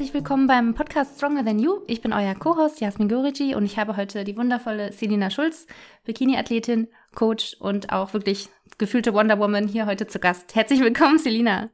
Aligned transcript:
Herzlich 0.00 0.14
willkommen 0.14 0.46
beim 0.46 0.72
Podcast 0.72 1.18
Stronger 1.18 1.44
Than 1.44 1.58
You. 1.58 1.82
Ich 1.86 2.00
bin 2.00 2.14
euer 2.14 2.34
Co-Host 2.34 2.80
Jasmin 2.80 3.10
Gorici 3.10 3.54
und 3.54 3.66
ich 3.66 3.78
habe 3.78 3.98
heute 3.98 4.24
die 4.24 4.34
wundervolle 4.34 4.94
Selina 4.94 5.28
Schulz, 5.28 5.66
Bikini-Athletin, 6.06 6.88
Coach 7.14 7.54
und 7.60 7.92
auch 7.92 8.14
wirklich 8.14 8.48
gefühlte 8.78 9.12
Wonder 9.12 9.38
Woman 9.38 9.68
hier 9.68 9.84
heute 9.84 10.06
zu 10.06 10.18
Gast. 10.18 10.54
Herzlich 10.54 10.80
willkommen, 10.80 11.18
Selina. 11.18 11.68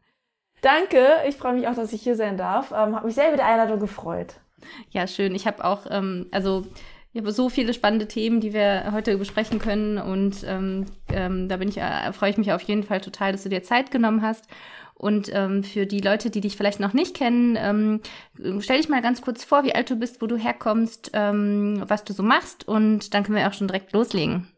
Danke, 0.60 1.06
ich 1.28 1.36
freue 1.36 1.54
mich 1.54 1.68
auch, 1.68 1.76
dass 1.76 1.92
ich 1.92 2.02
hier 2.02 2.16
sein 2.16 2.36
darf. 2.36 2.72
Ähm, 2.72 2.96
habe 2.96 3.06
mich 3.06 3.14
sehr 3.14 3.28
über 3.28 3.36
die 3.36 3.44
Einladung 3.44 3.78
gefreut. 3.78 4.34
Ja, 4.90 5.06
schön. 5.06 5.32
Ich 5.36 5.46
habe 5.46 5.64
auch, 5.64 5.86
ähm, 5.88 6.26
also 6.32 6.66
ich 7.12 7.20
habe 7.20 7.30
so 7.30 7.48
viele 7.48 7.74
spannende 7.74 8.08
Themen, 8.08 8.40
die 8.40 8.52
wir 8.52 8.90
heute 8.90 9.18
besprechen 9.18 9.60
können 9.60 9.98
und 9.98 10.42
ähm, 10.44 10.86
ähm, 11.12 11.48
da 11.48 11.58
bin 11.58 11.68
ich, 11.68 11.78
äh, 11.78 12.12
freue 12.12 12.30
ich 12.30 12.38
mich 12.38 12.52
auf 12.52 12.62
jeden 12.62 12.82
Fall 12.82 13.00
total, 13.00 13.30
dass 13.30 13.44
du 13.44 13.50
dir 13.50 13.62
Zeit 13.62 13.92
genommen 13.92 14.20
hast. 14.20 14.46
Und 14.98 15.30
ähm, 15.32 15.62
für 15.62 15.84
die 15.84 16.00
Leute, 16.00 16.30
die 16.30 16.40
dich 16.40 16.56
vielleicht 16.56 16.80
noch 16.80 16.94
nicht 16.94 17.14
kennen, 17.14 17.56
ähm, 17.60 18.00
stell 18.60 18.78
dich 18.78 18.88
mal 18.88 19.02
ganz 19.02 19.20
kurz 19.20 19.44
vor, 19.44 19.62
wie 19.64 19.74
alt 19.74 19.90
du 19.90 19.96
bist, 19.96 20.22
wo 20.22 20.26
du 20.26 20.36
herkommst, 20.36 21.10
ähm, 21.12 21.82
was 21.86 22.04
du 22.04 22.14
so 22.14 22.22
machst 22.22 22.66
und 22.66 23.12
dann 23.12 23.22
können 23.22 23.36
wir 23.36 23.46
auch 23.46 23.52
schon 23.52 23.68
direkt 23.68 23.92
loslegen. 23.92 24.48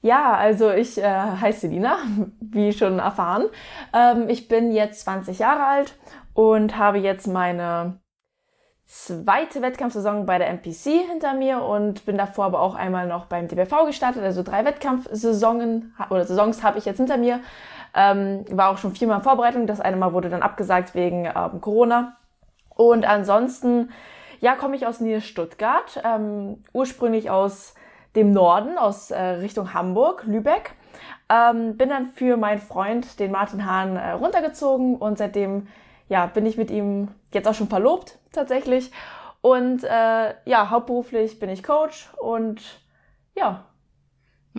Ja, 0.00 0.34
also 0.34 0.70
ich 0.70 0.98
äh, 0.98 1.02
heiße 1.02 1.60
Selina, 1.60 1.96
wie 2.40 2.72
schon 2.72 2.98
erfahren. 3.00 3.46
Ähm, 3.92 4.28
ich 4.28 4.48
bin 4.48 4.70
jetzt 4.70 5.00
20 5.00 5.38
Jahre 5.40 5.64
alt 5.64 5.96
und 6.34 6.76
habe 6.76 6.98
jetzt 6.98 7.26
meine 7.26 8.00
zweite 8.84 9.62
Wettkampfsaison 9.62 10.26
bei 10.26 10.38
der 10.38 10.50
MPC 10.50 11.08
hinter 11.08 11.34
mir 11.34 11.62
und 11.62 12.04
bin 12.04 12.18
davor 12.18 12.44
aber 12.44 12.60
auch 12.60 12.74
einmal 12.74 13.06
noch 13.06 13.26
beim 13.26 13.48
DBV 13.48 13.86
gestartet. 13.86 14.22
Also 14.22 14.42
drei 14.42 14.64
Wettkampfsaisonen 14.64 15.94
oder 16.10 16.24
Saisons 16.26 16.62
habe 16.62 16.78
ich 16.78 16.84
jetzt 16.84 16.98
hinter 16.98 17.16
mir. 17.16 17.40
Ähm, 17.94 18.44
war 18.50 18.70
auch 18.70 18.78
schon 18.78 18.94
viermal 18.94 19.18
in 19.18 19.22
Vorbereitung. 19.22 19.66
Das 19.66 19.80
eine 19.80 19.96
Mal 19.96 20.12
wurde 20.12 20.28
dann 20.28 20.42
abgesagt 20.42 20.94
wegen 20.94 21.26
ähm, 21.26 21.60
Corona. 21.60 22.16
Und 22.70 23.04
ansonsten, 23.04 23.90
ja, 24.40 24.56
komme 24.56 24.76
ich 24.76 24.86
aus 24.86 25.00
Nähe 25.00 25.20
Stuttgart, 25.20 26.02
ähm, 26.04 26.62
ursprünglich 26.72 27.30
aus 27.30 27.74
dem 28.16 28.32
Norden, 28.32 28.78
aus 28.78 29.10
äh, 29.10 29.20
Richtung 29.20 29.74
Hamburg, 29.74 30.24
Lübeck. 30.26 30.72
Ähm, 31.28 31.76
bin 31.76 31.88
dann 31.88 32.08
für 32.08 32.36
meinen 32.36 32.60
Freund, 32.60 33.18
den 33.18 33.30
Martin 33.30 33.66
Hahn, 33.66 33.96
äh, 33.96 34.12
runtergezogen 34.12 34.96
und 34.96 35.18
seitdem 35.18 35.68
ja, 36.08 36.26
bin 36.26 36.46
ich 36.46 36.56
mit 36.56 36.70
ihm 36.70 37.08
jetzt 37.32 37.48
auch 37.48 37.54
schon 37.54 37.68
verlobt 37.68 38.18
tatsächlich. 38.32 38.92
Und 39.40 39.84
äh, 39.84 40.34
ja, 40.44 40.70
hauptberuflich 40.70 41.38
bin 41.38 41.50
ich 41.50 41.62
Coach 41.62 42.08
und 42.18 42.62
ja, 43.36 43.64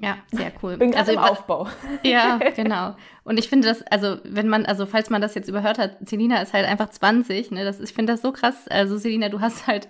ja, 0.02 0.18
sehr 0.32 0.52
cool. 0.62 0.78
Bin 0.78 0.94
also, 0.94 1.14
im 1.14 1.20
Aufbau. 1.20 1.68
Ja, 2.04 2.38
genau. 2.56 2.96
Und 3.24 3.40
ich 3.40 3.48
finde 3.48 3.68
das, 3.68 3.82
also 3.84 4.18
wenn 4.24 4.50
man, 4.50 4.66
also 4.66 4.86
falls 4.86 5.10
man 5.10 5.22
das 5.22 5.36
jetzt 5.36 5.48
überhört 5.48 5.78
hat, 5.78 5.98
Selina 6.08 6.42
ist 6.42 6.54
halt 6.54 6.68
einfach 6.68 6.90
20, 6.90 7.52
ne? 7.52 7.64
Das, 7.64 7.80
ich 7.80 7.94
finde 7.94 8.14
das 8.14 8.22
so 8.22 8.32
krass. 8.32 8.68
Also 8.68 8.98
Selina, 8.98 9.30
du 9.30 9.40
hast 9.40 9.68
halt 9.68 9.88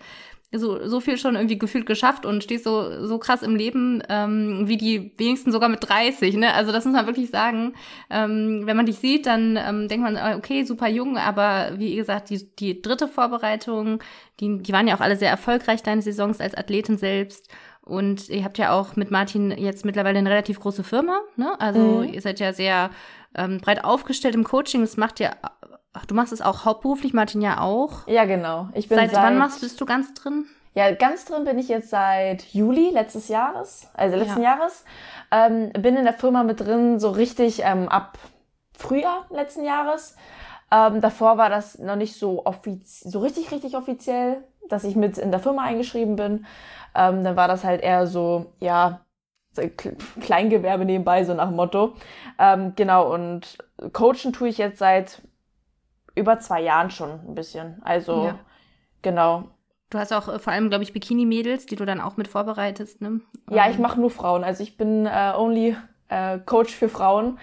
so, 0.52 0.88
so 0.88 1.00
viel 1.00 1.18
schon 1.18 1.36
irgendwie 1.36 1.58
gefühlt 1.58 1.86
geschafft 1.86 2.26
und 2.26 2.44
stehst 2.44 2.64
so, 2.64 3.06
so 3.06 3.18
krass 3.18 3.42
im 3.42 3.56
Leben, 3.56 4.04
ähm, 4.10 4.68
wie 4.68 4.78
die 4.78 5.12
wenigsten 5.18 5.52
sogar 5.52 5.70
mit 5.70 5.88
30, 5.88 6.36
ne? 6.36 6.54
Also 6.54 6.72
das 6.72 6.86
muss 6.86 6.94
man 6.94 7.08
wirklich 7.08 7.30
sagen. 7.30 7.74
Ähm, 8.10 8.62
wenn 8.66 8.78
man 8.78 8.86
dich 8.86 8.98
sieht, 9.00 9.26
dann 9.26 9.58
ähm, 9.58 9.88
denkt 9.88 10.04
man, 10.04 10.16
äh, 10.16 10.36
okay, 10.38 10.64
super 10.64 10.88
jung, 10.88 11.18
aber 11.18 11.72
wie 11.78 11.96
gesagt, 11.96 12.30
die, 12.30 12.48
die 12.56 12.82
dritte 12.82 13.08
Vorbereitung, 13.08 14.02
die, 14.40 14.60
die 14.60 14.72
waren 14.74 14.88
ja 14.88 14.96
auch 14.96 15.02
alle 15.02 15.18
sehr 15.18 15.30
erfolgreich, 15.30 15.84
deine 15.84 16.02
Saisons 16.02 16.40
als 16.40 16.56
Athletin 16.56 16.98
selbst. 16.98 17.50
Und 17.86 18.30
ihr 18.30 18.44
habt 18.44 18.58
ja 18.58 18.72
auch 18.72 18.96
mit 18.96 19.12
Martin 19.12 19.52
jetzt 19.52 19.86
mittlerweile 19.86 20.18
eine 20.18 20.30
relativ 20.30 20.60
große 20.60 20.84
Firma, 20.84 21.22
ne? 21.36 21.60
Also 21.60 21.80
mhm. 21.80 22.14
ihr 22.14 22.22
seid 22.22 22.40
ja 22.40 22.52
sehr 22.52 22.90
ähm, 23.36 23.60
breit 23.60 23.84
aufgestellt 23.84 24.34
im 24.34 24.44
Coaching. 24.44 24.82
Das 24.82 24.98
macht 24.98 25.20
ja, 25.20 25.34
ach, 25.94 26.06
du 26.06 26.16
machst 26.16 26.34
es 26.34 26.42
auch 26.42 26.66
hauptberuflich, 26.66 27.14
Martin 27.14 27.42
ja 27.42 27.62
auch. 27.62 28.08
Ja, 28.08 28.26
genau. 28.26 28.70
Ich 28.74 28.90
bin 28.90 28.98
seit, 28.98 29.12
seit 29.12 29.24
wann 29.24 29.38
machst 29.38 29.62
bist 29.62 29.80
du 29.80 29.86
ganz 29.86 30.14
drin? 30.16 30.46
Ja, 30.74 30.92
ganz 30.92 31.26
drin 31.26 31.46
bin 31.46 31.58
ich 31.58 31.70
jetzt 31.70 31.90
seit 31.90 32.54
Juli 32.54 32.90
letztes 32.90 33.30
Jahres, 33.30 33.88
also 33.94 34.18
letzten 34.18 34.42
ja. 34.42 34.56
Jahres. 34.56 34.84
Ähm, 35.32 35.72
bin 35.72 35.96
in 35.96 36.04
der 36.04 36.14
Firma 36.14 36.44
mit 36.44 36.60
drin, 36.60 37.00
so 37.00 37.12
richtig 37.12 37.62
ähm, 37.64 37.88
ab 37.88 38.18
Frühjahr 38.78 39.26
letzten 39.30 39.64
Jahres. 39.64 40.16
Ähm, 40.72 41.00
davor 41.00 41.38
war 41.38 41.50
das 41.50 41.78
noch 41.78 41.96
nicht 41.96 42.18
so 42.18 42.46
offiz 42.46 43.00
so 43.02 43.20
richtig, 43.20 43.52
richtig 43.52 43.78
offiziell, 43.78 44.44
dass 44.70 44.84
ich 44.84 44.96
mit 44.96 45.18
in 45.18 45.32
der 45.32 45.40
Firma 45.40 45.64
eingeschrieben 45.64 46.16
bin. 46.16 46.46
Ähm, 46.96 47.24
dann 47.24 47.36
war 47.36 47.48
das 47.48 47.64
halt 47.64 47.82
eher 47.82 48.08
so, 48.08 48.54
ja, 48.60 49.02
Kleingewerbe 50.22 50.86
nebenbei, 50.86 51.24
so 51.24 51.34
nach 51.34 51.48
dem 51.48 51.56
Motto. 51.56 51.96
Ähm, 52.38 52.74
genau, 52.76 53.14
und 53.14 53.58
coachen 53.94 54.34
tue 54.34 54.50
ich 54.50 54.58
jetzt 54.58 54.80
seit 54.80 55.22
über 56.16 56.40
zwei 56.40 56.62
Jahren 56.62 56.90
schon 56.90 57.12
ein 57.12 57.36
bisschen. 57.36 57.82
Also, 57.84 58.26
ja. 58.26 58.40
genau. 59.02 59.46
Du 59.90 59.98
hast 59.98 60.12
auch 60.14 60.28
äh, 60.28 60.40
vor 60.40 60.54
allem, 60.54 60.70
glaube 60.70 60.84
ich, 60.84 60.94
Bikini-Mädels, 60.94 61.66
die 61.66 61.76
du 61.76 61.86
dann 61.86 62.02
auch 62.02 62.18
mit 62.18 62.28
vorbereitest, 62.28 63.02
ne? 63.02 63.22
Ja, 63.50 63.70
ich 63.70 63.78
mache 63.78 64.00
nur 64.00 64.10
Frauen. 64.10 64.44
Also 64.44 64.64
ich 64.64 64.78
bin 64.78 65.06
äh, 65.06 65.34
only 65.36 65.78
äh, 66.10 66.40
Coach 66.40 66.74
für 66.74 66.90
Frauen. 66.90 67.38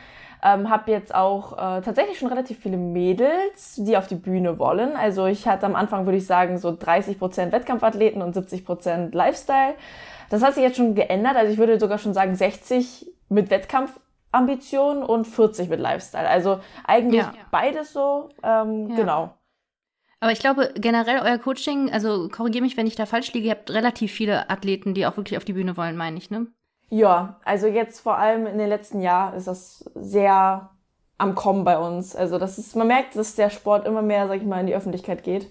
Ähm, 0.44 0.70
habe 0.70 0.90
jetzt 0.90 1.14
auch 1.14 1.52
äh, 1.52 1.82
tatsächlich 1.82 2.18
schon 2.18 2.28
relativ 2.28 2.58
viele 2.58 2.76
Mädels, 2.76 3.76
die 3.76 3.96
auf 3.96 4.08
die 4.08 4.16
Bühne 4.16 4.58
wollen. 4.58 4.96
Also 4.96 5.26
ich 5.26 5.46
hatte 5.46 5.66
am 5.66 5.76
Anfang, 5.76 6.04
würde 6.04 6.18
ich 6.18 6.26
sagen, 6.26 6.58
so 6.58 6.76
30 6.76 7.18
Prozent 7.18 7.52
Wettkampfathleten 7.52 8.22
und 8.22 8.34
70 8.34 8.64
Prozent 8.64 9.14
Lifestyle. 9.14 9.74
Das 10.30 10.42
hat 10.42 10.54
sich 10.54 10.64
jetzt 10.64 10.78
schon 10.78 10.94
geändert. 10.94 11.36
Also 11.36 11.52
ich 11.52 11.58
würde 11.58 11.78
sogar 11.78 11.98
schon 11.98 12.14
sagen 12.14 12.34
60 12.34 13.06
mit 13.28 13.50
Wettkampfambitionen 13.50 15.02
und 15.02 15.26
40 15.26 15.68
mit 15.68 15.78
Lifestyle. 15.78 16.28
Also 16.28 16.58
eigentlich 16.84 17.22
ja. 17.22 17.32
beides 17.50 17.92
so. 17.92 18.30
Ähm, 18.42 18.90
ja. 18.90 18.96
Genau. 18.96 19.34
Aber 20.22 20.30
ich 20.30 20.38
glaube, 20.38 20.72
generell 20.76 21.20
euer 21.24 21.38
Coaching, 21.38 21.92
also 21.92 22.28
korrigiere 22.28 22.62
mich, 22.62 22.76
wenn 22.76 22.86
ich 22.86 22.94
da 22.94 23.06
falsch 23.06 23.32
liege, 23.32 23.46
ihr 23.46 23.52
habt 23.52 23.70
relativ 23.72 24.12
viele 24.12 24.48
Athleten, 24.50 24.94
die 24.94 25.04
auch 25.04 25.16
wirklich 25.16 25.36
auf 25.36 25.44
die 25.44 25.52
Bühne 25.52 25.76
wollen, 25.76 25.96
meine 25.96 26.16
ich, 26.16 26.30
ne? 26.30 26.46
Ja, 26.92 27.40
also 27.42 27.68
jetzt 27.68 28.00
vor 28.00 28.18
allem 28.18 28.46
in 28.46 28.58
den 28.58 28.68
letzten 28.68 29.00
Jahren 29.00 29.32
ist 29.32 29.46
das 29.46 29.82
sehr 29.94 30.68
am 31.16 31.34
Kommen 31.34 31.64
bei 31.64 31.78
uns. 31.78 32.14
Also 32.14 32.38
das 32.38 32.58
ist, 32.58 32.76
man 32.76 32.86
merkt, 32.86 33.16
dass 33.16 33.34
der 33.34 33.48
Sport 33.48 33.86
immer 33.86 34.02
mehr, 34.02 34.28
sag 34.28 34.42
ich 34.42 34.46
mal, 34.46 34.60
in 34.60 34.66
die 34.66 34.74
Öffentlichkeit 34.74 35.24
geht 35.24 35.46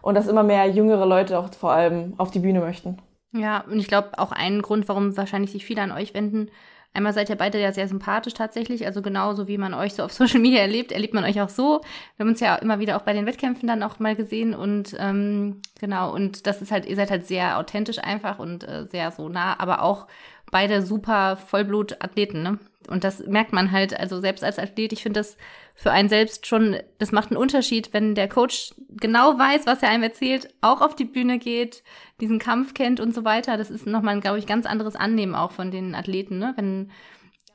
und 0.00 0.16
dass 0.16 0.26
immer 0.26 0.42
mehr 0.42 0.68
jüngere 0.68 1.06
Leute 1.06 1.38
auch 1.38 1.54
vor 1.54 1.70
allem 1.70 2.14
auf 2.18 2.32
die 2.32 2.40
Bühne 2.40 2.58
möchten. 2.58 2.98
Ja, 3.30 3.60
und 3.60 3.78
ich 3.78 3.86
glaube 3.86 4.18
auch 4.18 4.32
ein 4.32 4.60
Grund, 4.60 4.88
warum 4.88 5.16
wahrscheinlich 5.16 5.52
sich 5.52 5.64
viele 5.64 5.82
an 5.82 5.92
euch 5.92 6.14
wenden. 6.14 6.50
Einmal 6.94 7.12
seid 7.14 7.30
ihr 7.30 7.36
beide 7.36 7.60
ja 7.60 7.72
sehr 7.72 7.86
sympathisch 7.86 8.34
tatsächlich, 8.34 8.84
also 8.84 9.02
genauso 9.02 9.46
wie 9.46 9.58
man 9.58 9.74
euch 9.74 9.94
so 9.94 10.02
auf 10.02 10.12
Social 10.12 10.40
Media 10.40 10.62
erlebt, 10.62 10.90
erlebt 10.90 11.14
man 11.14 11.22
euch 11.22 11.40
auch 11.40 11.48
so. 11.48 11.80
Wir 12.16 12.24
haben 12.24 12.30
uns 12.30 12.40
ja 12.40 12.56
immer 12.56 12.80
wieder 12.80 12.96
auch 12.96 13.02
bei 13.02 13.12
den 13.12 13.24
Wettkämpfen 13.26 13.68
dann 13.68 13.84
auch 13.84 14.00
mal 14.00 14.16
gesehen 14.16 14.52
und 14.52 14.96
ähm, 14.98 15.62
genau, 15.80 16.12
und 16.12 16.48
das 16.48 16.60
ist 16.60 16.72
halt, 16.72 16.86
ihr 16.86 16.96
seid 16.96 17.12
halt 17.12 17.28
sehr 17.28 17.58
authentisch 17.58 18.00
einfach 18.00 18.40
und 18.40 18.64
äh, 18.64 18.86
sehr 18.86 19.12
so 19.12 19.28
nah, 19.28 19.58
aber 19.60 19.82
auch 19.82 20.08
beide 20.52 20.82
super 20.82 21.36
Vollblut-Athleten, 21.36 22.42
ne? 22.42 22.60
Und 22.88 23.04
das 23.04 23.26
merkt 23.26 23.52
man 23.52 23.72
halt, 23.72 23.98
also 23.98 24.20
selbst 24.20 24.44
als 24.44 24.58
Athlet, 24.58 24.92
ich 24.92 25.02
finde 25.02 25.20
das 25.20 25.36
für 25.74 25.92
einen 25.92 26.08
selbst 26.08 26.46
schon, 26.46 26.76
das 26.98 27.12
macht 27.12 27.30
einen 27.30 27.38
Unterschied, 27.38 27.92
wenn 27.92 28.14
der 28.14 28.28
Coach 28.28 28.74
genau 28.88 29.38
weiß, 29.38 29.66
was 29.66 29.82
er 29.82 29.88
einem 29.88 30.02
erzählt, 30.02 30.48
auch 30.60 30.80
auf 30.80 30.94
die 30.96 31.04
Bühne 31.04 31.38
geht, 31.38 31.82
diesen 32.20 32.38
Kampf 32.38 32.74
kennt 32.74 33.00
und 33.00 33.14
so 33.14 33.24
weiter. 33.24 33.56
Das 33.56 33.70
ist 33.70 33.86
nochmal, 33.86 34.20
glaube 34.20 34.38
ich, 34.38 34.46
ganz 34.46 34.66
anderes 34.66 34.96
Annehmen 34.96 35.34
auch 35.34 35.52
von 35.52 35.70
den 35.70 35.94
Athleten, 35.94 36.38
ne? 36.38 36.52
Wenn 36.56 36.90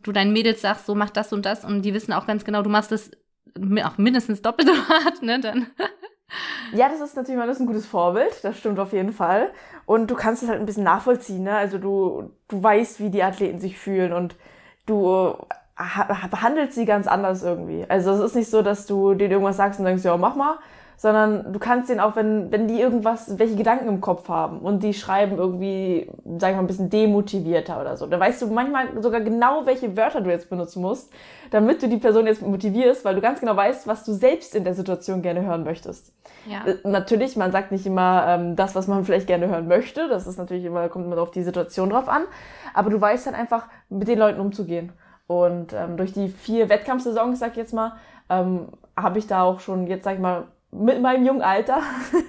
du 0.03 0.11
deinen 0.11 0.33
Mädels 0.33 0.61
sagst, 0.61 0.85
so 0.85 0.95
mach 0.95 1.09
das 1.09 1.33
und 1.33 1.45
das 1.45 1.65
und 1.65 1.83
die 1.83 1.93
wissen 1.93 2.13
auch 2.13 2.25
ganz 2.25 2.45
genau, 2.45 2.61
du 2.61 2.69
machst 2.69 2.91
das 2.91 3.11
auch 3.83 3.97
mindestens 3.97 4.41
doppelt 4.41 4.69
so 4.69 4.75
hart, 4.89 5.21
ne? 5.21 5.39
Dann 5.39 5.67
ja, 6.73 6.89
das 6.89 6.99
ist 7.01 7.15
natürlich 7.15 7.37
mal 7.37 7.47
das 7.47 7.57
ist 7.57 7.61
ein 7.61 7.67
gutes 7.67 7.85
Vorbild, 7.85 8.43
das 8.43 8.57
stimmt 8.57 8.79
auf 8.79 8.93
jeden 8.93 9.13
Fall. 9.13 9.51
Und 9.85 10.11
du 10.11 10.15
kannst 10.15 10.43
es 10.43 10.49
halt 10.49 10.59
ein 10.59 10.65
bisschen 10.65 10.83
nachvollziehen, 10.83 11.43
ne? 11.43 11.55
Also 11.55 11.77
du, 11.77 12.31
du 12.47 12.61
weißt, 12.61 12.99
wie 12.99 13.09
die 13.09 13.23
Athleten 13.23 13.59
sich 13.59 13.77
fühlen 13.77 14.11
und 14.13 14.35
du 14.85 15.35
behandelst 16.29 16.75
sie 16.75 16.85
ganz 16.85 17.07
anders 17.07 17.43
irgendwie. 17.43 17.85
Also 17.87 18.11
es 18.11 18.19
ist 18.19 18.35
nicht 18.35 18.49
so, 18.49 18.61
dass 18.61 18.87
du 18.87 19.13
denen 19.13 19.31
irgendwas 19.31 19.57
sagst 19.57 19.79
und 19.79 19.85
denkst, 19.85 20.03
ja, 20.03 20.17
mach 20.17 20.35
mal, 20.35 20.57
sondern 20.99 21.53
du 21.53 21.59
kannst 21.59 21.89
denen 21.91 21.99
auch, 21.99 22.15
wenn, 22.15 22.51
wenn 22.51 22.67
die 22.67 22.81
irgendwas, 22.81 23.37
welche 23.37 23.55
Gedanken 23.55 23.87
im 23.87 24.01
Kopf 24.01 24.27
haben 24.29 24.59
und 24.59 24.81
die 24.81 24.95
schreiben 24.95 25.37
irgendwie, 25.37 26.09
sagen 26.25 26.39
wir 26.39 26.51
mal, 26.53 26.59
ein 26.61 26.67
bisschen 26.67 26.89
demotivierter 26.89 27.79
oder 27.79 27.95
so, 27.95 28.07
dann 28.07 28.19
weißt 28.19 28.41
du 28.41 28.47
manchmal 28.47 29.01
sogar 29.03 29.21
genau, 29.21 29.67
welche 29.67 29.95
Wörter 29.95 30.21
du 30.21 30.31
jetzt 30.31 30.49
benutzen 30.49 30.81
musst, 30.81 31.13
damit 31.51 31.83
du 31.83 31.87
die 31.87 31.97
Person 31.97 32.25
jetzt 32.25 32.41
motivierst, 32.41 33.05
weil 33.05 33.13
du 33.13 33.21
ganz 33.21 33.39
genau 33.39 33.55
weißt, 33.55 33.87
was 33.87 34.05
du 34.05 34.13
selbst 34.13 34.55
in 34.55 34.63
der 34.63 34.73
Situation 34.73 35.21
gerne 35.21 35.43
hören 35.43 35.63
möchtest. 35.63 36.11
Ja. 36.47 36.65
Äh, 36.65 36.77
natürlich, 36.83 37.35
man 37.35 37.51
sagt 37.51 37.71
nicht 37.71 37.85
immer 37.85 38.25
ähm, 38.27 38.55
das, 38.55 38.73
was 38.73 38.87
man 38.87 39.05
vielleicht 39.05 39.27
gerne 39.27 39.47
hören 39.47 39.67
möchte, 39.67 40.09
das 40.09 40.25
ist 40.25 40.39
natürlich 40.39 40.65
immer, 40.65 40.89
kommt 40.89 41.05
immer 41.05 41.21
auf 41.21 41.31
die 41.31 41.43
Situation 41.43 41.91
drauf 41.91 42.09
an, 42.09 42.23
aber 42.73 42.89
du 42.89 42.99
weißt 42.99 43.27
dann 43.27 43.35
einfach, 43.35 43.67
mit 43.89 44.07
den 44.07 44.17
Leuten 44.17 44.39
umzugehen. 44.39 44.91
Und 45.27 45.73
ähm, 45.73 45.95
durch 45.97 46.13
die 46.13 46.29
vier 46.29 46.69
Wettkampfsaisons, 46.69 47.37
sag 47.37 47.51
ich 47.51 47.57
jetzt 47.57 47.73
mal, 47.73 47.93
ähm, 48.29 48.69
habe 48.95 49.19
ich 49.19 49.27
da 49.27 49.43
auch 49.43 49.59
schon 49.59 49.85
jetzt, 49.87 50.05
sag 50.05 50.15
ich 50.15 50.19
mal, 50.19 50.45
mit 50.77 51.01
meinem 51.01 51.25
jungen 51.25 51.41
Alter 51.41 51.81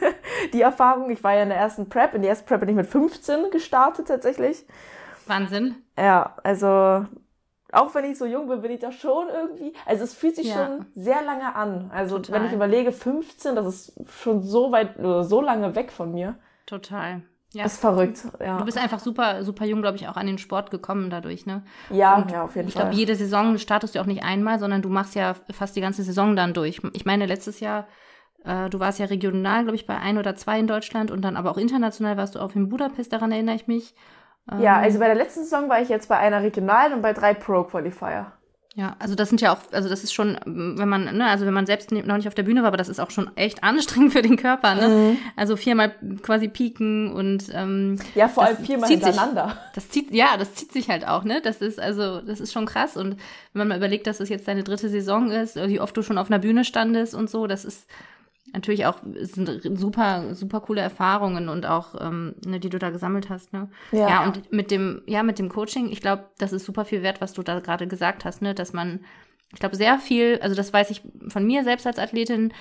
die 0.53 0.63
Erfahrung. 0.63 1.11
Ich 1.11 1.23
war 1.23 1.35
ja 1.35 1.43
in 1.43 1.49
der 1.49 1.59
ersten 1.59 1.89
Prep. 1.89 2.15
In 2.15 2.23
der 2.23 2.31
ersten 2.31 2.47
Prep 2.47 2.61
bin 2.61 2.69
ich 2.69 2.77
mit 2.77 2.87
15 2.87 3.51
gestartet 3.51 4.09
tatsächlich. 4.09 4.65
Wahnsinn. 5.27 5.77
Ja, 5.97 6.37
also 6.43 7.07
auch 7.73 7.95
wenn 7.95 8.05
ich 8.05 8.17
so 8.17 8.25
jung 8.25 8.49
bin, 8.49 8.63
bin 8.63 8.71
ich 8.71 8.81
doch 8.81 8.93
schon 8.93 9.29
irgendwie, 9.29 9.75
also 9.85 10.05
es 10.05 10.15
fühlt 10.15 10.37
sich 10.37 10.49
ja. 10.49 10.55
schon 10.55 10.87
sehr 10.95 11.23
lange 11.23 11.55
an. 11.55 11.91
Also 11.93 12.19
Total. 12.19 12.41
wenn 12.41 12.47
ich 12.47 12.53
überlege, 12.55 12.93
15, 12.93 13.55
das 13.55 13.67
ist 13.67 13.93
schon 14.23 14.43
so 14.43 14.73
weit, 14.73 14.95
so 14.99 15.41
lange 15.43 15.75
weg 15.75 15.93
von 15.93 16.13
mir. 16.13 16.37
Total. 16.65 17.23
Ja. 17.53 17.63
Das 17.63 17.75
ist 17.75 17.81
verrückt, 17.81 18.23
ja. 18.41 18.59
Du 18.59 18.65
bist 18.67 18.77
einfach 18.77 18.99
super, 18.99 19.43
super 19.43 19.65
jung, 19.65 19.81
glaube 19.81 19.97
ich, 19.97 20.07
auch 20.07 20.17
an 20.17 20.27
den 20.27 20.37
Sport 20.37 20.71
gekommen 20.71 21.09
dadurch, 21.09 21.47
ne? 21.47 21.63
Ja, 21.89 22.17
und 22.17 22.31
ja, 22.31 22.43
auf 22.43 22.57
jeden 22.57 22.69
ich 22.69 22.75
Fall. 22.75 22.83
Ich 22.83 22.89
glaube, 22.91 22.97
jede 22.99 23.15
Saison 23.17 23.57
startest 23.57 23.95
du 23.95 24.01
auch 24.01 24.07
nicht 24.07 24.23
einmal, 24.23 24.59
sondern 24.59 24.83
du 24.83 24.91
machst 24.91 25.15
ja 25.15 25.35
fast 25.53 25.75
die 25.75 25.81
ganze 25.81 26.03
Saison 26.03 26.37
dann 26.37 26.53
durch. 26.53 26.83
Ich 26.93 27.07
meine, 27.07 27.25
letztes 27.25 27.61
Jahr, 27.61 27.87
äh, 28.45 28.69
du 28.71 28.81
warst 28.81 28.99
ja 28.99 29.07
regional, 29.07 29.63
glaube 29.63 29.77
ich, 29.77 29.87
bei 29.87 29.99
ein 29.99 30.19
oder 30.19 30.37
zwei 30.37 30.59
in 30.59 30.67
Deutschland 30.67 31.11
und 31.11 31.23
dann 31.23 31.37
aber 31.37 31.51
auch 31.51 31.59
international 31.59 32.17
warst 32.17 32.35
du 32.35 32.41
auch 32.41 32.55
in 32.55 32.69
Budapest, 32.69 33.13
daran 33.13 33.33
erinnere 33.33 33.57
ich 33.57 33.67
mich. 33.67 33.95
Ja, 34.61 34.79
ähm, 34.79 34.85
also 34.85 34.99
bei 34.99 35.07
der 35.07 35.15
letzten 35.15 35.45
Saison 35.45 35.69
war 35.69 35.81
ich 35.81 35.89
jetzt 35.89 36.09
bei 36.09 36.17
einer 36.17 36.43
regionalen 36.43 36.95
und 36.95 37.03
bei 37.03 37.13
drei 37.13 37.35
Pro-Qualifier. 37.35 38.33
Ja, 38.75 38.95
also 39.01 39.17
das 39.17 39.29
sind 39.29 39.41
ja 39.41 39.53
auch, 39.53 39.59
also 39.73 39.89
das 39.89 40.05
ist 40.05 40.15
schon, 40.15 40.39
wenn 40.45 40.89
man, 40.89 41.17
ne, 41.17 41.27
also 41.27 41.45
wenn 41.47 41.53
man 41.53 41.67
selbst 41.67 41.91
noch 41.91 42.17
nicht 42.17 42.29
auf 42.29 42.35
der 42.35 42.45
Bühne 42.45 42.61
war, 42.61 42.69
aber 42.69 42.77
das 42.77 42.89
ist 42.89 43.01
auch 43.01 43.11
schon 43.11 43.29
echt 43.37 43.65
anstrengend 43.65 44.13
für 44.13 44.23
den 44.23 44.37
Körper, 44.37 44.77
ne? 44.77 44.89
Mhm. 44.89 45.19
Also 45.35 45.57
viermal 45.57 45.97
quasi 46.23 46.47
pieken 46.47 47.13
und 47.13 47.47
ähm, 47.53 47.99
ja, 48.15 48.29
vor 48.29 48.45
allem 48.45 48.59
viermal 48.59 48.89
hintereinander. 48.89 49.47
Sich, 49.47 49.73
das 49.75 49.89
zieht, 49.89 50.15
ja, 50.15 50.37
das 50.39 50.55
zieht 50.55 50.73
sich 50.73 50.91
halt 50.91 51.09
auch, 51.09 51.25
ne? 51.25 51.41
Das 51.43 51.61
ist 51.61 51.81
also, 51.81 52.21
das 52.21 52.39
ist 52.39 52.53
schon 52.53 52.67
krass. 52.67 52.97
Und 52.97 53.17
wenn 53.53 53.59
man 53.59 53.69
mal 53.69 53.79
überlegt, 53.79 54.07
dass 54.07 54.19
das 54.19 54.29
jetzt 54.29 54.47
deine 54.47 54.63
dritte 54.63 54.89
Saison 54.89 55.33
ist, 55.33 55.57
wie 55.57 55.81
oft 55.81 55.97
du 55.97 56.03
schon 56.03 56.17
auf 56.17 56.31
einer 56.31 56.39
Bühne 56.39 56.65
standest 56.65 57.17
und 57.17 57.29
so, 57.29 57.49
das 57.49 57.65
ist 57.65 57.89
natürlich 58.53 58.87
auch 58.87 58.99
sind 59.21 59.79
super 59.79 60.35
super 60.35 60.61
coole 60.61 60.81
Erfahrungen 60.81 61.49
und 61.49 61.67
auch 61.67 61.95
ähm, 62.01 62.35
ne, 62.45 62.61
die 62.61 62.69
du 62.69 62.79
da 62.79 62.91
gesammelt 62.91 63.31
hast 63.31 63.53
ne? 63.53 63.69
Ja. 63.93 64.09
ja 64.09 64.25
und 64.25 64.53
mit 64.53 64.71
dem 64.71 65.03
ja 65.07 65.23
mit 65.23 65.39
dem 65.39 65.49
Coaching 65.49 65.91
ich 65.91 66.01
glaube 66.01 66.25
das 66.39 66.53
ist 66.53 66.65
super 66.65 66.85
viel 66.85 67.03
wert 67.03 67.21
was 67.21 67.33
du 67.33 67.43
da 67.43 67.61
gerade 67.61 67.87
gesagt 67.87 68.25
hast 68.25 68.43
ne? 68.43 68.55
Dass 68.55 68.73
man 68.73 69.01
ich 69.53 69.61
glaube 69.61 69.77
sehr 69.77 69.99
viel 69.99 70.39
also 70.43 70.55
das 70.55 70.73
weiß 70.73 70.91
ich 70.91 71.03
von 71.29 71.47
mir 71.47 71.65
selbst 71.65 71.87
als 71.87 71.99
Athletin 71.99 72.53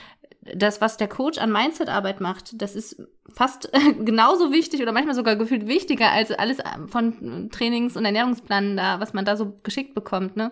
das 0.42 0.80
was 0.80 0.98
der 0.98 1.08
Coach 1.08 1.38
an 1.38 1.52
Mindset-Arbeit 1.52 2.22
macht 2.22 2.62
das 2.62 2.76
ist 2.76 3.02
fast 3.34 3.72
genauso 4.00 4.52
wichtig 4.52 4.82
oder 4.82 4.92
manchmal 4.92 5.16
sogar 5.16 5.36
gefühlt 5.36 5.68
wichtiger 5.68 6.12
als 6.12 6.32
alles 6.32 6.58
von 6.88 7.50
Trainings 7.52 7.98
und 7.98 8.06
Ernährungsplanen 8.06 8.78
da 8.78 9.00
was 9.00 9.14
man 9.14 9.26
da 9.26 9.36
so 9.36 9.58
geschickt 9.64 9.96
bekommt 9.96 10.38
ne? 10.38 10.52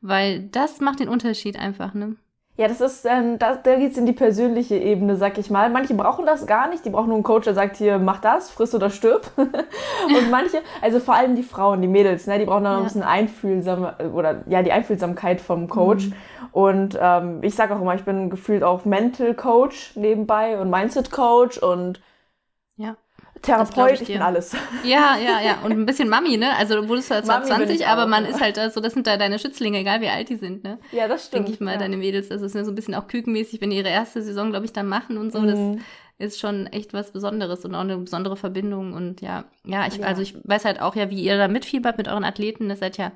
Weil 0.00 0.48
das 0.48 0.80
macht 0.80 1.00
den 1.00 1.08
Unterschied 1.08 1.58
einfach 1.58 1.94
ne 1.94 2.16
ja, 2.58 2.68
das 2.68 2.80
ist, 2.80 3.04
ähm, 3.04 3.38
da, 3.38 3.56
da 3.56 3.76
geht's 3.76 3.98
in 3.98 4.06
die 4.06 4.14
persönliche 4.14 4.76
Ebene, 4.76 5.16
sag 5.16 5.36
ich 5.36 5.50
mal. 5.50 5.68
Manche 5.68 5.92
brauchen 5.92 6.24
das 6.24 6.46
gar 6.46 6.68
nicht, 6.70 6.86
die 6.86 6.90
brauchen 6.90 7.08
nur 7.08 7.16
einen 7.16 7.22
Coach, 7.22 7.44
der 7.44 7.54
sagt, 7.54 7.76
hier, 7.76 7.98
mach 7.98 8.20
das, 8.20 8.50
friss 8.50 8.74
oder 8.74 8.88
stirb. 8.88 9.30
und 9.36 10.30
manche, 10.30 10.62
also 10.80 10.98
vor 10.98 11.14
allem 11.14 11.36
die 11.36 11.42
Frauen, 11.42 11.82
die 11.82 11.88
Mädels, 11.88 12.26
ne, 12.26 12.38
die 12.38 12.46
brauchen 12.46 12.64
dann 12.64 12.72
ja. 12.72 12.78
ein 12.78 12.84
bisschen 12.84 13.02
einfühlsam, 13.02 13.90
oder 14.14 14.42
ja, 14.46 14.62
die 14.62 14.72
Einfühlsamkeit 14.72 15.42
vom 15.42 15.68
Coach. 15.68 16.06
Mhm. 16.06 16.12
Und 16.52 16.98
ähm, 16.98 17.40
ich 17.42 17.54
sag 17.54 17.70
auch 17.70 17.80
immer, 17.82 17.94
ich 17.94 18.04
bin 18.04 18.30
gefühlt 18.30 18.62
auch 18.62 18.86
Mental 18.86 19.34
Coach 19.34 19.94
nebenbei 19.94 20.58
und 20.58 20.70
Mindset 20.70 21.10
Coach 21.10 21.58
und. 21.58 22.00
Therapeut, 23.46 24.06
bin 24.06 24.20
alles. 24.20 24.54
Ja, 24.84 25.16
ja, 25.16 25.40
ja. 25.40 25.58
Und 25.64 25.72
ein 25.72 25.86
bisschen 25.86 26.08
Mami, 26.08 26.36
ne? 26.36 26.56
Also 26.56 26.80
du 26.80 26.88
wurdest 26.88 27.08
zwar 27.08 27.22
20, 27.22 27.86
aber 27.86 28.06
man 28.06 28.24
ist 28.24 28.40
halt 28.40 28.56
so, 28.72 28.80
das 28.80 28.92
sind 28.92 29.06
da 29.06 29.16
deine 29.16 29.38
Schützlinge, 29.38 29.78
egal 29.78 30.00
wie 30.00 30.08
alt 30.08 30.28
die 30.28 30.36
sind, 30.36 30.64
ne? 30.64 30.78
Ja, 30.92 31.08
das 31.08 31.26
stimmt. 31.26 31.46
Denke 31.46 31.52
ich 31.52 31.60
mal, 31.60 31.72
ja. 31.72 31.78
deine 31.78 31.96
Mädels, 31.96 32.28
das 32.28 32.42
ist 32.42 32.52
so 32.52 32.58
ein 32.58 32.74
bisschen 32.74 32.94
auch 32.94 33.06
kükenmäßig, 33.08 33.60
wenn 33.60 33.70
die 33.70 33.76
ihre 33.76 33.88
erste 33.88 34.22
Saison, 34.22 34.50
glaube 34.50 34.66
ich, 34.66 34.72
dann 34.72 34.88
machen 34.88 35.16
und 35.16 35.32
so. 35.32 35.40
Mhm. 35.40 35.80
Das 36.18 36.32
ist 36.32 36.40
schon 36.40 36.66
echt 36.68 36.94
was 36.94 37.12
Besonderes 37.12 37.64
und 37.64 37.74
auch 37.74 37.80
eine 37.80 37.96
besondere 37.98 38.36
Verbindung. 38.36 38.92
Und 38.94 39.20
ja, 39.20 39.44
ja, 39.64 39.86
ich, 39.86 39.98
ja. 39.98 40.06
also 40.06 40.22
ich 40.22 40.34
weiß 40.44 40.64
halt 40.64 40.80
auch 40.80 40.96
ja, 40.96 41.10
wie 41.10 41.22
ihr 41.22 41.36
da 41.36 41.48
mitfiebert 41.48 41.98
mit 41.98 42.08
euren 42.08 42.24
Athleten. 42.24 42.68
Das 42.68 42.80
seid 42.80 42.96
ja 42.96 43.12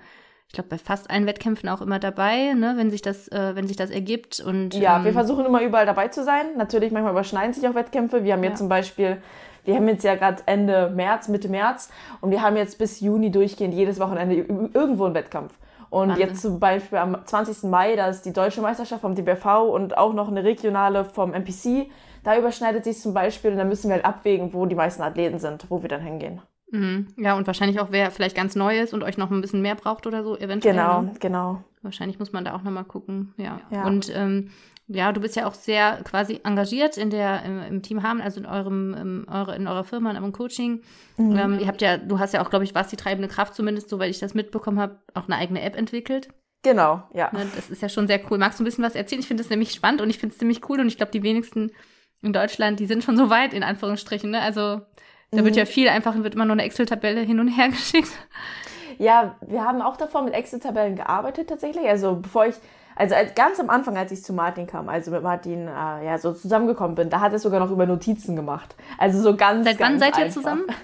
ich 0.50 0.55
glaube, 0.55 0.69
bei 0.69 0.79
fast 0.79 1.09
allen 1.09 1.27
Wettkämpfen 1.27 1.69
auch 1.69 1.81
immer 1.81 2.00
dabei, 2.00 2.55
ne, 2.55 2.73
wenn 2.77 2.91
sich 2.91 3.03
das, 3.03 3.29
äh, 3.29 3.55
wenn 3.55 3.69
sich 3.69 3.77
das 3.77 3.88
ergibt. 3.88 4.41
Und, 4.41 4.75
ja, 4.75 4.97
ähm, 4.97 5.05
wir 5.05 5.12
versuchen 5.12 5.47
immer 5.47 5.62
überall 5.62 5.87
dabei 5.87 6.09
zu 6.09 6.25
sein. 6.25 6.56
Natürlich, 6.56 6.91
manchmal 6.91 7.12
überschneiden 7.12 7.55
sich 7.55 7.69
auch 7.69 7.77
Wettkämpfe. 7.77 8.25
Wir 8.25 8.32
haben 8.32 8.43
ja. 8.43 8.49
jetzt 8.50 8.59
zum 8.59 8.69
Beispiel 8.69 9.19
wir 9.64 9.74
haben 9.76 9.88
jetzt 9.88 10.04
ja 10.04 10.14
gerade 10.14 10.42
Ende 10.46 10.90
März, 10.94 11.28
Mitte 11.28 11.48
März 11.48 11.90
und 12.20 12.30
wir 12.30 12.42
haben 12.42 12.56
jetzt 12.56 12.78
bis 12.78 13.00
Juni 13.00 13.30
durchgehend 13.30 13.74
jedes 13.74 14.00
Wochenende 14.00 14.34
irgendwo 14.36 15.04
einen 15.04 15.14
Wettkampf. 15.14 15.54
Und 15.90 16.10
Wahnsinn. 16.10 16.28
jetzt 16.28 16.42
zum 16.42 16.60
Beispiel 16.60 16.98
am 16.98 17.16
20. 17.24 17.64
Mai, 17.64 17.96
da 17.96 18.06
ist 18.06 18.22
die 18.22 18.32
deutsche 18.32 18.62
Meisterschaft 18.62 19.00
vom 19.00 19.16
DBV 19.16 19.64
und 19.72 19.98
auch 19.98 20.12
noch 20.12 20.28
eine 20.28 20.44
regionale 20.44 21.04
vom 21.04 21.34
MPC. 21.34 21.90
Da 22.22 22.38
überschneidet 22.38 22.84
sich 22.84 23.00
zum 23.00 23.12
Beispiel 23.12 23.50
und 23.50 23.56
dann 23.56 23.68
müssen 23.68 23.88
wir 23.88 23.96
halt 23.96 24.04
abwägen, 24.04 24.52
wo 24.52 24.66
die 24.66 24.76
meisten 24.76 25.02
Athleten 25.02 25.40
sind, 25.40 25.66
wo 25.68 25.82
wir 25.82 25.88
dann 25.88 26.02
hingehen. 26.02 26.40
Mhm. 26.70 27.08
Ja, 27.16 27.36
und 27.36 27.46
wahrscheinlich 27.46 27.80
auch, 27.80 27.88
wer 27.90 28.10
vielleicht 28.12 28.36
ganz 28.36 28.54
neu 28.54 28.78
ist 28.78 28.94
und 28.94 29.02
euch 29.02 29.18
noch 29.18 29.30
ein 29.30 29.40
bisschen 29.40 29.62
mehr 29.62 29.74
braucht 29.74 30.06
oder 30.06 30.22
so, 30.22 30.36
eventuell. 30.36 30.74
Genau, 30.74 31.02
ne? 31.02 31.12
genau. 31.18 31.64
Wahrscheinlich 31.82 32.18
muss 32.18 32.32
man 32.32 32.44
da 32.44 32.54
auch 32.54 32.62
nochmal 32.62 32.84
gucken, 32.84 33.34
ja. 33.36 33.60
ja. 33.70 33.84
Und 33.84 34.12
ähm, 34.14 34.50
ja, 34.92 35.12
du 35.12 35.20
bist 35.20 35.37
ja 35.37 35.46
auch 35.46 35.54
sehr 35.54 36.00
quasi 36.02 36.40
engagiert 36.42 36.96
in 36.96 37.10
der, 37.10 37.44
im, 37.44 37.62
im 37.62 37.82
Team 37.82 38.02
Haben, 38.02 38.20
also 38.20 38.40
in 38.40 38.46
eurem, 38.46 38.94
in, 38.94 39.28
eure, 39.28 39.54
in 39.54 39.66
eurer 39.69 39.84
Firma, 39.84 40.10
in 40.10 40.16
eurem 40.16 40.32
Coaching. 40.32 40.82
Mhm. 41.16 41.37
Ähm, 41.37 41.58
ihr 41.60 41.69
habt 41.69 41.81
ja, 41.81 41.96
du 41.96 42.19
hast 42.19 42.34
ja 42.34 42.42
auch, 42.42 42.50
glaube 42.50 42.64
ich, 42.64 42.75
was 42.75 42.88
die 42.88 42.96
treibende 42.96 43.28
Kraft 43.28 43.54
zumindest, 43.54 43.88
soweit 43.88 44.10
ich 44.10 44.19
das 44.19 44.34
mitbekommen 44.34 44.81
habe, 44.81 44.98
auch 45.14 45.26
eine 45.26 45.37
eigene 45.37 45.62
App 45.62 45.76
entwickelt. 45.76 46.28
Genau, 46.62 47.02
ja. 47.14 47.31
Ne, 47.32 47.46
das 47.54 47.70
ist 47.70 47.82
ja 47.82 47.88
schon 47.88 48.06
sehr 48.06 48.20
cool. 48.31 48.38
Magst 48.38 48.58
du 48.58 48.62
ein 48.62 48.66
bisschen 48.66 48.84
was 48.84 48.94
erzählen? 48.94 49.20
Ich 49.20 49.28
finde 49.28 49.42
das 49.42 49.50
nämlich 49.50 49.72
spannend 49.72 50.00
und 50.00 50.10
ich 50.10 50.19
finde 50.19 50.32
es 50.32 50.38
ziemlich 50.38 50.69
cool 50.69 50.81
und 50.81 50.88
ich 50.88 50.96
glaube, 50.96 51.12
die 51.12 51.22
wenigsten 51.22 51.70
in 52.22 52.32
Deutschland, 52.32 52.81
die 52.81 52.86
sind 52.86 53.04
schon 53.04 53.16
so 53.16 53.31
weit, 53.31 53.54
in 53.54 53.62
Anführungsstrichen, 53.62 54.31
ne? 54.31 54.43
Also 54.43 54.82
da 55.31 55.40
mhm. 55.40 55.44
wird 55.44 55.56
ja 55.56 55.64
viel 55.64 55.88
einfach, 55.88 56.14
wird 56.16 56.34
immer 56.34 56.44
nur 56.44 56.54
eine 56.54 56.64
Excel-Tabelle 56.64 57.20
hin 57.20 57.38
und 57.40 57.48
her 57.48 57.69
geschickt. 57.70 58.10
Ja, 58.98 59.36
wir 59.46 59.64
haben 59.64 59.81
auch 59.81 59.96
davor 59.96 60.22
mit 60.22 60.34
Excel-Tabellen 60.34 60.96
gearbeitet 60.96 61.48
tatsächlich. 61.48 61.88
Also 61.88 62.16
bevor 62.16 62.46
ich 62.46 62.56
also 62.96 63.14
als, 63.14 63.34
ganz 63.34 63.58
am 63.60 63.70
Anfang, 63.70 63.96
als 63.96 64.12
ich 64.12 64.22
zu 64.22 64.32
Martin 64.32 64.66
kam, 64.66 64.88
also 64.88 65.10
mit 65.10 65.22
Martin 65.22 65.69
äh, 65.69 66.04
ja 66.04 66.19
so 66.19 66.32
zusammengekommen 66.32 66.94
bin, 66.94 67.10
da 67.10 67.20
hat 67.20 67.32
er 67.32 67.38
sogar 67.38 67.60
noch 67.60 67.70
über 67.70 67.87
Notizen 67.87 68.37
gemacht. 68.37 68.75
Also 68.98 69.20
so 69.20 69.37
ganz. 69.37 69.64
Seit 69.64 69.78
ganz 69.78 69.92
wann 69.92 69.98
seid 69.98 70.08
einfach. 70.14 70.25
ihr 70.26 70.31
zusammen? 70.31 70.66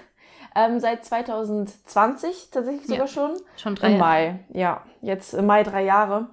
Ähm, 0.58 0.80
seit 0.80 1.04
2020 1.04 2.48
tatsächlich 2.50 2.86
sogar 2.86 3.00
ja, 3.00 3.06
schon. 3.06 3.32
Schon 3.58 3.74
drei 3.74 3.92
Im 3.92 3.98
Mai, 3.98 4.38
ja. 4.48 4.80
Jetzt 5.02 5.34
im 5.34 5.44
Mai 5.44 5.62
drei 5.62 5.84
Jahre. 5.84 6.28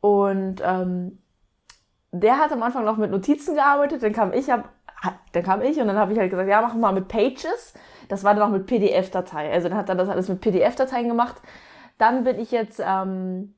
Und 0.00 0.62
ähm, 0.64 1.18
der 2.10 2.38
hat 2.38 2.50
am 2.50 2.62
Anfang 2.62 2.86
noch 2.86 2.96
mit 2.96 3.10
Notizen 3.10 3.54
gearbeitet, 3.54 4.02
dann 4.02 4.14
kam 4.14 4.32
ich, 4.32 4.50
hab, 4.50 4.70
dann 5.32 5.42
kam 5.42 5.60
ich 5.60 5.78
und 5.80 5.86
dann 5.86 5.98
habe 5.98 6.12
ich 6.12 6.18
halt 6.18 6.30
gesagt, 6.30 6.48
ja, 6.48 6.62
machen 6.62 6.80
wir 6.80 6.86
mal 6.86 6.94
mit 6.94 7.08
Pages. 7.08 7.74
Das 8.08 8.24
war 8.24 8.34
dann 8.34 8.42
auch 8.42 8.52
mit 8.52 8.66
PDF-Datei. 8.66 9.52
Also 9.52 9.68
dann 9.68 9.76
hat 9.76 9.90
er 9.90 9.96
das 9.96 10.08
alles 10.08 10.28
mit 10.28 10.40
PDF-Dateien 10.40 11.08
gemacht. 11.08 11.36
Dann 11.98 12.24
bin 12.24 12.38
ich 12.38 12.50
jetzt 12.50 12.80
ähm, 12.82 13.54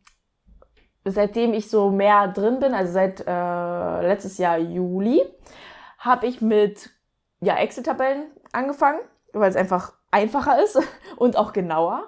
seitdem 1.05 1.55
ich 1.55 1.71
so 1.71 1.91
mehr 1.91 2.29
drin 2.29 2.61
bin, 2.61 2.75
also 2.75 2.93
seit 2.93 3.25
äh, 3.27 4.07
letztes 4.07 4.39
Jahr 4.39 4.59
Juli, 4.59 5.23
habe 5.99 6.27
ich 6.27 6.41
mit 6.41 6.91
ja, 7.41 7.57
Excel-Tabellen 7.57 8.27
angefangen, 8.53 9.01
weil 9.33 9.51
es 9.51 9.57
einfach 9.57 9.93
einfacher 10.11 10.63
ist 10.63 10.79
und 11.17 11.37
auch 11.37 11.53
genauer. 11.53 12.05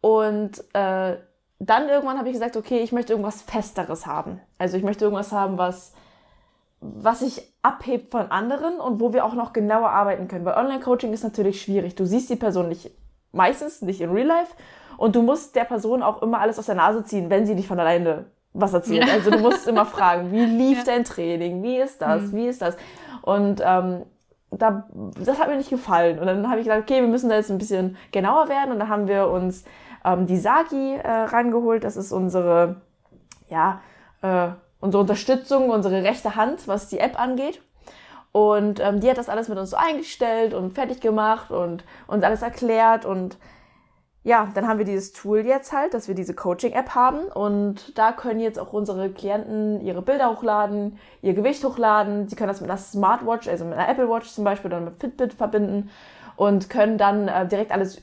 Und 0.00 0.58
äh, 0.74 1.16
dann 1.58 1.88
irgendwann 1.88 2.18
habe 2.18 2.28
ich 2.28 2.34
gesagt, 2.34 2.56
okay, 2.56 2.80
ich 2.80 2.92
möchte 2.92 3.12
irgendwas 3.12 3.42
Festeres 3.42 4.06
haben. 4.06 4.40
Also 4.58 4.76
ich 4.76 4.82
möchte 4.82 5.04
irgendwas 5.04 5.32
haben, 5.32 5.56
was, 5.56 5.94
was 6.80 7.20
sich 7.20 7.54
abhebt 7.62 8.10
von 8.10 8.30
anderen 8.30 8.80
und 8.80 9.00
wo 9.00 9.12
wir 9.12 9.24
auch 9.24 9.34
noch 9.34 9.52
genauer 9.52 9.90
arbeiten 9.90 10.28
können. 10.28 10.44
Weil 10.44 10.58
Online-Coaching 10.58 11.12
ist 11.12 11.22
natürlich 11.22 11.62
schwierig. 11.62 11.94
Du 11.94 12.04
siehst 12.04 12.28
die 12.28 12.36
Person 12.36 12.68
nicht, 12.68 12.90
meistens 13.32 13.82
nicht 13.82 14.00
in 14.00 14.10
Real 14.10 14.26
Life 14.26 14.54
und 14.96 15.16
du 15.16 15.22
musst 15.22 15.56
der 15.56 15.64
Person 15.64 16.02
auch 16.02 16.22
immer 16.22 16.40
alles 16.40 16.58
aus 16.58 16.66
der 16.66 16.74
Nase 16.74 17.04
ziehen, 17.04 17.30
wenn 17.30 17.46
sie 17.46 17.54
nicht 17.54 17.68
von 17.68 17.80
alleine 17.80 18.26
was 18.52 18.72
erzählt. 18.72 19.06
Ja. 19.06 19.14
Also 19.14 19.30
du 19.30 19.38
musst 19.38 19.66
immer 19.66 19.84
fragen, 19.84 20.32
wie 20.32 20.44
lief 20.44 20.78
ja. 20.78 20.84
dein 20.84 21.04
Training? 21.04 21.62
Wie 21.62 21.76
ist 21.76 22.00
das? 22.00 22.22
Mhm. 22.22 22.36
Wie 22.36 22.46
ist 22.46 22.62
das? 22.62 22.76
Und 23.22 23.60
ähm, 23.64 24.02
da, 24.50 24.88
das 25.24 25.38
hat 25.38 25.48
mir 25.48 25.56
nicht 25.56 25.70
gefallen. 25.70 26.18
Und 26.18 26.26
dann 26.26 26.48
habe 26.48 26.60
ich 26.60 26.66
gesagt, 26.66 26.88
okay, 26.88 27.00
wir 27.00 27.08
müssen 27.08 27.28
da 27.28 27.36
jetzt 27.36 27.50
ein 27.50 27.58
bisschen 27.58 27.96
genauer 28.12 28.48
werden. 28.48 28.72
Und 28.72 28.78
da 28.78 28.88
haben 28.88 29.08
wir 29.08 29.28
uns 29.28 29.64
ähm, 30.04 30.26
die 30.26 30.36
Sagi 30.36 30.94
äh, 30.94 31.10
rangeholt. 31.10 31.82
Das 31.82 31.96
ist 31.96 32.12
unsere, 32.12 32.76
ja, 33.48 33.80
äh, 34.22 34.48
unsere 34.80 35.00
Unterstützung, 35.00 35.70
unsere 35.70 36.02
rechte 36.04 36.36
Hand, 36.36 36.68
was 36.68 36.88
die 36.88 36.98
App 36.98 37.18
angeht. 37.18 37.60
Und 38.30 38.80
ähm, 38.80 39.00
die 39.00 39.08
hat 39.08 39.18
das 39.18 39.28
alles 39.28 39.48
mit 39.48 39.58
uns 39.58 39.70
so 39.70 39.76
eingestellt 39.76 40.54
und 40.54 40.74
fertig 40.74 41.00
gemacht 41.00 41.50
und 41.50 41.84
uns 42.06 42.24
alles 42.24 42.42
erklärt 42.42 43.04
und 43.04 43.36
ja, 44.24 44.48
dann 44.54 44.66
haben 44.66 44.78
wir 44.78 44.86
dieses 44.86 45.12
Tool 45.12 45.40
jetzt 45.40 45.74
halt, 45.74 45.92
dass 45.92 46.08
wir 46.08 46.14
diese 46.14 46.32
Coaching-App 46.32 46.94
haben 46.94 47.26
und 47.26 47.96
da 47.98 48.10
können 48.10 48.40
jetzt 48.40 48.58
auch 48.58 48.72
unsere 48.72 49.10
Klienten 49.10 49.82
ihre 49.82 50.00
Bilder 50.00 50.30
hochladen, 50.30 50.98
ihr 51.20 51.34
Gewicht 51.34 51.62
hochladen. 51.62 52.26
Sie 52.26 52.34
können 52.34 52.48
das 52.48 52.62
mit 52.62 52.70
einer 52.70 52.78
Smartwatch, 52.78 53.46
also 53.48 53.66
mit 53.66 53.74
einer 53.74 53.86
Apple 53.86 54.08
Watch 54.08 54.30
zum 54.30 54.44
Beispiel 54.44 54.72
oder 54.72 54.80
mit 54.80 54.98
Fitbit 54.98 55.34
verbinden 55.34 55.90
und 56.36 56.70
können 56.70 56.96
dann 56.96 57.28
äh, 57.28 57.46
direkt 57.46 57.70
alles 57.70 58.00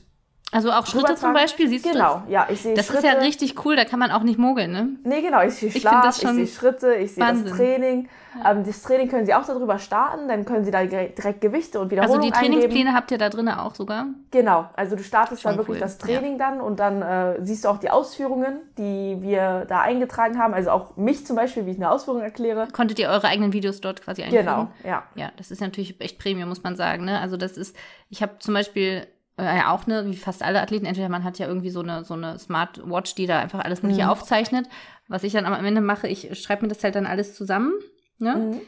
Also 0.52 0.70
auch 0.70 0.86
Schritte 0.86 1.14
zum 1.14 1.32
Beispiel, 1.32 1.66
siehst 1.66 1.84
genau, 1.84 1.94
du 1.94 1.98
das? 2.02 2.14
Genau, 2.26 2.30
ja, 2.32 2.46
ich 2.50 2.60
sehe 2.60 2.74
Das 2.74 2.86
Schritte. 2.86 3.06
ist 3.06 3.12
ja 3.14 3.18
richtig 3.20 3.64
cool, 3.64 3.74
da 3.74 3.86
kann 3.86 3.98
man 3.98 4.10
auch 4.10 4.22
nicht 4.22 4.38
mogeln, 4.38 4.70
ne? 4.70 4.88
Nee, 5.02 5.22
genau, 5.22 5.40
ich 5.42 5.54
sehe 5.54 5.70
Ich 5.70 5.80
Schlaf, 5.80 6.04
das 6.04 6.18
ich, 6.18 6.22
schon 6.28 6.34
sehe 6.36 6.46
Schritte, 6.46 6.94
ich 6.94 7.14
sehe 7.14 7.24
das. 7.24 7.44
Training. 7.44 8.08
Ähm, 8.46 8.62
das 8.64 8.82
Training 8.82 9.08
können 9.08 9.24
Sie 9.24 9.32
auch 9.34 9.46
darüber 9.46 9.78
starten, 9.78 10.28
dann 10.28 10.44
können 10.44 10.64
Sie 10.64 10.70
da 10.70 10.84
direkt 10.84 11.40
Gewichte 11.40 11.80
und 11.80 11.84
Also 11.86 11.90
Wiederholungen 11.96 12.22
die 12.28 12.32
eingeben. 12.34 12.52
Trainingspläne 12.60 12.94
habt 12.94 13.10
ihr 13.10 13.18
da 13.18 13.30
drin 13.30 13.48
auch 13.48 13.74
sogar. 13.74 14.06
Genau, 14.30 14.68
also 14.76 14.94
du 14.94 15.02
startest 15.02 15.40
Schon 15.40 15.52
dann 15.52 15.58
wirklich 15.58 15.76
cool, 15.76 15.80
das 15.80 15.96
Training 15.96 16.38
dann 16.38 16.60
und 16.60 16.78
dann 16.80 17.00
äh, 17.00 17.36
siehst 17.42 17.64
du 17.64 17.68
auch 17.70 17.78
die 17.78 17.88
Ausführungen, 17.90 18.58
die 18.76 19.18
wir 19.22 19.64
da 19.68 19.80
eingetragen 19.80 20.38
haben. 20.38 20.52
Also 20.52 20.70
auch 20.70 20.96
mich 20.98 21.24
zum 21.26 21.36
Beispiel, 21.36 21.64
wie 21.64 21.70
ich 21.70 21.76
eine 21.78 21.90
Ausführung 21.90 22.20
erkläre. 22.20 22.68
Konntet 22.72 22.98
ihr 22.98 23.08
eure 23.08 23.26
eigenen 23.26 23.54
Videos 23.54 23.80
dort 23.80 24.02
quasi 24.02 24.22
einfügen? 24.22 24.44
Genau, 24.44 24.68
ja. 24.84 25.02
Ja, 25.14 25.30
das 25.38 25.50
ist 25.50 25.62
natürlich 25.62 25.98
echt 26.00 26.18
Premium, 26.18 26.50
muss 26.50 26.62
man 26.62 26.76
sagen. 26.76 27.06
Ne? 27.06 27.18
Also 27.20 27.38
das 27.38 27.56
ist, 27.56 27.74
ich 28.10 28.22
habe 28.22 28.32
zum 28.38 28.52
Beispiel 28.52 29.06
äh, 29.38 29.44
ja 29.44 29.72
auch 29.72 29.86
ne, 29.86 30.04
wie 30.06 30.16
fast 30.16 30.42
alle 30.42 30.60
Athleten, 30.60 30.86
entweder 30.86 31.08
man 31.08 31.24
hat 31.24 31.38
ja 31.38 31.46
irgendwie 31.46 31.70
so 31.70 31.80
eine 31.80 32.04
so 32.04 32.14
eine 32.14 32.38
Smartwatch, 32.38 33.14
die 33.14 33.26
da 33.26 33.38
einfach 33.38 33.60
alles 33.60 33.82
mögliche 33.82 34.08
aufzeichnet. 34.08 34.68
Was 35.08 35.24
ich 35.24 35.32
dann 35.32 35.46
am 35.46 35.64
Ende 35.64 35.80
mache, 35.80 36.08
ich 36.08 36.40
schreibe 36.40 36.62
mir 36.62 36.68
das 36.68 36.82
halt 36.82 36.94
dann 36.94 37.06
alles 37.06 37.34
zusammen. 37.34 37.72
Ne? 38.18 38.36
Mhm. 38.36 38.60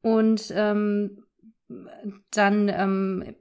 Und 0.00 0.52
ähm, 0.54 1.24
dann 2.30 2.68
ähm, 2.68 3.36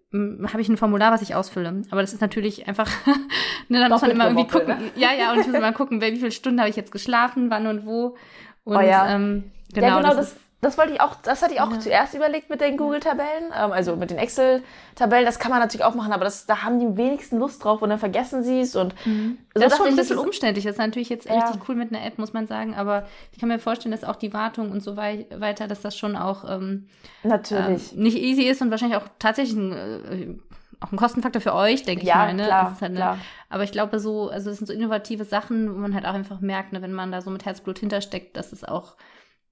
habe 0.51 0.61
ich 0.61 0.67
ein 0.67 0.77
Formular, 0.77 1.11
was 1.11 1.21
ich 1.21 1.35
ausfülle. 1.35 1.83
Aber 1.91 2.01
das 2.01 2.13
ist 2.13 2.21
natürlich 2.21 2.67
einfach, 2.67 2.89
ne, 3.69 3.79
dann 3.79 3.89
muss 3.89 4.01
man 4.01 4.11
immer 4.11 4.25
irgendwie 4.25 4.47
gucken. 4.47 4.75
Ja, 4.95 5.13
ja, 5.13 5.31
und 5.31 5.39
ich 5.39 5.47
muss 5.47 5.55
immer 5.57 5.71
gucken, 5.71 6.01
wie 6.01 6.17
viele 6.17 6.31
Stunden 6.31 6.59
habe 6.59 6.69
ich 6.69 6.75
jetzt 6.75 6.91
geschlafen, 6.91 7.49
wann 7.49 7.67
und 7.67 7.85
wo. 7.85 8.17
Und 8.65 8.75
Oh 8.75 8.81
ja. 8.81 9.15
ähm, 9.15 9.51
Genau, 9.73 9.87
genau, 9.87 9.87
ja, 9.87 10.01
genau, 10.01 10.15
das, 10.15 10.33
das, 10.33 10.43
das, 10.61 10.77
wollte 10.77 10.93
ich 10.93 11.01
auch, 11.01 11.15
das 11.21 11.41
hatte 11.41 11.53
ich 11.53 11.61
auch 11.61 11.71
Ja. 11.71 11.79
zuerst 11.79 12.13
überlegt 12.15 12.49
mit 12.49 12.61
den 12.61 12.77
Google-Tabellen, 12.77 13.45
ähm, 13.55 13.71
also 13.71 13.95
mit 13.95 14.09
den 14.09 14.17
Excel-Tabellen, 14.17 15.25
das 15.25 15.37
kann 15.39 15.51
man 15.51 15.59
natürlich 15.59 15.83
auch 15.85 15.93
machen, 15.95 16.11
aber 16.13 16.23
das, 16.25 16.45
da 16.45 16.63
haben 16.63 16.79
die 16.79 16.97
wenigsten 16.97 17.37
Lust 17.37 17.63
drauf 17.63 17.81
und 17.81 17.89
dann 17.89 17.99
vergessen 17.99 18.43
sie 18.43 18.61
es 18.61 18.75
und 18.75 18.93
so 19.03 19.09
Mhm. 19.09 19.37
das 19.53 19.73
ist 19.73 19.77
schon 19.77 19.87
ein 19.87 19.91
ich, 19.93 19.97
bisschen 19.99 20.17
umständlich. 20.17 20.65
Das 20.65 20.73
ist 20.73 20.79
natürlich 20.79 21.09
jetzt 21.09 21.27
Ja. 21.27 21.33
richtig 21.33 21.67
cool 21.69 21.75
mit 21.75 21.93
einer 21.93 22.05
App, 22.05 22.17
muss 22.17 22.33
man 22.33 22.47
sagen. 22.47 22.73
Aber 22.75 23.05
ich 23.31 23.39
kann 23.39 23.49
mir 23.49 23.59
vorstellen, 23.59 23.91
dass 23.91 24.03
auch 24.03 24.15
die 24.15 24.33
Wartung 24.33 24.71
und 24.71 24.81
so 24.81 24.97
wei 24.97 25.25
weiter, 25.35 25.67
dass 25.67 25.81
das 25.81 25.95
schon 25.97 26.15
auch 26.15 26.43
ähm, 26.49 26.87
Natürlich. 27.23 27.93
ähm, 27.93 27.99
nicht 28.03 28.17
easy 28.17 28.43
ist 28.43 28.61
und 28.61 28.71
wahrscheinlich 28.71 28.97
auch 28.97 29.07
tatsächlich 29.19 29.55
ein, 29.57 29.71
äh, 29.71 30.37
auch 30.79 30.91
ein 30.91 30.97
Kostenfaktor 30.97 31.41
für 31.41 31.53
euch, 31.55 31.83
denke 31.83 32.03
ich 32.03 32.07
ja, 32.09 32.17
mal. 32.17 32.33
Ne? 32.33 32.43
klar, 32.43 32.77
halt, 32.79 32.91
ne? 32.93 32.97
klar. 32.99 33.17
Aber 33.49 33.63
ich 33.63 33.71
glaube 33.71 33.99
so, 33.99 34.29
also 34.29 34.49
das 34.49 34.57
sind 34.59 34.67
so 34.67 34.73
innovative 34.73 35.23
Sachen, 35.25 35.73
wo 35.73 35.77
man 35.79 35.95
halt 35.95 36.05
auch 36.05 36.13
einfach 36.13 36.39
merkt, 36.39 36.73
ne, 36.73 36.81
wenn 36.81 36.93
man 36.93 37.11
da 37.11 37.21
so 37.21 37.29
mit 37.31 37.45
Herzblut 37.45 37.79
hintersteckt, 37.79 38.37
dass 38.37 38.51
es 38.51 38.63
auch, 38.63 38.95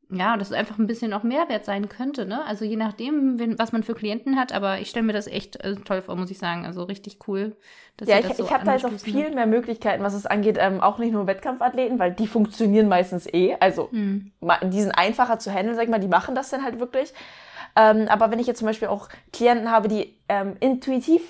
ja, 0.10 0.38
dass 0.38 0.50
es 0.50 0.54
einfach 0.54 0.78
ein 0.78 0.88
bisschen 0.88 1.14
auch 1.14 1.24
Mehrwert 1.24 1.66
sein 1.66 1.90
könnte, 1.90 2.26
ne? 2.26 2.46
Also 2.46 2.64
je 2.66 2.76
nachdem, 2.76 3.40
wen, 3.40 3.58
was 3.58 3.72
man 3.72 3.84
für 3.84 3.96
Klienten 3.96 4.38
hat, 4.38 4.54
aber 4.54 4.80
ich 4.80 4.90
stelle 4.90 5.06
mir 5.06 5.14
das 5.14 5.28
echt 5.28 5.64
äh, 5.64 5.76
toll 5.76 6.02
vor, 6.02 6.16
muss 6.16 6.30
ich 6.30 6.38
sagen. 6.38 6.66
Also 6.66 6.84
richtig 6.84 7.20
cool. 7.28 7.56
Dass 7.98 8.08
Ja, 8.08 8.20
ich, 8.20 8.28
das 8.28 8.38
so 8.38 8.44
ich 8.44 8.54
habe 8.54 8.66
da 8.66 8.74
jetzt 8.74 8.86
auch 8.86 8.92
viel 8.92 9.34
mehr 9.34 9.48
Möglichkeiten, 9.48 10.04
was 10.04 10.14
es 10.14 10.26
angeht, 10.26 10.58
ähm, 10.60 10.82
auch 10.82 11.00
nicht 11.00 11.12
nur 11.12 11.28
Wettkampfathleten, 11.28 11.98
weil 11.98 12.12
die 12.12 12.28
funktionieren 12.28 12.88
meistens 12.88 13.26
eh, 13.32 13.56
also 13.60 13.90
Hm. 13.92 14.32
die 14.66 14.82
sind 14.82 14.92
einfacher 14.92 15.40
zu 15.40 15.52
handeln, 15.52 15.76
sag 15.76 15.86
ich 15.86 15.90
mal, 15.90 16.00
die 16.00 16.08
machen 16.08 16.36
das 16.36 16.50
dann 16.50 16.64
halt 16.64 16.80
wirklich. 16.80 17.14
Ähm, 17.76 18.08
aber 18.08 18.32
wenn 18.32 18.40
ich 18.40 18.48
jetzt 18.48 18.60
zum 18.60 18.68
Beispiel 18.68 18.88
auch 18.88 19.10
Klienten 19.34 19.72
habe, 19.72 19.88
die 19.88 20.18
ähm, 20.30 20.56
intuitiv 20.60 21.22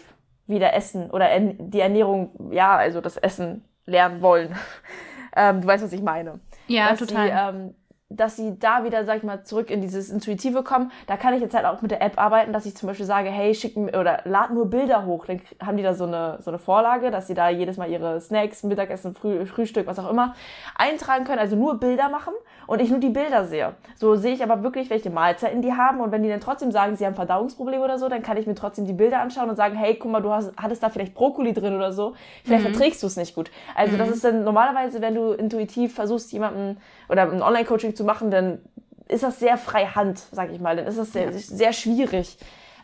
wieder 0.48 0.74
essen 0.74 1.10
oder 1.10 1.27
die 1.39 1.79
Ernährung, 1.79 2.51
ja, 2.51 2.75
also 2.75 3.01
das 3.01 3.17
Essen 3.17 3.63
lernen 3.86 4.22
wollen, 4.22 4.55
ähm, 5.36 5.62
du 5.62 5.67
weißt, 5.67 5.84
was 5.84 5.94
ich 5.94 6.01
meine. 6.01 6.39
Ja, 6.67 6.89
dass 6.89 7.00
total. 7.00 7.27
Sie, 7.27 7.58
ähm, 7.58 7.75
dass 8.09 8.35
sie 8.35 8.59
da 8.59 8.83
wieder, 8.83 9.03
sag 9.03 9.17
ich 9.17 9.24
mal, 9.24 9.43
zurück 9.43 9.71
in 9.71 9.81
dieses 9.81 10.12
Intuitive 10.12 10.62
kommen. 10.62 10.91
Da 11.07 11.17
kann 11.17 11.33
ich 11.33 11.41
jetzt 11.41 11.55
halt 11.55 11.65
auch 11.65 11.81
mit 11.81 11.89
der 11.89 12.03
App 12.03 12.19
arbeiten, 12.19 12.53
dass 12.53 12.67
ich 12.67 12.77
zum 12.77 12.85
Beispiel 12.88 13.05
sage, 13.05 13.29
hey, 13.29 13.55
schick 13.55 13.75
mir 13.75 14.00
oder 14.00 14.21
lad 14.25 14.51
nur 14.51 14.69
Bilder 14.69 15.07
hoch. 15.07 15.25
Dann 15.25 15.41
haben 15.59 15.75
die 15.75 15.81
da 15.81 15.95
so 15.95 16.05
eine, 16.05 16.38
so 16.39 16.51
eine 16.51 16.59
Vorlage, 16.59 17.09
dass 17.09 17.25
sie 17.25 17.33
da 17.33 17.50
jedes 17.50 17.77
Mal 17.77 17.89
ihre 17.89 18.21
Snacks, 18.21 18.62
Mittagessen, 18.62 19.15
Früh, 19.15 19.47
Frühstück, 19.47 19.88
was 19.88 19.97
auch 19.97 20.09
immer, 20.09 20.35
eintragen 20.75 21.25
können. 21.25 21.39
Also 21.39 21.55
nur 21.55 21.79
Bilder 21.79 22.09
machen 22.09 22.33
und 22.67 22.79
ich 22.79 22.91
nur 22.91 23.00
die 23.00 23.09
Bilder 23.09 23.45
sehe. 23.45 23.74
So 23.95 24.15
sehe 24.15 24.33
ich 24.33 24.43
aber 24.43 24.62
wirklich, 24.62 24.91
welche 24.91 25.09
Mahlzeiten 25.09 25.63
die 25.63 25.74
haben. 25.74 26.00
Und 26.00 26.12
wenn 26.12 26.21
die 26.21 26.29
dann 26.29 26.41
trotzdem 26.41 26.71
sagen, 26.71 26.95
sie 26.95 27.07
haben 27.07 27.15
Verdauungsprobleme 27.15 27.83
oder 27.83 27.97
so, 27.97 28.07
dann 28.07 28.21
kann 28.21 28.38
ich 28.38 28.45
mir 28.45 28.55
trotzdem 28.55 28.85
die 28.85 28.93
Bilder 28.93 29.19
anschauen 29.19 29.50
und 29.50 29.55
sagen, 29.55 29.75
hey, 29.75 29.95
guck 29.95 30.12
mal, 30.12 30.21
du 30.21 30.31
hast, 30.31 30.53
hattest 30.57 30.83
da 30.83 30.89
vielleicht 30.89 31.15
Brokkoli 31.15 31.53
drin 31.53 31.75
oder 31.75 31.91
so. 31.91 32.13
Vielleicht 32.43 32.65
verträgst 32.65 33.01
du 33.01 33.07
es 33.07 33.17
nicht 33.17 33.33
gut. 33.33 33.50
Also 33.74 33.97
das 33.97 34.09
ist 34.09 34.24
dann 34.24 34.43
normalerweise, 34.43 35.01
wenn 35.01 35.15
du 35.15 35.31
intuitiv 35.31 35.95
versuchst, 35.95 36.31
jemanden 36.31 36.77
oder 37.09 37.24
ein 37.31 37.41
Online-Coaching 37.41 37.95
zu 37.95 38.03
machen, 38.03 38.31
dann 38.31 38.59
ist 39.07 39.24
das 39.24 39.39
sehr 39.39 39.57
frei 39.57 39.85
Hand, 39.85 40.19
sag 40.31 40.51
ich 40.51 40.59
mal. 40.59 40.75
Dann 40.75 40.88
ist 40.88 40.97
das 40.97 41.13
sehr, 41.13 41.31
sehr 41.33 41.74
schwierig. 41.74 42.38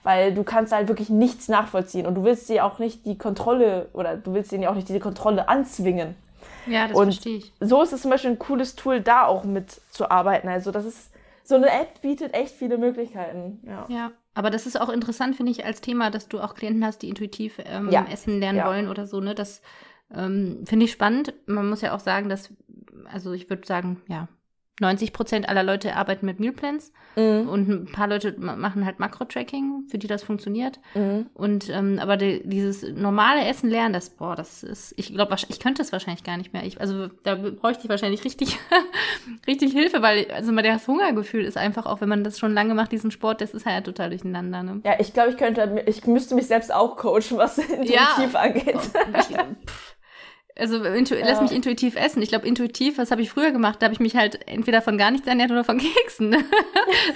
Weil 0.03 0.33
du 0.33 0.43
kannst 0.43 0.73
halt 0.73 0.87
wirklich 0.87 1.09
nichts 1.09 1.47
nachvollziehen 1.47 2.07
und 2.07 2.15
du 2.15 2.23
willst 2.23 2.49
dir 2.49 2.65
auch 2.65 2.79
nicht 2.79 3.05
die 3.05 3.17
Kontrolle 3.19 3.89
oder 3.93 4.17
du 4.17 4.33
willst 4.33 4.51
denen 4.51 4.63
ja 4.63 4.71
auch 4.71 4.75
nicht 4.75 4.89
diese 4.89 4.99
Kontrolle 4.99 5.47
anzwingen 5.47 6.15
ja, 6.65 6.87
das 6.87 6.97
und 6.97 7.05
verstehe 7.13 7.37
ich. 7.37 7.53
so 7.59 7.83
ist 7.83 7.93
es 7.93 8.01
zum 8.01 8.09
Beispiel 8.09 8.31
ein 8.31 8.39
cooles 8.39 8.75
Tool, 8.75 9.01
da 9.01 9.25
auch 9.25 9.43
mitzuarbeiten. 9.43 10.49
Also 10.49 10.71
das 10.71 10.85
ist, 10.85 11.11
so 11.43 11.53
eine 11.55 11.67
App 11.69 12.01
bietet 12.01 12.33
echt 12.33 12.55
viele 12.55 12.77
Möglichkeiten. 12.79 13.59
Ja. 13.63 13.85
Ja, 13.89 14.11
aber 14.33 14.49
das 14.49 14.65
ist 14.65 14.79
auch 14.79 14.89
interessant, 14.89 15.35
finde 15.35 15.51
ich, 15.51 15.65
als 15.65 15.81
Thema, 15.81 16.09
dass 16.09 16.27
du 16.27 16.39
auch 16.39 16.55
Klienten 16.55 16.85
hast, 16.85 17.03
die 17.03 17.09
intuitiv 17.09 17.59
ähm, 17.65 17.89
Ja. 17.91 18.05
essen 18.11 18.39
lernen 18.39 18.59
Ja. 18.59 18.67
wollen 18.67 18.89
oder 18.89 19.05
so, 19.05 19.19
ne? 19.19 19.35
Das 19.35 19.61
ähm, 20.15 20.63
finde 20.65 20.85
ich 20.85 20.91
spannend. 20.91 21.33
Man 21.45 21.69
muss 21.69 21.81
ja 21.81 21.93
auch 21.95 21.99
sagen, 21.99 22.27
dass, 22.29 22.49
also 23.11 23.33
ich 23.33 23.49
würde 23.49 23.65
sagen, 23.65 24.01
ja, 24.07 24.27
90 24.79 25.13
Prozent 25.13 25.47
aller 25.47 25.61
Leute 25.63 25.95
arbeiten 25.95 26.25
mit 26.25 26.39
Mealplans 26.39 26.91
Mhm. 27.17 27.49
und 27.49 27.67
ein 27.69 27.85
paar 27.91 28.07
Leute 28.07 28.33
ma- 28.39 28.55
machen 28.55 28.85
halt 28.85 28.99
Makro-Tracking, 28.99 29.83
für 29.89 29.97
die 29.97 30.07
das 30.07 30.23
funktioniert. 30.23 30.79
Mhm. 30.95 31.25
Und 31.33 31.69
ähm, 31.69 31.99
aber 32.01 32.15
die, 32.17 32.41
dieses 32.45 32.83
normale 32.93 33.45
Essen 33.45 33.69
lernen, 33.69 33.93
das, 33.93 34.11
boah, 34.11 34.35
das 34.35 34.63
ist, 34.63 34.93
ich 34.97 35.13
glaube, 35.13 35.35
ich 35.49 35.59
könnte 35.59 35.81
es 35.81 35.91
wahrscheinlich 35.91 36.23
gar 36.23 36.37
nicht 36.37 36.53
mehr. 36.53 36.63
Ich, 36.65 36.79
also 36.79 37.09
da 37.23 37.35
bräuchte 37.35 37.83
ich 37.83 37.89
wahrscheinlich 37.89 38.23
richtig, 38.23 38.57
richtig 39.47 39.73
Hilfe, 39.73 40.01
weil 40.01 40.31
also 40.31 40.51
mal 40.51 40.63
das 40.63 40.87
Hungergefühl 40.87 41.43
ist 41.43 41.57
einfach 41.57 41.85
auch, 41.85 42.01
wenn 42.01 42.09
man 42.09 42.23
das 42.23 42.39
schon 42.39 42.53
lange 42.53 42.73
macht, 42.73 42.91
diesen 42.93 43.11
Sport, 43.11 43.41
das 43.41 43.53
ist 43.53 43.65
halt 43.65 43.85
total 43.85 44.09
durcheinander. 44.09 44.63
Ne? 44.63 44.81
Ja, 44.85 44.93
ich 44.99 45.13
glaube, 45.13 45.29
ich 45.31 45.37
könnte, 45.37 45.83
ich 45.85 46.07
müsste 46.07 46.33
mich 46.33 46.47
selbst 46.47 46.73
auch 46.73 46.95
coachen, 46.95 47.37
was 47.37 47.57
intuitiv 47.59 48.33
angeht. 48.35 48.79
Ich, 49.19 49.25
pff, 49.67 49.90
also 50.57 50.83
intu 50.83 51.15
lass 51.15 51.41
mich 51.41 51.51
intuitiv 51.51 51.95
essen. 51.95 52.21
Ich 52.21 52.29
glaube, 52.29 52.47
intuitiv, 52.47 52.97
was 52.97 53.11
habe 53.11 53.21
ich 53.21 53.29
früher 53.29 53.51
gemacht? 53.51 53.81
Da 53.81 53.85
habe 53.85 53.93
ich 53.93 53.99
mich 53.99 54.15
halt 54.15 54.47
entweder 54.47 54.81
von 54.81 54.97
gar 54.97 55.11
nichts 55.11 55.27
ernährt 55.27 55.51
oder 55.51 55.63
von 55.63 55.77
Keksen. 55.79 56.35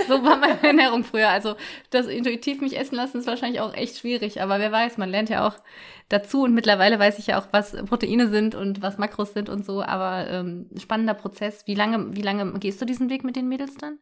So 0.07 0.23
war 0.23 0.37
meine 0.37 0.61
Ernährung 0.63 1.03
früher. 1.03 1.29
Also 1.29 1.55
das 1.89 2.07
intuitiv 2.07 2.61
mich 2.61 2.77
essen 2.77 2.95
lassen 2.95 3.17
ist 3.19 3.27
wahrscheinlich 3.27 3.61
auch 3.61 3.73
echt 3.73 3.97
schwierig. 3.97 4.41
Aber 4.41 4.59
wer 4.59 4.71
weiß, 4.71 4.97
man 4.97 5.09
lernt 5.09 5.29
ja 5.29 5.47
auch 5.47 5.55
dazu. 6.09 6.43
Und 6.43 6.53
mittlerweile 6.53 6.97
weiß 6.99 7.19
ich 7.19 7.27
ja 7.27 7.39
auch, 7.39 7.47
was 7.51 7.71
Proteine 7.85 8.29
sind 8.29 8.55
und 8.55 8.81
was 8.81 8.97
Makros 8.97 9.33
sind 9.33 9.49
und 9.49 9.65
so. 9.65 9.81
Aber 9.81 10.29
ähm, 10.29 10.69
spannender 10.77 11.13
Prozess. 11.13 11.67
Wie 11.67 11.75
lange, 11.75 12.15
wie 12.15 12.21
lange 12.21 12.59
gehst 12.59 12.81
du 12.81 12.85
diesen 12.85 13.09
Weg 13.09 13.23
mit 13.23 13.35
den 13.35 13.47
Mädels 13.47 13.75
dann? 13.75 13.99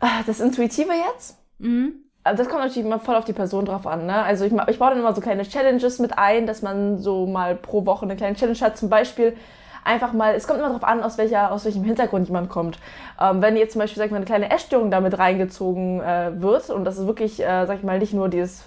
Ah, 0.00 0.22
Das 0.26 0.40
Intuitive 0.40 0.92
jetzt? 0.92 1.38
Mhm. 1.58 2.07
Also 2.28 2.42
das 2.42 2.48
kommt 2.48 2.62
natürlich 2.62 2.86
immer 2.86 3.00
voll 3.00 3.16
auf 3.16 3.24
die 3.24 3.32
Person 3.32 3.64
drauf 3.64 3.86
an. 3.86 4.06
Ne? 4.06 4.22
Also 4.22 4.44
ich, 4.44 4.52
ich 4.52 4.78
baue 4.78 4.90
dann 4.90 4.98
immer 4.98 5.14
so 5.14 5.20
kleine 5.20 5.42
Challenges 5.42 5.98
mit 5.98 6.16
ein, 6.18 6.46
dass 6.46 6.62
man 6.62 6.98
so 6.98 7.26
mal 7.26 7.54
pro 7.54 7.86
Woche 7.86 8.04
eine 8.04 8.16
kleine 8.16 8.36
Challenge 8.36 8.60
hat. 8.60 8.76
Zum 8.76 8.88
Beispiel 8.88 9.36
einfach 9.84 10.12
mal, 10.12 10.34
es 10.34 10.46
kommt 10.46 10.58
immer 10.58 10.68
darauf 10.68 10.84
an, 10.84 11.02
aus, 11.02 11.18
welcher, 11.18 11.50
aus 11.50 11.64
welchem 11.64 11.82
Hintergrund 11.82 12.26
jemand 12.28 12.50
kommt. 12.50 12.78
Ähm, 13.20 13.40
wenn 13.40 13.56
jetzt 13.56 13.72
zum 13.72 13.80
Beispiel, 13.80 13.98
sag 13.98 14.06
ich 14.06 14.10
mal, 14.10 14.18
eine 14.18 14.26
kleine 14.26 14.50
Essstörung 14.50 14.90
damit 14.90 15.18
reingezogen 15.18 16.00
äh, 16.00 16.40
wird 16.40 16.70
und 16.70 16.84
das 16.84 16.98
ist 16.98 17.06
wirklich, 17.06 17.40
äh, 17.40 17.66
sag 17.66 17.78
ich 17.78 17.84
mal, 17.84 17.98
nicht 17.98 18.12
nur 18.12 18.28
dieses, 18.28 18.64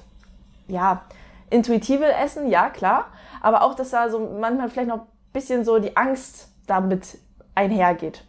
ja, 0.68 1.04
intuitive 1.50 2.12
Essen, 2.12 2.50
ja, 2.50 2.70
klar, 2.70 3.06
aber 3.42 3.64
auch, 3.64 3.76
dass 3.76 3.92
da 3.92 4.10
so 4.10 4.20
manchmal 4.40 4.70
vielleicht 4.70 4.90
noch 4.90 5.02
ein 5.02 5.08
bisschen 5.34 5.64
so 5.64 5.80
die 5.80 5.96
Angst 5.96 6.50
damit 6.66 7.18
einhergeht. 7.54 8.24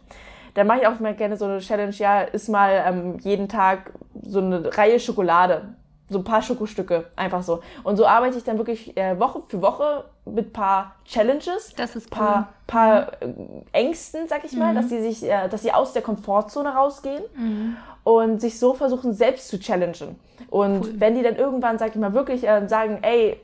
Dann 0.53 0.67
mache 0.67 0.81
ich 0.81 0.87
auch 0.87 0.99
mal 0.99 1.15
gerne 1.15 1.35
so 1.35 1.45
eine 1.45 1.59
Challenge, 1.59 1.93
ja, 1.93 2.21
ist 2.21 2.47
mal 2.47 2.83
ähm, 2.85 3.17
jeden 3.19 3.49
Tag 3.49 3.91
so 4.21 4.39
eine 4.39 4.77
Reihe 4.77 4.99
Schokolade. 4.99 5.75
So 6.09 6.19
ein 6.19 6.23
paar 6.25 6.41
Schokostücke, 6.41 7.05
einfach 7.15 7.43
so. 7.43 7.61
Und 7.83 7.95
so 7.95 8.05
arbeite 8.05 8.37
ich 8.37 8.43
dann 8.43 8.57
wirklich 8.57 8.95
äh, 8.97 9.17
Woche 9.19 9.41
für 9.47 9.61
Woche 9.61 10.03
mit 10.25 10.51
paar 10.51 10.95
Challenges, 11.05 11.73
Das 11.75 11.95
ist 11.95 12.11
cool. 12.11 12.17
paar, 12.17 12.49
paar 12.67 13.13
äh, 13.21 13.33
Ängsten, 13.71 14.27
sag 14.27 14.43
ich 14.43 14.51
mal, 14.51 14.75
dass 14.75 14.89
sie 14.89 15.01
sich, 15.01 15.23
äh, 15.23 15.47
dass 15.47 15.63
sie 15.63 15.71
aus 15.71 15.93
der 15.93 16.01
Komfortzone 16.01 16.69
rausgehen 16.75 17.23
und 18.03 18.41
sich 18.41 18.59
so 18.59 18.73
versuchen, 18.73 19.13
selbst 19.13 19.47
zu 19.47 19.57
challengen. 19.59 20.19
Und 20.49 20.99
wenn 20.99 21.15
die 21.15 21.23
dann 21.23 21.37
irgendwann, 21.37 21.77
sag 21.77 21.91
ich 21.91 21.95
mal, 21.95 22.13
wirklich 22.13 22.47
äh, 22.47 22.67
sagen, 22.67 22.99
ey, 23.01 23.39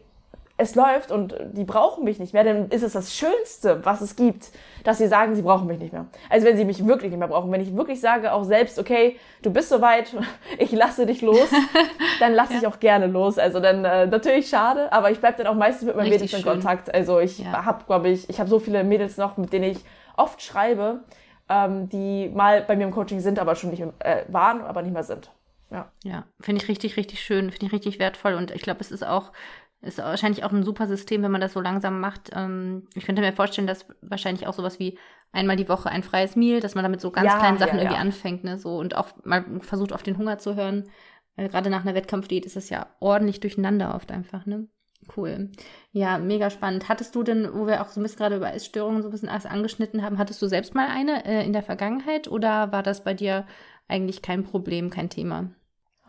es 0.61 0.75
läuft 0.75 1.09
und 1.09 1.33
die 1.53 1.63
brauchen 1.63 2.03
mich 2.03 2.19
nicht 2.19 2.33
mehr, 2.33 2.43
dann 2.43 2.67
ist 2.69 2.83
es 2.83 2.91
das 2.91 3.15
Schönste, 3.15 3.83
was 3.85 4.01
es 4.01 4.17
gibt, 4.17 4.49
dass 4.83 4.97
sie 4.97 5.07
sagen, 5.07 5.33
sie 5.33 5.41
brauchen 5.41 5.67
mich 5.67 5.79
nicht 5.79 5.93
mehr. 5.93 6.07
Also 6.29 6.45
wenn 6.45 6.57
sie 6.57 6.65
mich 6.65 6.85
wirklich 6.85 7.11
nicht 7.11 7.19
mehr 7.19 7.29
brauchen, 7.29 7.49
wenn 7.51 7.61
ich 7.61 7.73
wirklich 7.75 8.01
sage, 8.01 8.33
auch 8.33 8.43
selbst, 8.43 8.77
okay, 8.77 9.17
du 9.41 9.51
bist 9.51 9.69
soweit, 9.69 10.13
ich 10.57 10.73
lasse 10.73 11.05
dich 11.05 11.21
los, 11.21 11.49
dann 12.19 12.33
lasse 12.33 12.55
ich 12.59 12.67
auch 12.67 12.79
gerne 12.81 13.07
los. 13.07 13.37
Also 13.39 13.61
dann 13.61 13.85
äh, 13.85 14.05
natürlich 14.07 14.49
schade, 14.49 14.91
aber 14.91 15.11
ich 15.11 15.19
bleibe 15.21 15.37
dann 15.37 15.47
auch 15.47 15.55
meistens 15.55 15.87
mit 15.87 15.95
meinen 15.95 16.09
Mädels 16.09 16.33
in. 16.33 16.43
Kontakt. 16.43 16.93
Also 16.93 17.19
ich 17.19 17.39
Ja. 17.39 17.63
habe, 17.65 17.85
glaube 17.85 18.09
ich, 18.09 18.29
ich 18.29 18.39
habe 18.41 18.49
so 18.49 18.59
viele 18.59 18.83
Mädels 18.83 19.15
noch, 19.15 19.37
mit 19.37 19.53
denen 19.53 19.71
ich 19.71 19.79
oft 20.17 20.41
schreibe, 20.41 21.05
ähm, 21.47 21.87
die 21.87 22.29
mal 22.35 22.63
bei 22.63 22.75
mir 22.75 22.83
im 22.83 22.91
Coaching 22.91 23.21
sind, 23.21 23.39
aber 23.39 23.55
schon 23.55 23.69
nicht 23.69 23.81
äh, 23.99 24.25
waren, 24.27 24.61
aber 24.61 24.81
nicht 24.81 24.93
mehr 24.93 25.03
sind. 25.03 25.31
Ja. 25.71 25.89
Ja, 26.03 26.25
finde 26.41 26.61
ich 26.61 26.67
richtig, 26.67 26.97
richtig 26.97 27.21
schön, 27.21 27.49
finde 27.51 27.67
ich 27.67 27.71
richtig 27.71 27.99
wertvoll. 27.99 28.33
Und 28.33 28.51
ich 28.51 28.61
glaube, 28.61 28.81
es 28.81 28.91
ist 28.91 29.05
auch 29.05 29.31
ist 29.81 29.97
wahrscheinlich 29.99 30.43
auch 30.43 30.51
ein 30.51 30.63
super 30.63 30.87
System, 30.87 31.23
wenn 31.23 31.31
man 31.31 31.41
das 31.41 31.53
so 31.53 31.61
langsam 31.61 31.99
macht. 31.99 32.31
Ähm, 32.33 32.87
ich 32.95 33.05
könnte 33.05 33.21
mir 33.21 33.33
vorstellen, 33.33 33.67
dass 33.67 33.85
wahrscheinlich 34.01 34.47
auch 34.47 34.53
sowas 34.53 34.79
wie 34.79 34.97
einmal 35.31 35.55
die 35.55 35.69
Woche 35.69 35.89
ein 35.89 36.03
freies 36.03 36.35
Meal, 36.35 36.59
dass 36.59 36.75
man 36.75 36.83
damit 36.83 37.01
so 37.01 37.11
ganz 37.11 37.33
Ja, 37.33 37.39
kleinen 37.39 37.57
Sachen 37.57 37.77
ja, 37.77 37.83
irgendwie 37.83 37.95
ja. 37.95 38.01
anfängt, 38.01 38.43
ne? 38.43 38.57
So 38.57 38.77
und 38.77 38.95
auch 38.95 39.09
mal 39.23 39.45
versucht, 39.61 39.93
auf 39.93 40.03
den 40.03 40.17
Hunger 40.17 40.37
zu 40.39 40.55
hören. 40.55 40.89
Weil 41.35 41.49
gerade 41.49 41.69
nach 41.69 41.81
einer 41.81 41.95
Wettkampfdiät 41.95 42.45
ist 42.45 42.55
das 42.55 42.69
ja 42.69 42.87
ordentlich 42.99 43.39
durcheinander 43.39 43.95
oft 43.95 44.11
einfach, 44.11 44.45
ne? 44.45 44.67
Cool. 45.15 45.49
Ja, 45.91 46.17
mega 46.17 46.49
spannend. 46.49 46.89
Hattest 46.89 47.15
du 47.15 47.23
denn, 47.23 47.49
wo 47.53 47.65
wir 47.65 47.81
auch 47.81 47.87
so 47.89 47.99
ein 47.99 48.03
bisschen 48.03 48.19
gerade 48.19 48.35
über 48.35 48.53
Essstörungen 48.53 49.01
so 49.01 49.07
ein 49.07 49.11
bisschen 49.11 49.29
alles 49.29 49.45
angeschnitten 49.45 50.03
haben, 50.03 50.17
hattest 50.17 50.41
du 50.41 50.47
selbst 50.47 50.75
mal 50.75 50.87
eine 50.87 51.25
äh, 51.25 51.45
in 51.45 51.53
der 51.53 51.63
Vergangenheit 51.63 52.27
oder 52.27 52.71
war 52.71 52.83
das 52.83 53.03
bei 53.03 53.13
dir 53.13 53.47
eigentlich 53.87 54.21
kein 54.21 54.43
Problem, 54.43 54.89
kein 54.89 55.09
Thema? 55.09 55.49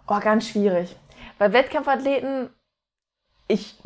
Oh, 0.06 0.18
ganz 0.20 0.48
schwierig. 0.48 0.96
Bei 1.38 1.52
Wettkampfathleten, 1.52 2.50
ich, 3.50 3.76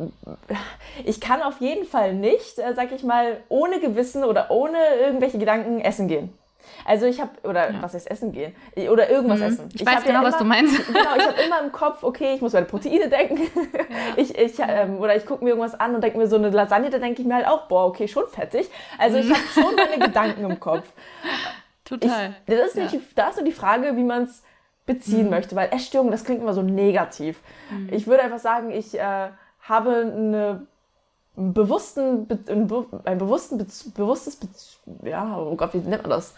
ich 1.03 1.19
kann 1.19 1.41
auf 1.41 1.59
jeden 1.59 1.85
Fall 1.85 2.13
nicht, 2.13 2.59
äh, 2.59 2.73
sag 2.75 2.91
ich 2.91 3.03
mal, 3.03 3.37
ohne 3.49 3.79
Gewissen 3.79 4.23
oder 4.23 4.51
ohne 4.51 4.77
irgendwelche 5.01 5.37
Gedanken 5.37 5.79
essen 5.81 6.07
gehen. 6.07 6.37
Also 6.83 7.05
ich 7.05 7.21
habe, 7.21 7.31
oder 7.43 7.71
Ja. 7.71 7.81
was 7.81 7.93
heißt 7.93 8.09
essen 8.09 8.31
gehen? 8.31 8.55
Oder 8.91 9.09
irgendwas 9.09 9.39
Mhm. 9.39 9.45
essen. 9.45 9.69
Ich 9.73 9.85
weiß 9.85 9.95
hab 9.97 10.05
genau, 10.05 10.21
ja 10.21 10.25
was 10.27 10.37
du 10.37 10.43
meinst. 10.45 10.75
Genau, 10.87 11.15
ich 11.15 11.23
habe 11.27 11.41
immer 11.45 11.61
im 11.63 11.71
Kopf, 11.71 12.03
okay, 12.03 12.33
ich 12.35 12.41
muss 12.41 12.53
meine 12.53 12.65
Proteine 12.65 13.07
denken. 13.09 13.39
Ich, 14.17 14.37
ich, 14.37 14.53
ähm, 14.59 14.97
oder 14.99 15.15
ich 15.15 15.25
gucke 15.25 15.43
mir 15.43 15.51
irgendwas 15.51 15.79
an 15.79 15.93
und 15.95 16.01
denke 16.03 16.17
mir 16.17 16.27
so 16.27 16.35
eine 16.37 16.49
Lasagne, 16.49 16.89
da 16.89 16.97
denke 16.97 17.21
ich 17.21 17.27
mir 17.27 17.35
halt 17.35 17.47
auch, 17.47 17.67
boah, 17.67 17.85
okay, 17.85 18.07
schon 18.07 18.27
fettig. 18.27 18.69
Also 18.97 19.17
ich 19.17 19.29
habe 19.29 19.41
schon 19.53 19.75
meine 19.75 19.99
Gedanken 19.99 20.43
im 20.43 20.59
Kopf. 20.59 20.87
Ich, 21.33 21.89
Total. 21.89 22.35
das 22.47 22.59
ist 22.69 22.75
Ja. 22.77 22.83
nicht, 22.83 22.99
da 23.15 23.29
ist 23.29 23.35
nur 23.35 23.45
die 23.45 23.51
Frage, 23.51 23.95
wie 23.95 24.03
man 24.03 24.23
es 24.23 24.41
beziehen 24.87 25.29
möchte, 25.29 25.55
weil 25.55 25.69
Essstörung, 25.71 26.09
das 26.11 26.23
klingt 26.23 26.41
immer 26.41 26.53
so 26.53 26.61
negativ. 26.63 27.39
Ich 27.91 28.05
würde 28.07 28.23
einfach 28.23 28.39
sagen, 28.39 28.71
ich 28.71 28.97
äh, 28.99 29.29
habe 29.67 29.91
eine 30.15 30.67
bewussten, 31.35 32.27
Be- 32.27 32.39
ein, 32.49 32.67
Be- 32.67 32.85
ein 33.03 33.17
bewussten, 33.17 33.57
bewusstes, 33.95 34.39
ja, 35.03 35.37
oh 35.37 35.55
Gott, 35.55 35.73
wie 35.73 35.79
nennt 35.79 36.03
man 36.03 36.11
das? 36.11 36.33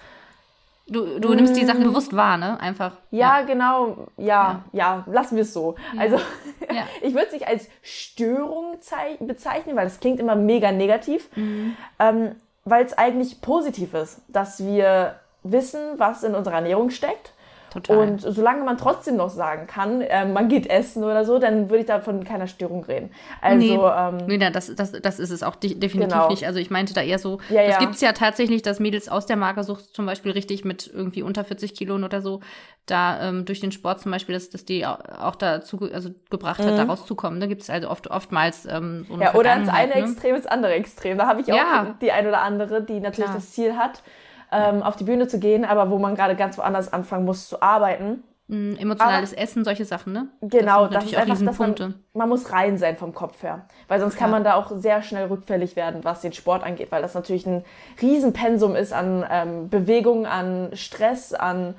Du, 0.90 1.20
du 1.20 1.34
nimmst 1.34 1.56
die 1.58 1.66
Sachen 1.66 1.84
bewusst 1.84 2.16
wahr, 2.16 2.38
ne? 2.38 2.58
Einfach. 2.62 2.94
Ja, 3.12 3.42
genau, 3.42 4.08
ja, 4.16 4.64
ja, 4.72 5.04
lassen 5.08 5.36
wir 5.36 5.42
es 5.44 5.54
so. 5.54 5.76
Also, 5.98 6.16
Ja. 6.74 6.84
ich 7.02 7.14
würde 7.14 7.28
es 7.28 7.34
nicht 7.34 7.48
als 7.48 7.68
Störung 7.82 8.78
zei- 8.82 9.18
bezeichnen, 9.20 9.76
weil 9.76 9.86
das 9.86 10.00
klingt 10.00 10.20
immer 10.20 10.36
mega 10.36 10.72
negativ, 10.72 11.30
Mhm. 11.36 11.76
ähm, 12.00 12.36
weil 12.64 12.86
es 12.86 12.98
eigentlich 12.98 13.42
positiv 13.42 13.94
ist, 13.94 14.22
dass 14.30 14.64
wir 14.66 15.20
wissen, 15.44 15.80
was 15.98 16.24
in 16.24 16.36
unserer 16.36 16.56
Ernährung 16.56 16.90
steckt. 16.90 17.34
Total. 17.70 17.98
Und 17.98 18.22
solange 18.22 18.64
man 18.64 18.78
trotzdem 18.78 19.18
noch 19.18 19.30
sagen 19.30 19.68
kann, 19.68 20.02
äh, 20.02 20.26
man 20.26 20.48
geht 20.48 20.68
essen 20.70 21.04
oder 21.04 21.26
so, 21.26 21.38
dann 21.38 21.70
würde 21.70 21.82
ich 21.82 21.86
da 21.86 22.00
von 22.00 22.24
keiner 22.24 22.48
Störung 22.48 22.84
reden. 22.86 23.12
Also, 23.42 23.58
Nee. 23.58 23.76
ähm, 23.76 24.18
Nee, 24.28 24.50
das, 24.52 24.74
das, 24.76 24.94
das 24.94 25.20
ist 25.20 25.30
es 25.32 25.44
auch 25.44 25.56
de 25.56 25.76
definitiv 25.76 26.14
Genau. 26.14 26.30
nicht. 26.30 26.46
Also 26.46 26.60
ich 26.60 26.70
meinte 26.72 26.94
da 26.94 27.02
eher 27.02 27.20
so, 27.20 27.40
Ja, 27.50 27.64
das 27.64 27.74
ja. 27.74 27.80
gibt's 27.80 28.02
ja 28.02 28.14
tatsächlich, 28.14 28.62
dass 28.62 28.80
Mädels 28.80 29.10
aus 29.10 29.26
der 29.26 29.36
Magersucht 29.36 29.94
zum 29.96 30.06
Beispiel 30.06 30.32
richtig 30.32 30.64
mit 30.66 30.88
irgendwie 30.94 31.22
unter 31.24 31.44
40 31.44 31.74
Kilo 31.76 31.96
oder 31.96 32.22
so, 32.22 32.40
da 32.86 33.22
ähm, 33.28 33.44
durch 33.46 33.60
den 33.60 33.74
Sport 33.74 34.00
zum 34.00 34.12
Beispiel, 34.14 34.34
dass, 34.34 34.50
dass 34.50 34.64
die 34.64 34.86
au- 34.86 34.98
auch 35.20 35.36
dazu 35.36 35.78
also 35.94 36.10
gebracht 36.30 36.60
hat, 36.60 36.78
da 36.78 36.84
rauszukommen. 36.84 37.40
Da 37.42 37.48
gibt's 37.48 37.70
also 37.70 37.90
oft 37.90 38.10
oftmals 38.10 38.66
ähm, 38.66 39.06
so 39.08 39.14
eine 39.14 39.18
Mhm. 39.18 39.22
ja, 39.24 39.34
oder 39.36 39.56
ins 39.58 39.68
eine 39.70 39.94
ne? 39.96 40.02
Extrem 40.04 40.36
ins 40.36 40.46
andere 40.48 40.72
Extrem. 40.74 41.18
Da 41.18 41.28
habe 41.28 41.42
ich 41.42 41.52
auch 41.52 41.58
Ja. 41.58 41.96
die 42.02 42.12
ein 42.14 42.26
oder 42.28 42.42
andere, 42.44 42.82
die 42.82 43.02
natürlich 43.02 43.26
Klar. 43.26 43.36
das 43.36 43.52
Ziel 43.52 43.76
hat, 43.76 44.02
ähm, 44.52 44.84
auf 44.84 44.96
die 44.96 45.04
Bühne 45.04 45.28
zu 45.28 45.40
gehen, 45.40 45.66
aber 45.66 45.90
wo 45.90 45.98
man 45.98 46.16
gerade 46.16 46.36
ganz 46.36 46.58
woanders 46.58 46.92
anfangen 46.92 47.26
muss 47.26 47.48
zu 47.48 47.62
arbeiten. 47.62 48.24
Mm, 48.48 48.76
emotionales 48.76 49.34
Essen, 49.34 49.66
solche 49.66 49.84
Sachen, 49.84 50.14
ne? 50.14 50.30
Genau, 50.42 50.88
das, 50.88 51.04
das, 51.04 51.10
sind 51.10 51.12
ist 51.12 51.16
natürlich 51.16 51.18
auch 51.18 51.22
einfach, 51.22 51.46
dass 51.46 51.80
man, 51.80 51.96
man 52.14 52.30
muss 52.30 52.52
rein 52.54 52.78
sein 52.78 52.96
vom 52.96 53.14
Kopf 53.14 53.44
her. 53.44 53.68
Weil 53.90 54.00
sonst 54.00 54.16
kann 54.18 54.30
Ja. 54.30 54.36
man 54.36 54.44
da 54.46 54.54
auch 54.54 54.72
sehr 54.76 55.02
schnell 55.02 55.26
rückfällig 55.26 55.76
werden, 55.76 56.06
was 56.06 56.22
den 56.22 56.32
Sport 56.32 56.64
angeht, 56.64 56.92
weil 56.92 57.02
das 57.02 57.14
natürlich 57.14 57.46
ein 57.46 57.66
Riesenpensum 58.02 58.76
ist 58.76 58.94
an 58.94 59.26
ähm, 59.30 59.70
Bewegung, 59.70 60.26
an 60.26 60.70
Stress, 60.74 61.34
an 61.34 61.76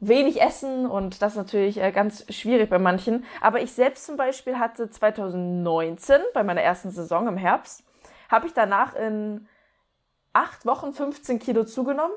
wenig 0.00 0.42
Essen 0.42 0.84
und 0.84 1.22
das 1.22 1.32
ist 1.32 1.38
natürlich 1.38 1.80
äh, 1.80 1.92
ganz 1.92 2.26
schwierig 2.28 2.68
bei 2.68 2.78
manchen. 2.78 3.24
Aber 3.40 3.62
ich 3.62 3.72
selbst 3.72 4.04
zum 4.04 4.16
Beispiel 4.16 4.58
hatte 4.58 4.90
2019 4.90 6.16
bei 6.34 6.42
meiner 6.42 6.60
ersten 6.60 6.90
Saison 6.90 7.28
im 7.28 7.36
Herbst, 7.38 7.84
habe 8.28 8.46
ich 8.46 8.52
danach 8.52 8.94
in 8.96 9.46
acht 10.32 10.66
Wochen 10.66 10.92
15 10.92 11.38
Kilo 11.38 11.64
zugenommen. 11.64 12.14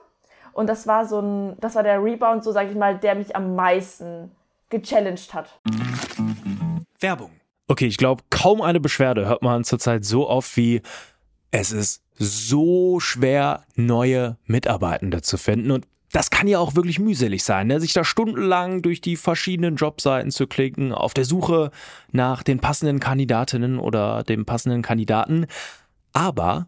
Und 0.54 0.68
das 0.68 0.88
war 0.88 1.06
so 1.06 1.20
ein, 1.20 1.58
das 1.60 1.76
war 1.76 1.84
der 1.84 2.04
Rebound, 2.04 2.44
so 2.44 2.52
sage 2.52 2.70
ich 2.70 2.76
mal, 2.76 2.98
der 2.98 3.16
mich 3.16 3.36
am 3.36 3.56
meisten 3.56 4.32
gechallenged 4.70 5.34
hat. 5.34 5.60
Werbung. 7.00 7.32
Okay, 7.68 7.88
ich 7.88 7.98
glaube, 7.98 8.24
kaum 8.30 8.62
eine 8.62 8.80
Beschwerde 8.80 9.26
hört 9.28 9.42
man 9.42 9.64
zurzeit 9.64 10.06
so 10.06 10.30
oft 10.30 10.56
wie 10.56 10.82
es 11.52 11.72
ist 11.72 12.04
so 12.18 13.00
schwer, 13.00 13.64
neue 13.76 14.38
Mitarbeitende 14.46 15.22
zu 15.22 15.38
finden. 15.38 15.72
Und 15.72 15.88
das 16.12 16.30
kann 16.30 16.48
ja 16.48 16.60
auch 16.60 16.76
wirklich 16.76 17.00
mühselig 17.00 17.44
sein, 17.44 17.68
ne? 17.68 17.80
sich 17.80 17.94
da 17.94 18.04
stundenlang 18.04 18.82
durch 18.82 19.02
die 19.02 19.18
verschiedenen 19.18 19.76
Jobseiten 19.76 20.32
zu 20.32 20.48
klicken, 20.48 20.94
auf 20.94 21.14
der 21.14 21.26
Suche 21.26 21.72
nach 22.12 22.44
den 22.44 22.60
passenden 22.60 23.00
Kandidatinnen 23.00 23.80
oder 23.80 24.24
dem 24.24 24.46
passenden 24.46 24.82
Kandidaten. 24.82 25.48
Aber 26.14 26.68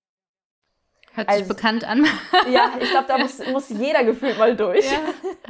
Hört 1.13 1.29
sich 1.29 1.41
Also- 1.41 1.53
bekannt 1.53 1.83
an. 1.83 2.05
Ja, 2.51 2.71
ich 2.79 2.89
glaube, 2.89 3.05
da 3.07 3.17
muss, 3.17 3.39
muss 3.51 3.69
jeder 3.69 4.03
gefühlt 4.03 4.37
mal 4.39 4.55
durch. 4.55 4.85
ja, 4.91 4.99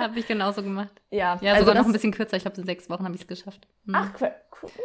habe 0.03 0.19
ich 0.19 0.27
genauso 0.27 0.61
gemacht. 0.63 0.89
Ja, 1.09 1.37
Ja, 1.41 1.53
also 1.53 1.65
sogar 1.65 1.81
noch 1.81 1.87
ein 1.87 1.93
bisschen 1.93 2.11
kürzer. 2.11 2.35
Ich 2.37 2.43
glaube, 2.43 2.57
in 2.59 2.65
sechs 2.65 2.89
Wochen 2.89 3.03
habe 3.05 3.15
ich 3.15 3.21
es 3.21 3.27
geschafft. 3.27 3.67
Mhm. 3.85 3.95
Ach, 3.95 4.09
cool. 4.19 4.31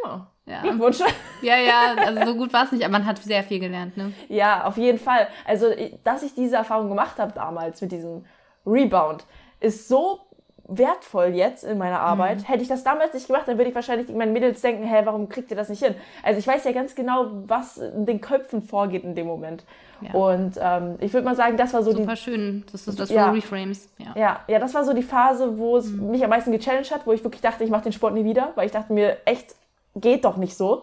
Ja. 0.04 0.26
ja. 0.46 0.62
Glückwunsch. 0.62 0.98
ja, 1.42 1.56
ja, 1.56 1.94
also 1.96 2.24
so 2.26 2.34
gut 2.36 2.52
war 2.52 2.64
es 2.64 2.72
nicht, 2.72 2.84
aber 2.84 2.92
man 2.92 3.04
hat 3.06 3.18
sehr 3.22 3.42
viel 3.42 3.58
gelernt, 3.60 3.96
ne? 3.96 4.12
Ja, 4.28 4.64
auf 4.64 4.76
jeden 4.78 4.98
Fall. 4.98 5.28
Also, 5.44 5.66
dass 6.04 6.22
ich 6.22 6.34
diese 6.34 6.56
Erfahrung 6.56 6.88
gemacht 6.88 7.18
habe 7.18 7.32
damals 7.32 7.80
mit 7.82 7.92
diesem 7.92 8.24
Rebound, 8.64 9.24
ist 9.60 9.88
so 9.88 10.25
wertvoll 10.68 11.26
jetzt 11.28 11.64
in 11.64 11.78
meiner 11.78 12.00
Arbeit. 12.00 12.38
Mhm. 12.38 12.44
Hätte 12.44 12.62
ich 12.62 12.68
das 12.68 12.82
damals 12.84 13.14
nicht 13.14 13.26
gemacht, 13.28 13.44
dann 13.46 13.56
würde 13.58 13.68
ich 13.70 13.74
wahrscheinlich 13.74 14.08
meinen 14.08 14.32
Mädels 14.32 14.60
denken, 14.60 14.82
hä, 14.84 15.02
warum 15.04 15.28
kriegt 15.28 15.50
ihr 15.50 15.56
das 15.56 15.68
nicht 15.68 15.84
hin? 15.84 15.94
Also 16.22 16.38
ich 16.38 16.46
weiß 16.46 16.64
ja 16.64 16.72
ganz 16.72 16.94
genau, 16.94 17.26
was 17.46 17.78
in 17.78 18.04
den 18.06 18.20
Köpfen 18.20 18.62
vorgeht 18.62 19.04
in 19.04 19.14
dem 19.14 19.26
Moment. 19.26 19.64
Ja. 20.00 20.12
Und 20.12 20.58
ähm, 20.60 20.96
ich 21.00 21.12
würde 21.14 21.24
mal 21.24 21.36
sagen, 21.36 21.56
das 21.56 21.72
war 21.72 21.82
so 21.82 21.92
die 21.92 22.02
Super 22.02 22.16
schön. 22.16 22.64
Das 22.72 22.86
ist 22.86 22.98
das 23.00 23.08
Ja. 23.10 23.30
Reframes. 23.30 23.88
Ja. 23.98 24.12
Ja, 24.14 24.40
ja, 24.48 24.58
das 24.58 24.74
war 24.74 24.84
so 24.84 24.92
die 24.92 25.02
Phase, 25.02 25.56
wo 25.58 25.76
es 25.76 25.86
Mhm. 25.86 26.10
mich 26.10 26.22
am 26.24 26.30
meisten 26.30 26.52
gechallenged 26.52 26.92
hat, 26.92 27.06
wo 27.06 27.12
ich 27.12 27.22
wirklich 27.24 27.40
dachte, 27.42 27.64
ich 27.64 27.70
mache 27.70 27.84
den 27.84 27.92
Sport 27.92 28.12
nie 28.14 28.24
wieder, 28.24 28.50
weil 28.56 28.66
ich 28.66 28.72
dachte 28.72 28.92
mir, 28.92 29.16
echt, 29.24 29.54
geht 29.94 30.24
doch 30.24 30.36
nicht 30.36 30.56
so. 30.56 30.82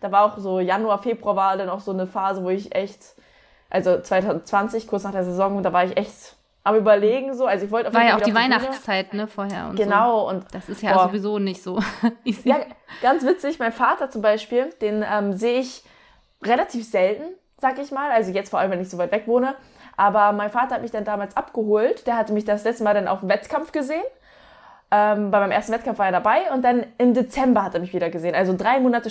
Da 0.00 0.12
war 0.12 0.24
auch 0.24 0.38
so 0.38 0.60
Januar, 0.60 0.98
Februar 1.02 1.36
war 1.36 1.56
dann 1.56 1.68
auch 1.68 1.80
so 1.80 1.90
eine 1.92 2.06
Phase, 2.06 2.42
wo 2.44 2.48
ich 2.50 2.74
echt, 2.74 3.00
also 3.68 4.00
2020, 4.00 4.86
kurz 4.86 5.02
nach 5.04 5.12
der 5.12 5.24
Saison, 5.24 5.62
da 5.62 5.72
war 5.72 5.84
ich 5.84 5.96
echt 5.96 6.36
am 6.64 6.76
überlegen 6.76 7.34
so. 7.34 7.46
Also 7.46 7.66
ich 7.66 7.70
wollte 7.70 7.88
auf 7.88 7.94
War 7.94 8.00
jeden 8.00 8.10
ja 8.10 8.16
auch 8.16 8.22
die 8.22 8.32
Bühne. 8.32 8.44
Weihnachtszeit, 8.44 9.14
ne, 9.14 9.28
vorher 9.28 9.68
und 9.68 9.76
so. 9.76 9.84
Genau, 9.84 10.28
und 10.28 10.46
Das 10.52 10.68
ist 10.68 10.82
ja 10.82 10.94
Boah. 10.94 11.08
sowieso 11.08 11.38
nicht 11.38 11.62
so 11.62 11.78
ja, 12.44 12.56
ganz 13.02 13.24
witzig, 13.24 13.58
mein 13.58 13.72
Vater 13.72 14.10
zum 14.10 14.22
Beispiel, 14.22 14.70
den 14.80 15.04
ähm, 15.08 15.34
sehe 15.34 15.60
ich 15.60 15.84
relativ 16.42 16.88
selten, 16.88 17.24
sag 17.58 17.78
ich 17.78 17.92
mal. 17.92 18.10
Also 18.10 18.32
jetzt 18.32 18.48
vor 18.50 18.58
allem, 18.58 18.70
wenn 18.70 18.80
ich 18.80 18.90
so 18.90 18.98
weit 18.98 19.12
weg 19.12 19.26
wohne. 19.26 19.54
Aber 19.96 20.32
mein 20.32 20.50
Vater 20.50 20.74
hat 20.74 20.82
mich 20.82 20.90
dann 20.90 21.04
damals 21.04 21.36
abgeholt. 21.36 22.06
Der 22.06 22.16
hatte 22.16 22.32
mich 22.32 22.44
das 22.44 22.64
letzte 22.64 22.82
Mal 22.82 22.94
dann 22.94 23.08
auf 23.08 23.20
dem 23.20 23.28
Wettkampf 23.28 23.70
gesehen. 23.70 24.02
Ähm, 24.90 25.30
bei 25.30 25.40
meinem 25.40 25.52
ersten 25.52 25.72
Wettkampf 25.72 25.98
war 25.98 26.06
er 26.06 26.12
dabei 26.12 26.50
und 26.52 26.62
dann 26.62 26.86
im 26.98 27.14
Dezember 27.14 27.62
hat 27.62 27.74
er 27.74 27.80
mich 27.80 27.92
wieder 27.92 28.10
gesehen. 28.10 28.34
Also 28.34 28.56
drei 28.56 28.80
Monate, 28.80 29.10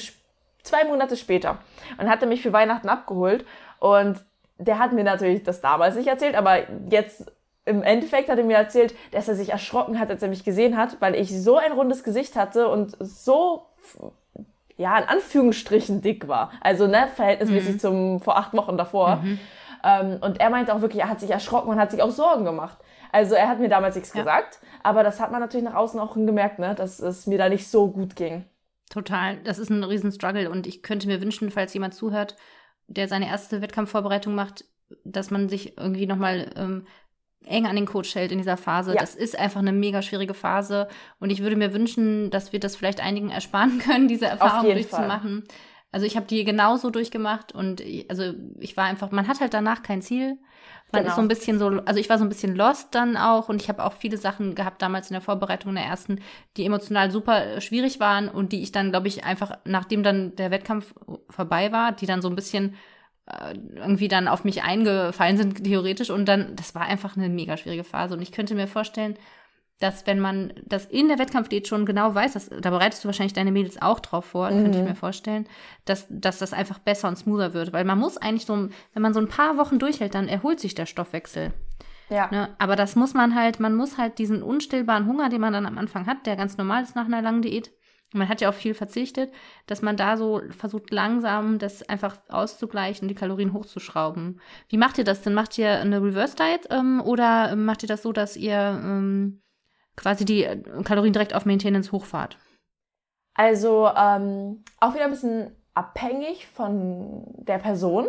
zwei 0.64 0.84
Monate 0.86 1.16
später. 1.16 1.60
Und 1.98 2.10
hatte 2.10 2.26
mich 2.26 2.42
für 2.42 2.52
Weihnachten 2.52 2.90
abgeholt. 2.90 3.46
Und 3.80 4.24
der 4.58 4.80
hat 4.80 4.92
mir 4.92 5.04
natürlich 5.04 5.44
das 5.44 5.62
damals 5.62 5.96
nicht 5.96 6.08
erzählt, 6.08 6.36
aber 6.36 6.60
jetzt 6.90 7.32
im 7.66 7.82
Endeffekt 7.84 8.30
hat 8.30 8.38
er 8.38 8.44
mir 8.44 8.58
erzählt, 8.58 8.94
dass 9.12 9.28
er 9.28 9.36
sich 9.36 9.50
erschrocken 9.50 10.00
hat, 10.00 10.10
als 10.10 10.22
er 10.22 10.30
mich 10.30 10.44
gesehen 10.44 10.78
hat, 10.78 10.98
weil 11.00 11.16
ich 11.16 11.32
so 11.42 11.58
ein 11.58 11.72
rundes 11.72 12.04
Gesicht 12.04 12.36
hatte 12.36 12.68
und 12.68 12.96
so, 13.00 13.68
ja, 14.76 14.98
in 14.98 15.08
Anführungsstrichen 15.08 16.02
dick 16.02 16.28
war. 16.28 16.52
Also, 16.62 16.88
ne, 16.88 17.08
verhältnismäßig 17.16 17.80
zum 17.80 18.20
vor 18.22 18.38
acht 18.38 18.54
Wochen 18.54 18.78
davor. 18.78 19.24
Ähm, 19.86 20.18
und 20.22 20.40
er 20.40 20.50
meinte 20.50 20.74
auch 20.74 20.82
wirklich, 20.82 21.02
er 21.04 21.10
hat 21.10 21.20
sich 21.20 21.30
erschrocken 21.30 21.70
und 21.70 21.78
hat 21.80 21.92
sich 21.92 22.02
auch 22.02 22.12
Sorgen 22.12 22.46
gemacht. 22.46 22.78
Also, 23.12 23.36
er 23.36 23.48
hat 23.48 23.60
mir 23.60 23.70
damals 23.70 23.96
nichts 23.96 24.14
Ja. 24.14 24.22
gesagt, 24.22 24.60
aber 24.82 25.04
das 25.04 25.20
hat 25.20 25.32
man 25.32 25.40
natürlich 25.40 25.66
nach 25.66 25.76
außen 25.76 26.00
auch 26.00 26.16
gemerkt, 26.16 26.60
ne, 26.60 26.74
dass 26.76 27.00
es 27.00 27.28
mir 27.28 27.38
da 27.38 27.50
nicht 27.50 27.68
so 27.68 27.90
gut 27.90 28.16
ging. 28.16 28.46
Total. 28.90 29.38
Das 29.44 29.60
ist 29.60 29.70
ein 29.70 29.84
Riesenstruggle 29.84 30.50
und 30.50 30.68
ich 30.68 30.84
könnte 30.84 31.08
mir 31.08 31.22
wünschen, 31.22 31.52
falls 31.52 31.74
jemand 31.74 31.94
zuhört, 31.94 32.36
der 32.88 33.08
seine 33.08 33.28
erste 33.28 33.62
Wettkampfvorbereitung 33.62 34.36
macht, 34.36 34.66
dass 35.04 35.32
man 35.32 35.50
sich 35.50 35.78
irgendwie 35.78 36.06
nochmal 36.06 36.52
ähm, 36.56 36.86
eng 37.46 37.66
an 37.66 37.76
den 37.76 37.86
Coach 37.86 38.16
hält 38.16 38.32
in 38.32 38.38
dieser 38.38 38.58
Phase. 38.58 38.94
Ja. 38.94 39.00
Das 39.00 39.16
ist 39.16 39.38
einfach 39.38 39.60
eine 39.60 39.72
mega 39.72 40.02
schwierige 40.02 40.34
Phase 40.34 40.88
und 41.20 41.30
ich 41.30 41.42
würde 41.42 41.56
mir 41.56 41.74
wünschen, 41.74 42.30
dass 42.30 42.54
wir 42.54 42.60
das 42.60 42.76
vielleicht 42.76 43.02
einigen 43.02 43.30
ersparen 43.30 43.78
können, 43.86 44.08
diese 44.08 44.26
Erfahrung 44.26 44.72
durchzumachen. 44.72 45.44
Fall. 45.46 45.58
Also 45.94 46.08
ich 46.08 46.16
habe 46.16 46.26
die 46.26 46.44
genauso 46.44 46.90
durchgemacht 46.90 47.54
und 47.54 47.80
ich, 47.80 48.10
also 48.10 48.34
ich 48.60 48.76
war 48.76 48.86
einfach, 48.86 49.12
man 49.12 49.28
hat 49.28 49.40
halt 49.40 49.54
danach 49.54 49.84
kein 49.84 50.02
Ziel. 50.02 50.40
Man 50.92 51.04
genau. 51.04 51.10
ist 51.10 51.16
so 51.16 51.22
ein 51.22 51.28
bisschen 51.28 51.60
so, 51.60 51.68
also 51.86 52.00
ich 52.00 52.10
war 52.10 52.18
so 52.18 52.26
ein 52.26 52.30
bisschen 52.30 52.56
lost 52.56 52.96
dann 52.96 53.16
auch 53.16 53.48
und 53.48 53.62
ich 53.62 53.70
habe 53.70 53.84
auch 53.84 53.94
viele 53.94 54.18
Sachen 54.18 54.56
gehabt 54.56 54.82
damals 54.82 55.10
in 55.10 55.14
der 55.14 55.22
Vorbereitung 55.22 55.70
in 55.70 55.76
der 55.76 55.86
ersten, 55.86 56.20
die 56.58 56.66
emotional 56.66 57.12
super 57.12 57.62
schwierig 57.62 58.00
waren 58.00 58.28
und 58.28 58.54
die 58.54 58.64
ich 58.64 58.72
dann, 58.72 58.90
glaube 58.90 59.08
ich, 59.08 59.24
einfach, 59.24 59.58
nachdem 59.66 60.02
dann 60.02 60.36
der 60.36 60.50
Wettkampf 60.50 60.94
vorbei 61.30 61.72
war, 61.72 61.92
die 61.92 62.08
dann 62.08 62.24
so 62.24 62.30
ein 62.30 62.36
bisschen 62.36 62.70
äh, 62.70 62.76
irgendwie 63.26 64.08
dann 64.10 64.28
auf 64.28 64.44
mich 64.44 64.64
eingefallen 64.64 65.38
sind, 65.38 65.64
theoretisch. 65.64 66.10
Und 66.10 66.26
dann, 66.26 66.56
das 66.56 66.76
war 66.76 66.84
einfach 66.84 67.16
eine 67.16 67.30
mega 67.30 67.58
schwierige 67.58 67.84
Phase. 67.84 68.16
Und 68.16 68.22
ich 68.22 68.32
könnte 68.32 68.56
mir 68.56 68.68
vorstellen, 68.68 69.18
dass 69.80 70.06
wenn 70.08 70.20
man 70.20 70.54
das 70.66 70.86
in 70.86 71.08
der 71.08 71.20
Wettkampfdiät 71.20 71.68
schon 71.68 71.86
genau 71.86 72.14
weiß, 72.14 72.34
dass, 72.34 72.50
da 72.50 72.70
bereitest 72.70 73.04
du 73.04 73.08
wahrscheinlich 73.08 73.34
deine 73.34 73.52
Mädels 73.52 73.82
auch 73.82 74.00
drauf 74.00 74.26
vor, 74.26 74.50
mhm. 74.50 74.64
könnte 74.64 74.80
ich 74.80 74.84
mir 74.84 74.96
vorstellen, 74.96 75.48
dass, 75.86 76.06
dass 76.10 76.40
das 76.40 76.54
einfach 76.54 76.80
besser 76.80 77.08
und 77.08 77.18
smoother 77.18 77.54
wird. 77.54 77.74
Weil 77.74 77.86
man 77.86 78.00
muss 78.00 78.18
eigentlich 78.18 78.46
so, 78.46 78.70
wenn 78.94 79.02
man 79.02 79.14
so 79.14 79.20
ein 79.20 79.28
paar 79.28 79.58
Wochen 79.58 79.80
durchhält, 79.80 80.16
dann 80.16 80.28
erholt 80.28 80.60
sich 80.60 80.76
der 80.76 80.86
Stoffwechsel. 80.86 81.54
Ja. 82.10 82.30
Ne? 82.32 82.50
Aber 82.60 82.76
das 82.76 82.96
muss 82.96 83.14
man 83.14 83.36
halt, 83.36 83.60
man 83.60 83.76
muss 83.76 83.98
halt 83.98 84.20
diesen 84.20 84.44
unstillbaren 84.44 85.08
Hunger, 85.08 85.30
den 85.30 85.42
man 85.42 85.54
dann 85.54 85.66
am 85.66 85.78
Anfang 85.78 86.06
hat, 86.06 86.26
der 86.26 86.36
ganz 86.36 86.58
normal 86.58 86.84
ist 86.84 86.96
nach 86.96 87.06
einer 87.06 87.22
langen 87.22 87.42
Diät, 87.42 87.72
man 88.14 88.30
hat 88.30 88.42
ja 88.42 88.50
auch 88.50 88.54
viel 88.54 88.74
verzichtet, 88.74 89.32
dass 89.68 89.82
man 89.82 89.98
da 89.98 90.18
so 90.18 90.42
versucht 90.58 90.92
langsam 90.92 91.60
das 91.60 91.88
einfach 91.88 92.18
auszugleichen, 92.30 93.08
die 93.08 93.16
Kalorien 93.16 93.54
hochzuschrauben. 93.54 94.40
Wie 94.70 94.78
macht 94.78 94.98
ihr 94.98 95.04
das 95.04 95.22
denn? 95.22 95.34
Macht 95.34 95.58
ihr 95.58 95.80
eine 95.80 96.02
Reverse 96.02 96.36
Diet 96.36 96.68
ähm, 96.70 97.02
oder 97.02 97.56
macht 97.56 97.84
ihr 97.84 97.88
das 97.90 98.04
so, 98.04 98.12
dass 98.12 98.38
ihr 98.38 98.54
ähm, 98.54 99.42
quasi 99.96 100.26
die 100.26 100.44
äh, 100.44 100.62
Kalorien 100.84 101.14
direkt 101.14 101.34
auf 101.34 101.46
Maintenance 101.46 101.92
hochfahrt? 101.92 102.38
Also 103.36 103.90
ähm, 103.96 104.64
auch 104.80 104.94
wieder 104.94 105.06
ein 105.06 105.12
bisschen 105.12 105.56
abhängig 105.74 106.48
von 106.48 107.24
der 107.38 107.58
Person. 107.58 108.08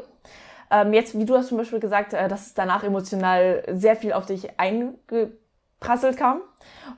Ähm, 0.70 0.92
jetzt, 0.92 1.18
wie 1.18 1.24
du 1.24 1.36
hast 1.36 1.48
zum 1.48 1.58
Beispiel 1.58 1.80
gesagt, 1.80 2.12
äh, 2.12 2.28
dass 2.28 2.48
es 2.48 2.54
danach 2.54 2.84
emotional 2.84 3.64
sehr 3.72 3.96
viel 3.96 4.12
auf 4.12 4.26
dich 4.26 4.58
eingeprasselt 5.84 6.16
kam. 6.16 6.40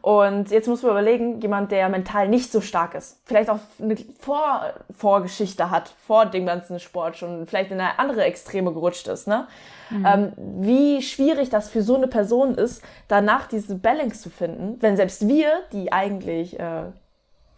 Und 0.02 0.50
jetzt 0.50 0.68
muss 0.68 0.82
man 0.82 0.92
überlegen, 0.92 1.40
jemand, 1.40 1.70
der 1.70 1.88
mental 1.88 2.28
nicht 2.28 2.50
so 2.50 2.60
stark 2.60 2.94
ist, 2.94 3.20
vielleicht 3.24 3.50
auch 3.50 3.58
eine 3.80 3.96
Vor 4.18 4.74
Vorgeschichte 4.96 5.70
hat, 5.70 5.92
vor 6.06 6.26
dem 6.26 6.46
ganzen 6.46 6.80
Sport 6.80 7.16
schon, 7.16 7.46
vielleicht 7.46 7.70
in 7.70 7.80
eine 7.80 7.98
andere 7.98 8.24
Extreme 8.24 8.72
gerutscht 8.72 9.08
ist, 9.08 9.26
ne? 9.28 9.46
Mhm. 9.90 10.06
Ähm, 10.06 10.32
wie 10.36 11.02
schwierig 11.02 11.48
das 11.50 11.68
für 11.70 11.82
so 11.82 11.94
eine 11.94 12.08
Person 12.08 12.54
ist, 12.54 12.82
danach 13.06 13.46
diese 13.46 13.76
Balance 13.76 14.20
zu 14.20 14.30
finden, 14.30 14.76
wenn 14.80 14.96
selbst 14.96 15.28
wir, 15.28 15.48
die 15.72 15.92
eigentlich 15.92 16.58
äh, 16.58 16.86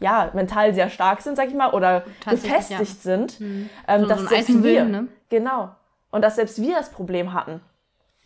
ja 0.00 0.30
mental 0.34 0.74
sehr 0.74 0.90
stark 0.90 1.22
sind, 1.22 1.36
sag 1.36 1.48
ich 1.48 1.54
mal, 1.54 1.70
oder 1.72 2.04
gefestigt 2.28 2.80
ja. 2.80 2.86
sind, 2.86 3.40
mhm. 3.40 3.70
ähm, 3.86 4.02
so, 4.02 4.08
dass 4.08 4.20
so 4.20 4.26
selbst 4.26 4.62
wir, 4.62 4.84
ne? 4.84 5.08
genau, 5.30 5.70
und 6.10 6.22
dass 6.22 6.36
selbst 6.36 6.60
wir 6.60 6.76
das 6.76 6.90
Problem 6.90 7.32
hatten. 7.32 7.62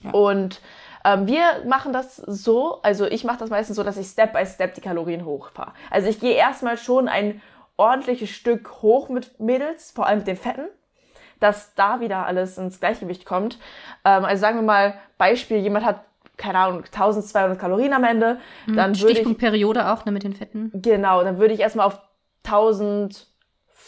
Ja. 0.01 0.11
Und 0.11 0.61
ähm, 1.05 1.27
wir 1.27 1.43
machen 1.67 1.93
das 1.93 2.17
so, 2.17 2.81
also 2.83 3.07
ich 3.07 3.25
mache 3.25 3.39
das 3.39 3.51
meistens 3.51 3.77
so, 3.77 3.83
dass 3.83 3.97
ich 3.97 4.07
Step 4.07 4.33
by 4.33 4.45
Step 4.47 4.75
die 4.75 4.81
Kalorien 4.81 5.25
hochfahre. 5.25 5.73
Also 5.91 6.09
ich 6.09 6.21
gehe 6.21 6.35
erstmal 6.35 6.77
schon 6.77 7.09
ein 7.09 7.41
ordentliches 7.77 8.31
Stück 8.31 8.83
hoch 8.83 9.09
mit 9.09 9.41
Mädels, 9.41 9.91
vor 9.91 10.07
allem 10.07 10.19
mit 10.19 10.29
den 10.29 10.37
Fetten, 10.37 10.67
dass 11.41 11.75
da 11.75 12.01
wieder 12.01 12.27
alles 12.27 12.59
ins 12.59 12.81
Gleichgewicht 12.81 13.25
kommt. 13.25 13.59
Ähm, 14.05 14.25
also 14.25 14.41
sagen 14.41 14.59
wir 14.59 14.63
mal, 14.63 14.95
Beispiel, 15.19 15.59
jemand 15.59 15.85
hat 15.85 16.01
keine 16.37 16.59
Ahnung, 16.59 16.85
1200 16.85 17.59
Kalorien 17.59 17.93
am 17.93 18.05
Ende, 18.05 18.41
mhm, 18.67 18.77
dann 18.77 18.99
würde 18.99 19.13
ich... 19.13 19.19
Stichpunktperiode 19.19 19.93
auch, 19.93 20.05
ne, 20.05 20.13
mit 20.13 20.25
den 20.25 20.33
Fetten. 20.33 20.71
Genau, 20.75 21.23
dann 21.23 21.39
würde 21.39 21.55
ich 21.55 21.61
erstmal 21.61 21.87
auf 21.87 22.01
1000 22.45 23.29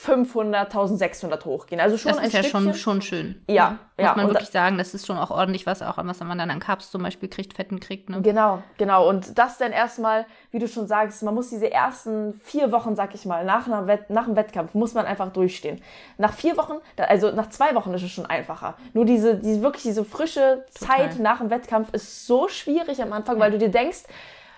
500, 0.04 0.66
1600 0.66 1.46
hochgehen. 1.46 1.80
Also 1.80 1.96
schon 1.96 2.12
das 2.12 2.18
ein 2.18 2.26
ist 2.26 2.34
ja 2.34 2.42
schon, 2.42 2.74
schon 2.74 3.00
schön. 3.00 3.42
Ja, 3.48 3.54
ja. 3.54 3.78
Muss 3.96 4.06
ja. 4.06 4.14
man 4.16 4.28
wirklich 4.28 4.50
sagen, 4.50 4.76
das 4.76 4.92
ist 4.92 5.06
schon 5.06 5.16
auch 5.16 5.30
ordentlich 5.30 5.64
was, 5.64 5.80
auch 5.80 5.96
was 5.96 6.20
man 6.20 6.36
dann 6.36 6.50
an 6.50 6.60
Carbs 6.60 6.90
zum 6.90 7.02
Beispiel 7.02 7.30
kriegt, 7.30 7.54
Fetten 7.54 7.80
kriegt. 7.80 8.10
Ne? 8.10 8.20
Genau, 8.20 8.62
genau. 8.76 9.08
Und 9.08 9.38
das 9.38 9.56
dann 9.56 9.72
erstmal, 9.72 10.26
wie 10.50 10.58
du 10.58 10.68
schon 10.68 10.86
sagst, 10.86 11.22
man 11.22 11.34
muss 11.34 11.48
diese 11.48 11.72
ersten 11.72 12.38
vier 12.44 12.70
Wochen, 12.70 12.94
sag 12.96 13.14
ich 13.14 13.24
mal, 13.24 13.46
nach, 13.46 13.66
einer 13.66 13.86
Wett 13.86 14.10
nach 14.10 14.26
einem 14.26 14.36
Wettkampf, 14.36 14.74
muss 14.74 14.92
man 14.92 15.06
einfach 15.06 15.32
durchstehen. 15.32 15.80
Nach 16.18 16.34
vier 16.34 16.58
Wochen, 16.58 16.74
also 16.98 17.30
nach 17.30 17.48
zwei 17.48 17.74
Wochen 17.74 17.94
ist 17.94 18.02
es 18.02 18.10
schon 18.10 18.26
einfacher. 18.26 18.74
Nur 18.92 19.06
diese, 19.06 19.36
diese 19.36 19.62
wirklich 19.62 19.84
diese 19.84 20.04
frische 20.04 20.66
Total. 20.78 21.10
Zeit 21.10 21.18
nach 21.18 21.38
dem 21.38 21.48
Wettkampf 21.48 21.94
ist 21.94 22.26
so 22.26 22.48
schwierig 22.48 23.00
am 23.00 23.14
Anfang, 23.14 23.36
ja. 23.36 23.40
weil 23.40 23.52
du 23.52 23.58
dir 23.58 23.70
denkst, 23.70 24.02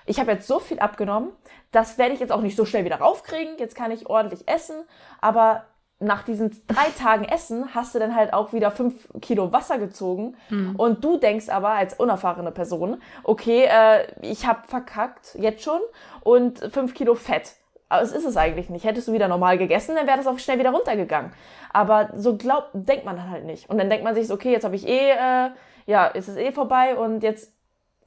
ich 0.07 0.21
habe 0.21 0.33
jetzt 0.33 0.47
so 0.47 0.59
viel 0.59 0.79
abgenommen, 0.79 1.31
das 1.73 1.99
werde 1.99 2.15
ich 2.15 2.21
jetzt 2.21 2.33
auch 2.33 2.41
nicht 2.41 2.57
so 2.57 2.65
schnell 2.65 2.85
wieder 2.85 2.97
raufkriegen. 2.97 3.59
Jetzt 3.59 3.75
kann 3.75 3.91
ich 3.91 4.09
ordentlich 4.09 4.49
essen, 4.49 4.77
aber 5.21 5.65
nach 5.99 6.23
diesen 6.23 6.51
drei 6.67 6.89
Tagen 6.99 7.25
Essen 7.25 7.75
hast 7.75 7.95
du 7.95 7.99
dann 7.99 8.15
halt 8.15 8.33
auch 8.33 8.53
wieder 8.53 8.71
fünf 8.71 9.09
Kilo 9.21 9.53
Wasser 9.53 9.79
gezogen 9.79 10.37
mhm. 10.51 10.77
und 10.77 11.05
du 11.05 11.17
denkst 11.19 11.49
aber 11.49 11.71
als 11.71 11.95
unerfahrene 11.95 12.53
Person, 12.53 13.01
okay, 13.25 13.65
äh, 13.65 14.07
ich 14.23 14.47
habe 14.47 14.67
verkackt 14.67 15.37
jetzt 15.39 15.63
schon 15.63 15.81
und 16.23 16.59
fünf 16.73 16.95
Kilo 16.95 17.15
Fett. 17.15 17.55
Aber 17.89 18.03
es 18.03 18.11
ist 18.11 18.25
es 18.25 18.37
eigentlich 18.37 18.69
nicht. 18.69 18.85
Hättest 18.85 19.07
du 19.07 19.13
wieder 19.13 19.29
normal 19.29 19.59
gegessen, 19.59 19.95
dann 19.95 20.09
wäre 20.09 20.17
das 20.17 20.27
auch 20.27 20.41
schnell 20.41 20.59
wieder 20.59 20.71
runtergegangen. 20.71 21.33
Aber 21.73 22.11
so 22.17 22.37
glaubt, 22.37 22.71
denkt 22.73 23.05
man 23.05 23.17
dann 23.17 23.31
halt 23.31 23.45
nicht. 23.45 23.71
Und 23.71 23.79
dann 23.79 23.89
denkt 23.89 24.05
man 24.05 24.15
sich, 24.15 24.31
okay, 24.33 24.51
jetzt 24.51 24.65
habe 24.65 24.75
ich 24.75 24.89
eh, 24.89 25.11
äh, 25.11 25.51
ja, 25.87 26.07
ist 26.07 26.29
es 26.29 26.37
eh 26.37 26.51
vorbei 26.51 26.97
und 26.97 27.23
jetzt 27.23 27.56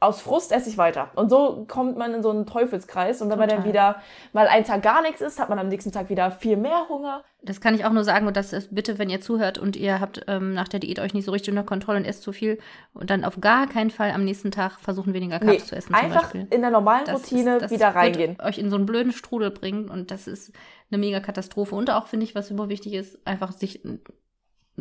aus 0.01 0.21
Frust 0.21 0.51
esse 0.51 0.69
ich 0.69 0.77
weiter. 0.77 1.09
Und 1.15 1.29
so 1.29 1.65
kommt 1.67 1.97
man 1.97 2.13
in 2.13 2.23
so 2.23 2.29
einen 2.29 2.45
Teufelskreis. 2.45 3.21
Und 3.21 3.29
wenn 3.29 3.37
Total. 3.37 3.55
man 3.55 3.63
dann 3.63 3.69
wieder 3.69 4.01
mal 4.31 4.47
einen 4.47 4.63
Tag 4.63 4.81
gar 4.81 5.01
nichts 5.01 5.19
isst, 5.19 5.39
hat 5.39 5.49
man 5.49 5.59
am 5.59 5.67
nächsten 5.67 5.91
Tag 5.91 6.09
wieder 6.09 6.31
viel 6.31 6.55
mehr 6.55 6.87
Hunger. 6.87 7.23
Das 7.41 7.59
kann 7.59 7.75
ich 7.75 7.83
auch 7.83 7.91
nur 7.91 8.05
sagen. 8.05 8.25
Und 8.25 8.37
das 8.37 8.53
ist 8.53 8.73
bitte, 8.73 8.97
wenn 8.97 9.09
ihr 9.09 9.19
zuhört 9.19 9.57
und 9.57 9.75
ihr 9.75 9.99
habt 9.99 10.23
ähm, 10.27 10.53
nach 10.53 10.69
der 10.69 10.79
Diät 10.79 10.99
euch 10.99 11.13
nicht 11.13 11.25
so 11.25 11.31
richtig 11.31 11.51
unter 11.51 11.63
Kontrolle 11.63 11.97
und 11.97 12.05
esst 12.05 12.23
zu 12.23 12.31
viel 12.31 12.59
und 12.93 13.09
dann 13.09 13.25
auf 13.25 13.41
gar 13.41 13.67
keinen 13.67 13.91
Fall 13.91 14.11
am 14.11 14.23
nächsten 14.23 14.51
Tag 14.51 14.79
versuchen, 14.79 15.13
weniger 15.13 15.39
Carbs 15.39 15.51
nee, 15.51 15.59
zu 15.59 15.75
essen. 15.75 15.93
Einfach 15.93 16.33
in 16.33 16.61
der 16.61 16.71
normalen 16.71 17.05
das 17.05 17.15
Routine 17.15 17.57
ist, 17.57 17.71
wieder 17.71 17.89
reingehen. 17.89 18.37
euch 18.41 18.57
in 18.57 18.69
so 18.69 18.77
einen 18.77 18.85
blöden 18.85 19.11
Strudel 19.11 19.51
bringen. 19.51 19.89
Und 19.89 20.11
das 20.11 20.27
ist 20.27 20.53
eine 20.91 20.97
mega 20.97 21.19
Katastrophe. 21.19 21.75
Und 21.75 21.89
auch, 21.91 22.07
finde 22.07 22.25
ich, 22.25 22.35
was 22.35 22.47
super 22.47 22.69
wichtig 22.69 22.93
ist, 22.93 23.19
einfach 23.27 23.51
sich 23.51 23.81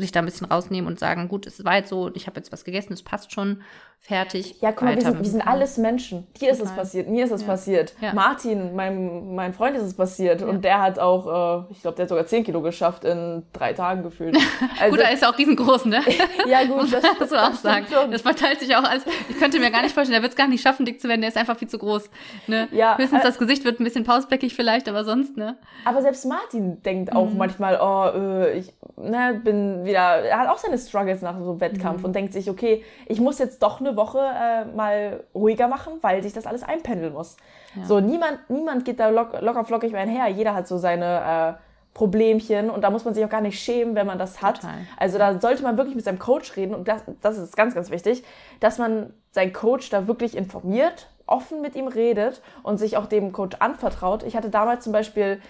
sich 0.01 0.13
da 0.13 0.21
ein 0.21 0.25
bisschen 0.25 0.47
rausnehmen 0.47 0.89
und 0.89 0.99
sagen, 0.99 1.29
gut, 1.29 1.47
es 1.47 1.65
war 1.65 1.77
jetzt 1.77 1.89
so, 1.89 2.11
ich 2.15 2.27
habe 2.27 2.39
jetzt 2.39 2.53
was 2.53 2.65
gegessen, 2.65 2.93
es 2.93 3.03
passt 3.03 3.33
schon, 3.33 3.63
fertig. 4.01 4.57
Ja, 4.61 4.73
guck 4.73 4.83
mal, 4.83 4.95
wir 4.95 5.03
sind, 5.03 5.19
wir 5.19 5.31
sind 5.31 5.47
alles 5.47 5.77
Menschen. 5.77 6.27
Dir 6.41 6.51
ist 6.51 6.63
es 6.63 6.73
passiert, 6.73 7.09
mir 7.09 7.25
ist 7.25 7.31
es 7.31 7.43
ja. 7.43 7.47
passiert. 7.47 7.95
Ja. 8.01 8.15
Martin, 8.15 8.75
mein, 8.75 9.35
mein 9.35 9.53
Freund 9.53 9.77
ist 9.77 9.83
es 9.83 9.95
passiert. 9.95 10.41
Ja. 10.41 10.47
Und 10.47 10.65
der 10.65 10.81
hat 10.81 10.99
auch, 10.99 11.67
äh, 11.69 11.73
ich 11.73 11.83
glaube, 11.83 11.97
der 11.97 12.05
hat 12.05 12.09
sogar 12.09 12.25
10 12.25 12.45
Kilo 12.45 12.63
geschafft 12.63 13.05
in 13.05 13.43
drei 13.53 13.73
Tagen 13.73 14.03
gefühlt. 14.03 14.37
Also, 14.81 14.97
gut, 14.97 15.05
er 15.05 15.13
ist 15.13 15.23
ja 15.23 15.31
auch 15.31 15.37
riesengroß, 15.37 15.87
ne? 15.87 16.01
ja, 16.47 16.65
gut. 16.65 16.93
Das, 16.99 17.03
das, 17.03 17.31
das 17.31 17.33
auch 17.33 17.55
sagen. 17.55 17.87
Schon. 17.91 18.11
Das 18.11 18.23
verteilt 18.23 18.61
sich 18.61 18.75
auch 18.77 18.83
alles. 18.83 19.05
Ich 19.29 19.39
könnte 19.39 19.59
mir 19.59 19.71
gar 19.71 19.83
nicht 19.83 19.93
vorstellen, 19.93 20.15
der 20.15 20.23
wird 20.23 20.33
es 20.33 20.37
gar 20.37 20.49
nicht 20.49 20.63
schaffen, 20.63 20.87
dick 20.87 21.01
zu 21.01 21.09
werden, 21.09 21.21
der 21.21 21.31
ist 21.31 21.37
einfach 21.37 21.57
viel 21.57 21.69
zu 21.69 21.79
groß. 21.79 22.11
Ne? 22.47 22.69
Ja, 22.73 22.97
Höchstens 22.97 23.21
äh, 23.21 23.25
das 23.25 23.39
Gesicht 23.39 23.65
wird 23.65 23.81
ein 23.81 23.85
bisschen 23.85 24.05
pausbäckig 24.05 24.55
vielleicht, 24.55 24.89
aber 24.89 25.05
sonst, 25.05 25.37
ne? 25.37 25.57
Aber 25.85 26.01
selbst 26.03 26.27
Martin 26.27 26.83
denkt 26.83 27.13
auch 27.13 27.31
mhm. 27.31 27.37
manchmal, 27.37 27.79
oh, 27.81 28.17
äh, 28.17 28.59
ich 28.59 28.73
ne, 28.97 29.41
bin 29.43 29.85
wieder, 29.85 30.01
er 30.01 30.39
hat 30.39 30.49
auch 30.49 30.59
seine 30.59 30.79
Struggles 30.79 31.23
nach 31.23 31.39
so 31.39 31.51
einem 31.51 31.61
Wettkampf 31.61 32.01
mhm. 32.01 32.07
und 32.07 32.17
denkt 32.17 32.33
sich, 32.33 32.49
okay, 32.49 32.85
ich 33.07 33.21
muss 33.21 33.39
jetzt 33.39 33.63
doch 33.63 33.81
eine 33.81 33.88
Woche 33.97 34.19
äh, 34.19 34.65
mal 34.65 35.25
ruhiger 35.35 35.69
machen, 35.69 35.95
weil 36.01 36.23
sich 36.23 36.33
das 36.33 36.47
alles 36.47 36.63
einpendeln 36.63 37.13
muss. 37.13 37.37
Ja. 37.75 37.85
So, 37.85 38.01
niemand, 38.01 38.39
niemand 38.49 38.85
geht 38.85 39.01
da 39.01 39.09
lock, 39.09 39.41
locker 39.41 39.65
flockig 39.65 39.95
einher. 39.95 40.29
Jeder 40.29 40.55
hat 40.55 40.67
so 40.69 40.79
seine 40.79 41.57
äh, 41.59 41.63
Problemchen 41.95 42.71
und 42.71 42.83
da 42.83 42.91
muss 42.91 43.05
man 43.05 43.15
sich 43.15 43.25
auch 43.25 43.29
gar 43.29 43.41
nicht 43.41 43.61
schämen, 43.61 43.95
wenn 43.95 44.07
man 44.07 44.19
das 44.19 44.41
hat. 44.41 44.61
Total. 44.61 44.79
Also 44.97 45.19
da 45.19 45.41
sollte 45.41 45.63
man 45.63 45.77
wirklich 45.77 45.97
mit 45.97 46.05
seinem 46.05 46.19
Coach 46.19 46.57
reden 46.57 46.75
und 46.75 46.87
das, 46.87 47.03
das 47.21 47.39
ist 47.39 47.57
ganz, 47.57 47.75
ganz 47.75 47.91
wichtig, 47.91 48.23
dass 48.61 48.79
man 48.79 49.13
seinen 49.33 49.53
Coach 49.53 49.91
da 49.91 50.07
wirklich 50.07 50.37
informiert, 50.37 51.09
offen 51.27 51.61
mit 51.61 51.75
ihm 51.75 51.89
redet 51.89 52.41
und 52.63 52.79
sich 52.79 52.97
auch 52.97 53.07
dem 53.07 53.33
Coach 53.33 53.57
anvertraut. 53.59 54.23
Ich 54.23 54.37
hatte 54.37 54.49
damals 54.49 54.85
zum 54.85 54.93
Beispiel 54.93 55.41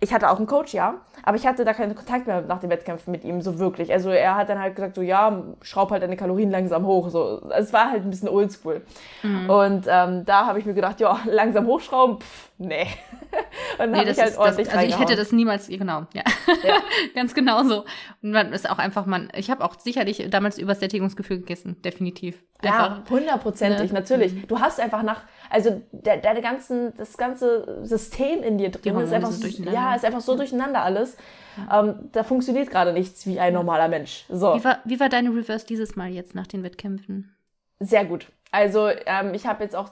ich 0.00 0.14
hatte 0.14 0.30
auch 0.30 0.36
einen 0.36 0.46
Coach, 0.46 0.74
ja, 0.74 1.00
aber 1.24 1.36
ich 1.36 1.46
hatte 1.46 1.64
da 1.64 1.74
keinen 1.74 1.96
Kontakt 1.96 2.28
mehr 2.28 2.42
nach 2.42 2.60
den 2.60 2.70
Wettkämpfen 2.70 3.10
mit 3.10 3.24
ihm, 3.24 3.42
so 3.42 3.58
wirklich. 3.58 3.92
Also 3.92 4.10
er 4.10 4.36
hat 4.36 4.48
dann 4.48 4.60
halt 4.60 4.76
gesagt, 4.76 4.94
so 4.94 5.02
ja, 5.02 5.42
schraub 5.60 5.90
halt 5.90 6.04
deine 6.04 6.16
Kalorien 6.16 6.52
langsam 6.52 6.86
hoch. 6.86 7.08
So, 7.08 7.42
es 7.50 7.72
war 7.72 7.90
halt 7.90 8.04
ein 8.04 8.10
bisschen 8.10 8.28
oldschool. 8.28 8.82
Mhm. 9.24 9.50
Und 9.50 9.86
ähm, 9.88 10.24
da 10.24 10.46
habe 10.46 10.60
ich 10.60 10.66
mir 10.66 10.74
gedacht, 10.74 11.00
ja, 11.00 11.18
langsam 11.26 11.66
hochschrauben, 11.66 12.20
pff, 12.20 12.50
nee. 12.58 12.86
und 13.78 13.90
nee, 13.90 14.04
das 14.04 14.18
ist, 14.18 14.38
das, 14.38 14.58
also 14.58 14.86
ich 14.86 14.98
hätte 14.98 15.16
das 15.16 15.32
niemals, 15.32 15.66
genau, 15.66 16.06
ja, 16.14 16.22
ja. 16.62 16.76
ganz 17.16 17.34
genau 17.34 17.64
so. 17.64 17.84
Und 18.22 18.30
man 18.30 18.52
ist 18.52 18.70
auch 18.70 18.78
einfach, 18.78 19.04
man, 19.04 19.30
ich 19.34 19.50
habe 19.50 19.64
auch 19.64 19.80
sicherlich 19.80 20.28
damals 20.30 20.58
Übersättigungsgefühl 20.58 21.38
gegessen, 21.38 21.82
definitiv. 21.82 22.40
Einfach, 22.62 22.98
ja, 22.98 23.02
hundertprozentig, 23.10 23.92
ne? 23.92 23.98
natürlich. 23.98 24.46
Du 24.46 24.60
hast 24.60 24.80
einfach 24.80 25.02
nach, 25.02 25.22
also 25.50 25.82
der, 25.92 26.18
deine 26.18 26.40
ganzen, 26.40 26.96
das 26.96 27.16
ganze 27.16 27.84
System 27.84 28.42
in 28.42 28.58
dir 28.58 28.70
drin 28.70 28.98
ist 29.00 29.12
einfach, 29.12 29.30
so 29.30 29.46
ja, 29.46 29.94
ist 29.94 30.04
einfach 30.04 30.20
so 30.20 30.36
durcheinander 30.36 30.82
alles. 30.82 31.16
Ja. 31.56 31.80
Ähm, 31.80 32.10
da 32.12 32.22
funktioniert 32.24 32.70
gerade 32.70 32.92
nichts 32.92 33.26
wie 33.26 33.40
ein 33.40 33.54
normaler 33.54 33.88
Mensch. 33.88 34.24
So. 34.28 34.54
Wie 34.54 34.64
war, 34.64 34.78
wie 34.84 35.00
war 35.00 35.08
deine 35.08 35.30
Reverse 35.30 35.66
dieses 35.66 35.96
Mal 35.96 36.08
jetzt 36.08 36.34
nach 36.34 36.46
den 36.46 36.62
Wettkämpfen? 36.62 37.34
Sehr 37.80 38.04
gut. 38.04 38.26
Also 38.50 38.88
ähm, 39.06 39.34
ich 39.34 39.46
habe 39.46 39.62
jetzt 39.62 39.76
auch 39.76 39.90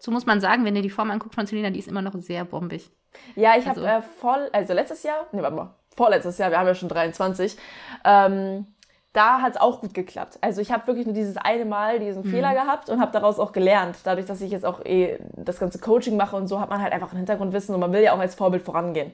so 0.00 0.10
muss 0.10 0.26
man 0.26 0.40
sagen, 0.40 0.64
wenn 0.64 0.74
ihr 0.74 0.82
die 0.82 0.90
Form 0.90 1.10
anguckt 1.10 1.34
von 1.34 1.46
Selina, 1.46 1.70
die 1.70 1.78
ist 1.78 1.88
immer 1.88 2.02
noch 2.02 2.14
sehr 2.18 2.44
bombig. 2.44 2.90
Ja, 3.36 3.56
ich 3.58 3.66
also. 3.66 3.86
habe 3.86 3.98
äh, 3.98 4.02
voll, 4.02 4.48
also 4.52 4.72
letztes 4.72 5.02
Jahr, 5.02 5.26
nee, 5.32 5.42
warte 5.42 5.56
mal, 5.56 5.74
vorletztes 5.94 6.38
Jahr, 6.38 6.50
wir 6.50 6.58
haben 6.58 6.66
ja 6.66 6.74
schon 6.74 6.88
23, 6.88 7.56
ähm, 8.04 8.66
da 9.12 9.42
hat 9.42 9.54
es 9.54 9.60
auch 9.60 9.80
gut 9.80 9.92
geklappt. 9.92 10.38
Also 10.40 10.60
ich 10.60 10.70
habe 10.70 10.86
wirklich 10.86 11.06
nur 11.06 11.14
dieses 11.14 11.36
eine 11.36 11.64
Mal 11.64 11.98
diesen 11.98 12.24
mhm. 12.24 12.30
Fehler 12.30 12.54
gehabt 12.54 12.88
und 12.88 13.00
habe 13.00 13.12
daraus 13.12 13.38
auch 13.38 13.52
gelernt. 13.52 13.96
Dadurch, 14.04 14.26
dass 14.26 14.40
ich 14.40 14.52
jetzt 14.52 14.64
auch 14.64 14.84
eh 14.84 15.18
das 15.36 15.58
ganze 15.58 15.78
Coaching 15.78 16.16
mache 16.16 16.36
und 16.36 16.46
so, 16.46 16.60
hat 16.60 16.70
man 16.70 16.80
halt 16.80 16.92
einfach 16.92 17.12
ein 17.12 17.16
Hintergrundwissen 17.16 17.74
und 17.74 17.80
man 17.80 17.92
will 17.92 18.02
ja 18.02 18.12
auch 18.12 18.20
als 18.20 18.34
Vorbild 18.34 18.62
vorangehen. 18.62 19.12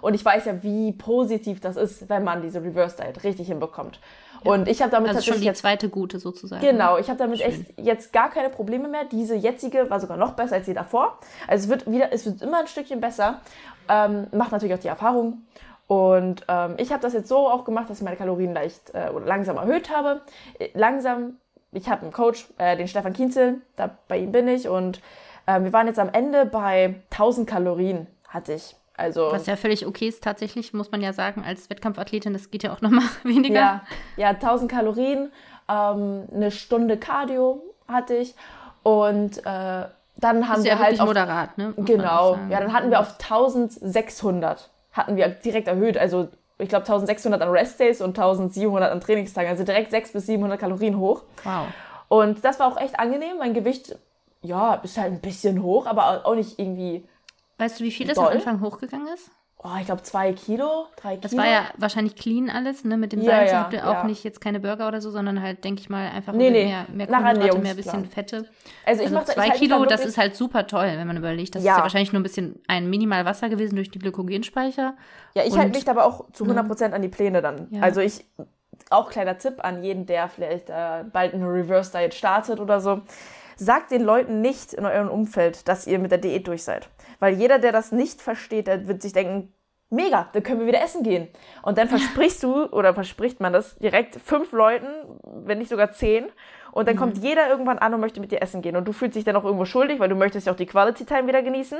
Und 0.00 0.14
ich 0.14 0.24
weiß 0.24 0.44
ja, 0.44 0.62
wie 0.62 0.92
positiv 0.92 1.60
das 1.60 1.76
ist, 1.76 2.10
wenn 2.10 2.24
man 2.24 2.42
diese 2.42 2.62
Reverse 2.62 2.96
Diet 2.96 3.24
richtig 3.24 3.48
hinbekommt. 3.48 4.00
Und 4.44 4.68
ich 4.68 4.82
habe 4.82 4.90
damit 4.90 5.08
also 5.08 5.18
tatsächlich 5.18 5.44
schon 5.44 5.52
die 5.54 5.58
zweite 5.58 5.88
gute 5.88 6.18
sozusagen. 6.18 6.60
Genau, 6.60 6.98
ich 6.98 7.08
habe 7.08 7.18
damit 7.18 7.38
Schön. 7.38 7.48
echt 7.48 7.78
jetzt 7.78 8.12
gar 8.12 8.28
keine 8.28 8.50
Probleme 8.50 8.88
mehr. 8.88 9.04
Diese 9.10 9.34
jetzige 9.34 9.88
war 9.88 10.00
sogar 10.00 10.18
noch 10.18 10.32
besser 10.32 10.56
als 10.56 10.66
die 10.66 10.74
davor. 10.74 11.18
Also 11.48 11.64
es 11.64 11.70
wird 11.70 11.90
wieder, 11.90 12.12
es 12.12 12.26
wird 12.26 12.42
immer 12.42 12.60
ein 12.60 12.66
Stückchen 12.66 13.00
besser. 13.00 13.40
Ähm, 13.88 14.26
macht 14.32 14.52
natürlich 14.52 14.74
auch 14.74 14.80
die 14.80 14.88
Erfahrung. 14.88 15.42
Und 15.86 16.44
ähm, 16.48 16.74
ich 16.78 16.92
habe 16.92 17.02
das 17.02 17.12
jetzt 17.12 17.28
so 17.28 17.48
auch 17.48 17.64
gemacht, 17.64 17.90
dass 17.90 17.98
ich 17.98 18.04
meine 18.04 18.16
Kalorien 18.16 18.54
leicht 18.54 18.94
äh, 18.94 19.10
oder 19.14 19.26
langsam 19.26 19.56
erhöht 19.56 19.90
habe. 19.94 20.22
Äh, 20.58 20.68
langsam, 20.74 21.38
ich 21.72 21.88
habe 21.88 22.02
einen 22.02 22.12
Coach, 22.12 22.46
äh, 22.58 22.76
den 22.76 22.88
Stefan 22.88 23.12
Kienzel, 23.12 23.60
da 23.76 23.90
bei 24.08 24.18
ihm 24.18 24.32
bin 24.32 24.48
ich 24.48 24.68
und 24.68 25.00
äh, 25.46 25.60
wir 25.60 25.72
waren 25.72 25.86
jetzt 25.86 25.98
am 25.98 26.08
Ende 26.10 26.46
bei 26.46 26.94
1000 27.10 27.48
Kalorien 27.48 28.06
hatte 28.28 28.54
ich. 28.54 28.76
Also, 28.96 29.32
Was 29.32 29.46
ja 29.46 29.56
völlig 29.56 29.86
okay 29.86 30.06
ist, 30.06 30.22
tatsächlich, 30.22 30.72
muss 30.72 30.92
man 30.92 31.02
ja 31.02 31.12
sagen, 31.12 31.42
als 31.44 31.68
Wettkampfathletin, 31.68 32.32
das 32.32 32.50
geht 32.50 32.62
ja 32.62 32.72
auch 32.72 32.80
nochmal 32.80 33.04
weniger. 33.24 33.54
Ja, 33.54 33.82
ja 34.16 34.28
1000 34.30 34.70
Kalorien, 34.70 35.32
ähm, 35.68 36.24
eine 36.32 36.50
Stunde 36.50 36.96
Cardio 36.96 37.62
hatte 37.88 38.14
ich 38.14 38.34
und 38.84 39.38
äh, 39.38 39.42
dann 40.16 40.48
haben 40.48 40.58
ist 40.58 40.64
wir 40.64 40.72
ja 40.72 40.78
halt. 40.78 41.00
Auf, 41.00 41.08
moderat, 41.08 41.58
ne? 41.58 41.74
Genau, 41.76 42.38
ja, 42.48 42.60
dann 42.60 42.72
hatten 42.72 42.90
wir 42.90 43.00
auf 43.00 43.14
1600, 43.20 44.70
hatten 44.94 45.16
wir 45.16 45.28
direkt 45.28 45.68
erhöht. 45.68 45.98
Also, 45.98 46.28
ich 46.58 46.68
glaube 46.68 46.84
1600 46.84 47.42
an 47.42 47.50
Restdays 47.50 48.00
und 48.00 48.18
1700 48.18 48.90
an 48.90 49.00
Trainingstagen. 49.00 49.50
Also 49.50 49.64
direkt 49.64 49.90
600 49.90 50.12
bis 50.12 50.26
700 50.26 50.58
Kalorien 50.58 50.98
hoch. 50.98 51.24
Wow. 51.42 51.66
Und 52.08 52.44
das 52.44 52.58
war 52.58 52.68
auch 52.68 52.80
echt 52.80 52.98
angenehm. 52.98 53.38
Mein 53.38 53.54
Gewicht, 53.54 53.96
ja, 54.40 54.74
ist 54.74 54.96
halt 54.96 55.12
ein 55.12 55.20
bisschen 55.20 55.62
hoch, 55.62 55.86
aber 55.86 56.24
auch 56.24 56.34
nicht 56.34 56.58
irgendwie 56.58 57.04
Weißt 57.58 57.80
du, 57.80 57.84
wie 57.84 57.90
viel 57.90 58.06
das 58.06 58.18
am 58.18 58.26
Anfang 58.26 58.60
hochgegangen 58.60 59.08
ist? 59.08 59.30
Oh, 59.66 59.70
ich 59.80 59.86
glaube 59.86 60.02
zwei 60.02 60.34
Kilo, 60.34 60.88
drei 60.94 61.16
Kilo. 61.16 61.20
Das 61.22 61.36
war 61.38 61.46
ja 61.46 61.62
wahrscheinlich 61.78 62.16
clean 62.16 62.50
alles, 62.50 62.84
ne? 62.84 62.98
Mit 62.98 63.12
dem 63.12 63.22
Salz. 63.22 63.50
Ja, 63.50 63.70
ja, 63.72 63.84
auch 63.84 63.94
ja. 63.94 64.04
nicht 64.04 64.22
jetzt 64.22 64.42
keine 64.42 64.60
Burger 64.60 64.86
oder 64.86 65.00
so, 65.00 65.10
sondern 65.10 65.40
halt, 65.40 65.64
denke 65.64 65.80
ich 65.80 65.88
mal, 65.88 66.06
einfach 66.10 66.34
nee, 66.34 66.50
nee. 66.50 66.66
mehr, 66.66 66.86
mehr 66.92 67.06
Kohlenhydrate, 67.06 67.58
mehr 67.60 67.74
bisschen 67.74 68.04
Fette. 68.04 68.46
Also 68.84 69.00
ich 69.00 69.06
also 69.06 69.14
mache 69.14 69.24
zwei 69.32 69.48
Kilo, 69.50 69.80
halt 69.80 69.90
das 69.90 70.04
ist 70.04 70.18
halt 70.18 70.36
super 70.36 70.66
toll, 70.66 70.92
wenn 70.96 71.06
man 71.06 71.16
überlegt. 71.16 71.54
Das 71.54 71.62
ist 71.62 71.66
ja 71.66 71.78
wahrscheinlich 71.78 72.12
nur 72.12 72.20
ein 72.20 72.24
bisschen 72.24 72.60
ein 72.68 72.90
minimal 72.90 73.24
Wasser 73.24 73.48
gewesen 73.48 73.76
durch 73.76 73.90
die 73.90 73.98
Glykogenspeicher. 74.00 74.96
Ja, 75.34 75.44
ich 75.46 75.56
halte 75.56 75.78
mich 75.78 75.88
aber 75.88 76.04
auch 76.04 76.30
zu 76.32 76.44
100 76.44 76.68
Prozent 76.68 76.92
an 76.92 77.00
die 77.00 77.08
Pläne 77.08 77.40
dann. 77.40 77.68
Also 77.80 78.02
ich, 78.02 78.22
auch 78.90 79.08
kleiner 79.08 79.38
Tipp 79.38 79.64
an 79.64 79.82
jeden, 79.82 80.04
der 80.04 80.28
vielleicht 80.28 80.68
äh, 80.68 81.04
bald 81.10 81.32
eine 81.32 81.46
Reverse 81.46 81.90
Diet 81.90 82.12
startet 82.12 82.60
oder 82.60 82.80
so. 82.80 83.00
Sagt 83.56 83.90
den 83.90 84.02
Leuten 84.02 84.40
nicht 84.40 84.72
in 84.72 84.84
eurem 84.84 85.08
Umfeld, 85.08 85.68
dass 85.68 85.86
ihr 85.86 85.98
mit 85.98 86.10
der 86.10 86.18
Diät 86.18 86.46
durch 86.46 86.64
seid. 86.64 86.88
Weil 87.20 87.34
jeder, 87.34 87.58
der 87.58 87.72
das 87.72 87.92
nicht 87.92 88.20
versteht, 88.20 88.66
der 88.66 88.88
wird 88.88 89.02
sich 89.02 89.12
denken, 89.12 89.52
mega, 89.90 90.28
dann 90.32 90.42
können 90.42 90.60
wir 90.60 90.66
wieder 90.66 90.82
essen 90.82 91.02
gehen. 91.02 91.28
Und 91.62 91.78
dann 91.78 91.88
versprichst 91.88 92.42
du 92.42 92.66
oder 92.66 92.94
verspricht 92.94 93.40
man 93.40 93.52
das 93.52 93.76
direkt 93.78 94.16
fünf 94.16 94.52
Leuten, 94.52 94.86
wenn 95.22 95.58
nicht 95.58 95.70
sogar 95.70 95.92
zehn. 95.92 96.26
Und 96.72 96.88
dann 96.88 96.96
mhm. 96.96 97.00
kommt 97.00 97.18
jeder 97.18 97.48
irgendwann 97.48 97.78
an 97.78 97.94
und 97.94 98.00
möchte 98.00 98.20
mit 98.20 98.32
dir 98.32 98.42
essen 98.42 98.60
gehen. 98.60 98.76
Und 98.76 98.88
du 98.88 98.92
fühlst 98.92 99.14
dich 99.14 99.22
dann 99.22 99.36
auch 99.36 99.44
irgendwo 99.44 99.64
schuldig, 99.64 100.00
weil 100.00 100.08
du 100.08 100.16
möchtest 100.16 100.46
ja 100.46 100.52
auch 100.52 100.56
die 100.56 100.66
Quality 100.66 101.04
Time 101.04 101.28
wieder 101.28 101.42
genießen. 101.42 101.78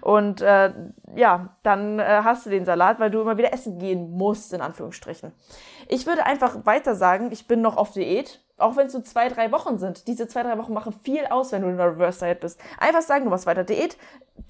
Und 0.00 0.40
äh, 0.40 0.72
ja, 1.16 1.56
dann 1.64 1.98
äh, 1.98 2.20
hast 2.22 2.46
du 2.46 2.50
den 2.50 2.64
Salat, 2.64 3.00
weil 3.00 3.10
du 3.10 3.20
immer 3.20 3.36
wieder 3.36 3.52
essen 3.52 3.78
gehen 3.78 4.12
musst, 4.12 4.52
in 4.52 4.60
Anführungsstrichen. 4.60 5.32
Ich 5.88 6.06
würde 6.06 6.24
einfach 6.24 6.64
weiter 6.66 6.94
sagen, 6.94 7.30
ich 7.32 7.48
bin 7.48 7.60
noch 7.60 7.76
auf 7.76 7.90
Diät 7.90 8.40
auch 8.58 8.76
wenn 8.76 8.88
es 8.88 8.92
so 8.92 9.00
zwei, 9.00 9.28
drei 9.28 9.52
Wochen 9.52 9.78
sind. 9.78 10.06
Diese 10.08 10.26
zwei, 10.26 10.42
drei 10.42 10.58
Wochen 10.58 10.72
machen 10.72 10.92
viel 10.92 11.24
aus, 11.26 11.52
wenn 11.52 11.62
du 11.62 11.68
in 11.68 11.76
der 11.76 11.92
Reverse 11.92 12.24
Diet 12.24 12.40
bist. 12.40 12.60
Einfach 12.78 13.02
sagen, 13.02 13.24
du 13.24 13.30
machst 13.30 13.46
weiter 13.46 13.64
Diät. 13.64 13.96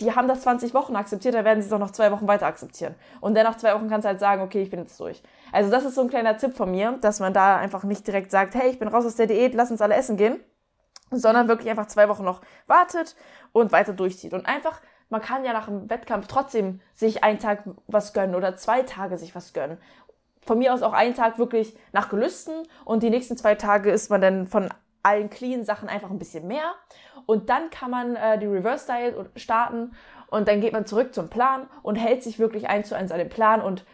Die 0.00 0.14
haben 0.14 0.28
das 0.28 0.42
20 0.42 0.74
Wochen 0.74 0.96
akzeptiert, 0.96 1.34
da 1.34 1.44
werden 1.44 1.62
sie 1.62 1.68
es 1.68 1.72
auch 1.72 1.78
noch 1.78 1.90
zwei 1.90 2.10
Wochen 2.12 2.26
weiter 2.26 2.46
akzeptieren. 2.46 2.94
Und 3.20 3.34
dann 3.34 3.44
nach 3.44 3.56
zwei 3.56 3.74
Wochen 3.74 3.88
kannst 3.88 4.04
du 4.04 4.08
halt 4.08 4.20
sagen, 4.20 4.42
okay, 4.42 4.62
ich 4.62 4.70
bin 4.70 4.80
jetzt 4.80 4.98
durch. 5.00 5.22
Also 5.52 5.70
das 5.70 5.84
ist 5.84 5.94
so 5.94 6.02
ein 6.02 6.10
kleiner 6.10 6.36
Tipp 6.36 6.56
von 6.56 6.70
mir, 6.70 6.98
dass 7.00 7.20
man 7.20 7.32
da 7.32 7.56
einfach 7.56 7.84
nicht 7.84 8.06
direkt 8.06 8.30
sagt, 8.30 8.54
hey, 8.54 8.70
ich 8.70 8.78
bin 8.78 8.88
raus 8.88 9.06
aus 9.06 9.16
der 9.16 9.26
Diät, 9.26 9.54
lass 9.54 9.70
uns 9.70 9.80
alle 9.80 9.94
essen 9.94 10.16
gehen. 10.16 10.40
Sondern 11.10 11.48
wirklich 11.48 11.70
einfach 11.70 11.86
zwei 11.86 12.08
Wochen 12.08 12.24
noch 12.24 12.42
wartet 12.66 13.16
und 13.52 13.72
weiter 13.72 13.94
durchzieht. 13.94 14.34
Und 14.34 14.44
einfach, 14.44 14.80
man 15.08 15.22
kann 15.22 15.42
ja 15.44 15.54
nach 15.54 15.66
dem 15.66 15.88
Wettkampf 15.88 16.26
trotzdem 16.26 16.80
sich 16.94 17.24
einen 17.24 17.38
Tag 17.38 17.64
was 17.86 18.12
gönnen 18.12 18.34
oder 18.34 18.56
zwei 18.56 18.82
Tage 18.82 19.16
sich 19.16 19.34
was 19.34 19.54
gönnen 19.54 19.78
von 20.48 20.58
mir 20.58 20.72
aus 20.72 20.82
auch 20.82 20.94
einen 20.94 21.14
Tag 21.14 21.38
wirklich 21.38 21.76
nach 21.92 22.08
Gelüsten 22.08 22.54
und 22.86 23.02
die 23.02 23.10
nächsten 23.10 23.36
zwei 23.36 23.54
Tage 23.54 23.90
isst 23.90 24.10
man 24.10 24.22
dann 24.22 24.46
von 24.46 24.70
allen 25.02 25.28
clean 25.28 25.62
Sachen 25.62 25.90
einfach 25.90 26.10
ein 26.10 26.18
bisschen 26.18 26.46
mehr. 26.46 26.72
Und 27.26 27.50
dann 27.50 27.68
kann 27.70 27.90
man 27.90 28.16
äh, 28.16 28.38
die 28.38 28.46
Reverse 28.46 28.86
Diet 28.90 29.14
starten 29.36 29.92
und 30.30 30.48
dann 30.48 30.62
geht 30.62 30.72
man 30.72 30.86
zurück 30.86 31.12
zum 31.12 31.28
Plan 31.28 31.68
und 31.82 31.96
hält 31.96 32.22
sich 32.22 32.38
wirklich 32.38 32.68
eins 32.68 32.88
zu 32.88 32.96
eins 32.96 33.12
an 33.12 33.18
den 33.18 33.28
Plan 33.28 33.60
und 33.60 33.84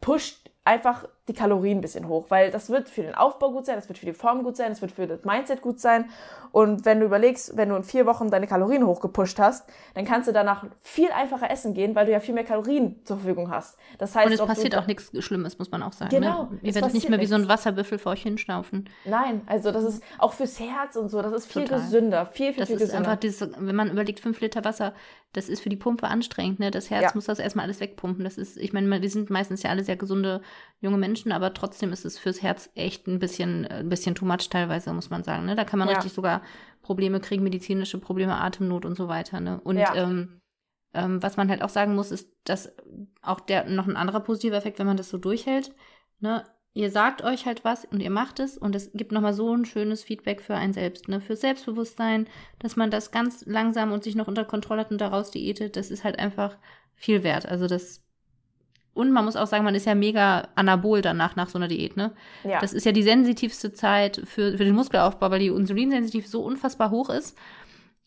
pusht 0.00 0.50
einfach 0.64 1.04
die 1.28 1.32
Kalorien 1.32 1.78
ein 1.78 1.80
bisschen 1.80 2.06
hoch, 2.06 2.26
weil 2.28 2.50
das 2.50 2.68
wird 2.68 2.90
für 2.90 3.02
den 3.02 3.14
Aufbau 3.14 3.50
gut 3.50 3.64
sein, 3.64 3.76
das 3.76 3.88
wird 3.88 3.98
für 3.98 4.06
die 4.06 4.12
Form 4.12 4.42
gut 4.42 4.56
sein, 4.56 4.68
das 4.68 4.82
wird 4.82 4.92
für 4.92 5.06
das 5.06 5.24
Mindset 5.24 5.62
gut 5.62 5.80
sein. 5.80 6.10
Und 6.52 6.84
wenn 6.84 7.00
du 7.00 7.06
überlegst, 7.06 7.56
wenn 7.56 7.70
du 7.70 7.76
in 7.76 7.82
vier 7.82 8.06
Wochen 8.06 8.30
deine 8.30 8.46
Kalorien 8.46 8.86
hochgepusht 8.86 9.38
hast, 9.38 9.68
dann 9.94 10.04
kannst 10.04 10.28
du 10.28 10.32
danach 10.32 10.66
viel 10.82 11.10
einfacher 11.10 11.50
essen 11.50 11.74
gehen, 11.74 11.94
weil 11.94 12.06
du 12.06 12.12
ja 12.12 12.20
viel 12.20 12.34
mehr 12.34 12.44
Kalorien 12.44 13.00
zur 13.04 13.16
Verfügung 13.16 13.50
hast. 13.50 13.78
Das 13.98 14.14
heißt, 14.14 14.26
und 14.26 14.32
es 14.34 14.40
passiert 14.40 14.76
auch 14.76 14.86
nichts 14.86 15.10
Schlimmes, 15.24 15.58
muss 15.58 15.70
man 15.70 15.82
auch 15.82 15.92
sagen. 15.92 16.14
Ne? 16.14 16.20
Genau. 16.20 16.42
Ne? 16.44 16.58
Ihr 16.62 16.74
werdet 16.74 16.92
nicht 16.92 17.08
mehr 17.08 17.20
wie 17.20 17.26
so 17.26 17.34
ein 17.34 17.48
Wasserbüffel 17.48 17.98
vor 17.98 18.12
euch 18.12 18.22
hinschnaufen. 18.22 18.88
Nein, 19.04 19.40
also 19.46 19.72
das 19.72 19.82
ist 19.84 20.02
auch 20.18 20.34
fürs 20.34 20.60
Herz 20.60 20.96
und 20.96 21.08
so, 21.08 21.22
das 21.22 21.32
ist 21.32 21.50
viel 21.50 21.64
Total. 21.64 21.80
gesünder, 21.80 22.26
viel, 22.26 22.52
viel, 22.52 22.60
das 22.60 22.68
viel 22.68 22.78
gesünder. 22.78 22.98
Das 22.98 23.00
ist 23.00 23.08
einfach 23.08 23.20
dieses, 23.20 23.66
wenn 23.66 23.76
man 23.76 23.90
überlegt, 23.90 24.20
fünf 24.20 24.40
Liter 24.40 24.64
Wasser, 24.64 24.92
das 25.34 25.48
ist 25.48 25.60
für 25.60 25.68
die 25.68 25.76
Pumpe 25.76 26.06
anstrengend, 26.06 26.60
ne? 26.60 26.70
Das 26.70 26.90
Herz 26.90 27.02
ja. 27.02 27.10
muss 27.14 27.24
das 27.24 27.40
erstmal 27.40 27.64
alles 27.64 27.80
wegpumpen. 27.80 28.24
Das 28.24 28.38
ist, 28.38 28.56
ich 28.56 28.72
meine, 28.72 29.02
wir 29.02 29.10
sind 29.10 29.30
meistens 29.30 29.64
ja 29.64 29.70
alle 29.70 29.82
sehr 29.82 29.96
gesunde 29.96 30.40
junge 30.80 30.96
Menschen, 30.96 31.13
aber 31.32 31.54
trotzdem 31.54 31.92
ist 31.92 32.04
es 32.04 32.18
fürs 32.18 32.42
Herz 32.42 32.70
echt 32.74 33.06
ein 33.06 33.18
bisschen, 33.18 33.66
ein 33.66 33.88
bisschen 33.88 34.14
too 34.14 34.24
much 34.24 34.48
teilweise, 34.50 34.92
muss 34.92 35.10
man 35.10 35.24
sagen. 35.24 35.46
Ne? 35.46 35.54
Da 35.54 35.64
kann 35.64 35.78
man 35.78 35.88
ja. 35.88 35.94
richtig 35.94 36.12
sogar 36.12 36.42
Probleme 36.82 37.20
kriegen, 37.20 37.42
medizinische 37.42 37.98
Probleme, 37.98 38.36
Atemnot 38.36 38.84
und 38.84 38.96
so 38.96 39.08
weiter. 39.08 39.40
Ne? 39.40 39.60
Und 39.62 39.78
ja. 39.78 39.94
ähm, 39.94 40.40
ähm, 40.94 41.22
was 41.22 41.36
man 41.36 41.48
halt 41.48 41.62
auch 41.62 41.68
sagen 41.68 41.94
muss, 41.94 42.10
ist, 42.10 42.28
dass 42.44 42.72
auch 43.22 43.40
der 43.40 43.68
noch 43.68 43.86
ein 43.86 43.96
anderer 43.96 44.20
positiver 44.20 44.56
Effekt, 44.56 44.78
wenn 44.78 44.86
man 44.86 44.96
das 44.96 45.10
so 45.10 45.18
durchhält. 45.18 45.74
Ne? 46.20 46.44
Ihr 46.72 46.90
sagt 46.90 47.22
euch 47.22 47.46
halt 47.46 47.64
was 47.64 47.84
und 47.84 48.00
ihr 48.00 48.10
macht 48.10 48.40
es 48.40 48.58
und 48.58 48.74
es 48.74 48.90
gibt 48.92 49.12
nochmal 49.12 49.32
so 49.32 49.54
ein 49.54 49.64
schönes 49.64 50.02
Feedback 50.02 50.40
für 50.40 50.56
einen 50.56 50.72
selbst, 50.72 51.06
ne? 51.06 51.20
Für 51.20 51.36
Selbstbewusstsein, 51.36 52.26
dass 52.58 52.74
man 52.74 52.90
das 52.90 53.12
ganz 53.12 53.46
langsam 53.46 53.92
und 53.92 54.02
sich 54.02 54.16
noch 54.16 54.26
unter 54.26 54.44
Kontrolle 54.44 54.80
hat 54.80 54.90
und 54.90 55.00
daraus 55.00 55.30
diätet, 55.30 55.76
das 55.76 55.92
ist 55.92 56.02
halt 56.02 56.18
einfach 56.18 56.58
viel 56.96 57.22
wert. 57.22 57.46
Also 57.46 57.68
das 57.68 58.03
und 58.94 59.10
man 59.10 59.24
muss 59.24 59.36
auch 59.36 59.48
sagen, 59.48 59.64
man 59.64 59.74
ist 59.74 59.86
ja 59.86 59.94
mega 59.94 60.48
anabol 60.54 61.02
danach, 61.02 61.36
nach 61.36 61.48
so 61.48 61.58
einer 61.58 61.68
Diät, 61.68 61.96
ne? 61.96 62.12
Ja. 62.44 62.60
Das 62.60 62.72
ist 62.72 62.86
ja 62.86 62.92
die 62.92 63.02
sensitivste 63.02 63.72
Zeit 63.72 64.22
für, 64.24 64.56
für 64.56 64.64
den 64.64 64.74
Muskelaufbau, 64.74 65.30
weil 65.30 65.40
die 65.40 65.48
Insulinsensitiv 65.48 66.28
so 66.28 66.42
unfassbar 66.42 66.90
hoch 66.90 67.10
ist. 67.10 67.36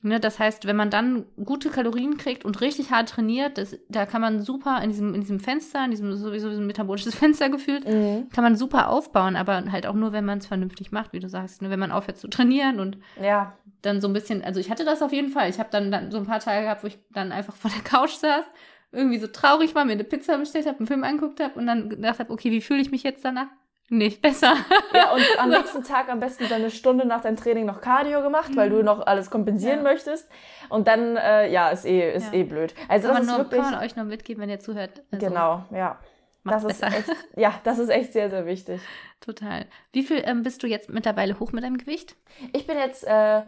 Ne? 0.03 0.19
Das 0.19 0.39
heißt, 0.39 0.65
wenn 0.65 0.75
man 0.75 0.89
dann 0.89 1.25
gute 1.43 1.69
Kalorien 1.69 2.17
kriegt 2.17 2.45
und 2.45 2.61
richtig 2.61 2.91
hart 2.91 3.09
trainiert, 3.09 3.57
das, 3.57 3.77
da 3.89 4.05
kann 4.05 4.21
man 4.21 4.39
super 4.39 4.79
in 4.83 4.89
diesem, 4.91 5.13
in 5.13 5.21
diesem 5.21 5.39
Fenster, 5.39 5.83
in 5.83 5.91
diesem 5.91 6.15
sowieso 6.15 6.49
ein 6.49 6.67
metabolisches 6.67 7.15
Fenster 7.19 7.49
gefühlt, 7.49 7.85
mhm. 7.85 8.29
kann 8.29 8.43
man 8.43 8.55
super 8.55 8.89
aufbauen, 8.89 9.35
aber 9.35 9.63
halt 9.71 9.87
auch 9.87 9.95
nur, 9.95 10.13
wenn 10.13 10.23
man 10.23 10.37
es 10.37 10.45
vernünftig 10.45 10.91
macht, 10.91 11.13
wie 11.13 11.19
du 11.19 11.27
sagst, 11.27 11.61
ne? 11.61 11.69
wenn 11.69 11.79
man 11.79 11.91
aufhört 11.91 12.17
zu 12.17 12.27
trainieren 12.27 12.79
und 12.79 12.97
ja. 13.21 13.57
dann 13.81 13.99
so 13.99 14.07
ein 14.07 14.13
bisschen, 14.13 14.43
also 14.43 14.59
ich 14.59 14.69
hatte 14.69 14.85
das 14.85 15.01
auf 15.01 15.11
jeden 15.11 15.29
Fall. 15.29 15.49
Ich 15.49 15.59
habe 15.59 15.69
dann, 15.71 15.91
dann 15.91 16.11
so 16.11 16.17
ein 16.17 16.27
paar 16.27 16.39
Tage 16.39 16.63
gehabt, 16.63 16.83
wo 16.83 16.87
ich 16.87 16.99
dann 17.11 17.31
einfach 17.31 17.55
vor 17.55 17.71
der 17.71 17.81
Couch 17.81 18.13
saß 18.13 18.45
irgendwie 18.91 19.19
so 19.19 19.27
traurig 19.27 19.75
war, 19.75 19.85
mir 19.85 19.93
eine 19.93 20.03
Pizza 20.03 20.37
bestellt 20.37 20.65
habe, 20.67 20.77
einen 20.79 20.87
Film 20.87 21.03
angeguckt 21.03 21.39
habe 21.39 21.59
und 21.59 21.67
dann 21.67 21.89
gedacht 21.89 22.19
habe, 22.19 22.31
okay, 22.31 22.51
wie 22.51 22.61
fühle 22.61 22.81
ich 22.81 22.91
mich 22.91 23.03
jetzt 23.03 23.23
danach? 23.25 23.47
Nicht 23.89 24.21
besser. 24.21 24.53
Ja, 24.93 25.13
und 25.13 25.23
am 25.39 25.49
nächsten 25.49 25.81
Tag 25.83 26.09
am 26.09 26.19
besten 26.19 26.43
dann 26.49 26.59
eine 26.61 26.71
Stunde 26.71 27.05
nach 27.05 27.21
deinem 27.21 27.37
Training 27.37 27.65
noch 27.65 27.79
Cardio 27.79 28.21
gemacht, 28.21 28.53
weil 28.55 28.69
du 28.69 28.83
noch 28.83 29.05
alles 29.07 29.29
kompensieren 29.29 29.77
Ja. 29.77 29.83
möchtest. 29.83 30.29
Und 30.67 30.87
dann, 30.89 31.15
äh, 31.15 31.49
ja, 31.49 31.69
ist 31.69 31.85
eh, 31.85 32.13
ist 32.13 32.33
Ja. 32.33 32.39
eh 32.39 32.43
blöd. 32.43 32.73
Also 32.89 33.07
Kann 33.07 33.17
das 33.17 33.19
man, 33.19 33.21
ist 33.21 33.27
nur, 33.29 33.37
wirklich, 33.37 33.61
kann 33.61 33.71
man 33.71 33.83
euch 33.83 33.95
nur 33.95 34.05
mitgeben, 34.05 34.41
wenn 34.43 34.49
ihr 34.49 34.59
zuhört. 34.59 35.03
Also, 35.11 35.25
genau, 35.25 35.63
ja. 35.71 35.97
Das 36.43 36.63
ist 36.63 36.81
besser. 36.81 36.97
echt, 36.97 37.09
ja, 37.37 37.53
das 37.65 37.77
ist 37.79 37.89
echt 37.89 38.13
sehr, 38.13 38.29
sehr 38.29 38.45
wichtig. 38.45 38.81
Total. 39.21 39.65
Wie 39.93 40.03
viel 40.03 40.21
ähm, 40.25 40.43
bist 40.43 40.63
du 40.63 40.67
jetzt 40.67 40.89
mittlerweile 40.89 41.39
hoch 41.39 41.51
mit 41.53 41.63
deinem 41.63 41.77
Gewicht? 41.77 42.15
Ich 42.53 42.67
bin 42.67 42.77
jetzt 42.77 43.05
äh, 43.05 43.41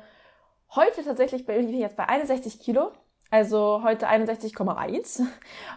heute 0.76 1.04
tatsächlich 1.04 1.46
bei, 1.46 1.58
ich 1.60 1.66
bin 1.66 1.80
jetzt 1.80 1.96
bei 1.98 2.08
61 2.08 2.60
Kilo. 2.60 2.92
Also 3.32 3.82
heute 3.84 4.08
61,1. 4.10 5.22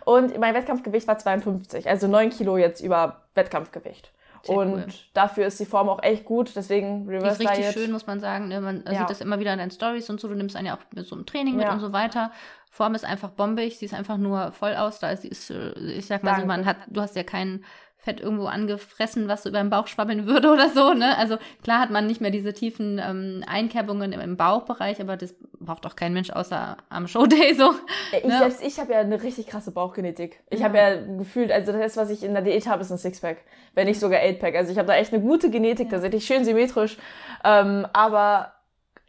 Und 0.05 0.39
mein 0.39 0.55
Wettkampfgewicht 0.55 1.07
war 1.07 1.19
52. 1.19 1.89
Also 1.89 2.09
9 2.09 2.31
Kilo 2.31 2.57
jetzt 2.57 2.81
über 2.81 3.23
Wettkampfgewicht. 3.35 4.11
Sehr 4.45 4.57
und 4.57 4.73
cool. 4.73 4.87
dafür 5.15 5.47
ist 5.47 5.61
die 5.61 5.67
Form 5.67 5.89
auch 5.89 6.03
echt 6.03 6.25
gut. 6.25 6.53
Deswegen 6.57 7.09
Reverse 7.09 7.43
ist 7.43 7.49
richtig 7.49 7.65
Diet. 7.67 7.75
schön, 7.75 7.93
muss 7.93 8.07
man 8.07 8.19
sagen. 8.21 8.49
Ne? 8.49 8.61
Man 8.61 8.83
Ja. 8.91 9.01
sieht 9.01 9.11
das 9.11 9.21
immer 9.21 9.39
wieder 9.39 9.53
in 9.53 9.59
deinen 9.59 9.71
Stories 9.71 10.11
und 10.11 10.21
so. 10.21 10.27
Du 10.29 10.35
nimmst 10.35 10.57
einen 10.57 10.67
ja 10.67 10.75
auch 10.75 10.81
mit 10.95 11.07
so 11.07 11.15
einem 11.15 11.27
Training 11.27 11.55
mit 11.57 11.65
Ja. 11.67 11.73
und 11.75 11.81
so 11.81 11.93
weiter. 11.93 12.33
Form 12.71 12.95
ist 12.95 13.05
einfach 13.05 13.31
bombig. 13.31 13.79
Sie 13.79 13.85
ist 13.85 13.95
einfach 13.95 14.17
nur 14.17 14.51
voll 14.53 14.75
aus. 14.75 14.99
Da 14.99 15.11
ist, 15.11 15.51
äh, 15.51 15.73
ich 15.79 16.07
sag 16.07 16.25
mal 16.25 16.41
so, 16.41 16.47
man 16.47 16.65
hat, 16.67 16.79
du 16.89 17.01
hast 17.03 17.15
ja 17.15 17.23
kein 17.23 17.65
Fett 18.05 18.21
irgendwo 18.21 18.47
angefressen, 18.47 19.29
was 19.29 19.45
so 19.45 19.49
über 19.49 19.59
den 19.61 19.71
Bauch 19.71 19.87
schwabbeln 19.87 20.27
würde 20.27 20.51
oder 20.53 20.69
so. 20.69 20.93
Ne? 20.93 21.17
Also 21.17 21.37
klar 21.63 21.79
hat 21.81 21.91
man 21.91 22.07
nicht 22.09 22.21
mehr 22.21 22.33
diese 22.33 22.53
tiefen 22.53 22.99
ähm, 22.99 23.45
Einkerbungen 23.47 24.13
im, 24.13 24.21
im 24.21 24.37
Bauchbereich, 24.37 25.01
aber 25.01 25.17
das 25.17 25.35
braucht 25.61 25.87
auch 25.87 25.95
kein 25.95 26.13
Mensch 26.13 26.31
außer 26.31 26.77
am 26.89 27.07
Showday 27.07 27.55
so. 27.55 27.73
Ich 28.17 28.25
Ne? 28.25 28.39
selbst, 28.39 28.63
ich 28.65 28.81
habe 28.81 28.93
ja 28.93 28.99
eine 29.01 29.23
richtig 29.23 29.47
krasse 29.47 29.71
Bauchgenetik. 29.71 30.41
Ich 30.51 30.61
Ja. 30.61 30.67
habe 30.67 30.79
ja 30.79 30.97
gefühlt, 31.17 31.53
also 31.53 31.73
das, 31.73 31.97
was 31.97 32.11
ich 32.11 32.25
in 32.25 32.33
der 32.35 32.43
Diät 32.43 32.67
habe, 32.67 32.83
ist 32.83 32.91
ein 32.91 32.99
Sixpack. 32.99 33.39
Wenn 33.75 33.87
nicht 33.87 34.01
sogar 34.01 34.19
Eightpack. 34.21 34.57
Also 34.57 34.73
ich 34.73 34.79
habe 34.79 34.89
da 34.89 34.95
echt 34.97 35.13
eine 35.13 35.23
gute 35.23 35.49
Genetik, 35.49 35.87
Ja. 35.87 35.93
tatsächlich 35.93 36.27
schön 36.27 36.45
symmetrisch. 36.45 36.99
Ähm, 37.45 37.87
aber 37.93 38.53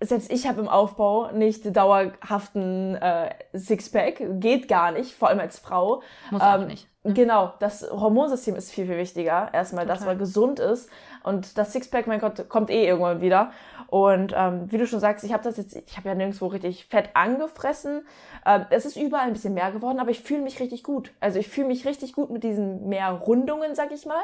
selbst 0.03 0.31
ich 0.31 0.47
habe 0.47 0.61
im 0.61 0.67
Aufbau 0.67 1.31
nicht 1.31 1.75
dauerhaften 1.75 2.95
äh, 2.95 3.29
Sixpack. 3.53 4.23
Geht 4.39 4.67
gar 4.67 4.91
nicht, 4.91 5.13
vor 5.13 5.29
allem 5.29 5.39
als 5.39 5.59
Frau. 5.59 6.01
Muss 6.31 6.41
Ähm, 6.41 6.47
auch 6.47 6.67
nicht. 6.67 6.87
Genau, 7.05 7.51
das 7.59 7.85
Hormonsystem 7.91 8.55
ist 8.55 8.71
viel, 8.71 8.85
viel 8.85 8.97
wichtiger. 8.97 9.49
Erstmal, 9.51 9.85
dass 9.85 10.05
man 10.05 10.17
gesund 10.17 10.59
ist. 10.59 10.89
Und 11.23 11.57
das 11.57 11.73
Sixpack, 11.73 12.07
mein 12.07 12.21
Gott, 12.21 12.47
kommt 12.47 12.69
eh 12.69 12.85
irgendwann 12.87 13.19
wieder. 13.19 13.51
Und 13.87 14.33
ähm, 14.35 14.71
wie 14.71 14.77
du 14.77 14.87
schon 14.87 15.01
sagst, 15.01 15.25
ich 15.25 15.33
habe 15.33 15.43
das 15.43 15.57
jetzt, 15.57 15.75
ich 15.75 15.97
habe 15.97 16.07
ja 16.07 16.15
nirgendwo 16.15 16.47
richtig 16.47 16.85
Fett 16.85 17.09
angefressen. 17.13 18.05
Ähm, 18.45 18.65
es 18.69 18.85
ist 18.85 18.95
überall 18.95 19.27
ein 19.27 19.33
bisschen 19.33 19.53
mehr 19.53 19.71
geworden, 19.71 19.99
aber 19.99 20.11
ich 20.11 20.21
fühle 20.21 20.41
mich 20.41 20.61
richtig 20.61 20.83
gut. 20.83 21.11
Also 21.19 21.39
ich 21.39 21.49
fühle 21.49 21.67
mich 21.67 21.85
richtig 21.85 22.13
gut 22.13 22.29
mit 22.29 22.43
diesen 22.43 22.87
mehr 22.87 23.11
Rundungen, 23.11 23.75
sag 23.75 23.91
ich 23.91 24.05
mal. 24.05 24.23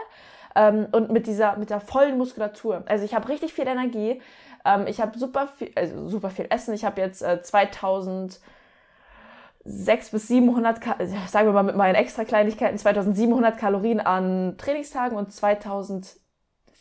Ähm, 0.56 0.88
und 0.94 1.12
mit 1.12 1.28
dieser, 1.28 1.58
mit 1.58 1.70
der 1.70 1.82
vollen 1.82 2.18
Muskulatur. 2.18 2.84
Also 2.88 3.04
ich 3.04 3.14
habe 3.14 3.28
richtig 3.28 3.54
viel 3.54 3.68
Energie. 3.68 4.22
Ähm, 4.66 4.88
ich 4.88 5.02
habe 5.02 5.18
super 5.18 5.48
viel, 5.48 5.72
also 5.76 6.10
super 6.10 6.30
viel 6.30 6.48
Essen. 6.50 6.74
Ich 6.74 6.86
habe 6.86 7.02
jetzt 7.02 7.22
äh, 7.22 7.42
2000 7.42 8.40
600 9.66 10.12
bis 10.12 10.28
700, 10.28 10.82
Ka- 10.82 10.98
sagen 11.28 11.48
wir 11.48 11.54
mal 11.54 11.64
mit 11.64 11.76
meinen 11.76 11.96
extra 11.96 12.24
Kleinigkeiten, 12.24 12.78
2700 12.78 13.58
Kalorien 13.58 14.00
an 14.00 14.56
Trainingstagen 14.58 15.18
und 15.18 15.32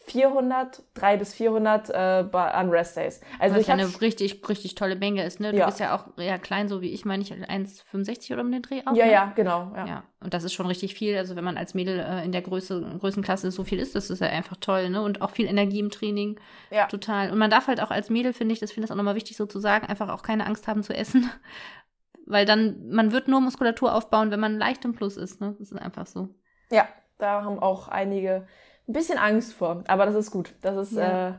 2400, 0.08 0.82
3 0.94 1.16
bis 1.16 1.34
400 1.34 1.90
äh, 1.90 1.94
an 2.36 2.70
Restdays. 2.70 3.20
Also 3.38 3.54
Was 3.56 3.62
ich 3.62 3.68
ja 3.68 3.74
eine 3.74 4.00
richtig, 4.00 4.48
richtig 4.48 4.74
tolle 4.74 4.96
Menge 4.96 5.24
ist, 5.24 5.40
ne? 5.40 5.52
Du 5.52 5.58
Ja. 5.58 5.66
bist 5.66 5.80
ja 5.80 5.94
auch 5.94 6.18
eher 6.18 6.38
klein, 6.38 6.68
so 6.68 6.80
wie 6.80 6.90
ich, 6.90 7.04
meine 7.04 7.22
ich, 7.22 7.32
1,65 7.32 8.32
oder 8.32 8.42
um 8.42 8.50
den 8.50 8.62
Dreh 8.62 8.82
auch. 8.86 8.94
ja, 8.96 9.06
ne? 9.06 9.12
ja, 9.12 9.32
genau, 9.34 9.72
ja. 9.76 9.86
Ja, 9.86 10.04
und 10.20 10.34
das 10.34 10.44
ist 10.44 10.52
schon 10.54 10.66
richtig 10.66 10.94
viel. 10.94 11.16
Also 11.16 11.36
wenn 11.36 11.44
man 11.44 11.56
als 11.56 11.74
Mädel 11.74 11.98
äh, 12.00 12.24
in 12.24 12.32
der 12.32 12.42
Größe, 12.42 12.96
Größenklasse 13.00 13.50
so 13.50 13.64
viel 13.64 13.78
ist, 13.78 13.94
das 13.94 14.10
ist 14.10 14.20
ja 14.20 14.28
einfach 14.28 14.56
toll, 14.60 14.90
ne? 14.90 15.02
Und 15.02 15.20
auch 15.22 15.30
viel 15.30 15.46
Energie 15.46 15.80
im 15.80 15.90
Training. 15.90 16.40
Ja. 16.70 16.86
Total. 16.86 17.30
Und 17.30 17.38
man 17.38 17.50
darf 17.50 17.66
halt 17.68 17.80
auch 17.82 17.90
als 17.90 18.10
Mädel, 18.10 18.32
finde 18.32 18.52
ich, 18.54 18.60
das 18.60 18.72
finde 18.72 18.86
ich 18.86 18.92
auch 18.92 18.96
nochmal 18.96 19.14
wichtig 19.14 19.36
so 19.36 19.46
zu 19.46 19.58
sagen, 19.60 19.86
einfach 19.86 20.08
auch 20.08 20.22
keine 20.22 20.46
Angst 20.46 20.66
haben 20.68 20.82
zu 20.82 20.94
essen. 20.94 21.30
Weil 22.26 22.44
dann, 22.44 22.88
man 22.90 23.12
wird 23.12 23.26
nur 23.28 23.40
Muskulatur 23.40 23.94
aufbauen, 23.94 24.30
wenn 24.30 24.40
man 24.40 24.58
leicht 24.58 24.84
im 24.84 24.92
Plus 24.94 25.16
ist, 25.16 25.40
ne? 25.40 25.54
Das 25.58 25.70
ist 25.72 25.78
einfach 25.78 26.06
so. 26.06 26.28
Ja, 26.70 26.86
da 27.16 27.42
haben 27.42 27.58
auch 27.58 27.88
einige 27.88 28.46
ein 28.88 28.92
bisschen 28.92 29.18
Angst 29.18 29.52
vor, 29.54 29.84
aber 29.86 30.06
das 30.06 30.14
ist 30.14 30.30
gut. 30.30 30.54
Das 30.62 30.76
ist 30.76 30.96
Ja. 30.96 31.28
äh, 31.28 31.32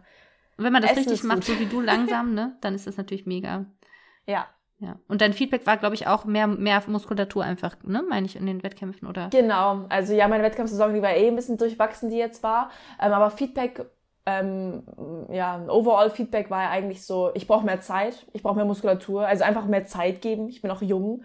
wenn 0.57 0.73
man 0.73 0.81
das 0.81 0.91
Essen 0.91 1.03
richtig 1.09 1.23
macht, 1.23 1.37
gut. 1.37 1.45
so 1.45 1.59
wie 1.59 1.65
du 1.65 1.81
langsam, 1.91 2.33
ne? 2.33 2.57
Dann 2.61 2.75
ist 2.75 2.85
das 2.87 2.97
natürlich 2.97 3.25
mega. 3.25 3.65
ja, 4.27 4.45
Ja. 4.79 4.97
Und 5.07 5.21
dein 5.21 5.33
Feedback 5.33 5.65
war, 5.65 5.77
glaube 5.77 5.95
ich, 5.95 6.07
auch 6.07 6.25
mehr, 6.25 6.47
mehr 6.47 6.81
Muskulatur 6.87 7.43
einfach, 7.43 7.75
ne? 7.83 8.03
Meine 8.07 8.25
ich 8.25 8.35
in 8.35 8.45
den 8.45 8.61
Wettkämpfen, 8.63 9.07
oder? 9.07 9.29
Genau, 9.29 9.85
also 9.89 10.13
ja, 10.13 10.27
meine 10.27 10.43
Wettkampfsaison, 10.43 10.93
die 10.93 11.01
war 11.01 11.13
eh 11.15 11.27
ein 11.27 11.35
bisschen 11.35 11.57
durchwachsen, 11.57 12.09
die 12.09 12.17
jetzt 12.17 12.43
war. 12.43 12.69
Ähm, 13.01 13.11
aber 13.13 13.29
Feedback, 13.31 13.85
ähm, 14.25 14.83
ja, 15.31 15.65
overall 15.67 16.09
Feedback 16.09 16.49
war 16.49 16.63
ja 16.63 16.69
eigentlich 16.69 17.03
so, 17.05 17.31
ich 17.33 17.47
brauche 17.47 17.65
mehr 17.65 17.81
Zeit, 17.81 18.25
ich 18.33 18.43
brauche 18.43 18.55
mehr 18.55 18.65
Muskulatur, 18.65 19.25
also 19.25 19.43
einfach 19.43 19.65
mehr 19.65 19.85
Zeit 19.85 20.21
geben. 20.21 20.49
Ich 20.49 20.61
bin 20.61 20.71
auch 20.71 20.81
jung 20.81 21.23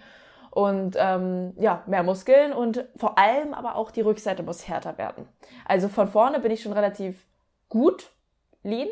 und 0.54 0.96
ähm, 0.96 1.52
ja, 1.58 1.82
mehr 1.86 2.04
Muskeln 2.04 2.52
und 2.52 2.84
vor 2.96 3.18
allem 3.18 3.54
aber 3.54 3.74
auch 3.74 3.90
die 3.90 4.02
Rückseite 4.02 4.44
muss 4.44 4.68
härter 4.68 4.96
werden. 4.98 5.28
Also 5.64 5.88
von 5.88 6.06
vorne 6.06 6.38
bin 6.38 6.52
ich 6.52 6.62
schon 6.62 6.72
relativ 6.72 7.26
gut, 7.68 8.12
lean, 8.62 8.88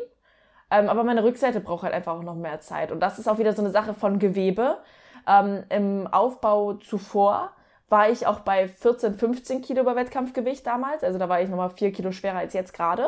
ähm, 0.69 0.89
aber 0.89 1.05
meine 1.05 1.23
Rückseite 1.23 1.61
braucht 1.61 1.83
halt 1.83 1.93
einfach 1.93 2.15
auch 2.15 2.23
noch 2.23 2.35
mehr 2.35 2.59
Zeit. 2.59 2.91
Und 2.91 2.99
das 2.99 3.17
ist 3.17 3.29
auch 3.29 3.37
wieder 3.37 3.53
so 3.53 3.61
eine 3.61 3.71
Sache 3.71 3.93
von 3.93 4.19
Gewebe. 4.19 4.77
Ähm, 5.25 5.63
Im 5.69 6.07
Aufbau 6.07 6.73
zuvor 6.73 7.51
war 7.87 8.09
ich 8.09 8.27
auch 8.27 8.41
bei 8.41 8.67
14, 8.67 9.13
15 9.13 9.61
Kilo 9.61 9.81
über 9.81 9.95
Wettkampfgewicht 9.95 10.67
damals. 10.67 11.03
Also 11.03 11.17
da 11.17 11.29
war 11.29 11.41
ich 11.41 11.49
nochmal 11.49 11.69
4 11.69 11.93
Kilo 11.93 12.11
schwerer 12.11 12.39
als 12.39 12.53
jetzt 12.53 12.73
gerade. 12.73 13.07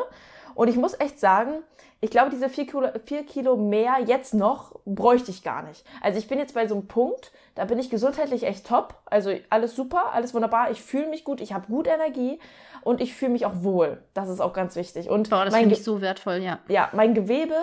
Und 0.56 0.68
ich 0.68 0.76
muss 0.76 0.98
echt 0.98 1.20
sagen, 1.20 1.62
ich 2.00 2.10
glaube, 2.10 2.30
diese 2.30 2.48
4 2.48 2.66
Kilo, 2.66 2.88
4 3.04 3.24
Kilo 3.24 3.56
mehr 3.56 3.98
jetzt 4.04 4.34
noch 4.34 4.80
bräuchte 4.84 5.30
ich 5.30 5.42
gar 5.42 5.62
nicht. 5.62 5.84
Also 6.00 6.18
ich 6.18 6.28
bin 6.28 6.38
jetzt 6.38 6.54
bei 6.54 6.66
so 6.66 6.74
einem 6.74 6.88
Punkt, 6.88 7.30
da 7.54 7.66
bin 7.66 7.78
ich 7.78 7.90
gesundheitlich 7.90 8.44
echt 8.44 8.66
top. 8.66 8.94
Also 9.04 9.32
alles 9.50 9.76
super, 9.76 10.12
alles 10.12 10.34
wunderbar. 10.34 10.70
Ich 10.70 10.82
fühle 10.82 11.08
mich 11.08 11.24
gut, 11.24 11.40
ich 11.40 11.52
habe 11.52 11.66
gut 11.66 11.86
Energie 11.86 12.40
und 12.82 13.00
ich 13.00 13.14
fühle 13.14 13.32
mich 13.32 13.44
auch 13.44 13.62
wohl. 13.62 14.02
Das 14.14 14.28
ist 14.28 14.40
auch 14.40 14.54
ganz 14.54 14.76
wichtig. 14.76 15.10
Und 15.10 15.30
Boah, 15.30 15.44
das 15.44 15.54
finde 15.54 15.74
ich 15.74 15.84
so 15.84 16.00
wertvoll, 16.00 16.36
ja. 16.36 16.58
ja, 16.68 16.88
mein 16.92 17.14
Gewebe 17.14 17.56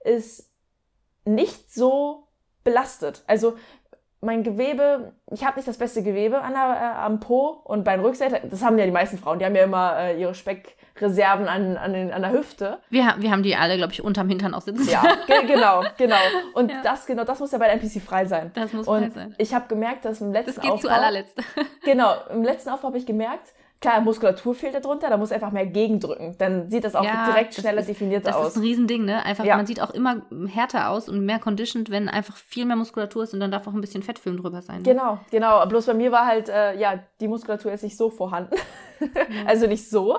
ist 0.00 0.50
nicht 1.24 1.72
so 1.72 2.28
belastet. 2.64 3.24
Also 3.26 3.56
mein 4.20 4.42
Gewebe, 4.42 5.12
ich 5.30 5.44
habe 5.44 5.56
nicht 5.56 5.68
das 5.68 5.78
beste 5.78 6.02
Gewebe 6.02 6.40
an 6.40 6.52
der, 6.52 6.62
äh, 6.62 6.98
am 6.98 7.20
Po 7.20 7.60
und 7.64 7.84
beim 7.84 8.00
Rückseite, 8.00 8.40
das 8.48 8.64
haben 8.64 8.78
ja 8.78 8.84
die 8.84 8.90
meisten 8.90 9.18
Frauen, 9.18 9.38
die 9.38 9.44
haben 9.44 9.54
ja 9.54 9.64
immer 9.64 9.98
äh, 9.98 10.20
ihre 10.20 10.34
Speckreserven 10.98 11.48
an, 11.48 11.76
an, 11.76 11.92
den, 11.92 12.12
an 12.12 12.22
der 12.22 12.32
Hüfte. 12.32 12.78
Wir, 12.90 13.14
wir 13.18 13.30
haben 13.30 13.42
die 13.42 13.56
alle, 13.56 13.76
glaube 13.76 13.92
ich, 13.92 14.02
unterm 14.02 14.28
Hintern 14.28 14.54
auch 14.54 14.60
sitzen. 14.62 14.88
Ja, 14.88 15.02
ge 15.26 15.46
genau, 15.46 15.82
genau. 15.96 16.16
Und 16.54 16.70
Ja. 16.70 16.82
das 16.82 17.06
genau, 17.06 17.24
das 17.24 17.38
muss 17.40 17.52
ja 17.52 17.58
bei 17.58 17.66
der 17.66 17.74
NPC 17.74 18.02
frei 18.02 18.24
sein. 18.26 18.50
Das 18.54 18.72
muss 18.72 18.86
frei 18.86 19.04
Und 19.06 19.14
sein. 19.14 19.34
ich 19.38 19.54
habe 19.54 19.66
gemerkt, 19.68 20.04
dass 20.04 20.20
im 20.20 20.32
letzten 20.32 20.54
Das 20.56 20.60
geht 20.62 20.70
Aufbau, 20.70 20.88
zu 20.88 20.92
allerletzt. 20.94 21.38
genau, 21.84 22.14
im 22.30 22.42
letzten 22.42 22.70
Aufbau 22.70 22.88
habe 22.88 22.98
ich 22.98 23.06
gemerkt, 23.06 23.52
klar, 23.80 24.00
Muskulatur 24.00 24.54
fehlt 24.56 24.74
da 24.74 24.80
drunter, 24.80 25.08
da 25.08 25.16
muss 25.16 25.30
einfach 25.30 25.52
mehr 25.52 25.66
gegendrücken. 25.66 26.34
Dann 26.38 26.68
sieht 26.70 26.82
das 26.84 26.96
auch 26.96 27.04
Ja, 27.04 27.26
direkt 27.26 27.56
das 27.56 27.62
schneller 27.62 27.80
ist- 27.80 27.88
definiert 27.88 28.26
Das 28.26 28.34
aus. 28.34 28.48
ist 28.48 28.56
ein 28.56 28.62
Riesending, 28.62 29.04
ne? 29.04 29.24
Einfach, 29.24 29.44
Ja. 29.44 29.56
man 29.56 29.66
sieht 29.66 29.80
auch 29.80 29.90
immer 29.90 30.22
härter 30.52 30.90
aus 30.90 31.08
und 31.08 31.24
mehr 31.24 31.38
conditioned, 31.38 31.90
wenn 31.90 32.08
einfach 32.08 32.36
viel 32.36 32.64
mehr 32.64 32.76
Muskulatur 32.76 33.22
ist 33.22 33.34
und 33.34 33.40
dann 33.40 33.50
darf 33.52 33.66
auch 33.68 33.72
ein 33.74 33.80
bisschen 33.80 34.02
Fettfilm 34.02 34.36
drüber 34.36 34.62
sein. 34.62 34.78
Ne? 34.78 34.82
Genau, 34.82 35.18
genau. 35.30 35.64
Bloß 35.66 35.86
bei 35.86 35.94
mir 35.94 36.10
war 36.10 36.26
halt, 36.26 36.48
äh, 36.48 36.76
ja, 36.78 36.98
die 37.20 37.28
Muskulatur 37.28 37.70
ist 37.72 37.84
nicht 37.84 37.96
so 37.96 38.10
vorhanden. 38.10 38.56
also 39.46 39.68
nicht 39.68 39.88
so. 39.88 40.18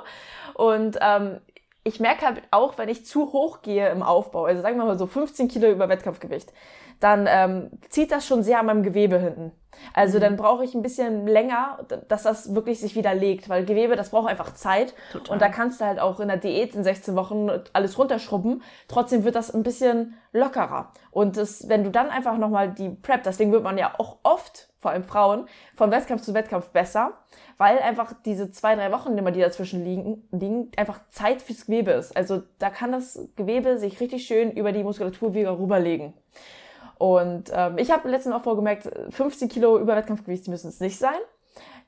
Und 0.60 0.98
ähm, 1.02 1.40
ich 1.84 2.00
merke 2.00 2.26
halt 2.26 2.42
auch, 2.52 2.78
wenn 2.78 2.90
ich 2.90 3.06
zu 3.06 3.32
hoch 3.32 3.62
gehe 3.62 3.90
im 3.90 4.04
Aufbau, 4.04 4.46
also 4.46 4.62
sagen 4.62 4.78
wir 4.78 4.86
mal 4.86 5.00
so 5.00 5.08
15 5.08 5.48
Kilo 5.48 5.70
über 5.70 5.88
Wettkampfgewicht, 5.88 6.52
dann 7.00 7.28
ähm, 7.30 7.72
zieht 7.88 8.12
das 8.12 8.28
schon 8.28 8.44
sehr 8.44 8.60
an 8.60 8.66
meinem 8.66 8.84
Gewebe 8.84 9.18
hinten. 9.18 9.54
Also 9.94 10.18
Mhm. 10.18 10.22
dann 10.22 10.36
brauche 10.36 10.66
ich 10.66 10.74
ein 10.76 10.82
bisschen 10.82 11.26
länger, 11.26 11.80
dass 12.10 12.24
das 12.24 12.54
wirklich 12.54 12.82
sich 12.82 12.96
wieder 12.96 13.14
legt, 13.16 13.48
weil 13.48 13.64
Gewebe, 13.64 13.96
das 13.96 14.10
braucht 14.10 14.28
einfach 14.30 14.54
Zeit. 14.54 14.94
Total. 15.14 15.34
Und 15.34 15.42
da 15.42 15.48
kannst 15.48 15.80
du 15.80 15.86
halt 15.86 16.00
auch 16.02 16.20
in 16.20 16.28
der 16.28 16.36
Diät 16.36 16.76
in 16.76 16.84
16 16.84 17.16
Wochen 17.16 17.50
alles 17.72 17.98
runterschrubben. 17.98 18.62
Trotzdem 18.90 19.24
wird 19.24 19.36
das 19.36 19.54
ein 19.54 19.64
bisschen 19.64 20.16
lockerer. 20.34 20.92
Und 21.12 21.38
das, 21.38 21.70
wenn 21.70 21.86
du 21.86 21.92
dann 21.92 22.10
einfach 22.10 22.38
nochmal 22.38 22.72
die 22.74 22.90
Prep, 22.90 23.24
deswegen 23.24 23.54
wird 23.54 23.64
man 23.64 23.78
ja 23.78 23.94
auch 23.98 24.18
oft, 24.24 24.68
vor 24.80 24.92
allem 24.92 25.04
Frauen, 25.04 25.46
von 25.76 25.92
Wettkampf 25.92 26.22
zu 26.22 26.34
Wettkampf 26.34 26.70
besser, 26.70 27.12
weil 27.58 27.80
einfach 27.80 28.14
diese 28.26 28.50
zwei, 28.50 28.76
drei 28.76 28.92
Wochen, 28.92 29.14
die 29.14 29.20
immer 29.20 29.32
die 29.32 29.42
dazwischen 29.42 29.84
liegen, 29.84 30.28
liegen, 30.32 30.72
einfach 30.78 31.02
Zeit 31.10 31.42
fürs 31.42 31.66
Gewebe 31.66 31.92
ist. 31.92 32.16
Also 32.16 32.44
da 32.60 32.70
kann 32.70 32.92
das 32.92 33.20
Gewebe 33.36 33.78
sich 33.78 34.00
richtig 34.00 34.26
schön 34.26 34.52
über 34.52 34.72
die 34.72 34.84
Muskulatur 34.84 35.34
wieder 35.34 35.58
rüberlegen. 35.60 36.14
Und 36.98 37.52
ähm, 37.54 37.78
ich 37.78 37.92
habe 37.92 38.10
letztens 38.10 38.36
auch 38.36 38.44
vorgemerkt, 38.44 38.90
15 39.10 39.48
Kilo 39.50 39.78
über 39.80 39.96
Wettkampfgewicht 39.96 40.48
müssen 40.48 40.68
es 40.70 40.80
nicht 40.80 40.98
sein. 40.98 41.20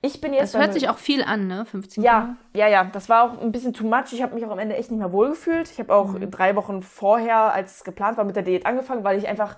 Ich 0.04 0.20
bin 0.20 0.34
jetzt 0.34 0.56
Das 0.56 0.60
hört 0.62 0.74
sich 0.74 0.90
auch 0.90 0.98
viel 0.98 1.24
an, 1.24 1.48
ne? 1.48 1.64
15 1.66 2.04
ja, 2.04 2.36
ja, 2.54 2.68
ja. 2.68 2.86
Das 2.86 3.08
war 3.08 3.24
auch 3.24 3.40
ein 3.42 3.52
bisschen 3.52 3.74
too 3.74 3.86
much. 3.86 4.12
Ich 4.14 4.22
habe 4.24 4.34
mich 4.34 4.44
auch 4.46 4.50
am 4.52 4.58
Ende 4.58 4.76
echt 4.76 4.90
nicht 4.90 5.00
mehr 5.00 5.12
wohlgefühlt. 5.12 5.70
Ich 5.70 5.80
habe 5.80 5.94
auch 5.94 6.14
Mhm. 6.14 6.32
drei 6.32 6.56
Wochen 6.56 6.82
vorher, 6.82 7.54
als 7.54 7.76
es 7.78 7.84
geplant 7.84 8.18
war, 8.18 8.26
mit 8.26 8.36
der 8.36 8.44
Diät 8.44 8.66
angefangen, 8.66 9.04
weil 9.04 9.18
ich 9.20 9.28
einfach 9.28 9.58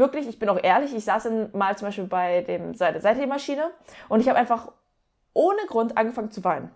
wirklich, 0.00 0.26
ich 0.28 0.40
bin 0.40 0.48
auch 0.48 0.58
ehrlich, 0.60 0.92
ich 0.94 1.04
saß 1.04 1.28
mal 1.52 1.78
zum 1.78 1.86
Beispiel 1.88 2.04
bei 2.04 2.40
dem 2.42 2.74
Seite 2.74 3.00
Seithebmaschine 3.00 3.70
und 4.08 4.18
ich 4.20 4.28
habe 4.28 4.38
einfach 4.38 4.72
ohne 5.32 5.60
Grund 5.68 5.96
angefangen 5.96 6.32
zu 6.32 6.42
weinen. 6.42 6.70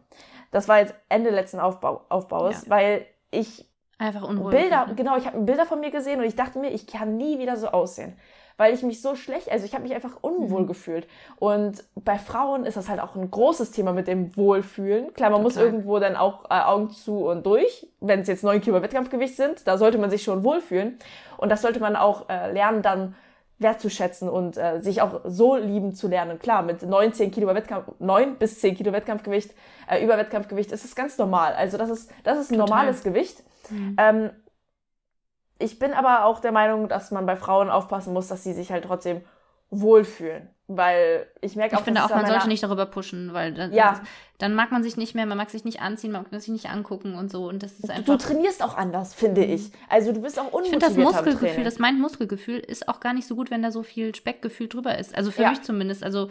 das 0.53 0.69
war 0.69 0.79
jetzt 0.79 0.95
Ende 1.09 1.31
letzten 1.31 1.59
Aufbau, 1.59 2.03
Aufbaus, 2.09 2.63
Ja. 2.67 2.71
weil 2.71 3.07
ich 3.33 3.69
Einfach 3.99 4.23
unruhig. 4.29 4.57
Bilder, 4.57 4.87
ne? 4.87 4.95
genau, 4.95 5.17
ich 5.17 5.27
habe 5.27 5.41
Bilder 5.41 5.67
von 5.67 5.81
mir 5.81 5.91
gesehen 5.91 6.21
und 6.21 6.27
ich 6.27 6.37
dachte 6.37 6.61
mir, 6.61 6.71
ich 6.71 6.87
kann 6.87 7.17
nie 7.17 7.41
wieder 7.41 7.57
so 7.57 7.69
aussehen. 7.69 8.17
Weil 8.57 8.73
ich 8.73 8.85
mich 8.85 9.03
so 9.03 9.17
schlecht, 9.17 9.51
also 9.51 9.65
ich 9.65 9.73
habe 9.75 9.83
mich 9.83 9.95
einfach 9.95 10.19
unwohl 10.21 10.63
Mhm. 10.63 10.67
gefühlt. 10.69 11.09
Und 11.41 11.83
bei 11.97 12.19
Frauen 12.19 12.65
ist 12.67 12.77
das 12.77 12.89
halt 12.89 13.01
auch 13.01 13.17
ein 13.17 13.29
großes 13.29 13.73
Thema 13.73 13.93
mit 13.93 14.07
dem 14.07 14.37
Wohlfühlen. 14.37 15.13
Klar, 15.15 15.31
man 15.31 15.43
muss 15.43 15.55
Total. 15.55 15.67
irgendwo 15.71 15.99
dann 15.99 16.15
auch 16.15 16.45
äh, 16.51 16.61
Augen 16.61 16.91
zu 16.91 17.27
und 17.27 17.45
durch, 17.47 17.89
wenn 18.01 18.21
es 18.21 18.29
jetzt 18.29 18.45
9 18.45 18.61
Kilo 18.61 18.81
Wettkampfgewicht 18.81 19.35
sind, 19.35 19.67
da 19.67 19.77
sollte 19.77 19.99
man 19.99 20.11
sich 20.11 20.23
schon 20.23 20.45
wohlfühlen. 20.45 20.99
Und 21.37 21.49
das 21.51 21.63
sollte 21.63 21.81
man 21.81 21.97
auch 21.97 22.29
äh, 22.29 22.53
lernen, 22.53 22.83
dann 22.83 23.17
wertzuschätzen 23.59 24.29
und 24.29 24.57
äh, 24.57 24.81
sich 24.81 25.01
auch 25.01 25.21
so 25.25 25.57
lieben 25.57 25.95
zu 25.95 26.09
lernen. 26.09 26.39
Klar, 26.39 26.63
mit 26.63 26.83
9, 26.83 27.13
10 27.13 27.31
Kilo 27.31 27.47
Wettkampf, 27.55 27.93
9 27.99 28.37
bis 28.37 28.61
10 28.61 28.77
Kilo 28.77 28.93
Wettkampfgewicht, 28.93 29.55
äh, 29.89 30.05
über 30.05 30.19
Wettkampfgewicht 30.19 30.73
ist 30.73 30.85
es 30.85 30.95
ganz 30.95 31.19
normal. 31.19 31.55
Also 31.55 31.79
das 31.79 31.91
ist, 31.91 32.11
das 32.25 32.39
ist 32.39 32.51
ein 32.51 32.59
Total. 32.59 32.69
normales 32.69 33.03
Gewicht. 33.03 33.43
Mhm. 33.71 33.97
Ähm, 33.99 34.31
ich 35.59 35.79
bin 35.79 35.93
aber 35.93 36.25
auch 36.25 36.41
der 36.41 36.53
Meinung, 36.53 36.89
dass 36.89 37.11
man 37.11 37.27
bei 37.27 37.37
Frauen 37.37 37.71
aufpassen 37.71 38.13
muss, 38.13 38.29
dass 38.29 38.43
sie 38.43 38.53
sich 38.53 38.73
halt 38.73 38.85
trotzdem 38.85 39.23
wohlfühlen. 39.81 40.49
Weil 40.67 41.27
ich 41.43 41.57
merke 41.57 41.75
Ich 41.75 41.81
auch, 41.81 41.85
finde 41.85 42.01
dass 42.01 42.11
auch, 42.11 42.17
man 42.17 42.27
sollte 42.27 42.49
nicht 42.49 42.63
darüber 42.63 42.87
pushen, 42.87 43.35
weil 43.35 43.53
dann, 43.53 43.71
Ja. 43.75 44.01
dann 44.39 44.55
mag 44.55 44.73
man 44.73 44.83
sich 44.83 44.97
nicht 44.97 45.15
mehr, 45.15 45.27
man 45.27 45.37
mag 45.37 45.51
sich 45.51 45.65
nicht 45.65 45.83
anziehen, 45.83 46.11
man 46.11 46.23
mag 46.31 46.41
sich 46.41 46.51
nicht 46.51 46.71
angucken 46.71 47.17
und 47.17 47.31
so. 47.31 47.47
Und 47.49 47.63
das 47.63 47.73
ist 47.79 47.89
Du 47.89 47.93
einfach. 47.93 48.17
trainierst 48.17 48.63
auch 48.63 48.75
anders, 48.75 49.13
finde 49.13 49.45
ich. 49.45 49.71
Also 49.91 50.13
du 50.13 50.23
bist 50.23 50.41
auch 50.41 50.59
Ich 50.63 50.71
finde 50.71 50.87
das 50.87 50.97
Muskelgefühl, 50.97 51.65
das 51.65 51.79
mein 51.79 51.99
Muskelgefühl 52.01 52.61
ist 52.61 52.89
auch 52.89 53.01
gar 53.01 53.13
nicht 53.13 53.27
so 53.27 53.37
gut, 53.37 53.51
wenn 53.51 53.63
da 53.63 53.71
so 53.71 53.83
viel 53.83 54.15
Speckgefühl 54.15 54.69
drüber 54.69 54.97
ist. 54.97 55.15
Also 55.15 55.31
für 55.31 55.43
Ja. 55.43 55.51
mich 55.51 55.61
zumindest. 55.61 56.03
Also, 56.03 56.31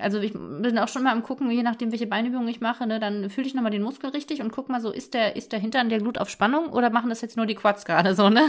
also 0.00 0.18
ich 0.18 0.32
bin 0.32 0.76
auch 0.78 0.88
schon 0.88 1.04
mal 1.04 1.12
am 1.12 1.22
gucken, 1.22 1.48
je 1.50 1.62
nachdem, 1.62 1.92
welche 1.92 2.06
Beinübungen 2.08 2.48
ich 2.48 2.60
mache, 2.60 2.88
ne, 2.88 2.98
dann 2.98 3.30
fühle 3.30 3.46
ich 3.46 3.54
nochmal 3.54 3.70
den 3.72 3.82
Muskel 3.82 4.10
richtig 4.10 4.40
und 4.40 4.50
guck 4.50 4.68
mal 4.68 4.80
so, 4.80 4.90
ist 4.90 5.14
der, 5.14 5.36
ist 5.36 5.52
der 5.52 5.60
Hintern 5.60 5.88
der 5.90 5.98
Glut 6.00 6.18
auf 6.18 6.28
Spannung 6.28 6.70
oder 6.72 6.90
machen 6.90 7.10
das 7.10 7.20
jetzt 7.20 7.36
nur 7.36 7.46
die 7.46 7.54
Quads 7.54 7.84
gerade 7.84 8.14
so, 8.16 8.30
ne? 8.30 8.42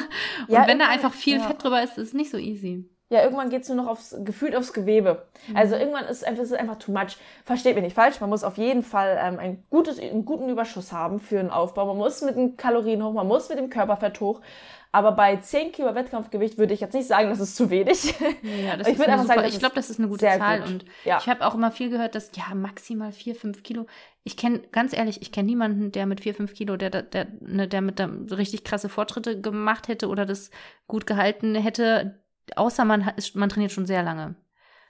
Und 0.47 0.53
Ja, 0.55 0.68
wenn 0.68 0.80
da 0.80 0.88
einfach 0.88 1.13
viel 1.13 1.38
ja. 1.38 1.43
Fett 1.43 1.63
drüber 1.63 1.84
ist, 1.84 1.97
ist 1.99 2.07
es 2.07 2.13
nicht 2.13 2.32
so 2.32 2.38
easy. 2.38 2.89
Ja, 3.10 3.24
irgendwann 3.24 3.49
geht's 3.49 3.70
nur 3.70 3.78
noch 3.78 3.88
aufs, 3.88 4.16
gefühlt 4.26 4.53
aufs 4.55 4.74
Gewebe. 4.74 5.28
Also 5.53 5.76
Mhm. 5.76 5.82
irgendwann 5.82 6.05
ist 6.05 6.26
einfach, 6.28 6.43
ist 6.43 6.51
es 6.51 6.58
einfach 6.58 6.78
too 6.78 6.91
much. 6.91 7.18
Versteht 7.45 7.76
mich 7.76 7.84
nicht 7.86 7.95
falsch, 7.95 8.20
man 8.20 8.30
muss 8.30 8.43
auf 8.43 8.58
jeden 8.58 8.84
Fall 8.84 9.18
ähm, 9.22 9.39
ein 9.39 9.64
gutes, 9.70 9.97
einen 9.99 10.26
guten 10.26 10.49
Überschuss 10.49 10.91
haben 10.91 11.20
für 11.22 11.39
einen 11.39 11.49
Aufbau. 11.49 11.86
Man 11.86 11.97
muss 11.97 12.22
mit 12.22 12.36
den 12.36 12.58
Kalorien 12.58 13.01
hoch, 13.03 13.14
man 13.14 13.28
muss 13.28 13.47
mit 13.47 13.58
dem 13.60 13.70
Körperfett 13.70 14.20
hoch. 14.20 14.41
Aber 14.91 15.12
bei 15.12 15.36
10 15.36 15.74
Kilo 15.74 15.93
Wettkampfgewicht 15.95 16.58
würde 16.58 16.74
ich 16.74 16.80
jetzt 16.80 16.93
nicht 16.93 17.08
sagen, 17.08 17.30
das 17.30 17.39
ist 17.39 17.55
zu 17.55 17.70
wenig. 17.70 18.14
Ja, 18.41 18.76
das 18.78 18.88
Ich 18.88 18.97
würde 18.97 19.12
einfach 19.12 19.26
sagen, 19.26 19.39
super, 19.39 19.41
das 19.43 19.53
ich 19.53 19.60
glaube, 19.60 19.76
das 19.76 19.89
ist 19.89 19.99
eine 19.99 20.08
gute 20.08 20.26
Zahl 20.26 20.62
gut. 20.62 20.70
und 20.70 20.86
Ja. 21.05 21.18
ich 21.22 21.28
habe 21.30 21.45
auch 21.45 21.53
immer 21.55 21.72
viel 21.72 21.89
gehört, 21.89 22.16
dass 22.16 22.32
ja 22.36 22.55
maximal 22.55 23.12
vier, 23.12 23.36
fünf 23.36 23.64
Kilo. 23.64 23.86
Ich 24.24 24.36
kenne 24.38 24.60
ganz 24.72 24.91
ehrlich, 24.93 25.22
ich 25.22 25.32
kenne 25.32 25.45
niemanden, 25.47 25.91
der 25.91 26.05
mit 26.08 26.22
vier, 26.22 26.34
fünf 26.34 26.53
Kilo, 26.53 26.78
der, 26.78 26.89
der, 26.89 27.03
der, 27.03 27.28
ne, 27.41 27.68
der 27.68 27.82
mit 27.82 27.99
so 27.99 28.36
richtig 28.36 28.64
krasse 28.64 28.89
Fortschritte 28.89 29.39
gemacht 29.39 29.88
hätte 29.88 30.08
oder 30.08 30.26
das 30.26 30.51
gut 30.88 31.05
gehalten 31.05 31.53
hätte, 31.55 32.20
außer 32.56 32.86
man 32.86 33.06
hat, 33.06 33.18
ist- 33.18 33.36
man 33.36 33.50
trainiert 33.50 33.72
schon 33.72 33.86
sehr 33.86 34.04
lange. 34.04 34.36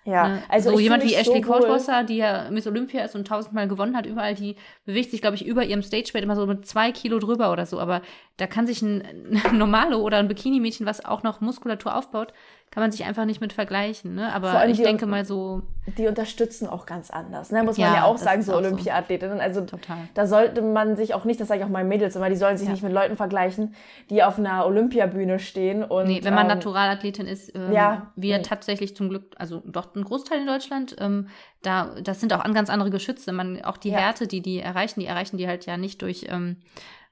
Ja, 0.06 0.28
Ne? 0.30 0.44
also 0.48 0.72
so 0.72 0.80
jemand 0.80 1.04
wie 1.04 1.14
Ashley 1.16 1.42
so. 1.44 1.52
Krautwasser, 1.52 2.04
die 2.06 2.16
ja 2.18 2.50
Miss 2.50 2.66
Olympia 2.66 3.04
ist 3.04 3.14
und 3.16 3.28
tausendmal 3.28 3.68
gewonnen 3.68 3.98
hat, 3.98 4.06
überall, 4.06 4.36
die 4.36 4.56
bewegt 4.86 5.12
sich, 5.12 5.20
glaube 5.20 5.36
ich, 5.36 5.46
über 5.46 5.66
ihrem 5.66 5.82
Stageweight 5.82 6.24
immer 6.24 6.38
so 6.38 6.46
mit 6.46 6.66
zwei 6.66 6.94
Kilo 6.94 7.20
drüber 7.20 7.52
oder 7.52 7.66
so. 7.66 7.78
Aber 7.78 8.02
da 8.38 8.48
kann 8.48 8.66
sich 8.68 8.82
ein, 8.82 9.04
ein 9.44 9.58
Normalo 9.58 9.98
oder 10.00 10.18
ein 10.20 10.30
Bikini-Mädchen, 10.30 10.86
was 10.86 11.04
auch 11.04 11.24
noch 11.24 11.42
Muskulatur 11.42 11.94
aufbaut, 11.94 12.32
kann 12.78 12.84
man 12.84 12.92
sich 12.92 13.06
einfach 13.06 13.26
nicht 13.26 13.42
mit 13.42 13.54
vergleichen. 13.54 14.14
Ne? 14.14 14.28
Vor 14.28 14.34
Aber 14.36 14.52
allem 14.60 14.70
ich 14.70 14.78
denke 14.78 15.08
mal 15.08 15.26
so 15.26 15.64
Die 15.98 16.06
unterstützen 16.06 16.68
auch 16.68 16.86
ganz 16.86 17.10
anders, 17.10 17.52
ne? 17.52 17.64
muss 17.64 17.80
man 17.80 17.88
Ja, 17.88 17.96
ja 17.96 18.04
auch 18.04 18.20
sagen, 18.20 18.44
so 18.44 18.54
auch. 18.54 18.58
Olympiathletinnen. 18.58 19.40
Also 19.40 19.62
total. 19.62 19.98
da 20.14 20.28
sollte 20.28 20.62
man 20.62 20.96
sich 20.96 21.16
auch 21.16 21.26
nicht, 21.26 21.40
das 21.42 21.48
sage 21.48 21.62
ich 21.62 21.66
auch 21.66 21.72
meinen 21.72 21.90
Mädels 21.90 22.16
immer, 22.16 22.30
die 22.30 22.36
sollen 22.36 22.56
sich 22.56 22.68
Ja. 22.68 22.74
nicht 22.74 22.84
mit 22.84 22.94
Leuten 22.94 23.18
vergleichen, 23.18 23.74
die 24.12 24.22
auf 24.22 24.38
einer 24.38 24.64
Olympiabühne 24.68 25.40
stehen 25.40 25.84
und 25.84 26.06
Nee, 26.06 26.20
wenn 26.22 26.36
man 26.36 26.44
ähm, 26.52 26.56
Naturalathletin 26.56 27.26
ist, 27.26 27.56
ähm, 27.56 27.72
ja, 27.72 28.12
wir 28.16 28.38
mhm. 28.38 28.44
tatsächlich 28.44 28.96
zum 28.96 29.10
Glück, 29.10 29.34
also 29.40 29.64
doch 29.66 29.96
ein 29.96 30.04
Großteil 30.04 30.42
in 30.42 30.46
Deutschland, 30.46 30.96
ähm, 31.00 31.30
da, 31.64 31.96
das 32.04 32.20
sind 32.20 32.32
auch 32.32 32.42
an 32.46 32.54
ganz 32.54 32.70
andere 32.70 32.92
Geschütze. 32.92 33.32
Man, 33.32 33.60
auch 33.64 33.78
die 33.78 33.90
Ja. 33.90 33.98
Härte, 33.98 34.28
die 34.28 34.44
die 34.44 34.60
erreichen, 34.60 35.00
die 35.00 35.08
erreichen 35.08 35.38
die 35.38 35.48
halt 35.48 35.66
ja 35.66 35.78
nicht 35.78 36.04
durch, 36.04 36.28
ähm, 36.30 36.58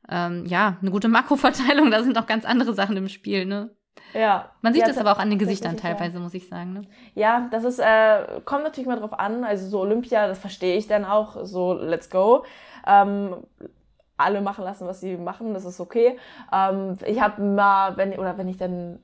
ähm, 0.10 0.46
ja, 0.46 0.78
eine 0.80 0.92
gute 0.92 1.08
Makroverteilung. 1.08 1.90
Da 1.90 2.04
sind 2.04 2.20
auch 2.20 2.28
ganz 2.28 2.46
andere 2.46 2.76
Sachen 2.76 2.96
im 2.98 3.10
Spiel, 3.10 3.46
ne? 3.48 3.72
Ja. 4.14 4.52
Man 4.62 4.74
sieht 4.74 4.82
ja, 4.82 4.88
das 4.88 4.98
aber 4.98 5.12
auch 5.12 5.20
an 5.20 5.30
den 5.30 5.40
Gesichtern 5.40 5.78
teilweise, 5.78 6.20
muss 6.20 6.34
ich 6.34 6.48
sagen. 6.48 6.74
Ne? 6.74 6.82
Ja, 7.14 7.40
ja 7.40 7.48
das 7.52 7.64
ist, 7.64 7.80
äh, 7.80 8.42
kommt 8.46 8.64
natürlich 8.64 8.88
mal 8.88 9.00
drauf 9.00 9.18
an, 9.18 9.44
also 9.44 9.68
so 9.68 9.80
Olympia, 9.82 10.28
das 10.28 10.40
verstehe 10.40 10.78
ich 10.78 10.88
dann 10.88 11.06
auch, 11.06 11.38
so 11.44 11.74
let's 11.74 12.10
go. 12.10 12.46
Ähm, 12.88 13.36
alle 14.18 14.42
machen 14.42 14.64
lassen, 14.64 14.88
was 14.88 15.02
sie 15.02 15.18
machen, 15.18 15.54
das 15.54 15.66
ist 15.66 15.80
okay. 15.80 16.18
Ähm, 16.54 16.98
ich 17.06 17.20
habe 17.22 17.42
mal, 17.42 17.98
wenn, 17.98 18.14
oder 18.14 18.38
wenn 18.38 18.48
ich 18.48 18.58
dann 18.58 19.00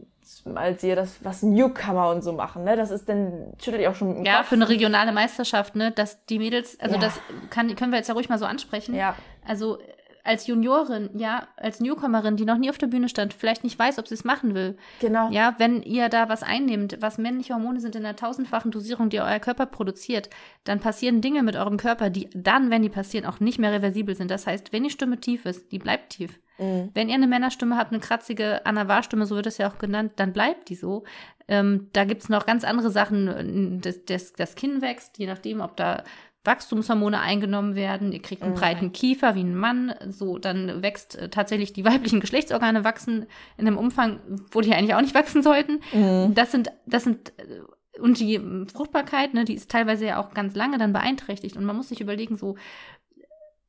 mal 0.46 0.80
sehe, 0.80 0.96
dass 0.96 1.24
was 1.26 1.44
Newcomer 1.44 2.10
und 2.10 2.22
so 2.22 2.32
machen, 2.32 2.64
ne, 2.64 2.78
das 2.78 2.92
ist 2.92 3.10
dann, 3.10 3.54
schüttelt 3.62 3.82
ich 3.82 3.88
auch 3.90 3.96
schon 3.96 4.24
Ja, 4.24 4.38
Kopf. 4.38 4.48
für 4.48 4.56
eine 4.56 4.70
regionale 4.70 5.12
Meisterschaft, 5.12 5.76
ne, 5.76 5.92
dass 5.92 6.26
die 6.26 6.40
Mädels, 6.40 6.80
also 6.80 6.96
Ja. 6.96 7.02
das 7.02 7.20
kann, 7.50 7.76
können 7.76 7.92
wir 7.92 7.98
jetzt 7.98 8.08
ja 8.08 8.14
ruhig 8.14 8.30
mal 8.30 8.38
so 8.38 8.46
ansprechen. 8.46 8.96
Ja, 8.96 9.16
Also 9.46 9.80
als 10.24 10.48
Juniorin, 10.48 11.10
ja, 11.14 11.48
als 11.58 11.80
Newcomerin, 11.80 12.38
die 12.38 12.46
noch 12.46 12.58
nie 12.58 12.70
auf 12.70 12.78
der 12.78 12.88
Bühne 12.88 13.10
stand, 13.10 13.34
vielleicht 13.34 13.64
nicht 13.64 13.78
weiß, 13.78 14.00
ob 14.00 14.08
sie 14.08 14.14
es 14.14 14.24
machen 14.24 14.54
will. 14.56 14.78
genau. 15.00 15.30
Ja, 15.32 15.56
wenn 15.58 15.82
ihr 15.84 16.10
da 16.10 16.30
was 16.30 16.44
einnehmt, 16.44 16.98
was 17.02 17.18
männliche 17.18 17.54
Hormone 17.54 17.80
sind 17.80 17.96
in 17.96 18.04
der 18.04 18.16
tausendfachen 18.16 18.72
Dosierung, 18.72 19.10
die 19.10 19.20
euer 19.20 19.40
Körper 19.40 19.66
produziert, 19.66 20.30
dann 20.64 20.80
passieren 20.80 21.22
Dinge 21.22 21.44
mit 21.44 21.56
eurem 21.56 21.78
Körper, 21.78 22.10
die 22.10 22.30
dann, 22.34 22.70
wenn 22.70 22.82
die 22.82 22.90
passieren, 22.90 23.26
auch 23.26 23.40
nicht 23.40 23.60
mehr 23.60 23.72
reversibel 23.72 24.16
sind. 24.16 24.32
Das 24.32 24.48
heißt, 24.48 24.74
wenn 24.74 24.84
die 24.84 24.90
Stimme 24.90 25.20
tief 25.20 25.46
ist, 25.46 25.72
die 25.72 25.80
bleibt 25.80 26.12
tief. 26.12 26.40
Mhm. 26.62 26.92
Wenn 26.94 27.10
ihr 27.10 27.16
eine 27.16 27.28
Männerstimme 27.28 27.78
habt, 27.78 27.92
eine 27.92 28.00
kratzige 28.00 28.66
Anavar-Stimme, 28.66 29.26
so 29.26 29.36
wird 29.36 29.48
es 29.48 29.58
ja 29.58 29.70
auch 29.70 29.80
genannt, 29.80 30.14
dann 30.18 30.32
bleibt 30.32 30.70
die 30.70 30.76
so. 30.76 31.04
Ähm, 31.48 31.90
da 31.94 32.06
gibt's 32.06 32.30
noch 32.30 32.46
ganz 32.46 32.64
andere 32.64 32.92
Sachen. 32.92 33.82
Das, 33.82 34.06
das, 34.06 34.34
das 34.34 34.56
Kinn 34.56 34.82
wächst, 34.82 35.18
je 35.18 35.26
nachdem, 35.26 35.60
ob 35.60 35.76
da 35.76 36.04
Wachstumshormone 36.44 37.20
eingenommen 37.20 37.76
werden. 37.76 38.12
Ihr 38.12 38.22
kriegt 38.22 38.42
einen 38.42 38.54
Mhm. 38.54 38.58
breiten 38.58 38.92
Kiefer 38.94 39.36
wie 39.36 39.44
ein 39.44 39.56
Mann. 39.56 39.94
So, 40.10 40.38
dann 40.40 40.82
wächst 40.82 41.16
äh, 41.16 41.30
tatsächlich 41.30 41.74
die 41.74 41.86
weiblichen 41.86 42.20
Geschlechtsorgane 42.20 42.84
wachsen 42.84 43.28
in 43.58 43.68
einem 43.68 43.78
Umfang, 43.78 44.20
wo 44.52 44.62
die 44.62 44.74
eigentlich 44.74 44.96
auch 44.96 45.02
nicht 45.02 45.14
wachsen 45.16 45.44
sollten. 45.44 45.82
Mhm. 45.94 46.34
Das 46.34 46.52
sind, 46.52 46.72
das 46.86 47.04
sind, 47.04 47.34
äh, 47.38 48.00
und 48.00 48.20
die 48.20 48.36
ähm, 48.36 48.68
Fruchtbarkeit, 48.68 49.34
ne, 49.34 49.46
die 49.46 49.54
ist 49.54 49.70
teilweise 49.70 50.06
ja 50.06 50.20
auch 50.20 50.34
ganz 50.34 50.56
lange 50.56 50.78
dann 50.78 50.94
beeinträchtigt. 50.94 51.58
Und 51.58 51.66
man 51.66 51.76
muss 51.76 51.90
sich 51.90 52.02
überlegen, 52.02 52.38
so, 52.38 52.56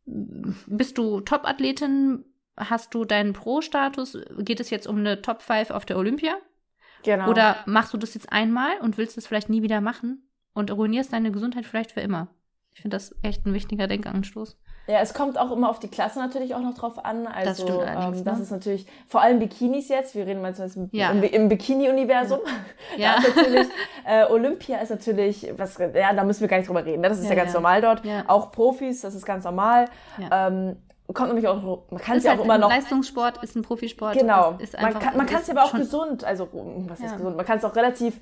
bist 0.05 0.99
du 0.99 1.21
Top-Athletin? 1.21 2.25
Hast 2.57 2.93
du 2.95 3.05
deinen 3.05 3.33
Pro-Status? 3.33 4.19
Geht 4.39 4.61
es 4.61 4.71
jetzt 4.71 4.87
um 4.87 4.99
eine 4.99 5.23
Top 5.23 5.41
5 5.43 5.71
auf 5.71 5.85
der 5.87 5.97
Olympia? 5.97 6.35
Genau. 7.03 7.31
Oder 7.31 7.57
machst 7.67 7.93
du 7.95 7.97
das 7.99 8.15
jetzt 8.15 8.31
einmal 8.33 8.79
und 8.81 8.99
willst 8.99 9.17
es 9.17 9.27
vielleicht 9.27 9.49
nie 9.49 9.63
wieder 9.63 9.81
machen 9.81 10.29
und 10.53 10.71
ruinierst 10.71 11.13
deine 11.13 11.33
Gesundheit 11.33 11.67
vielleicht 11.67 11.93
für 11.93 12.01
immer? 12.01 12.29
Ich 12.75 12.81
finde 12.81 12.97
das 12.97 13.15
echt 13.23 13.47
ein 13.47 13.53
wichtiger 13.55 13.87
Denkanstoß. 13.87 14.57
Ja, 14.89 14.99
es 15.01 15.15
kommt 15.15 15.39
auch 15.39 15.53
immer 15.53 15.71
auf 15.71 15.79
die 15.79 15.87
Klasse 15.89 16.19
natürlich 16.19 16.55
auch 16.57 16.61
noch 16.61 16.75
drauf 16.75 17.05
an. 17.05 17.27
Also, 17.29 17.49
Das 17.51 17.61
stimmt 17.63 17.87
allerdings, 17.89 18.19
ähm, 18.19 18.25
das 18.25 18.37
ne? 18.39 18.43
ist 18.43 18.51
natürlich, 18.51 18.87
vor 19.07 19.21
allem 19.21 19.39
Bikinis 19.39 19.89
jetzt, 19.89 20.15
wir 20.17 20.27
reden 20.27 20.43
mal 20.43 20.55
zumindest 20.55 20.77
im, 20.77 20.89
Ja. 20.91 21.11
im, 21.13 21.23
im 21.23 21.49
Bikini-Universum. 21.49 22.41
Ja. 22.97 23.15
Ist 23.19 23.37
natürlich, 23.37 23.69
äh, 24.05 24.25
Olympia 24.25 24.79
ist 24.79 24.91
natürlich, 24.91 25.53
was, 25.57 25.79
ja, 25.79 26.13
da 26.13 26.25
müssen 26.25 26.41
wir 26.41 26.49
gar 26.49 26.57
nicht 26.57 26.69
drüber 26.69 26.85
reden. 26.85 27.01
Ne? 27.03 27.09
Das 27.09 27.19
ist 27.19 27.25
ja, 27.25 27.31
Ja, 27.31 27.37
ganz 27.37 27.53
ja. 27.53 27.61
normal 27.61 27.81
dort. 27.81 28.05
Ja. 28.05 28.25
Auch 28.27 28.51
Profis, 28.51 29.03
das 29.03 29.15
ist 29.15 29.25
ganz 29.25 29.45
normal. 29.45 29.85
Ja. 30.19 30.49
Ähm, 30.49 30.77
kommt 31.15 31.29
nämlich 31.29 31.47
auch, 31.47 31.63
man 31.91 32.01
kann 32.01 32.17
es 32.17 32.25
ja 32.25 32.31
halt 32.31 32.41
auch 32.41 32.45
immer 32.45 32.59
noch 32.59 32.71
Leistungssport, 32.71 33.43
ist 33.45 33.55
ein 33.55 33.63
Profisport. 33.63 34.19
Genau. 34.19 34.57
Ist 34.59 34.73
man 34.75 34.87
einfach, 34.87 35.01
kann 35.01 35.17
man 35.17 35.27
kann 35.27 35.43
es 35.43 35.51
aber 35.51 35.63
auch 35.65 35.73
gesund, 35.75 36.25
also 36.25 36.49
was 36.53 36.99
heißt 37.01 37.13
Ja. 37.13 37.17
gesund, 37.19 37.37
man 37.37 37.47
kann 37.47 37.59
es 37.59 37.65
auch 37.65 37.77
relativ 37.77 38.19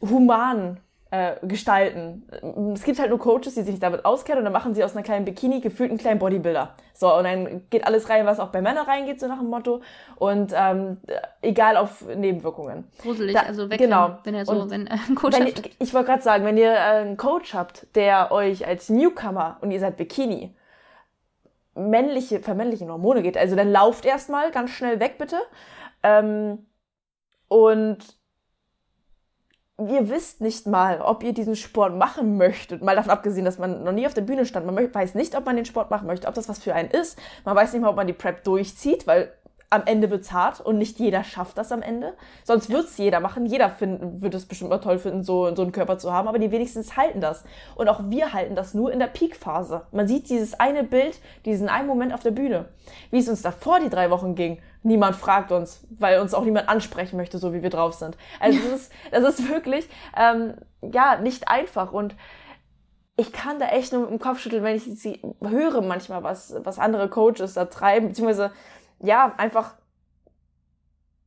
human 0.00 0.78
äh, 1.10 1.36
gestalten. 1.46 2.28
Es 2.74 2.82
gibt 2.84 2.98
halt 2.98 3.08
nur 3.10 3.18
Coaches, 3.18 3.54
die 3.54 3.62
sich 3.62 3.80
damit 3.80 4.04
auskennen 4.04 4.40
und 4.40 4.44
dann 4.44 4.52
machen 4.52 4.74
sie 4.74 4.84
aus 4.84 4.94
einer 4.94 5.02
kleinen 5.02 5.24
Bikini 5.24 5.60
gefühlt 5.60 5.90
einen 5.90 5.98
kleinen 5.98 6.18
Bodybuilder. 6.18 6.74
So, 6.92 7.14
und 7.16 7.24
dann 7.24 7.62
geht 7.70 7.86
alles 7.86 8.10
rein, 8.10 8.26
was 8.26 8.40
auch 8.40 8.48
bei 8.48 8.60
Männern 8.60 8.84
reingeht, 8.84 9.20
so 9.20 9.26
nach 9.26 9.38
dem 9.38 9.48
Motto. 9.48 9.80
Und 10.16 10.52
ähm, 10.54 10.98
egal 11.40 11.76
auf 11.76 12.04
Nebenwirkungen. 12.14 12.84
gruselig. 13.00 13.34
Da- 13.34 13.42
also 13.42 13.70
weg, 13.70 13.78
genau. 13.78 14.18
wenn 14.24 14.34
er 14.34 14.44
so, 14.44 14.52
Und 14.52 14.70
wenn 14.70 14.86
äh, 14.86 14.96
ein 15.08 15.14
Coach 15.14 15.38
Wenn 15.38 15.46
ihr, 15.46 15.54
ich 15.78 15.94
wollte 15.94 16.08
gerade 16.08 16.22
sagen, 16.22 16.44
wenn 16.44 16.56
ihr 16.58 16.72
äh, 16.72 16.76
einen 16.76 17.16
Coach 17.16 17.54
habt, 17.54 17.86
der 17.94 18.30
euch 18.32 18.66
als 18.66 18.88
Newcomer 18.90 19.56
und 19.60 19.70
ihr 19.70 19.80
seid 19.80 19.96
Bikini 19.96 20.54
männliche, 21.74 22.40
vermännliche 22.40 22.86
Hormone 22.88 23.22
geht, 23.22 23.38
also 23.38 23.54
dann 23.56 23.70
lauft 23.70 24.04
erstmal 24.04 24.50
ganz 24.50 24.70
schnell 24.70 24.98
weg, 25.00 25.16
bitte. 25.18 25.36
Ähm, 26.02 26.66
und 27.46 27.98
ihr 29.78 30.08
wisst 30.08 30.40
nicht 30.40 30.66
mal, 30.66 31.00
ob 31.00 31.22
ihr 31.22 31.32
diesen 31.32 31.54
Sport 31.54 31.96
machen 31.96 32.36
möchtet. 32.36 32.82
Mal 32.82 32.96
davon 32.96 33.12
abgesehen, 33.12 33.44
dass 33.44 33.58
man 33.58 33.84
noch 33.84 33.92
nie 33.92 34.06
auf 34.06 34.14
der 34.14 34.22
Bühne 34.22 34.44
stand. 34.44 34.66
Man 34.66 34.76
weiß 34.76 35.14
nicht, 35.14 35.36
ob 35.36 35.46
man 35.46 35.56
den 35.56 35.64
Sport 35.64 35.90
machen 35.90 36.06
möchte, 36.06 36.26
ob 36.26 36.34
das 36.34 36.48
was 36.48 36.58
für 36.58 36.74
einen 36.74 36.90
ist. 36.90 37.18
Man 37.44 37.54
weiß 37.54 37.72
nicht 37.72 37.82
mal, 37.82 37.90
ob 37.90 37.96
man 37.96 38.06
die 38.06 38.12
Prep 38.12 38.42
durchzieht, 38.42 39.06
weil 39.06 39.32
am 39.70 39.82
Ende 39.84 40.08
hart 40.32 40.60
und 40.60 40.78
nicht 40.78 40.98
jeder 40.98 41.24
schafft 41.24 41.58
das 41.58 41.72
am 41.72 41.82
Ende. 41.82 42.14
Sonst 42.44 42.70
wird's 42.70 42.96
jeder 42.96 43.20
machen. 43.20 43.44
Jeder 43.44 43.68
finden, 43.68 44.22
wird 44.22 44.34
es 44.34 44.46
bestimmt 44.46 44.70
mal 44.70 44.78
toll 44.78 44.98
finden, 44.98 45.22
so, 45.22 45.54
so 45.54 45.62
einen 45.62 45.72
Körper 45.72 45.98
zu 45.98 46.12
haben, 46.12 46.26
aber 46.26 46.38
die 46.38 46.50
wenigstens 46.50 46.96
halten 46.96 47.20
das. 47.20 47.44
Und 47.74 47.88
auch 47.88 48.00
wir 48.06 48.32
halten 48.32 48.54
das 48.54 48.72
nur 48.72 48.92
in 48.92 48.98
der 48.98 49.08
Peak-Phase. 49.08 49.82
Man 49.92 50.08
sieht 50.08 50.30
dieses 50.30 50.58
eine 50.58 50.84
Bild, 50.84 51.20
diesen 51.44 51.68
einen 51.68 51.86
Moment 51.86 52.14
auf 52.14 52.22
der 52.22 52.30
Bühne. 52.30 52.66
Wie 53.10 53.18
es 53.18 53.28
uns 53.28 53.42
davor 53.42 53.80
die 53.80 53.90
drei 53.90 54.10
Wochen 54.10 54.34
ging, 54.34 54.58
niemand 54.82 55.16
fragt 55.16 55.52
uns, 55.52 55.86
weil 55.90 56.20
uns 56.20 56.32
auch 56.32 56.44
niemand 56.44 56.68
ansprechen 56.68 57.16
möchte, 57.16 57.38
so 57.38 57.52
wie 57.52 57.62
wir 57.62 57.70
drauf 57.70 57.94
sind. 57.94 58.16
Also 58.40 58.58
das 58.58 58.80
ist, 58.80 58.92
das 59.10 59.24
ist 59.24 59.48
wirklich, 59.50 59.88
ähm, 60.16 60.54
ja, 60.80 61.18
nicht 61.20 61.48
einfach 61.48 61.92
und 61.92 62.14
ich 63.20 63.32
kann 63.32 63.58
da 63.58 63.66
echt 63.66 63.92
nur 63.92 64.02
mit 64.02 64.10
dem 64.10 64.20
Kopf 64.20 64.38
schütteln, 64.38 64.62
wenn 64.62 64.76
ich 64.76 64.84
sie 64.84 65.20
höre 65.42 65.82
manchmal, 65.82 66.22
was, 66.22 66.54
was 66.62 66.78
andere 66.78 67.08
Coaches 67.08 67.54
da 67.54 67.64
treiben, 67.64 68.08
beziehungsweise 68.08 68.52
ja, 69.00 69.34
einfach, 69.36 69.74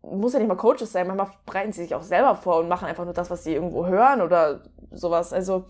muss 0.01 0.33
ja 0.33 0.39
nicht 0.39 0.47
mal 0.47 0.55
Coaches 0.55 0.91
sein, 0.91 1.07
manchmal 1.07 1.29
bereiten 1.45 1.71
sie 1.71 1.83
sich 1.83 1.95
auch 1.95 2.03
selber 2.03 2.35
vor 2.35 2.59
und 2.59 2.67
machen 2.67 2.87
einfach 2.87 3.05
nur 3.05 3.13
das, 3.13 3.29
was 3.29 3.43
sie 3.43 3.53
irgendwo 3.53 3.85
hören 3.85 4.21
oder 4.21 4.61
sowas. 4.91 5.31
Also 5.33 5.65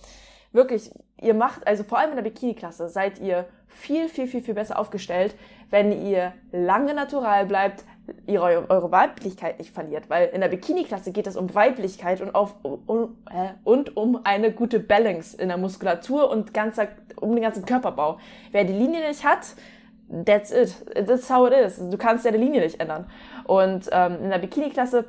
wirklich, 0.52 0.91
ihr 1.22 1.34
macht, 1.34 1.66
also 1.68 1.84
vor 1.84 1.99
allem 1.99 2.12
in 2.12 2.16
der 2.16 2.24
Bikini-Klasse, 2.24 2.89
seid 2.89 3.20
ihr 3.20 3.45
viel, 3.68 4.10
viel, 4.10 4.28
viel, 4.28 4.41
viel 4.41 4.54
besser 4.54 4.78
aufgestellt, 4.80 5.36
wenn 5.70 6.06
ihr 6.06 6.34
lange 6.52 6.93
natural 6.93 7.45
bleibt, 7.45 7.86
ihr 8.26 8.41
eure 8.41 8.91
Weiblichkeit 8.91 9.60
nicht 9.60 9.74
verliert, 9.74 10.10
weil 10.10 10.30
in 10.30 10.41
der 10.41 10.49
Bikini-Klasse 10.49 11.12
geht 11.12 11.28
es 11.28 11.38
um 11.38 11.54
Weiblichkeit 11.56 12.22
und, 12.22 12.36
auf, 12.36 12.56
um, 12.64 13.18
äh, 13.30 13.54
und 13.64 13.95
um 13.95 14.20
eine 14.26 14.52
gute 14.52 14.80
Balance 14.80 15.38
in 15.38 15.47
der 15.47 15.58
Muskulatur 15.58 16.30
und 16.30 16.54
ganzer, 16.54 16.89
um 17.16 17.34
den 17.34 17.43
ganzen 17.43 17.66
Körperbau. 17.66 18.20
Wer 18.52 18.66
die 18.66 18.74
Linie 18.74 19.08
nicht 19.08 19.24
hat, 19.24 19.56
that's 20.12 20.51
it. 20.51 20.76
That's 21.07 21.30
how 21.30 21.47
it 21.47 21.53
is. 21.53 21.78
Du 21.78 21.97
kannst 21.97 22.26
deine 22.26 22.38
Linie 22.38 22.62
nicht 22.62 22.80
ändern. 22.80 23.05
Und 23.45 23.89
ähm, 23.91 24.24
in 24.24 24.30
der 24.30 24.39
Bikini-Klasse, 24.39 25.05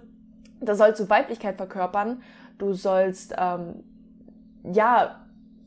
da 0.60 0.74
sollst 0.74 1.00
du 1.00 1.10
Weiblichkeit 1.10 1.56
verkörpern. 1.56 2.22
Du 2.58 2.72
sollst, 2.72 3.34
ähm, 3.36 3.82
ja, 4.64 5.20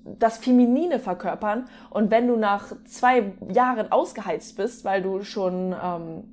das 0.06 0.38
Feminine 0.38 1.00
verkörpern. 1.00 1.68
Und 1.90 2.12
wenn 2.12 2.28
du 2.28 2.38
nach 2.38 2.72
zwei 2.86 3.34
Jahren 3.52 3.92
ausgeheizt 3.92 4.56
bist, 4.56 4.86
weil 4.86 5.02
du 5.02 5.24
schon 5.24 5.76
ähm, 5.84 6.24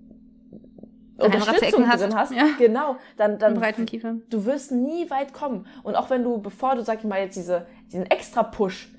Unterstützung 1.18 1.88
hast, 1.88 2.02
drin 2.02 2.14
hast, 2.14 2.32
ja. 2.32 2.48
genau, 2.58 2.96
dann, 3.16 3.38
dann 3.38 3.54
du 3.54 4.44
wirst 4.44 4.72
nie 4.72 5.10
weit 5.10 5.32
kommen. 5.32 5.66
Und 5.82 5.96
auch 5.96 6.10
wenn 6.10 6.22
du, 6.22 6.38
bevor 6.38 6.74
du, 6.74 6.82
sag 6.82 6.98
ich 6.98 7.04
mal, 7.04 7.20
jetzt 7.20 7.36
diese, 7.36 7.66
diesen 7.90 8.06
extra 8.06 8.42
Push 8.42 8.91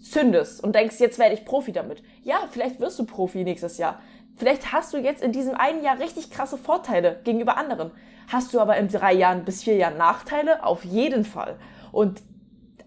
zündest 0.00 0.62
und 0.62 0.74
denkst, 0.74 0.98
jetzt 0.98 1.18
werde 1.18 1.34
ich 1.34 1.44
Profi 1.44 1.72
damit. 1.72 2.02
Ja, 2.22 2.48
vielleicht 2.50 2.80
wirst 2.80 2.98
du 2.98 3.04
Profi 3.04 3.44
nächstes 3.44 3.78
Jahr. 3.78 4.00
Vielleicht 4.36 4.72
hast 4.72 4.94
du 4.94 4.98
jetzt 4.98 5.22
in 5.22 5.32
diesem 5.32 5.54
einen 5.54 5.82
Jahr 5.82 5.98
richtig 5.98 6.30
krasse 6.30 6.56
Vorteile 6.56 7.20
gegenüber 7.24 7.56
anderen. 7.56 7.90
Hast 8.28 8.54
du 8.54 8.60
aber 8.60 8.76
in 8.76 8.88
drei 8.88 9.12
Jahren 9.12 9.44
bis 9.44 9.62
vier 9.62 9.76
Jahren 9.76 9.98
Nachteile? 9.98 10.64
Auf 10.64 10.84
jeden 10.84 11.24
Fall. 11.24 11.58
Und 11.92 12.22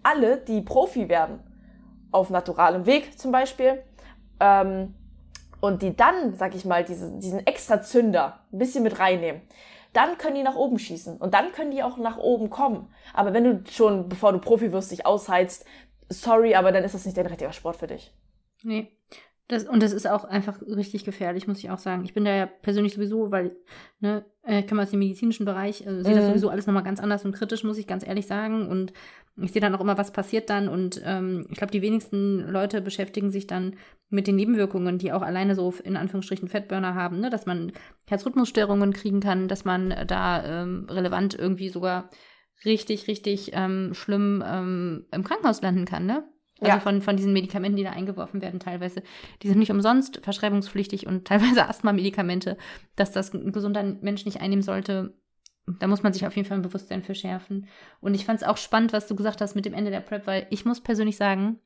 alle, 0.02 0.38
die 0.38 0.60
Profi 0.60 1.08
werden, 1.08 1.40
auf 2.10 2.30
naturalem 2.30 2.86
Weg 2.86 3.18
zum 3.18 3.30
Beispiel, 3.30 3.82
ähm, 4.40 4.94
und 5.60 5.80
die 5.80 5.96
dann, 5.96 6.34
sag 6.34 6.54
ich 6.54 6.64
mal, 6.64 6.84
diese, 6.84 7.10
diesen 7.12 7.46
extra 7.46 7.80
Zünder 7.80 8.40
ein 8.52 8.58
bisschen 8.58 8.82
mit 8.82 8.98
reinnehmen, 8.98 9.40
dann 9.94 10.18
können 10.18 10.34
die 10.34 10.42
nach 10.42 10.56
oben 10.56 10.78
schießen 10.78 11.16
und 11.18 11.32
dann 11.32 11.52
können 11.52 11.70
die 11.70 11.82
auch 11.82 11.96
nach 11.96 12.18
oben 12.18 12.50
kommen. 12.50 12.92
Aber 13.14 13.32
wenn 13.32 13.44
du 13.44 13.70
schon, 13.70 14.08
bevor 14.08 14.32
du 14.32 14.40
Profi 14.40 14.72
wirst, 14.72 14.90
dich 14.90 15.06
ausheizt, 15.06 15.64
sorry, 16.08 16.54
aber 16.54 16.72
dann 16.72 16.84
ist 16.84 16.94
das 16.94 17.04
nicht 17.04 17.16
der 17.16 17.30
richtige 17.30 17.52
Sport 17.52 17.76
für 17.76 17.86
dich. 17.86 18.12
Nee. 18.62 18.92
Das, 19.48 19.64
und 19.64 19.82
das 19.82 19.92
ist 19.92 20.08
auch 20.08 20.24
einfach 20.24 20.62
richtig 20.62 21.04
gefährlich, 21.04 21.46
muss 21.46 21.58
ich 21.58 21.68
auch 21.70 21.78
sagen. 21.78 22.04
Ich 22.04 22.14
bin 22.14 22.24
da 22.24 22.34
ja 22.34 22.46
persönlich 22.46 22.94
sowieso, 22.94 23.30
weil, 23.30 23.54
ne, 24.00 24.24
äh, 24.42 24.60
ich 24.60 24.66
komme 24.66 24.80
aus 24.82 24.90
dem 24.90 25.00
medizinischen 25.00 25.44
Bereich, 25.44 25.82
äh, 25.82 26.02
sehe 26.02 26.12
mhm. 26.12 26.16
das 26.16 26.26
sowieso 26.28 26.48
alles 26.48 26.66
nochmal 26.66 26.82
ganz 26.82 26.98
anders 26.98 27.26
und 27.26 27.32
kritisch, 27.32 27.62
muss 27.62 27.76
ich 27.76 27.86
ganz 27.86 28.06
ehrlich 28.06 28.26
sagen. 28.26 28.66
Und 28.68 28.94
ich 29.36 29.52
sehe 29.52 29.60
dann 29.60 29.74
auch 29.74 29.82
immer, 29.82 29.98
was 29.98 30.12
passiert 30.12 30.48
dann. 30.48 30.70
Und 30.70 31.02
ähm, 31.04 31.46
ich 31.50 31.58
glaube, 31.58 31.72
die 31.72 31.82
wenigsten 31.82 32.38
Leute 32.48 32.80
beschäftigen 32.80 33.30
sich 33.30 33.46
dann 33.46 33.76
mit 34.08 34.26
den 34.26 34.36
Nebenwirkungen, 34.36 34.96
die 34.96 35.12
auch 35.12 35.22
alleine 35.22 35.54
so 35.54 35.74
in 35.84 35.98
Anführungsstrichen 35.98 36.48
Fettburner 36.48 36.94
haben, 36.94 37.20
ne? 37.20 37.28
dass 37.28 37.44
man 37.44 37.72
Herzrhythmusstörungen 38.08 38.94
kriegen 38.94 39.20
kann, 39.20 39.48
dass 39.48 39.66
man 39.66 39.94
da 40.06 40.62
ähm, 40.62 40.86
relevant 40.88 41.34
irgendwie 41.38 41.68
sogar 41.68 42.08
richtig, 42.64 43.08
richtig 43.08 43.50
ähm, 43.52 43.94
schlimm 43.94 44.42
ähm, 44.46 45.06
im 45.12 45.24
Krankenhaus 45.24 45.62
landen 45.62 45.84
kann, 45.84 46.06
ne? 46.06 46.24
Also 46.60 46.76
ja. 46.76 46.80
von, 46.80 47.02
von 47.02 47.16
diesen 47.16 47.32
Medikamenten, 47.32 47.76
die 47.76 47.82
da 47.82 47.90
eingeworfen 47.90 48.40
werden, 48.40 48.60
teilweise. 48.60 49.02
Die 49.42 49.48
sind 49.48 49.58
nicht 49.58 49.72
umsonst 49.72 50.20
verschreibungspflichtig 50.22 51.06
und 51.06 51.24
teilweise 51.26 51.68
Asthma-Medikamente, 51.68 52.56
dass 52.96 53.12
das 53.12 53.34
ein 53.34 53.52
gesunder 53.52 53.82
Mensch 53.82 54.24
nicht 54.24 54.40
einnehmen 54.40 54.62
sollte. 54.62 55.14
Da 55.66 55.86
muss 55.86 56.02
man 56.02 56.12
sich 56.12 56.26
auf 56.26 56.36
jeden 56.36 56.46
Fall 56.46 56.58
ein 56.58 56.62
Bewusstsein 56.62 57.02
für 57.02 57.14
schärfen. 57.14 57.68
Und 58.00 58.14
ich 58.14 58.26
fand 58.26 58.40
es 58.40 58.46
auch 58.46 58.58
spannend, 58.58 58.92
was 58.92 59.06
du 59.06 59.16
gesagt 59.16 59.40
hast 59.40 59.54
mit 59.54 59.64
dem 59.64 59.74
Ende 59.74 59.90
der 59.90 60.00
Prep, 60.00 60.26
weil 60.26 60.46
ich 60.50 60.64
muss 60.64 60.82
persönlich 60.82 61.16
sagen, 61.16 61.58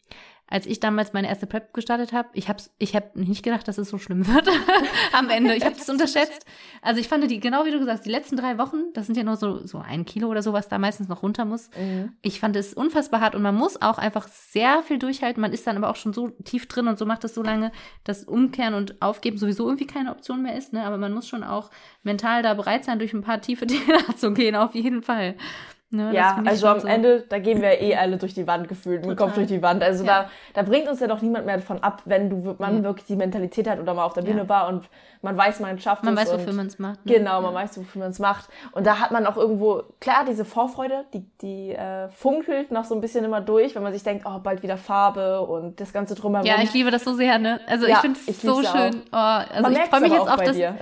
als 0.51 0.67
ich 0.67 0.81
damals 0.81 1.13
meine 1.13 1.29
erste 1.29 1.47
Prep 1.47 1.75
gestartet 1.75 2.13
habe, 2.13 2.29
ich 2.33 2.49
habe 2.49 2.63
ich 2.79 2.97
hab 2.97 3.15
nicht 3.17 3.43
gedacht, 3.43 3.69
dass 3.69 3.77
es 3.77 3.91
so 3.91 3.99
schlimm 3.99 4.27
wird 4.27 4.49
am 5.13 5.29
Ende. 5.29 5.55
Ich 5.55 5.65
habe 5.65 5.77
es 5.77 5.89
unterschätzt. 5.89 6.47
Also 6.81 7.01
ich 7.01 7.09
fand 7.09 7.31
die, 7.31 7.39
genau 7.39 7.67
wie 7.67 7.71
du 7.71 7.79
gesagt 7.79 7.99
hast, 7.99 8.07
die 8.07 8.11
letzten 8.11 8.37
drei 8.37 8.57
Wochen, 8.57 8.93
das 8.95 9.07
sind 9.07 9.17
ja 9.17 9.25
nur 9.25 9.37
so, 9.37 9.67
so 9.67 9.79
ein 9.79 10.07
Kilo 10.07 10.29
oder 10.29 10.43
so, 10.43 10.53
was 10.53 10.69
da 10.69 10.79
meistens 10.79 11.09
noch 11.09 11.23
runter 11.23 11.45
muss. 11.45 11.69
Mhm. 11.79 12.13
Ich 12.23 12.41
fand 12.41 12.57
es 12.57 12.73
unfassbar 12.73 13.21
hart 13.21 13.35
und 13.35 13.43
man 13.43 13.55
muss 13.55 13.81
auch 13.81 13.99
einfach 13.99 14.27
sehr 14.29 14.83
viel 14.83 14.99
durchhalten. 14.99 15.41
Man 15.41 15.53
ist 15.53 15.67
dann 15.67 15.77
aber 15.77 15.91
auch 15.91 15.97
schon 15.97 16.15
so 16.15 16.31
tief 16.45 16.67
drin 16.67 16.89
und 16.89 16.99
so 16.99 17.05
macht 17.05 17.25
es 17.25 17.35
so 17.35 17.43
lange, 17.43 17.71
dass 18.05 18.25
Umkehren 18.25 18.75
und 18.75 19.03
Aufgeben 19.03 19.37
sowieso 19.37 19.67
irgendwie 19.67 19.87
keine 19.87 20.11
Option 20.11 20.43
mehr 20.43 20.57
ist. 20.57 20.73
Ne? 20.73 20.85
Aber 20.85 20.97
man 20.97 21.13
muss 21.13 21.29
schon 21.29 21.45
auch 21.45 21.71
mental 22.03 22.43
da 22.43 22.55
bereit 22.55 22.85
sein, 22.85 22.99
durch 22.99 23.13
ein 23.13 23.23
paar 23.23 23.43
tiefe 23.43 23.67
Täler 23.67 24.17
zu 24.17 24.33
gehen, 24.33 24.57
auf 24.57 24.75
jeden 24.75 25.03
Fall. 25.03 25.37
Ne, 25.91 26.15
ja, 26.15 26.43
also 26.45 26.67
am 26.67 26.81
so. 26.81 26.87
Ende, 26.87 27.25
da 27.31 27.39
gehen 27.39 27.63
wir 27.63 27.81
eh 27.81 27.97
alle 27.97 28.19
durch 28.19 28.35
die 28.35 28.47
Wand 28.47 28.69
gefühlt, 28.69 29.07
mit 29.07 29.17
Kopf 29.17 29.33
durch 29.33 29.47
die 29.47 29.63
Wand. 29.63 29.83
Also 29.83 30.05
ja. 30.05 30.25
da, 30.25 30.31
da 30.53 30.63
bringt 30.69 30.87
uns 30.87 31.01
ja 31.01 31.07
doch 31.07 31.23
niemand 31.23 31.47
mehr 31.47 31.57
davon 31.57 31.83
ab, 31.83 32.03
wenn 32.05 32.29
du 32.29 32.55
man 32.59 32.79
ja. 32.79 32.83
wirklich 32.83 33.07
die 33.07 33.17
Mentalität 33.17 33.67
hat 33.67 33.81
oder 33.81 33.95
mal 33.95 34.05
auf 34.05 34.13
der 34.13 34.21
Bühne 34.21 34.43
ja. 34.43 34.49
war 34.51 34.69
und 34.69 34.85
man 35.23 35.37
weiß, 35.37 35.61
man 35.61 35.79
schafft 35.79 36.05
man 36.05 36.13
es. 36.13 36.21
Man 36.21 36.27
weiß, 36.27 36.41
wofür 36.41 36.53
man 36.53 36.67
es 36.67 36.79
macht. 36.79 37.07
Ne? 37.07 37.15
Genau, 37.15 37.41
man 37.41 37.55
weiß, 37.55 37.79
wofür 37.79 38.03
man 38.03 38.11
es 38.11 38.19
macht. 38.19 38.49
Und 38.73 38.87
da 38.87 39.01
hat 39.01 39.11
man 39.13 39.27
auch 39.27 39.37
irgendwo, 39.37 39.83
klar, 39.99 40.25
diese 40.29 40.45
Vorfreude, 40.45 41.07
die, 41.13 41.25
die 41.41 41.73
äh, 41.73 42.09
funkelt 42.11 42.71
noch 42.71 42.85
so 42.85 42.95
ein 42.95 43.01
bisschen 43.01 43.25
immer 43.25 43.41
durch, 43.41 43.75
wenn 43.75 43.83
man 43.83 43.93
sich 43.93 44.03
denkt, 44.03 44.27
oh, 44.29 44.39
bald 44.39 44.63
wieder 44.63 44.77
Farbe 44.77 45.41
und 45.41 45.81
das 45.81 45.93
Ganze 45.93 46.15
drumherum. 46.15 46.47
Ja, 46.47 46.57
ich 46.63 46.73
liebe 46.73 46.91
das 46.91 47.03
so 47.03 47.15
sehr, 47.15 47.39
ne? 47.39 47.61
Also 47.67 47.87
ich 47.87 47.97
finde 47.97 48.21
es 48.27 48.43
so 48.43 48.63
schön. 48.63 49.03
Oh, 49.11 49.17
also 49.17 49.63
man 49.63 49.73
ich 49.73 49.79
freue 49.81 50.01
mich 50.03 50.13
jetzt 50.13 50.29
auch, 50.29 50.37
dass, 50.37 50.57
ich, 50.57 50.63
ja, 50.63 50.77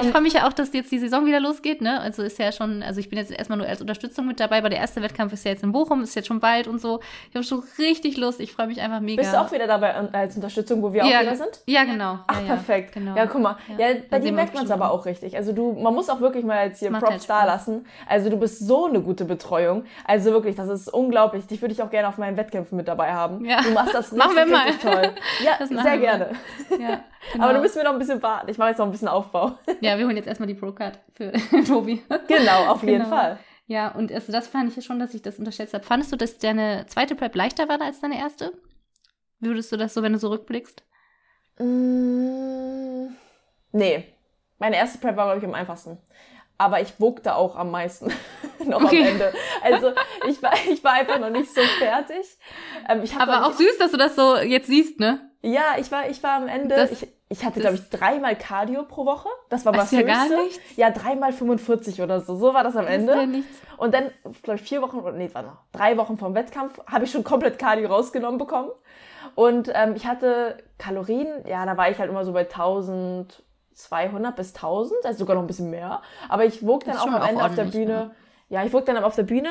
ich 0.00 0.08
freue 0.08 0.22
mich 0.22 0.32
ja 0.32 0.48
auch, 0.48 0.52
dass 0.52 0.72
jetzt 0.72 0.90
die 0.92 0.98
Saison 0.98 1.26
wieder 1.26 1.40
losgeht, 1.40 1.82
ne? 1.82 2.00
Also 2.00 2.22
ist 2.22 2.38
ja 2.38 2.52
schon, 2.52 2.82
also 2.82 3.00
ich 3.00 3.10
bin 3.10 3.18
jetzt 3.18 3.32
erstmal 3.32 3.58
nur 3.58 3.66
als 3.66 3.80
Unterstützung 3.80 4.26
mit 4.26 4.35
dabei, 4.40 4.58
aber 4.58 4.68
der 4.68 4.78
erste 4.78 5.02
Wettkampf 5.02 5.32
ist 5.32 5.44
ja 5.44 5.50
jetzt 5.52 5.62
in 5.62 5.72
Bochum, 5.72 6.02
ist 6.02 6.14
jetzt 6.14 6.28
schon 6.28 6.40
bald 6.40 6.66
und 6.68 6.80
so. 6.80 7.00
Ich 7.30 7.34
habe 7.34 7.44
schon 7.44 7.62
richtig 7.78 8.16
Lust, 8.16 8.40
ich 8.40 8.52
freue 8.52 8.66
mich 8.66 8.80
einfach 8.80 9.00
mega. 9.00 9.22
Bist 9.22 9.34
du 9.34 9.40
auch 9.40 9.52
wieder 9.52 9.66
dabei 9.66 9.94
als 9.94 10.36
Unterstützung, 10.36 10.82
wo 10.82 10.92
wir 10.92 11.04
ja, 11.04 11.18
auch 11.18 11.22
wieder 11.22 11.36
sind? 11.36 11.62
Ja, 11.66 11.84
genau. 11.84 12.18
Ach, 12.26 12.40
ja, 12.40 12.46
perfekt. 12.46 12.92
Genau. 12.94 13.16
Ja, 13.16 13.26
guck 13.26 13.42
mal. 13.42 13.56
Ja, 13.78 13.88
bei 14.08 14.18
dir 14.18 14.32
merkt 14.32 14.54
man 14.54 14.64
es 14.64 14.70
aber 14.70 14.90
auch 14.90 15.06
richtig. 15.06 15.36
Also 15.36 15.52
du, 15.52 15.72
man 15.72 15.94
muss 15.94 16.08
auch 16.08 16.20
wirklich 16.20 16.44
mal 16.44 16.66
jetzt 16.66 16.78
hier 16.78 16.90
Props 16.90 17.10
halt 17.10 17.30
da 17.30 17.44
lassen. 17.44 17.86
Also 18.06 18.30
du 18.30 18.36
bist 18.36 18.66
so 18.66 18.86
eine 18.86 19.00
gute 19.00 19.24
Betreuung. 19.24 19.84
Also 20.04 20.32
wirklich, 20.32 20.56
das 20.56 20.68
ist 20.68 20.92
unglaublich. 20.92 21.46
Dich 21.46 21.60
würde 21.60 21.72
ich 21.74 21.82
auch 21.82 21.90
gerne 21.90 22.08
auf 22.08 22.18
meinen 22.18 22.36
Wettkämpfen 22.36 22.76
mit 22.76 22.88
dabei 22.88 23.12
haben. 23.12 23.44
Ja. 23.44 23.62
Du 23.62 23.70
machst 23.70 23.94
das 23.94 24.12
richtig, 24.12 24.36
wir 24.36 24.46
mal. 24.46 24.66
richtig 24.66 24.82
toll. 24.82 25.12
Ja, 25.44 25.66
sehr 25.66 25.84
wir. 25.84 25.98
gerne. 25.98 26.30
Ja, 26.78 27.00
genau. 27.32 27.44
Aber 27.44 27.54
du 27.54 27.60
müssen 27.60 27.78
mir 27.78 27.84
noch 27.84 27.92
ein 27.92 27.98
bisschen 27.98 28.22
warten. 28.22 28.50
Ich 28.50 28.58
mache 28.58 28.70
jetzt 28.70 28.78
noch 28.78 28.86
ein 28.86 28.92
bisschen 28.92 29.08
Aufbau. 29.08 29.52
Ja, 29.80 29.98
wir 29.98 30.06
holen 30.06 30.16
jetzt 30.16 30.26
erstmal 30.26 30.46
die 30.46 30.54
Pro-Card 30.54 30.98
für 31.14 31.32
Tobi. 31.66 32.02
Genau, 32.28 32.66
auf 32.66 32.82
jeden 32.82 33.04
genau. 33.04 33.16
Fall. 33.16 33.38
Ja, 33.66 33.88
und 33.88 34.12
also 34.12 34.30
das 34.32 34.46
fand 34.46 34.76
ich 34.76 34.84
schon, 34.84 34.98
dass 34.98 35.14
ich 35.14 35.22
das 35.22 35.38
unterschätzt 35.38 35.74
habe. 35.74 35.84
Fandest 35.84 36.12
du, 36.12 36.16
dass 36.16 36.38
deine 36.38 36.86
zweite 36.86 37.16
Prep 37.16 37.34
leichter 37.34 37.68
war 37.68 37.80
als 37.80 38.00
deine 38.00 38.18
erste? 38.18 38.52
Würdest 39.40 39.72
du 39.72 39.76
das 39.76 39.92
so, 39.92 40.02
wenn 40.02 40.12
du 40.12 40.18
so 40.18 40.28
rückblickst? 40.28 40.84
Mm, 41.58 43.08
nee. 43.72 44.04
Meine 44.58 44.76
erste 44.76 44.98
Prep 44.98 45.16
war, 45.16 45.26
glaube 45.26 45.38
ich, 45.38 45.44
am 45.44 45.54
einfachsten. 45.54 45.98
Aber 46.58 46.80
ich 46.80 46.98
wogte 47.00 47.34
auch 47.34 47.56
am 47.56 47.70
meisten 47.70 48.10
noch 48.64 48.82
okay. 48.84 49.00
am 49.00 49.08
Ende. 49.08 49.32
Also 49.62 49.92
ich 50.28 50.42
war, 50.42 50.54
ich 50.70 50.82
war 50.82 50.92
einfach 50.92 51.18
noch 51.18 51.30
nicht 51.30 51.52
so 51.52 51.60
fertig. 51.78 52.24
Ähm, 52.88 53.02
Aber 53.18 53.46
auch 53.46 53.52
süß, 53.52 53.78
dass 53.78 53.90
du 53.90 53.96
das 53.96 54.16
so 54.16 54.36
jetzt 54.38 54.68
siehst, 54.68 55.00
ne? 55.00 55.30
Ja, 55.42 55.76
ich 55.78 55.90
war, 55.90 56.08
ich 56.08 56.22
war 56.22 56.36
am 56.36 56.48
Ende, 56.48 56.74
das, 56.74 57.02
ich, 57.02 57.08
ich 57.28 57.44
hatte, 57.44 57.58
glaube 57.60 57.74
ich, 57.74 57.88
dreimal 57.90 58.36
Cardio 58.36 58.84
pro 58.84 59.04
Woche. 59.04 59.28
Das 59.48 59.64
war 59.64 59.76
was 59.76 59.90
ja 59.90 60.02
gar 60.02 60.28
nichts. 60.28 60.60
Ja, 60.76 60.90
dreimal 60.90 61.32
45 61.32 62.00
oder 62.00 62.20
so. 62.20 62.36
So 62.36 62.54
war 62.54 62.62
das 62.62 62.76
am 62.76 62.86
Ende. 62.86 63.12
Ist 63.12 63.18
ja 63.18 63.26
nichts. 63.26 63.58
Und 63.78 63.92
dann, 63.94 64.12
glaube 64.42 64.60
ich, 64.60 64.66
vier 64.66 64.80
Wochen, 64.80 65.02
nee, 65.16 65.28
war 65.32 65.42
noch 65.42 65.58
drei 65.72 65.96
Wochen 65.96 66.18
vom 66.18 66.36
Wettkampf, 66.36 66.80
habe 66.86 67.04
ich 67.04 67.10
schon 67.10 67.24
komplett 67.24 67.58
Cardio 67.58 67.88
rausgenommen 67.88 68.38
bekommen. 68.38 68.70
Und 69.34 69.72
ähm, 69.74 69.94
ich 69.96 70.06
hatte 70.06 70.62
Kalorien, 70.78 71.44
ja, 71.46 71.66
da 71.66 71.76
war 71.76 71.90
ich 71.90 71.98
halt 71.98 72.10
immer 72.10 72.24
so 72.24 72.32
bei 72.32 72.42
1200 72.42 74.36
bis 74.36 74.54
1000, 74.54 75.04
also 75.04 75.18
sogar 75.18 75.34
noch 75.34 75.42
ein 75.42 75.48
bisschen 75.48 75.70
mehr. 75.70 76.02
Aber 76.28 76.44
ich 76.44 76.64
wog 76.64 76.84
dann 76.84 76.96
auch 76.96 77.08
am 77.08 77.22
Ende 77.22 77.44
auf 77.44 77.56
der 77.56 77.64
Bühne, 77.64 77.86
ne? 77.86 78.14
ja, 78.50 78.64
ich 78.64 78.72
wog 78.72 78.86
dann 78.86 79.02
auf 79.02 79.16
der 79.16 79.24
Bühne 79.24 79.50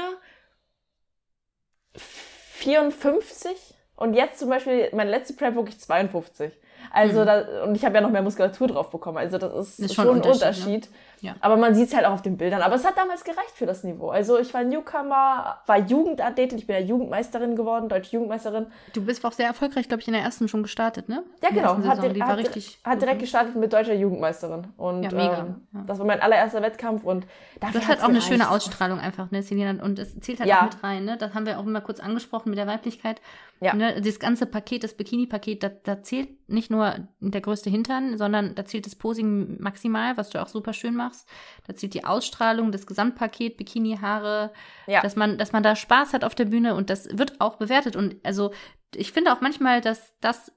54. 1.95 3.75
Und 3.97 4.13
jetzt 4.13 4.39
zum 4.39 4.49
Beispiel, 4.49 4.89
meine 4.93 5.09
letzte 5.09 5.33
Prep 5.33 5.55
wog 5.55 5.67
ich 5.67 5.79
52. 5.79 6.53
Also 6.91 7.21
Mhm. 7.21 7.25
da, 7.25 7.63
und 7.65 7.75
ich 7.75 7.83
habe 7.85 7.95
ja 7.95 8.01
noch 8.01 8.09
mehr 8.11 8.21
Muskulatur 8.21 8.67
drauf 8.67 8.89
bekommen. 8.89 9.17
Also 9.17 9.37
das 9.37 9.53
ist, 9.53 9.79
Ist 9.79 9.95
schon 9.95 10.05
schon 10.05 10.15
ein 10.17 10.21
ein 10.23 10.31
Unterschied. 10.31 10.65
Unterschied, 10.65 10.89
ne? 10.91 10.97
Ja. 11.25 11.35
Aber 11.41 11.57
man 11.57 11.73
sieht 11.75 11.89
es 11.89 11.95
halt 11.95 12.05
auch 12.05 12.13
auf 12.13 12.21
den 12.21 12.37
Bildern. 12.37 12.61
Aber 12.61 12.75
es 12.75 12.85
hat 12.85 12.97
damals 12.97 13.23
gereicht 13.23 13.51
für 13.55 13.65
das 13.65 13.83
Niveau. 13.83 14.09
Also 14.09 14.37
ich 14.39 14.53
war 14.53 14.63
Newcomer, 14.63 15.59
war 15.65 15.77
Jugendathletin, 15.79 16.57
ich 16.57 16.67
bin 16.67 16.75
ja 16.75 16.81
Jugendmeisterin 16.81 17.55
geworden, 17.55 17.89
deutsche 17.89 18.13
Jugendmeisterin. 18.13 18.67
Du 18.93 19.03
bist 19.03 19.25
auch 19.25 19.31
sehr 19.31 19.47
erfolgreich, 19.47 19.87
glaube 19.87 20.01
ich, 20.01 20.07
in 20.07 20.13
der 20.13 20.21
ersten 20.23 20.47
schon 20.47 20.63
gestartet, 20.63 21.09
ne? 21.09 21.23
Ja, 21.41 21.49
In 21.49 21.55
genau. 21.55 21.77
Hat. 21.77 22.03
Die 22.15 22.21
hat, 22.21 22.29
war 22.29 22.37
richtig. 22.37 22.79
hat 22.83 23.01
direkt 23.01 23.17
ne? 23.17 23.21
gestartet 23.23 23.55
mit 23.55 23.73
deutscher 23.73 23.93
Jugendmeisterin. 23.95 24.67
Und 24.77 25.03
Ja, 25.03 25.11
mega. 25.11 25.39
Ähm, 25.39 25.55
Ja. 25.73 25.83
das 25.87 25.99
war 25.99 26.05
mein 26.05 26.21
allererster 26.21 26.61
Wettkampf 26.61 27.03
und 27.03 27.25
dafür 27.59 27.79
Das 27.79 27.89
hat 27.89 27.99
auch 27.99 28.03
eine 28.05 28.13
gereicht. 28.13 28.27
schöne 28.27 28.49
Ausstrahlung 28.49 28.99
einfach, 28.99 29.31
ne, 29.31 29.41
Selina? 29.41 29.83
Und 29.83 29.99
es 29.99 30.19
zählt 30.19 30.39
halt 30.39 30.49
Ja. 30.49 30.59
auch 30.59 30.63
mit 30.65 30.83
rein, 30.83 31.05
ne? 31.05 31.17
Das 31.17 31.33
haben 31.33 31.45
wir 31.45 31.59
auch 31.59 31.65
immer 31.65 31.81
kurz 31.81 31.99
angesprochen 31.99 32.49
mit 32.49 32.57
der 32.59 32.67
Weiblichkeit. 32.67 33.21
Ja. 33.61 33.73
Ne? 33.73 34.01
Das 34.01 34.19
ganze 34.19 34.45
Paket, 34.45 34.83
das 34.83 34.93
Bikini-Paket, 34.95 35.63
da, 35.63 35.69
da 35.69 36.03
zählt 36.03 36.27
nicht 36.49 36.69
nur 36.69 36.93
der 37.21 37.39
größte 37.41 37.69
Hintern, 37.69 38.17
sondern 38.17 38.53
da 38.53 38.65
zählt 38.65 38.85
das 38.85 38.95
Posing 38.95 39.61
maximal, 39.61 40.17
was 40.17 40.29
du 40.29 40.41
auch 40.41 40.47
super 40.49 40.73
schön 40.73 40.93
machst. 40.93 41.14
Da 41.67 41.73
zählt 41.75 41.93
die 41.93 42.03
Ausstrahlung, 42.05 42.71
das 42.71 42.85
Gesamtpaket, 42.85 43.57
Bikini, 43.57 43.97
Haare, 44.01 44.51
Ja. 44.87 45.01
dass 45.01 45.15
man, 45.15 45.37
dass 45.37 45.51
man 45.51 45.63
da 45.63 45.75
Spaß 45.75 46.13
hat 46.13 46.23
auf 46.23 46.35
der 46.35 46.45
Bühne 46.45 46.75
und 46.75 46.89
das 46.89 47.07
wird 47.17 47.39
auch 47.41 47.55
bewertet. 47.57 47.95
Und 47.95 48.15
also 48.23 48.51
ich 48.95 49.11
finde 49.11 49.31
auch 49.33 49.41
manchmal, 49.41 49.81
dass 49.81 50.15
das 50.21 50.51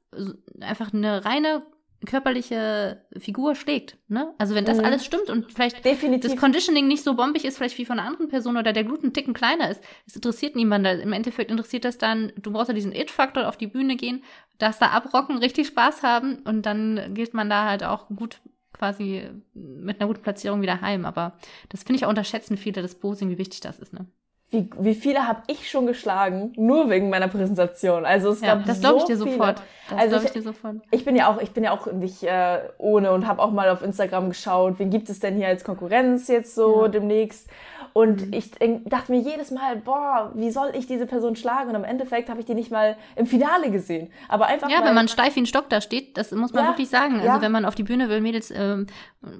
einfach 0.61 0.93
eine 0.93 1.25
reine 1.25 1.63
körperliche 2.07 3.03
Figur 3.19 3.55
schlägt. 3.57 3.97
Ne? 4.09 4.33
Also 4.39 4.55
wenn 4.55 4.65
das 4.65 4.79
Mhm. 4.79 4.85
alles 4.85 5.05
stimmt 5.05 5.31
und 5.31 5.53
vielleicht 5.53 5.85
Definitiv. 5.85 6.31
das 6.31 6.41
Conditioning 6.41 6.87
nicht 6.87 7.03
so 7.03 7.15
bombig 7.15 7.45
ist, 7.45 7.57
vielleicht 7.57 7.77
wie 7.79 7.85
von 7.85 7.99
einer 7.99 8.09
anderen 8.09 8.29
Person 8.29 8.57
oder 8.57 8.73
der 8.73 8.85
Gluten 8.85 9.13
Ticken 9.13 9.35
kleiner 9.35 9.71
ist, 9.71 9.83
es 10.07 10.15
interessiert 10.15 10.55
niemanden. 10.57 11.01
Im 11.01 11.13
Endeffekt 11.13 11.51
interessiert 11.51 11.85
das 11.85 11.99
dann, 11.99 12.33
du 12.37 12.53
brauchst 12.53 12.69
ja 12.69 12.75
diesen 12.75 12.93
It-Faktor, 12.95 13.49
auf 13.49 13.57
die 13.57 13.67
Bühne 13.67 13.97
gehen, 13.97 14.23
das 14.59 14.79
da 14.79 14.87
abrocken, 14.89 15.39
richtig 15.39 15.67
Spaß 15.69 16.03
haben 16.03 16.39
und 16.45 16.63
dann 16.67 17.15
geht 17.15 17.35
man 17.35 17.51
da 17.51 17.65
halt 17.65 17.83
auch 17.85 18.07
gut 18.09 18.41
quasi 18.79 19.25
mit 19.55 20.01
einer 20.01 20.09
guten 20.09 20.23
Platzierung 20.23 20.63
wieder 20.63 20.81
heim. 20.81 21.05
Aber 21.05 21.33
das 21.69 21.83
finde 21.83 21.97
ich 21.97 22.05
auch 22.05 22.11
unterschätzen 22.11 22.57
viele, 22.57 22.81
das 22.83 22.95
Posing, 22.95 23.29
wie 23.31 23.39
wichtig 23.39 23.61
das 23.61 23.79
ist. 23.79 23.93
Ne? 23.93 24.07
wie, 24.51 24.71
wie 24.81 24.95
viele 24.95 25.29
habe 25.29 25.43
ich 25.47 25.69
schon 25.71 25.85
geschlagen, 25.87 26.55
nur 26.57 26.89
wegen 26.89 27.11
meiner 27.11 27.29
Präsentation. 27.29 28.07
Also 28.07 28.31
es 28.31 28.41
Ja, 28.41 28.55
gab 28.55 28.65
das 28.65 28.81
glaube 28.81 28.97
ich 28.97 29.03
so 29.03 29.09
dir 29.09 29.19
viele. 29.19 29.31
sofort. 29.33 29.63
Das 29.91 29.99
Also 29.99 30.17
ich 30.17 30.25
ich- 30.25 30.31
dir 30.31 30.43
sofort. 30.43 30.77
Ich 30.91 31.05
bin 31.05 31.17
ja 31.17 31.31
auch, 31.31 31.39
ich 31.43 31.51
bin 31.51 31.65
ja 31.65 31.73
auch 31.73 31.87
nicht 31.93 32.23
äh, 32.23 32.61
ohne 32.79 33.13
und 33.13 33.27
habe 33.27 33.43
auch 33.43 33.51
mal 33.51 33.69
auf 33.69 33.83
Instagram 33.83 34.31
geschaut, 34.31 34.79
wen 34.79 34.89
gibt 34.89 35.11
es 35.11 35.21
denn 35.21 35.37
hier 35.37 35.49
als 35.49 35.65
Konkurrenz 35.65 36.29
jetzt 36.29 36.55
so 36.55 36.85
Ja. 36.85 36.89
demnächst. 36.89 37.51
Und 37.93 38.27
Mhm. 38.27 38.33
ich 38.33 38.51
dachte 38.85 39.13
mir 39.13 39.21
jedes 39.21 39.51
Mal, 39.51 39.77
boah, 39.77 40.33
wie 40.35 40.51
soll 40.51 40.71
ich 40.75 40.87
diese 40.87 41.07
Person 41.07 41.37
schlagen? 41.37 41.71
Und 41.71 41.77
im 41.77 41.85
Endeffekt 41.85 42.29
habe 42.29 42.41
ich 42.41 42.47
die 42.47 42.55
nicht 42.55 42.71
mal 42.71 42.97
im 43.17 43.27
Finale 43.27 43.71
gesehen. 43.71 44.11
Aber 44.29 44.47
einfach 44.47 44.69
Ja, 44.69 44.85
wenn 44.85 44.95
man 44.95 45.09
steif 45.09 45.37
wie 45.37 45.41
ein 45.41 45.47
Stock 45.47 45.69
da 45.69 45.81
steht, 45.81 46.17
das 46.17 46.33
muss 46.33 46.53
man 46.53 46.65
Ja, 46.65 46.71
wirklich 46.71 46.89
sagen. 46.89 47.15
Also 47.17 47.27
ja. 47.27 47.41
wenn 47.41 47.53
man 47.53 47.65
auf 47.65 47.75
die 47.75 47.83
Bühne 47.83 48.09
will, 48.09 48.21
Mädels, 48.21 48.51
ähm, 48.51 48.87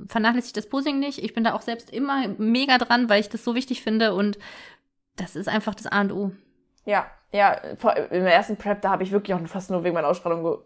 vernachlässigt 0.09 0.57
das 0.57 0.69
Posing 0.69 0.99
nicht. 0.99 1.23
Ich 1.23 1.35
bin 1.35 1.45
da 1.45 1.55
auch 1.55 1.63
selbst 1.63 1.91
immer 1.91 2.29
mega 2.39 2.79
dran, 2.79 3.09
weil 3.09 3.21
ich 3.21 3.29
das 3.29 3.45
so 3.45 3.55
wichtig 3.55 3.83
finde 3.83 4.15
und 4.15 4.39
das 5.17 5.37
ist 5.37 5.49
einfach 5.49 5.75
das 5.75 5.87
A 5.87 6.01
und 6.03 6.13
O. 6.13 6.31
Ja, 6.85 7.07
ja, 7.33 7.53
im 8.11 8.27
ersten 8.27 8.57
Prep, 8.57 8.81
da 8.83 8.91
habe 8.91 9.03
ich 9.03 9.13
wirklich 9.13 9.35
auch 9.35 9.47
fast 9.47 9.71
nur 9.71 9.85
wegen 9.85 9.95
meiner 9.95 10.09
Ausstrahlung 10.09 10.43
ge 10.45 10.57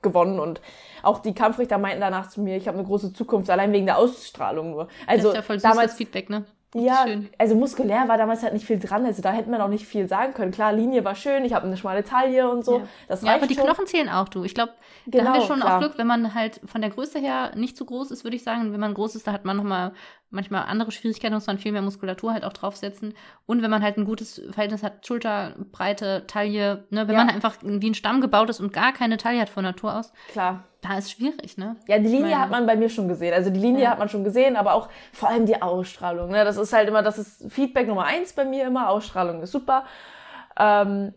gewonnen 0.00 0.38
und 0.38 0.60
auch 1.02 1.18
die 1.18 1.34
Kampfrichter 1.34 1.76
meinten 1.76 2.00
danach 2.00 2.28
zu 2.28 2.40
mir, 2.40 2.56
ich 2.56 2.68
habe 2.68 2.78
eine 2.78 2.86
große 2.86 3.12
Zukunft, 3.12 3.50
allein 3.50 3.72
wegen 3.72 3.84
der 3.86 3.98
Ausstrahlung 3.98 4.70
nur. 4.70 4.86
Also 5.08 5.24
das 5.24 5.32
ist 5.32 5.34
ja 5.34 5.42
voll 5.42 5.56
süß, 5.58 5.62
damals, 5.70 5.94
Feedback, 5.94 6.30
ne? 6.30 6.44
Ja, 6.74 7.04
schön. 7.06 7.28
also 7.38 7.54
muskulär 7.54 8.08
war 8.08 8.18
damals 8.18 8.42
halt 8.42 8.52
nicht 8.52 8.66
viel 8.66 8.78
dran, 8.78 9.04
also 9.06 9.22
da 9.22 9.32
hätte 9.32 9.48
man 9.50 9.60
auch 9.60 9.68
nicht 9.68 9.86
viel 9.86 10.06
sagen 10.08 10.34
können. 10.34 10.52
Klar, 10.52 10.72
Linie 10.72 11.04
war 11.04 11.14
schön, 11.14 11.44
ich 11.44 11.54
habe 11.54 11.66
eine 11.66 11.76
schmale 11.76 12.04
Taille 12.04 12.50
und 12.50 12.64
so, 12.64 12.78
Ja. 12.78 12.88
das 13.08 13.22
Ja, 13.22 13.34
aber 13.36 13.46
die 13.46 13.54
schon. 13.54 13.64
Knochen 13.64 13.86
zählen 13.86 14.08
auch, 14.08 14.28
du. 14.28 14.44
Ich 14.44 14.54
glaube, 14.54 14.72
da 15.06 15.18
Genau, 15.18 15.30
haben 15.30 15.40
wir 15.40 15.46
schon 15.46 15.60
klar. 15.60 15.76
auch 15.76 15.80
Glück, 15.80 15.96
wenn 15.98 16.06
man 16.06 16.34
halt 16.34 16.60
von 16.66 16.80
der 16.82 16.90
Größe 16.90 17.18
her 17.18 17.52
nicht 17.56 17.76
zu 17.76 17.84
groß 17.86 18.10
ist, 18.10 18.24
würde 18.24 18.36
ich 18.36 18.42
sagen. 18.42 18.72
Wenn 18.72 18.80
man 18.80 18.92
groß 18.94 19.14
ist, 19.14 19.26
da 19.26 19.32
hat 19.32 19.44
man 19.44 19.56
nochmal 19.56 19.92
manchmal 20.30 20.64
andere 20.66 20.90
Schwierigkeiten, 20.92 21.34
muss 21.34 21.46
man 21.46 21.58
viel 21.58 21.72
mehr 21.72 21.82
Muskulatur 21.82 22.32
halt 22.32 22.44
auch 22.44 22.52
draufsetzen. 22.52 23.14
Und 23.46 23.62
wenn 23.62 23.70
man 23.70 23.82
halt 23.82 23.96
ein 23.96 24.04
gutes 24.04 24.40
Verhältnis 24.50 24.82
hat, 24.82 25.06
Schulter, 25.06 25.54
Breite, 25.72 26.24
Taille, 26.26 26.84
ne, 26.90 27.08
wenn 27.08 27.14
Ja. 27.14 27.24
man 27.24 27.34
einfach 27.34 27.56
wie 27.62 27.88
ein 27.90 27.94
Stamm 27.94 28.20
gebaut 28.20 28.50
ist 28.50 28.60
und 28.60 28.72
gar 28.72 28.92
keine 28.92 29.16
Taille 29.16 29.40
hat 29.40 29.48
von 29.48 29.64
Natur 29.64 29.96
aus, 29.98 30.12
Klar. 30.32 30.64
da 30.82 30.98
ist 30.98 31.10
schwierig, 31.12 31.56
ne? 31.56 31.76
Ja, 31.86 31.98
die 31.98 32.04
Linie 32.08 32.20
Meine- 32.22 32.40
hat 32.40 32.50
man 32.50 32.66
bei 32.66 32.76
mir 32.76 32.90
schon 32.90 33.08
gesehen. 33.08 33.32
Also 33.32 33.50
die 33.50 33.60
Linie 33.60 33.84
Ja. 33.84 33.90
hat 33.90 33.98
man 33.98 34.08
schon 34.10 34.24
gesehen, 34.24 34.56
aber 34.56 34.74
auch 34.74 34.88
vor 35.12 35.28
allem 35.30 35.46
die 35.46 35.62
Ausstrahlung. 35.62 36.30
Ne? 36.30 36.44
Das 36.44 36.56
ist 36.58 36.72
halt 36.72 36.88
immer, 36.88 37.02
das 37.02 37.18
ist 37.18 37.50
Feedback 37.50 37.88
Nummer 37.88 38.04
eins 38.04 38.32
bei 38.34 38.44
mir 38.44 38.66
immer. 38.66 38.90
Ausstrahlung 38.90 39.40
ist 39.42 39.52
super. 39.52 39.84
Ähm, 40.58 41.14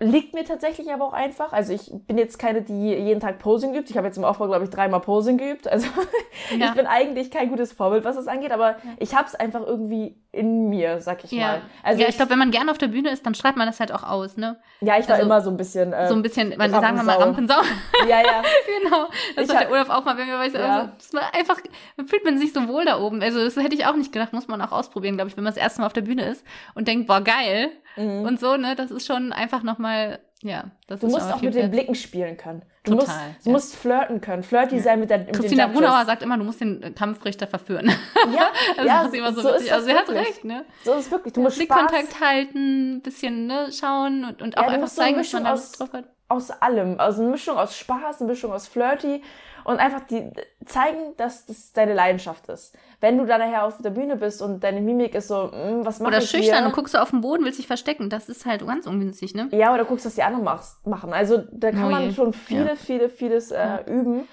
liegt 0.00 0.32
mir 0.34 0.44
tatsächlich 0.44 0.92
aber 0.92 1.04
auch 1.06 1.12
einfach. 1.12 1.52
Also 1.52 1.72
ich 1.72 1.90
bin 2.06 2.18
jetzt 2.18 2.38
keine, 2.38 2.62
die 2.62 2.90
jeden 2.94 3.20
Tag 3.20 3.38
Posing 3.40 3.74
übt. 3.74 3.90
Ich 3.90 3.96
habe 3.96 4.06
jetzt 4.06 4.16
im 4.16 4.24
Aufbau, 4.24 4.46
glaube 4.46 4.64
ich, 4.64 4.70
dreimal 4.70 5.00
Posing 5.00 5.38
geübt. 5.38 5.66
Also 5.66 5.88
Ja. 6.56 6.66
ich 6.68 6.72
bin 6.74 6.86
eigentlich 6.86 7.30
kein 7.32 7.48
gutes 7.50 7.72
Vorbild, 7.72 8.04
was 8.04 8.14
das 8.16 8.28
angeht, 8.28 8.52
aber 8.52 8.76
ich 8.98 9.14
habe 9.14 9.26
es 9.26 9.34
einfach 9.34 9.60
irgendwie 9.66 10.14
in 10.30 10.68
mir, 10.68 11.00
sag 11.00 11.24
ich 11.24 11.32
Ja, 11.32 11.46
mal. 11.46 11.62
Also 11.82 12.00
ja 12.02 12.08
ich 12.08 12.14
glaube, 12.16 12.30
wenn 12.30 12.38
man 12.38 12.52
gerne 12.52 12.70
auf 12.70 12.78
der 12.78 12.86
Bühne 12.88 13.10
ist, 13.10 13.26
dann 13.26 13.34
strahlt 13.34 13.56
man 13.56 13.66
das 13.66 13.80
halt 13.80 13.92
auch 13.92 14.04
aus, 14.04 14.36
ne? 14.36 14.56
ja, 14.80 14.98
ich 14.98 15.08
war 15.08 15.16
also 15.16 15.26
immer 15.26 15.40
so 15.40 15.50
ein 15.50 15.56
bisschen. 15.56 15.92
Äh, 15.92 16.06
So 16.08 16.14
ein 16.14 16.22
bisschen, 16.22 16.54
man, 16.56 16.70
sagen 16.70 16.96
wir 16.96 17.02
mal 17.02 17.16
Rampensau. 17.16 17.60
Ja, 18.08 18.20
ja. 18.20 18.42
genau. 18.82 19.06
Das 19.34 19.48
Ich 19.48 19.54
hat 19.54 19.62
der 19.62 19.70
Olaf 19.72 19.90
auch 19.90 20.04
mal, 20.04 20.16
wenn 20.16 20.28
wir 20.28 20.38
weiß, 20.38 20.52
Ja. 20.52 20.92
also, 20.94 21.18
einfach, 21.36 21.58
fühlt 22.06 22.24
man 22.24 22.38
sich 22.38 22.52
so 22.52 22.68
wohl 22.68 22.84
da 22.84 23.00
oben. 23.00 23.20
Also, 23.20 23.42
das 23.42 23.56
hätte 23.56 23.74
ich 23.74 23.84
auch 23.86 23.96
nicht 23.96 24.12
gedacht, 24.12 24.32
muss 24.32 24.46
man 24.46 24.62
auch 24.62 24.70
ausprobieren, 24.72 25.16
glaube 25.16 25.30
ich, 25.30 25.36
wenn 25.36 25.42
man 25.44 25.52
das 25.52 25.60
erste 25.62 25.80
Mal 25.80 25.86
auf 25.88 25.92
der 25.92 26.02
Bühne 26.02 26.24
ist 26.30 26.44
und 26.74 26.86
denkt, 26.86 27.08
boah, 27.08 27.20
geil. 27.20 27.70
Mhm. 27.98 28.24
Und 28.24 28.40
so, 28.40 28.56
ne, 28.56 28.76
das 28.76 28.90
ist 28.90 29.06
schon 29.06 29.32
einfach 29.32 29.62
nochmal, 29.62 30.20
ja, 30.42 30.70
das 30.88 31.00
Du 31.00 31.06
musst 31.06 31.30
auch 31.30 31.42
mit 31.42 31.54
den. 31.54 31.70
Blicken 31.70 31.94
spielen 31.94 32.38
können. 32.38 32.62
Du 32.82 32.94
Total, 32.94 33.26
musst, 33.26 33.44
du 33.44 33.50
ja. 33.50 33.52
musst 33.52 33.76
flirten 33.76 34.20
können. 34.22 34.42
Flirty 34.42 34.80
sein 34.80 34.98
mit 34.98 35.10
der 35.10 35.18
mit 35.18 35.34
Christina. 35.34 35.66
Brunauer 35.66 36.06
sagt 36.06 36.22
immer, 36.22 36.38
du 36.38 36.44
musst 36.44 36.62
den 36.62 36.82
äh, 36.82 36.90
Kampfrichter 36.92 37.46
verführen. 37.46 37.92
Ja, 38.34 38.48
Das 38.76 38.86
ja, 38.86 39.02
ist 39.02 39.14
immer 39.14 39.32
so, 39.34 39.42
so 39.42 39.50
ist 39.50 39.70
Also, 39.70 39.86
sie 39.86 39.92
hat 39.94 40.08
recht, 40.08 40.44
ne? 40.44 40.64
So 40.84 40.94
ist 40.94 41.06
es 41.06 41.10
wirklich. 41.10 41.34
Du 41.34 41.42
musst 41.42 41.60
Spaß 41.62 41.76
Blickkontakt 41.76 42.20
halten, 42.20 43.02
bisschen, 43.02 43.46
ne, 43.46 43.68
schauen 43.70 44.24
und, 44.24 44.40
und 44.40 44.56
auch 44.56 44.64
du 44.64 44.70
einfach 44.70 44.88
so 44.88 45.02
zeigen, 45.02 45.18
dass 45.18 45.32
man 45.34 45.44
da 45.44 45.50
Lust 45.50 45.78
drauf 45.78 45.92
hat. 45.92 46.04
aus 46.28 46.50
allem. 46.50 46.98
Also 46.98 47.20
eine 47.20 47.32
Mischung 47.32 47.58
aus 47.58 47.76
Spaß, 47.76 48.20
eine 48.22 48.30
Mischung 48.30 48.50
aus 48.52 48.66
Flirty 48.66 49.22
und 49.64 49.78
einfach 49.80 50.00
die 50.06 50.30
zeigen, 50.64 51.14
dass 51.18 51.44
das 51.44 51.72
deine 51.74 51.92
Leidenschaft 51.92 52.48
ist. 52.48 52.74
Wenn 53.00 53.18
du 53.18 53.26
dann 53.26 53.40
nachher 53.40 53.64
auf 53.64 53.76
der 53.82 53.90
Bühne 53.90 54.16
bist 54.16 54.40
und 54.40 54.64
deine 54.64 54.80
Mimik 54.80 55.14
ist 55.14 55.28
so, 55.28 55.48
mm, 55.48 55.84
was 55.84 56.00
mache 56.00 56.08
Oder 56.08 56.22
ich 56.22 56.30
schüchtern 56.30 56.58
hier? 56.58 56.66
und 56.66 56.72
guckst 56.72 56.94
du 56.94 57.02
auf 57.02 57.10
den 57.10 57.20
Boden, 57.20 57.44
willst 57.44 57.58
dich 57.58 57.66
verstecken. 57.66 58.08
Das 58.08 58.30
ist 58.30 58.46
halt 58.46 58.66
ganz 58.66 58.86
ungünstig, 58.86 59.34
ne? 59.34 59.48
ja, 59.52 59.74
oder 59.74 59.84
guckst, 59.84 60.06
was 60.06 60.14
die 60.14 60.22
anderen 60.22 60.44
machst, 60.44 60.77
machen. 60.88 61.12
Also 61.12 61.44
da 61.52 61.70
kann 61.72 61.86
Oh 61.86 61.90
man 61.90 62.12
schon 62.12 62.32
viele, 62.32 62.70
Ja. 62.70 62.76
viele, 62.76 63.08
vieles 63.10 63.50
äh, 63.50 63.78
üben. 63.86 64.28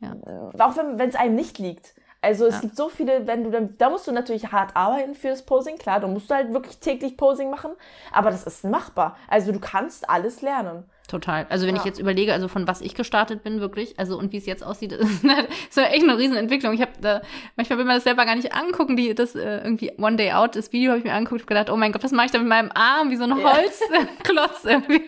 Ja. 0.00 0.16
Auch 0.58 0.76
wenn 0.76 1.08
es 1.08 1.14
einem 1.14 1.34
nicht 1.34 1.58
liegt. 1.58 1.94
Also 2.22 2.46
es 2.46 2.60
gibt 2.60 2.76
so 2.76 2.88
viele, 2.88 3.26
wenn 3.26 3.44
du 3.44 3.50
dann, 3.50 3.76
da 3.78 3.88
musst 3.88 4.06
du 4.08 4.12
natürlich 4.12 4.50
hart 4.50 4.74
arbeiten 4.74 5.14
für 5.14 5.28
das 5.28 5.44
Posing, 5.44 5.76
klar, 5.78 6.00
da 6.00 6.08
musst 6.08 6.28
du 6.30 6.34
halt 6.34 6.52
wirklich 6.52 6.78
täglich 6.80 7.16
Posing 7.16 7.50
machen, 7.50 7.70
aber 8.12 8.30
das 8.30 8.44
ist 8.44 8.64
machbar. 8.64 9.16
Also 9.28 9.52
du 9.52 9.60
kannst 9.60 10.10
alles 10.10 10.42
lernen. 10.42 10.84
Total. 11.06 11.46
Also 11.50 11.66
wenn 11.66 11.74
Ja. 11.76 11.80
ich 11.82 11.86
jetzt 11.86 12.00
überlege, 12.00 12.32
also 12.32 12.48
von 12.48 12.66
was 12.66 12.80
ich 12.80 12.94
gestartet 12.94 13.42
bin, 13.44 13.60
wirklich, 13.60 13.98
also 13.98 14.18
und 14.18 14.32
wie 14.32 14.38
es 14.38 14.46
jetzt 14.46 14.64
aussieht, 14.64 14.92
ist 14.92 15.22
so 15.70 15.80
echt 15.80 16.02
eine 16.02 16.18
Riesenentwicklung. 16.18 16.74
Ich 16.74 16.80
habe 16.80 16.92
da, 17.00 17.22
manchmal 17.56 17.78
will 17.78 17.84
man 17.84 17.94
das 17.96 18.04
selber 18.04 18.24
gar 18.24 18.34
nicht 18.34 18.52
angucken, 18.54 18.96
die 18.96 19.14
das 19.14 19.34
äh, 19.34 19.58
irgendwie 19.58 19.92
One 19.98 20.16
Day 20.16 20.32
Out, 20.32 20.56
das 20.56 20.72
Video 20.72 20.90
habe 20.90 20.98
ich 20.98 21.04
mir 21.04 21.12
angeguckt 21.14 21.42
und 21.42 21.46
gedacht, 21.46 21.70
oh 21.70 21.76
mein 21.76 21.92
Gott, 21.92 22.02
was 22.02 22.12
mache 22.12 22.26
ich 22.26 22.32
da 22.32 22.38
mit 22.38 22.48
meinem 22.48 22.70
Arm, 22.74 23.10
wie 23.10 23.16
so 23.16 23.24
ein 23.24 23.38
Ja. 23.38 23.52
Holzklotz 23.54 24.64
irgendwie. 24.64 25.02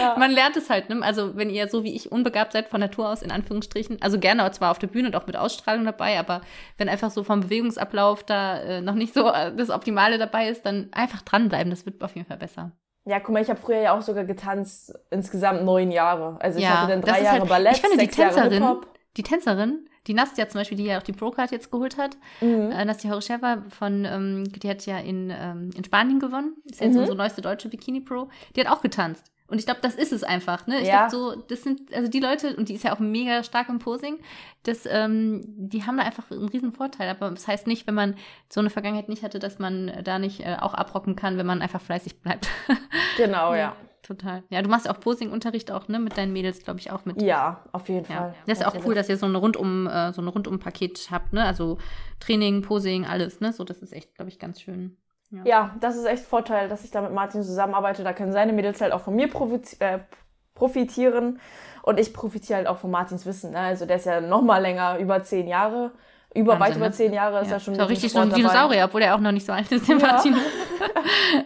Ja. 0.00 0.16
Man 0.18 0.30
lernt 0.32 0.56
es 0.56 0.68
halt, 0.68 0.88
ne? 0.90 0.98
Also 1.02 1.36
wenn 1.36 1.48
ihr 1.50 1.68
so 1.68 1.82
wie 1.84 1.94
ich 1.94 2.10
unbegabt 2.12 2.52
seid 2.52 2.68
von 2.68 2.80
Natur 2.80 3.08
aus, 3.08 3.22
in 3.22 3.30
Anführungsstrichen, 3.30 4.02
also 4.02 4.18
gerne 4.18 4.50
zwar 4.50 4.70
auf 4.70 4.78
der 4.78 4.88
Bühne 4.88 5.08
und 5.08 5.16
auch 5.16 5.26
mit 5.26 5.36
Ausstrahlung 5.36 5.84
dabei, 5.84 6.18
aber 6.18 6.42
wenn 6.78 6.88
einfach 6.88 7.10
so 7.10 7.22
vom 7.24 7.40
Bewegungsablauf 7.40 8.24
da 8.24 8.58
äh, 8.58 8.80
noch 8.80 8.94
nicht 8.94 9.14
so 9.14 9.30
äh, 9.32 9.54
das 9.54 9.70
Optimale 9.70 10.18
dabei 10.18 10.48
ist, 10.48 10.66
dann 10.66 10.88
einfach 10.92 11.22
dranbleiben, 11.22 11.70
das 11.70 11.86
wird 11.86 12.02
auf 12.02 12.14
jeden 12.16 12.26
Fall 12.26 12.36
besser. 12.38 12.72
Ja, 13.04 13.18
guck 13.20 13.30
mal, 13.34 13.42
ich 13.42 13.48
habe 13.50 13.58
früher 13.60 13.80
ja 13.80 13.96
auch 13.96 14.02
sogar 14.02 14.24
getanzt, 14.24 14.94
insgesamt 15.10 15.64
neun 15.64 15.90
Jahre. 15.90 16.36
Also 16.40 16.58
ich 16.60 16.68
hatte 16.68 16.92
dann 16.92 17.00
das 17.00 17.10
drei 17.10 17.18
ist 17.18 17.24
Jahre 17.24 17.40
halt- 17.40 17.48
Ballett, 17.48 17.72
Ich 17.74 17.80
finde 17.80 17.96
die 17.96 18.04
sechs 18.04 18.16
Jahre 18.16 18.34
Tänzerin, 18.34 18.62
Hip-Hop. 18.62 18.86
die 19.16 19.22
Tänzerin, 19.24 19.88
die 20.06 20.14
Nastja 20.14 20.48
zum 20.48 20.60
Beispiel, 20.60 20.76
die 20.78 20.84
ja 20.84 20.98
auch 20.98 21.02
die 21.02 21.12
Pro-Card 21.12 21.50
jetzt 21.50 21.70
geholt 21.72 21.96
hat, 21.98 22.16
Mhm. 22.40 22.70
äh, 22.70 22.84
Nastja 22.84 23.10
Horicheva 23.10 23.64
von, 23.70 24.04
ähm, 24.04 24.44
die 24.52 24.68
hat 24.70 24.86
ja 24.86 24.98
in, 24.98 25.32
ähm, 25.36 25.70
in 25.76 25.82
Spanien 25.84 26.20
gewonnen, 26.20 26.54
ist 26.64 26.80
jetzt 26.80 26.94
Mhm. 26.94 27.00
unsere 27.00 27.16
neueste 27.16 27.42
deutsche 27.42 27.68
Bikini-Pro, 27.68 28.28
die 28.54 28.60
hat 28.60 28.68
auch 28.70 28.82
getanzt. 28.82 29.32
Und 29.48 29.58
ich 29.58 29.66
glaube, 29.66 29.80
das 29.82 29.94
ist 29.96 30.12
es 30.12 30.24
einfach, 30.24 30.66
ne? 30.66 30.80
Ich 30.80 30.88
Ja. 30.88 31.08
glaube 31.08 31.10
so, 31.36 31.42
das 31.48 31.62
sind, 31.62 31.92
also 31.94 32.08
die 32.08 32.20
Leute, 32.20 32.56
und 32.56 32.68
die 32.70 32.74
ist 32.74 32.84
ja 32.84 32.94
auch 32.94 33.00
mega 33.00 33.42
stark 33.42 33.68
im 33.68 33.78
Posing, 33.80 34.18
das, 34.62 34.86
ähm, 34.86 35.42
die 35.46 35.84
haben 35.84 35.98
da 35.98 36.04
einfach 36.04 36.30
einen 36.30 36.48
riesen 36.48 36.72
Vorteil. 36.72 37.08
Aber 37.10 37.30
das 37.30 37.46
heißt 37.46 37.66
nicht, 37.66 37.86
wenn 37.86 37.94
man 37.94 38.14
so 38.48 38.60
eine 38.60 38.70
Vergangenheit 38.70 39.08
nicht 39.10 39.22
hatte, 39.22 39.38
dass 39.38 39.58
man 39.58 39.92
da 40.04 40.18
nicht 40.18 40.40
äh, 40.40 40.56
auch 40.60 40.72
abrocken 40.74 41.16
kann, 41.16 41.36
wenn 41.36 41.46
man 41.46 41.60
einfach 41.60 41.80
fleißig 41.82 42.20
bleibt. 42.20 42.48
Genau, 43.16 43.54
ja. 43.54 43.76
Total. 44.02 44.42
Ja, 44.50 44.62
du 44.62 44.68
machst 44.68 44.86
ja 44.86 44.92
auch 44.92 44.98
Posing-Unterricht 44.98 45.70
auch, 45.70 45.86
ne? 45.86 46.00
Mit 46.00 46.16
deinen 46.18 46.32
Mädels, 46.32 46.64
glaube 46.64 46.80
ich, 46.80 46.90
auch 46.90 47.04
mit. 47.04 47.22
Ja, 47.22 47.62
auf 47.70 47.88
jeden 47.88 48.04
Ja, 48.10 48.16
Fall. 48.16 48.34
das 48.46 48.58
ist 48.58 48.62
ja 48.64 48.68
auch 48.68 48.84
cool, 48.84 48.94
dass 48.96 49.08
ihr 49.08 49.16
so 49.16 49.26
eine 49.26 49.38
rundum 49.38 49.86
äh, 49.86 50.12
so 50.12 50.20
eine 50.22 50.30
rundum 50.30 50.58
Paket 50.58 51.08
habt, 51.12 51.32
ne? 51.32 51.44
Also 51.44 51.78
Training, 52.18 52.62
Posing, 52.62 53.06
alles, 53.06 53.40
ne? 53.40 53.52
So, 53.52 53.62
das 53.62 53.78
ist 53.78 53.92
echt, 53.92 54.14
glaube 54.16 54.28
ich, 54.30 54.40
ganz 54.40 54.60
schön. 54.60 54.96
Ja, 55.44 55.74
das 55.80 55.96
ist 55.96 56.04
echt 56.04 56.24
Vorteil, 56.24 56.68
dass 56.68 56.84
ich 56.84 56.90
da 56.90 57.00
mit 57.00 57.12
Martin 57.12 57.42
zusammenarbeite. 57.42 58.04
Da 58.04 58.12
können 58.12 58.32
seine 58.32 58.52
Mädels 58.52 58.80
halt 58.80 58.92
auch 58.92 59.00
von 59.00 59.14
mir 59.14 59.28
äh, 59.78 59.98
profitieren. 60.54 61.40
Und 61.82 61.98
ich 61.98 62.12
profitiere 62.12 62.58
halt 62.58 62.66
auch 62.68 62.78
von 62.78 62.90
Martins 62.90 63.26
Wissen. 63.26 63.52
Ne? 63.52 63.58
Also 63.58 63.86
der 63.86 63.96
ist 63.96 64.06
ja 64.06 64.20
noch 64.20 64.42
mal 64.42 64.58
länger, 64.58 64.98
über 64.98 65.22
zehn 65.22 65.48
Jahre. 65.48 65.92
Über, 66.34 66.52
Wahnsinn, 66.52 66.60
weit 66.66 66.76
über 66.76 66.86
ne? 66.86 66.92
zehn 66.92 67.12
Jahre 67.12 67.40
ist 67.42 67.48
Ja. 67.48 67.54
er 67.56 67.60
schon. 67.60 67.74
Ist 67.74 67.80
auch 67.80 67.88
mit 67.88 67.90
dem 67.90 67.92
richtig 67.92 68.12
so 68.12 68.18
ein 68.20 68.28
Sport 68.30 68.42
dabei. 68.42 68.52
Dinosaurier, 68.52 68.84
obwohl 68.86 69.02
er 69.02 69.14
auch 69.14 69.20
noch 69.20 69.32
nicht 69.32 69.44
so 69.46 69.52
alt 69.52 69.70
ist, 69.70 69.86
der 69.88 69.96
Ja. 69.98 70.06
Martin. 70.06 70.36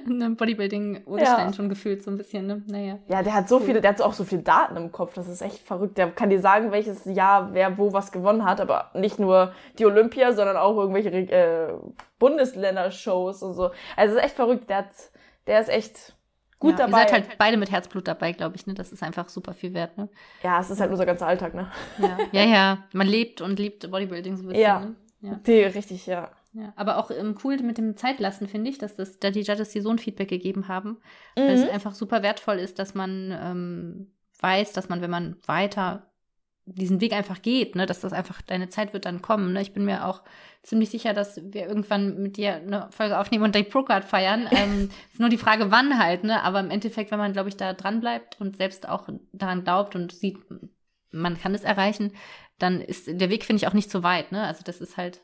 Ein 0.07 0.37
Bodybuilding-Urstein 0.37 1.49
Ja. 1.49 1.53
schon 1.53 1.69
gefühlt 1.69 2.03
so 2.03 2.11
ein 2.11 2.17
bisschen, 2.17 2.47
ne? 2.47 2.63
Naja. 2.67 2.99
Ja, 3.09 3.23
der 3.23 3.35
hat 3.35 3.49
so 3.49 3.59
viele, 3.61 3.81
der 3.81 3.91
hat 3.91 4.01
auch 4.03 4.13
so 4.13 4.25
viele 4.25 4.43
Daten 4.43 4.77
im 4.77 4.93
Kopf, 4.93 5.15
das 5.15 5.29
ist 5.29 5.43
echt 5.43 5.59
verrückt. 5.59 5.99
Der 5.99 6.11
kann 6.11 6.31
dir 6.31 6.41
sagen, 6.41 6.73
welches 6.73 7.05
Jahr 7.05 7.51
wer 7.53 7.77
wo 7.79 7.93
was 7.93 8.13
gewonnen 8.13 8.45
hat, 8.45 8.61
aber 8.61 8.91
nicht 8.95 9.19
nur 9.19 9.53
die 9.79 9.87
Olympia, 9.87 10.33
sondern 10.33 10.57
auch 10.57 10.77
irgendwelche 10.77 11.11
äh, 11.11 11.73
Bundesländer-Shows 12.19 13.43
und 13.43 13.55
so. 13.55 13.71
Also 13.97 14.15
es 14.15 14.19
ist 14.19 14.25
echt 14.25 14.37
verrückt, 14.37 14.69
der 14.71 14.79
hat, 14.79 14.87
der 15.47 15.61
ist 15.61 15.69
echt 15.69 16.16
gut 16.59 16.73
ja, 16.73 16.87
dabei. 16.87 17.03
Ihr 17.03 17.09
seid 17.09 17.13
halt 17.13 17.39
beide 17.39 17.57
mit 17.57 17.71
Herzblut 17.71 18.07
dabei, 18.09 18.33
glaube 18.33 18.57
ich, 18.57 18.67
ne? 18.67 18.75
Das 18.75 18.93
ist 18.93 19.03
einfach 19.03 19.29
super 19.29 19.53
viel 19.55 19.75
wert, 19.75 19.97
ne? 19.99 20.09
ja, 20.43 20.61
es 20.61 20.71
ist 20.71 20.81
halt 20.81 20.91
unser 20.91 21.07
ganzer 21.07 21.27
Alltag, 21.27 21.55
ne? 21.55 21.71
Ja, 21.99 22.19
ja, 22.33 22.45
ja. 22.45 22.85
Man 22.93 23.07
lebt 23.07 23.41
und 23.41 23.59
liebt 23.59 23.91
Bodybuilding 23.91 24.37
so 24.37 24.43
ein 24.45 24.49
bisschen, 24.49 24.63
Ja. 24.63 24.81
ne? 24.81 24.97
Ja. 25.21 25.35
Die, 25.47 25.63
richtig, 25.63 26.07
ja. 26.07 26.31
Ja, 26.53 26.73
aber 26.77 26.97
auch 26.97 27.11
ähm, 27.11 27.37
cool 27.45 27.59
mit 27.59 27.77
dem 27.77 27.97
Zeitlassen, 27.99 28.49
finde 28.49 28.71
ich, 28.71 28.79
dass 28.79 28.97
das, 28.97 29.19
da 29.19 29.31
die 29.31 29.43
Judges 29.43 29.71
dir 29.71 29.83
so 29.83 29.91
ein 29.91 29.99
Feedback 29.99 30.29
gegeben 30.29 30.69
haben. 30.69 30.97
Weil 31.35 31.51
es 31.51 31.65
Mhm. 31.65 31.71
einfach 31.71 31.93
super 31.95 32.23
wertvoll 32.23 32.57
ist, 32.57 32.79
dass 32.79 32.95
man 32.95 33.31
ähm, 33.39 34.13
weiß, 34.41 34.73
dass 34.73 34.89
man, 34.89 35.03
wenn 35.03 35.11
man 35.11 35.37
weiter 35.47 36.11
diesen 36.67 37.01
Weg 37.01 37.13
einfach 37.13 37.41
geht, 37.43 37.77
ne, 37.77 37.87
dass 37.87 38.01
das 38.01 38.13
einfach, 38.13 38.43
deine 38.43 38.69
Zeit 38.69 38.93
wird 38.93 39.05
dann 39.05 39.23
kommen. 39.23 39.53
Ne? 39.53 39.63
Ich 39.63 39.73
bin 39.73 39.85
mir 39.85 40.05
auch 40.05 40.23
ziemlich 40.65 40.91
sicher, 40.91 41.15
dass 41.15 41.41
wir 41.41 41.69
irgendwann 41.69 42.21
mit 42.21 42.37
dir 42.37 42.57
eine 42.57 42.89
Folge 42.91 43.19
aufnehmen 43.19 43.45
und 43.45 43.55
die 43.55 43.63
Procard 43.63 44.05
feiern. 44.05 44.49
Ähm, 44.57 44.91
ist 45.13 45.21
nur 45.21 45.29
die 45.29 45.37
Frage, 45.37 45.71
wann 45.71 45.99
halt, 45.99 46.25
ne? 46.25 46.43
Aber 46.43 46.61
im 46.61 46.71
Endeffekt, 46.71 47.11
wenn 47.11 47.19
man, 47.19 47.35
glaube 47.35 47.51
ich, 47.51 47.59
da 47.59 47.75
dran 47.75 48.01
bleibt 48.01 48.41
und 48.41 48.57
selbst 48.57 48.89
auch 48.89 49.07
daran 49.33 49.65
glaubt 49.65 49.95
und 49.95 50.13
sieht, 50.13 50.39
man 51.11 51.39
kann 51.39 51.55
es 51.55 51.63
erreichen, 51.63 52.13
dann 52.59 52.81
ist 52.81 53.07
der 53.07 53.29
Weg, 53.29 53.45
finde 53.45 53.63
ich, 53.63 53.69
auch 53.69 53.75
nicht 53.75 53.91
so 53.91 54.03
weit, 54.03 54.33
ne? 54.33 54.45
Also 54.45 54.63
das 54.65 54.81
ist 54.81 54.97
halt. 54.97 55.21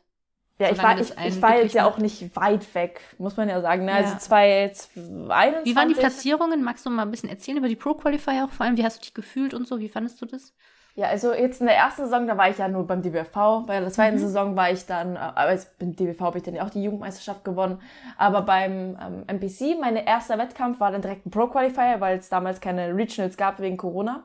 Ja, 0.59 0.71
ich 0.71 0.83
war, 0.83 1.01
ich, 1.01 1.11
ich 1.11 1.41
war 1.41 1.57
jetzt 1.57 1.75
ja 1.75 1.87
auch 1.87 1.97
nicht 1.97 2.37
weit 2.37 2.75
weg, 2.75 3.01
muss 3.19 3.39
man 3.39 3.49
ja 3.49 3.61
sagen. 3.63 3.87
Ne? 3.87 3.93
Ja. 3.93 3.97
Also 3.97 4.19
2021. 4.19 5.65
Wie 5.65 5.77
waren 5.77 5.89
die 5.89 5.95
Platzierungen? 5.95 6.63
Magst 6.63 6.85
du 6.85 6.91
mal 6.91 7.03
ein 7.03 7.11
bisschen 7.11 7.31
erzählen 7.31 7.57
über 7.57 7.69
die 7.69 7.77
Pro 7.77 7.95
Qualifier 7.95 8.45
auch 8.45 8.53
vor 8.53 8.67
allem? 8.67 8.77
Wie 8.77 8.85
hast 8.85 8.99
du 8.99 9.01
dich 9.01 9.15
gefühlt 9.15 9.55
und 9.55 9.67
so? 9.67 9.81
Wie 9.81 9.89
fandest 9.89 10.21
du 10.21 10.27
das? 10.27 10.53
Ja, 10.95 11.09
also 11.09 11.33
jetzt 11.33 11.61
in 11.63 11.67
der 11.67 11.77
ersten 11.77 12.03
Saison, 12.05 12.27
da 12.27 12.37
war 12.37 12.51
ich 12.51 12.59
ja 12.59 12.69
nur 12.69 12.87
beim 12.87 13.01
DBFV. 13.01 13.65
Bei 13.67 13.81
der 13.81 13.89
zweiten 13.91 14.17
Mhm. 14.17 14.21
Saison 14.21 14.57
war 14.57 14.71
ich 14.71 14.85
dann, 14.85 15.17
äh, 15.17 15.21
also 15.35 15.67
beim 15.79 15.97
DBV 15.97 16.21
habe 16.21 16.39
ich 16.39 16.45
dann 16.45 16.55
ja 16.55 16.65
auch 16.65 16.71
die 16.71 16.83
Jugendmeisterschaft 16.83 17.45
gewonnen. 17.45 17.81
Aber 18.19 18.43
beim 18.43 18.99
ähm, 19.01 19.25
MPC, 19.27 19.79
mein 19.81 19.97
erster 19.97 20.37
Wettkampf 20.37 20.81
war 20.81 20.91
dann 20.93 21.01
direkt 21.01 21.25
ein 21.27 21.31
Pro 21.31 21.47
Qualifier, 21.47 21.97
weil 22.01 22.19
es 22.19 22.29
damals 22.29 22.61
keine 22.61 22.95
Regionals 22.95 23.39
gab 23.39 23.59
wegen 23.61 23.79
Corona. 23.79 24.23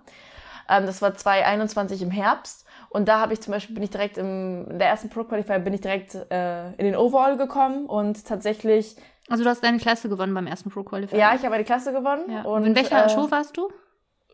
Ähm, 0.70 0.86
das 0.86 1.02
war 1.02 1.16
2021 1.16 2.02
im 2.02 2.12
Herbst. 2.12 2.66
Und 2.90 3.08
da 3.08 3.20
habe 3.22 3.32
ich 3.34 3.42
zum 3.42 3.54
Beispiel, 3.54 3.74
bin 3.74 3.84
ich 3.84 3.90
direkt 3.92 4.18
im, 4.18 4.66
in 4.70 4.80
der 4.80 4.90
ersten 4.90 5.10
Pro 5.10 5.24
Qualifier 5.24 5.60
bin 5.60 5.74
ich 5.74 5.82
direkt 5.82 6.16
äh, 6.16 6.68
in 6.72 6.86
den 6.86 6.96
Overall 6.98 7.38
gekommen 7.38 7.86
und 7.86 8.26
tatsächlich, 8.26 8.96
Also 9.30 9.44
du 9.46 9.50
hast 9.50 9.62
deine 9.64 9.78
Klasse 9.78 10.10
gewonnen 10.10 10.34
beim 10.34 10.48
ersten 10.48 10.70
Pro 10.70 10.84
Qualifier. 10.84 11.18
ja, 11.18 11.34
ich 11.36 11.44
habe 11.46 11.56
eine 11.56 11.64
Klasse 11.64 11.94
gewonnen. 11.94 12.30
ja. 12.30 12.42
Und, 12.44 12.66
in 12.66 12.76
welcher 12.76 13.06
äh, 13.06 13.10
Show 13.10 13.30
warst 13.32 13.56
du? 13.56 13.70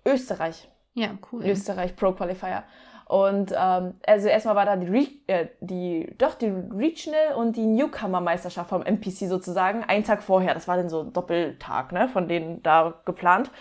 Österreich. 0.05 0.67
Ja, 0.93 1.09
cool. 1.31 1.45
Österreich 1.45 1.95
Pro 1.95 2.11
Qualifier. 2.11 2.63
Und 3.05 3.53
ähm, 3.55 3.95
also 4.07 4.27
erstmal 4.27 4.55
war 4.55 4.65
da 4.65 4.75
die, 4.75 4.87
Re 4.87 5.07
äh, 5.27 5.47
die 5.59 6.15
doch 6.17 6.35
die 6.35 6.47
Regional 6.47 7.35
und 7.35 7.55
die 7.55 7.65
Newcomer 7.65 8.21
Meisterschaft 8.21 8.69
vom 8.69 8.81
MPC 8.81 9.27
sozusagen 9.27 9.83
einen 9.83 10.03
Tag 10.03 10.23
vorher. 10.23 10.53
Das 10.53 10.67
war 10.67 10.77
dann 10.77 10.89
so 10.89 11.01
ein 11.01 11.13
Doppeltag, 11.13 11.91
ne, 11.91 12.07
von 12.07 12.27
denen 12.27 12.63
da 12.63 12.93
geplant. 13.05 13.51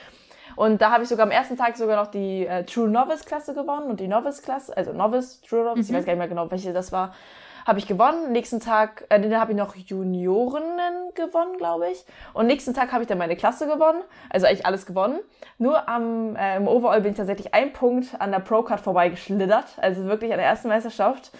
Und 0.55 0.81
da 0.81 0.91
habe 0.91 1.03
ich 1.03 1.09
sogar 1.09 1.27
am 1.27 1.33
ersten 1.33 1.57
Tag 1.57 1.77
sogar 1.77 2.03
noch 2.03 2.11
die 2.11 2.47
äh, 2.47 2.65
True 2.65 2.89
Novice 2.89 3.25
Klasse 3.25 3.55
gewonnen 3.55 3.91
und 3.91 4.01
die 4.01 4.09
Novice 4.09 4.43
Klasse, 4.43 4.77
also 4.77 4.93
Novice, 4.93 5.41
True 5.41 5.65
Novice, 5.65 5.89
ich 5.89 5.95
weiß 5.95 6.05
gar 6.05 6.13
nicht 6.13 6.19
mehr 6.19 6.29
genau, 6.29 6.51
welche 6.51 6.73
das 6.73 6.93
war, 6.93 7.15
habe 7.67 7.79
ich 7.79 7.87
gewonnen. 7.87 8.33
Nächsten 8.33 8.61
Tag, 8.61 9.05
äh, 9.09 9.21
dann 9.21 9.39
habe 9.39 9.53
ich 9.53 9.59
noch 9.59 9.77
Juniorinnen 9.77 11.15
gewonnen, 11.15 11.57
glaube 11.59 11.91
ich. 11.91 12.05
Und 12.35 12.47
nächsten 12.47 12.75
Tag 12.75 12.93
habe 12.93 13.03
ich 13.03 13.09
dann 13.09 13.19
meine 13.19 13.37
Klasse 13.37 13.67
gewonnen, 13.67 14.03
also 14.31 14.47
eigentlich 14.47 14.67
alles 14.67 14.87
gewonnen. 14.87 15.21
Nur 15.59 15.89
am 15.89 16.37
äh, 16.37 16.57
im 16.57 16.69
Overall 16.69 17.01
bin 17.01 17.13
ich 17.13 17.17
tatsächlich 17.17 17.55
ein 17.55 17.73
Punkt 17.73 18.21
an 18.21 18.33
der 18.33 18.41
Pro 18.41 18.63
Card 18.63 18.81
vorbeigeschlittert, 18.81 19.67
also 19.79 20.05
wirklich 20.05 20.33
an 20.33 20.39
der 20.39 20.47
ersten 20.47 20.69
Meisterschaft. 20.69 21.31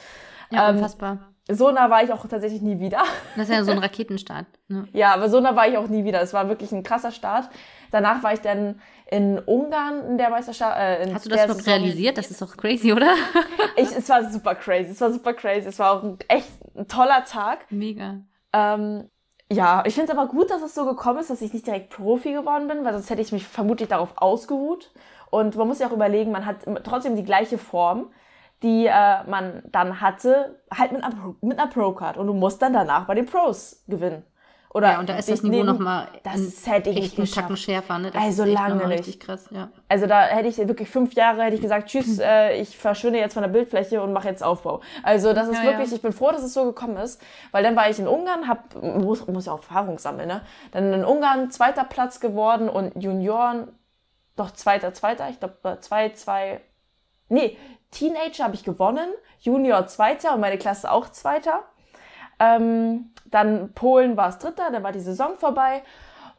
ja, 0.51 0.69
ähm, 0.69 0.77
unfassbar. 0.77 1.19
So 1.51 1.71
nah 1.73 1.91
war 1.91 2.05
ich 2.05 2.13
auch 2.13 2.25
tatsächlich 2.27 2.63
nie 2.63 2.79
wieder. 2.79 3.03
Das 3.37 3.49
ist 3.49 3.55
ja 3.55 3.65
so 3.65 3.73
ein 3.73 3.79
Raketenstart. 3.83 4.47
Ne? 4.69 4.87
Ja, 4.93 5.15
aber 5.15 5.29
so 5.29 5.41
nah 5.41 5.57
war 5.57 5.67
ich 5.67 5.77
auch 5.77 5.89
nie 5.89 6.05
wieder. 6.05 6.21
Es 6.23 6.33
war 6.33 6.49
wirklich 6.49 6.73
ein 6.73 6.83
krasser 6.83 7.11
Start. 7.11 7.49
Danach 7.91 8.23
war 8.23 8.33
ich 8.33 8.41
dann 8.41 8.81
in 9.13 9.39
Ungarn 9.41 10.07
in 10.07 10.17
der 10.17 10.31
Meisterschaft. 10.31 10.79
Äh, 10.79 11.03
in 11.03 11.15
Hast 11.15 11.27
du 11.27 11.29
das 11.29 11.45
überhaupt 11.45 11.67
realisiert? 11.67 12.17
Das 12.17 12.31
ist 12.31 12.41
doch 12.41 12.57
crazy, 12.57 12.93
oder? 12.93 13.15
Ich, 13.77 13.91
es 13.91 14.09
war 14.11 14.31
super 14.31 14.55
crazy. 14.55 14.91
Es 14.91 15.01
war 15.01 15.11
super 15.11 15.33
crazy. 15.33 15.67
Es 15.67 15.79
war 15.79 15.93
auch 15.93 16.03
ein 16.03 16.19
echt 16.29 16.49
ein 16.77 16.89
toller 16.89 17.25
Tag. 17.25 17.71
Mega. 17.71 18.21
Ähm, 18.53 19.09
ja, 19.51 19.83
ich 19.87 19.95
finde 19.95 20.13
es 20.13 20.19
aber 20.19 20.29
gut, 20.29 20.51
dass 20.51 20.63
es 20.63 20.75
so 20.75 20.85
gekommen 20.85 21.21
ist, 21.21 21.31
dass 21.31 21.41
ich 21.41 21.53
nicht 21.55 21.67
direkt 21.67 21.91
Profi 21.91 22.33
geworden 22.33 22.69
bin, 22.69 22.85
weil 22.85 22.93
sonst 22.93 23.09
hätte 23.09 23.23
ich 23.23 23.33
mich 23.33 23.47
vermutlich 23.47 23.89
darauf 23.89 24.13
ausgeruht. 24.17 24.91
Und 25.31 25.57
man 25.57 25.69
muss 25.69 25.79
ja 25.79 25.89
auch 25.89 25.93
überlegen, 25.93 26.33
man 26.33 26.45
hat 26.45 26.67
trotzdem 26.85 27.17
die 27.17 27.25
gleiche 27.25 27.57
Form, 27.57 28.11
die 28.63 28.87
äh, 28.87 29.25
man 29.25 29.63
dann 29.71 30.01
hatte, 30.01 30.61
halt 30.75 30.93
mit 30.93 31.03
einer, 31.03 31.35
mit 31.41 31.59
einer 31.59 31.71
Pro-Card. 31.71 32.19
Und 32.19 32.27
du 32.27 32.35
musst 32.35 32.61
dann 32.61 32.73
danach 32.73 33.07
bei 33.07 33.15
den 33.15 33.27
Pros 33.27 33.85
gewinnen. 33.89 34.25
Oder 34.75 34.93
Ja, 34.93 35.01
und 35.01 35.09
da 35.09 35.17
ist 35.17 35.31
das 35.31 35.43
Niveau 35.43 35.65
nochmal 35.65 36.09
Das 36.23 36.67
hätte 36.67 36.91
ich 36.91 36.97
nicht 36.97 37.17
geschafft. 37.17 37.41
Tacken 37.41 37.57
schärfer, 37.59 37.99
ne? 37.99 38.11
Das 38.11 38.23
Also 38.23 38.45
lange 38.45 38.89
nicht. 38.89 39.21
krass, 39.21 39.47
ja. 39.51 39.69
Also 39.89 40.07
da 40.07 40.23
hätte 40.23 40.49
ich 40.49 40.57
wirklich 40.57 40.89
fünf 40.89 41.13
Jahre 41.13 41.43
hätte 41.43 41.57
ich 41.57 41.61
gesagt, 41.61 41.89
tschüss, 41.89 42.19
äh, 42.23 42.61
ich 42.61 42.79
verschwinde 42.79 43.19
jetzt 43.19 43.35
von 43.35 43.43
der 43.43 43.51
Bildfläche 43.51 44.03
und 44.03 44.15
mache 44.15 44.29
jetzt 44.29 44.43
Aufbau. 44.43 44.81
Also 45.03 45.35
das 45.35 45.49
ist 45.49 45.59
Ja, 45.59 45.65
wirklich, 45.65 45.91
ja. 45.91 45.97
ich 45.97 46.03
bin 46.03 46.13
froh, 46.13 46.31
dass 46.31 46.43
es 46.43 46.55
so 46.55 46.65
gekommen 46.65 46.97
ist, 46.97 47.21
weil 47.51 47.63
dann 47.63 47.77
war 47.77 47.91
ich 47.91 47.99
in 47.99 48.09
Ungarn, 48.09 48.49
hab 48.49 48.75
muss, 48.83 49.27
muss 49.27 49.47
ja 49.47 49.53
auch 49.53 49.59
Erfahrung 49.59 49.99
sammeln, 49.99 50.29
ne? 50.29 50.41
Dann 50.71 50.91
in 50.93 51.05
Ungarn 51.05 51.51
zweiter 51.51 51.85
Platz 51.85 52.21
geworden 52.21 52.71
und 52.71 53.03
Junioren 53.03 53.69
doch 54.37 54.53
zweiter, 54.53 54.95
zweiter, 54.95 55.29
ich 55.29 55.39
glaube 55.39 55.79
zwei, 55.81 56.09
zwei, 56.11 56.63
nee, 57.29 57.59
Teenager 57.91 58.45
habe 58.45 58.55
ich 58.55 58.65
gewonnen, 58.65 59.09
Junior 59.41 59.87
zweiter 59.87 60.35
und 60.35 60.41
meine 60.41 60.57
Klasse 60.57 60.91
auch 60.91 61.11
zweiter. 61.11 61.65
Ähm, 62.43 63.11
dann 63.27 63.73
Polen 63.73 64.17
war 64.17 64.29
es 64.29 64.39
dritter, 64.39 64.71
dann 64.71 64.83
war 64.83 64.93
die 64.93 65.01
Saison 65.01 65.37
vorbei. 65.37 65.83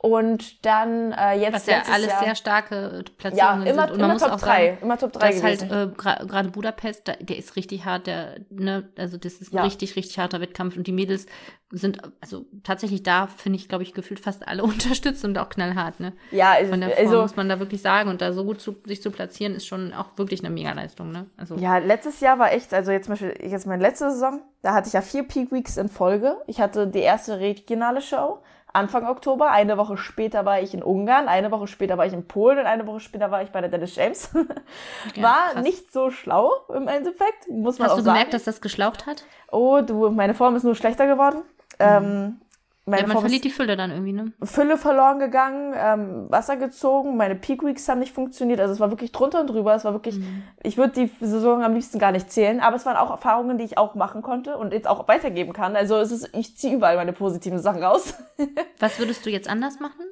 Und 0.06 0.66
dann 0.66 1.14
äh, 1.14 1.36
jetzt 1.40 1.54
Was 1.54 1.66
ja 1.66 1.82
alles 1.90 2.08
Jahr, 2.08 2.24
sehr 2.26 2.36
starke 2.36 2.76
ja, 2.76 3.12
Platzierungen 3.18 3.66
immer, 3.68 3.84
sind. 3.84 3.92
Und 3.94 4.02
man 4.02 4.10
immer 4.10 4.14
muss 4.16 4.22
Top 4.24 4.32
auch 4.34 4.42
3, 4.42 4.66
sagen, 4.66 4.78
immer 4.82 4.98
Top 4.98 5.14
3 5.14 5.30
dass 5.32 5.44
halt 5.44 5.60
gewesen. 5.62 5.72
äh, 5.96 5.96
gra- 5.98 6.26
gerade 6.28 6.50
Budapest, 6.50 7.08
da, 7.08 7.14
der 7.22 7.38
ist 7.38 7.56
richtig 7.56 7.86
hart, 7.86 8.08
der, 8.08 8.36
ne, 8.50 8.90
also 8.98 9.16
das 9.16 9.36
ist 9.36 9.54
ein 9.54 9.58
Ja. 9.58 9.64
richtig, 9.64 9.96
richtig 9.96 10.20
harter 10.20 10.42
Wettkampf 10.42 10.76
und 10.76 10.88
die 10.88 10.92
Mädels 10.92 11.26
sind, 11.72 12.00
also 12.20 12.46
tatsächlich 12.64 13.02
da, 13.04 13.28
finde 13.28 13.56
ich, 13.58 13.70
glaube 13.70 13.84
ich, 13.84 13.94
gefühlt 13.94 14.20
fast 14.20 14.46
alle 14.46 14.64
unterstützt 14.64 15.24
und 15.24 15.38
auch 15.38 15.48
knallhart, 15.48 16.02
ne? 16.02 16.12
ja, 16.32 16.52
also, 16.52 16.72
Von 16.72 16.82
der 16.82 16.90
Form 16.90 17.06
also 17.08 17.22
muss 17.22 17.36
man 17.38 17.48
da 17.48 17.60
wirklich 17.60 17.82
sagen 17.82 18.10
und 18.10 18.20
da 18.22 18.34
so 18.34 18.44
gut 18.44 18.60
zu, 18.60 18.76
sich 18.84 19.02
zu 19.02 19.10
platzieren, 19.10 19.56
ist 19.56 19.68
schon 19.68 19.94
auch 19.94 20.18
wirklich 20.18 20.42
eine 20.44 20.50
Mega-Leistung, 20.54 21.14
ne? 21.14 21.28
Also, 21.38 21.56
Ja, 21.56 21.78
letztes 21.78 22.20
Jahr 22.20 22.40
war 22.40 22.52
echt, 22.52 22.74
also 22.74 22.92
jetzt 22.92 23.06
zum 23.06 23.14
Beispiel, 23.14 23.36
jetzt 23.50 23.66
meine 23.68 23.82
letzte 23.82 24.12
Saison, 24.12 24.42
da 24.64 24.74
hatte 24.74 24.88
ich 24.88 24.94
ja 24.94 25.02
vier 25.02 25.24
Peak 25.24 25.54
Weeks 25.54 25.78
in 25.78 25.88
Folge. 25.88 26.36
Ich 26.48 26.60
hatte 26.60 26.88
die 26.88 27.00
erste 27.00 27.40
regionale 27.40 28.02
Show 28.02 28.40
Anfang 28.74 29.08
Oktober, 29.08 29.52
eine 29.52 29.78
Woche 29.78 29.98
später 29.98 30.46
war 30.46 30.60
ich 30.60 30.74
in 30.74 30.82
Ungarn, 30.82 31.28
eine 31.28 31.52
Woche 31.52 31.68
später 31.68 31.98
war 31.98 32.08
ich 32.08 32.14
in 32.14 32.28
Polen 32.28 32.58
und 32.58 32.66
eine 32.66 32.88
Woche 32.88 33.00
später 33.00 33.30
war 33.30 33.44
ich 33.44 33.52
bei 33.52 33.62
der 33.62 33.70
Dennis 33.70 33.96
James. 33.96 34.32
ja, 35.16 35.24
war 35.24 35.52
krass. 35.52 35.64
nicht 35.64 35.94
so 35.94 36.10
schlau 36.10 36.52
im 36.74 36.88
Endeffekt, 36.88 37.48
muss 37.50 37.78
man 37.78 37.86
Hast 37.86 37.94
auch 37.94 37.98
du 37.98 38.04
sagen. 38.04 38.16
gemerkt, 38.16 38.34
dass 38.34 38.44
das 38.44 38.62
geschlaucht 38.62 39.06
hat? 39.06 39.24
oh, 39.52 39.82
du, 39.82 40.10
meine 40.10 40.34
Form 40.34 40.56
ist 40.56 40.64
nur 40.64 40.76
schlechter 40.76 41.06
geworden. 41.06 41.44
Ähm, 41.80 42.42
meine 42.86 43.02
Ja, 43.04 43.08
man 43.08 43.14
Form 43.14 43.24
verliert 43.24 43.44
die 43.46 43.50
Fülle 43.50 43.78
dann 43.78 43.92
irgendwie, 43.92 44.12
ne? 44.14 44.34
Fülle 44.44 44.78
verloren 44.78 45.20
gegangen, 45.20 45.74
ähm, 45.78 46.26
Wasser 46.30 46.58
gezogen, 46.58 47.16
meine 47.16 47.36
Peak 47.36 47.64
Weeks 47.64 47.88
haben 47.88 48.00
nicht 48.00 48.14
funktioniert. 48.14 48.60
Also 48.60 48.74
es 48.74 48.80
war 48.80 48.90
wirklich 48.90 49.12
drunter 49.12 49.40
und 49.42 49.48
drüber. 49.48 49.74
Es 49.74 49.86
war 49.86 49.94
wirklich, 49.94 50.18
Mhm. 50.18 50.44
ich 50.64 50.78
würde 50.78 50.94
die 50.94 51.26
Saison 51.26 51.64
am 51.64 51.74
liebsten 51.74 51.98
gar 52.00 52.12
nicht 52.12 52.32
zählen, 52.32 52.60
aber 52.60 52.76
es 52.76 52.86
waren 52.86 52.98
auch 52.98 53.10
Erfahrungen, 53.10 53.58
die 53.58 53.64
ich 53.64 53.78
auch 53.78 53.96
machen 53.96 54.22
konnte 54.22 54.58
und 54.58 54.74
jetzt 54.74 54.88
auch 54.88 55.08
weitergeben 55.08 55.54
kann. 55.54 55.76
Also 55.76 55.96
es 55.98 56.12
ist, 56.12 56.30
ich 56.36 56.58
ziehe 56.58 56.76
überall 56.76 56.98
meine 56.98 57.14
positiven 57.14 57.60
Sachen 57.60 57.84
raus. 57.84 58.16
Was 58.80 59.00
würdest 59.00 59.26
du 59.26 59.30
jetzt 59.30 59.48
anders 59.50 59.80
machen? 59.80 60.06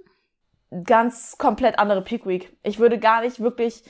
Ganz 0.86 1.38
komplett 1.38 1.78
andere 1.80 2.02
Peak 2.02 2.26
Week. 2.26 2.56
Ich 2.64 2.80
würde 2.80 2.98
gar 2.98 3.22
nicht 3.22 3.42
wirklich 3.42 3.84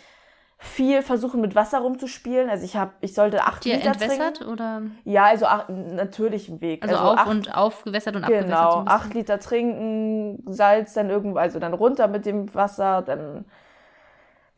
viel 0.64 1.02
versuchen 1.02 1.42
mit 1.42 1.56
Wasser 1.56 1.80
rumzuspielen. 1.80 2.48
Also 2.48 2.64
ich 2.64 2.76
habe, 2.76 2.92
ich 3.02 3.16
sollte 3.16 3.44
acht 3.44 3.66
Dir 3.66 3.78
Liter 3.78 3.90
entwässert 3.90 4.38
trinken. 4.38 4.54
oder? 4.54 4.82
Ja, 5.06 5.26
also 5.26 5.48
ach, 5.48 5.68
natürlichen 5.70 6.62
Weg. 6.62 6.84
Also, 6.84 6.98
auf 6.98 7.18
acht- 7.18 7.28
und 7.28 7.56
aufgewässert 7.56 8.16
und 8.16 8.24
abgewässert. 8.24 8.48
Genau, 8.48 8.84
acht 8.86 9.14
Liter 9.14 9.40
trinken, 9.40 10.44
Salz 10.46 10.94
dann 10.94 11.10
irgendwo, 11.10 11.40
also 11.40 11.58
dann 11.60 11.74
runter 11.74 12.08
mit 12.08 12.28
dem 12.28 12.54
Wasser, 12.54 13.02
dann 13.02 13.46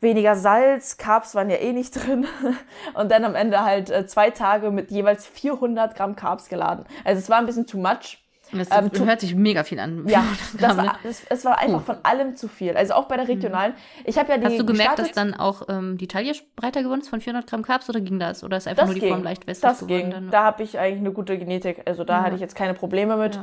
weniger 0.00 0.36
Salz, 0.36 0.98
Carbs 0.98 1.34
waren 1.34 1.48
ja 1.48 1.56
eh 1.56 1.72
nicht 1.72 1.92
drin 1.92 2.26
und 2.94 3.10
dann 3.10 3.24
am 3.24 3.34
Ende 3.34 3.62
halt 3.62 3.88
äh, 3.88 4.06
zwei 4.06 4.28
Tage 4.28 4.70
mit 4.70 4.90
jeweils 4.90 5.26
400 5.26 5.94
Gramm 5.96 6.16
Carbs 6.16 6.50
geladen. 6.50 6.84
Also 7.04 7.18
es 7.18 7.30
war 7.30 7.38
ein 7.38 7.46
bisschen 7.46 7.66
too 7.66 7.78
much. 7.78 8.18
Das 8.58 8.68
Ähm, 8.70 8.90
hört 9.06 9.20
sich 9.20 9.34
mega 9.34 9.64
viel 9.64 9.78
an. 9.80 10.06
Ja, 10.08 10.22
das 10.60 10.76
war, 10.76 10.98
das, 11.02 11.24
es 11.28 11.44
war 11.44 11.58
einfach 11.58 11.80
Puh. 11.80 11.92
von 11.94 11.96
allem 12.04 12.36
zu 12.36 12.48
viel. 12.48 12.76
Also 12.76 12.94
auch 12.94 13.04
bei 13.06 13.16
der 13.16 13.28
regionalen. 13.28 13.74
Ich 14.04 14.18
habe 14.18 14.30
ja 14.32 14.38
die 14.38 14.46
Hast 14.46 14.58
du 14.58 14.64
gemerkt, 14.66 14.98
dass 14.98 15.08
gestartet. 15.08 15.32
dann 15.34 15.40
auch 15.40 15.68
ähm, 15.68 15.98
die 15.98 16.08
Taille 16.08 16.32
breiter 16.56 16.82
geworden 16.82 17.00
ist 17.00 17.08
von 17.08 17.20
400 17.20 17.48
Gramm 17.48 17.62
Carbs 17.62 17.88
oder 17.88 18.00
ging 18.00 18.18
das? 18.18 18.44
Oder 18.44 18.56
ist 18.56 18.66
einfach 18.68 18.82
Das 18.82 18.88
nur 18.88 18.94
die 18.94 19.00
ging. 19.00 19.10
Form 19.12 19.22
leicht 19.22 19.46
wässrig 19.46 19.62
Das 19.70 19.78
geworden? 19.80 19.96
ging. 19.98 20.10
Dann? 20.10 20.30
Da 20.30 20.44
habe 20.44 20.62
ich 20.62 20.78
eigentlich 20.78 21.00
eine 21.00 21.12
gute 21.12 21.38
Genetik. 21.38 21.82
Also 21.86 22.04
da 22.04 22.18
Ja. 22.18 22.22
hatte 22.24 22.34
ich 22.36 22.40
jetzt 22.40 22.54
keine 22.56 22.74
Probleme 22.74 23.16
mit. 23.16 23.36
Ja. 23.36 23.40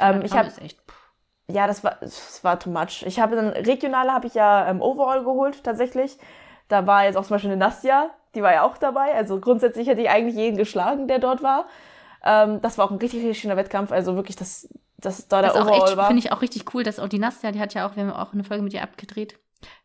Ähm, 0.00 0.22
400 0.22 0.24
ich 0.24 0.30
Gramm 0.32 0.40
hab- 0.40 0.46
ist 0.48 0.62
echt, 0.62 0.78
pff. 0.88 1.00
Ja, 1.46 1.66
das 1.66 1.84
war, 1.84 1.96
das 2.00 2.42
war 2.42 2.58
too 2.58 2.70
much. 2.70 3.04
Ich 3.06 3.20
habe 3.20 3.36
dann, 3.36 3.48
regionale 3.48 4.12
habe 4.12 4.26
ich 4.26 4.32
ja 4.34 4.66
ähm, 4.68 4.80
Overall 4.80 5.24
geholt, 5.24 5.62
tatsächlich. 5.62 6.16
Da 6.68 6.86
war 6.86 7.04
jetzt 7.04 7.16
auch 7.16 7.24
zum 7.24 7.34
Beispiel 7.34 7.50
eine 7.50 7.58
Nastja, 7.58 8.08
die 8.34 8.40
war 8.42 8.52
ja 8.54 8.62
auch 8.62 8.78
dabei. 8.78 9.12
Also 9.14 9.38
grundsätzlich 9.38 9.86
hätte 9.86 10.00
ich 10.00 10.08
eigentlich 10.08 10.36
jeden 10.36 10.56
geschlagen, 10.56 11.06
der 11.06 11.18
dort 11.18 11.42
war. 11.42 11.66
Ähm, 12.24 12.60
das 12.60 12.78
war 12.78 12.86
auch 12.86 12.90
ein 12.90 12.98
richtig, 12.98 13.20
richtig 13.20 13.40
schöner 13.40 13.56
Wettkampf. 13.56 13.92
Also 13.92 14.16
wirklich, 14.16 14.36
das, 14.36 14.68
das 14.98 15.28
da 15.28 15.42
der 15.42 15.52
Das 15.52 15.60
auch 15.60 15.66
Overall 15.66 15.88
echt, 15.88 15.96
war. 15.96 16.06
finde 16.06 16.20
ich 16.20 16.32
auch 16.32 16.42
richtig 16.42 16.74
cool, 16.74 16.82
dass 16.82 16.98
auch 16.98 17.08
die 17.08 17.18
Nastja, 17.18 17.52
die 17.52 17.60
hat 17.60 17.74
ja 17.74 17.86
auch, 17.86 17.96
wir 17.96 18.04
haben 18.04 18.12
auch 18.12 18.32
eine 18.32 18.44
Folge 18.44 18.62
mit 18.62 18.72
ihr 18.72 18.82
abgedreht. 18.82 19.38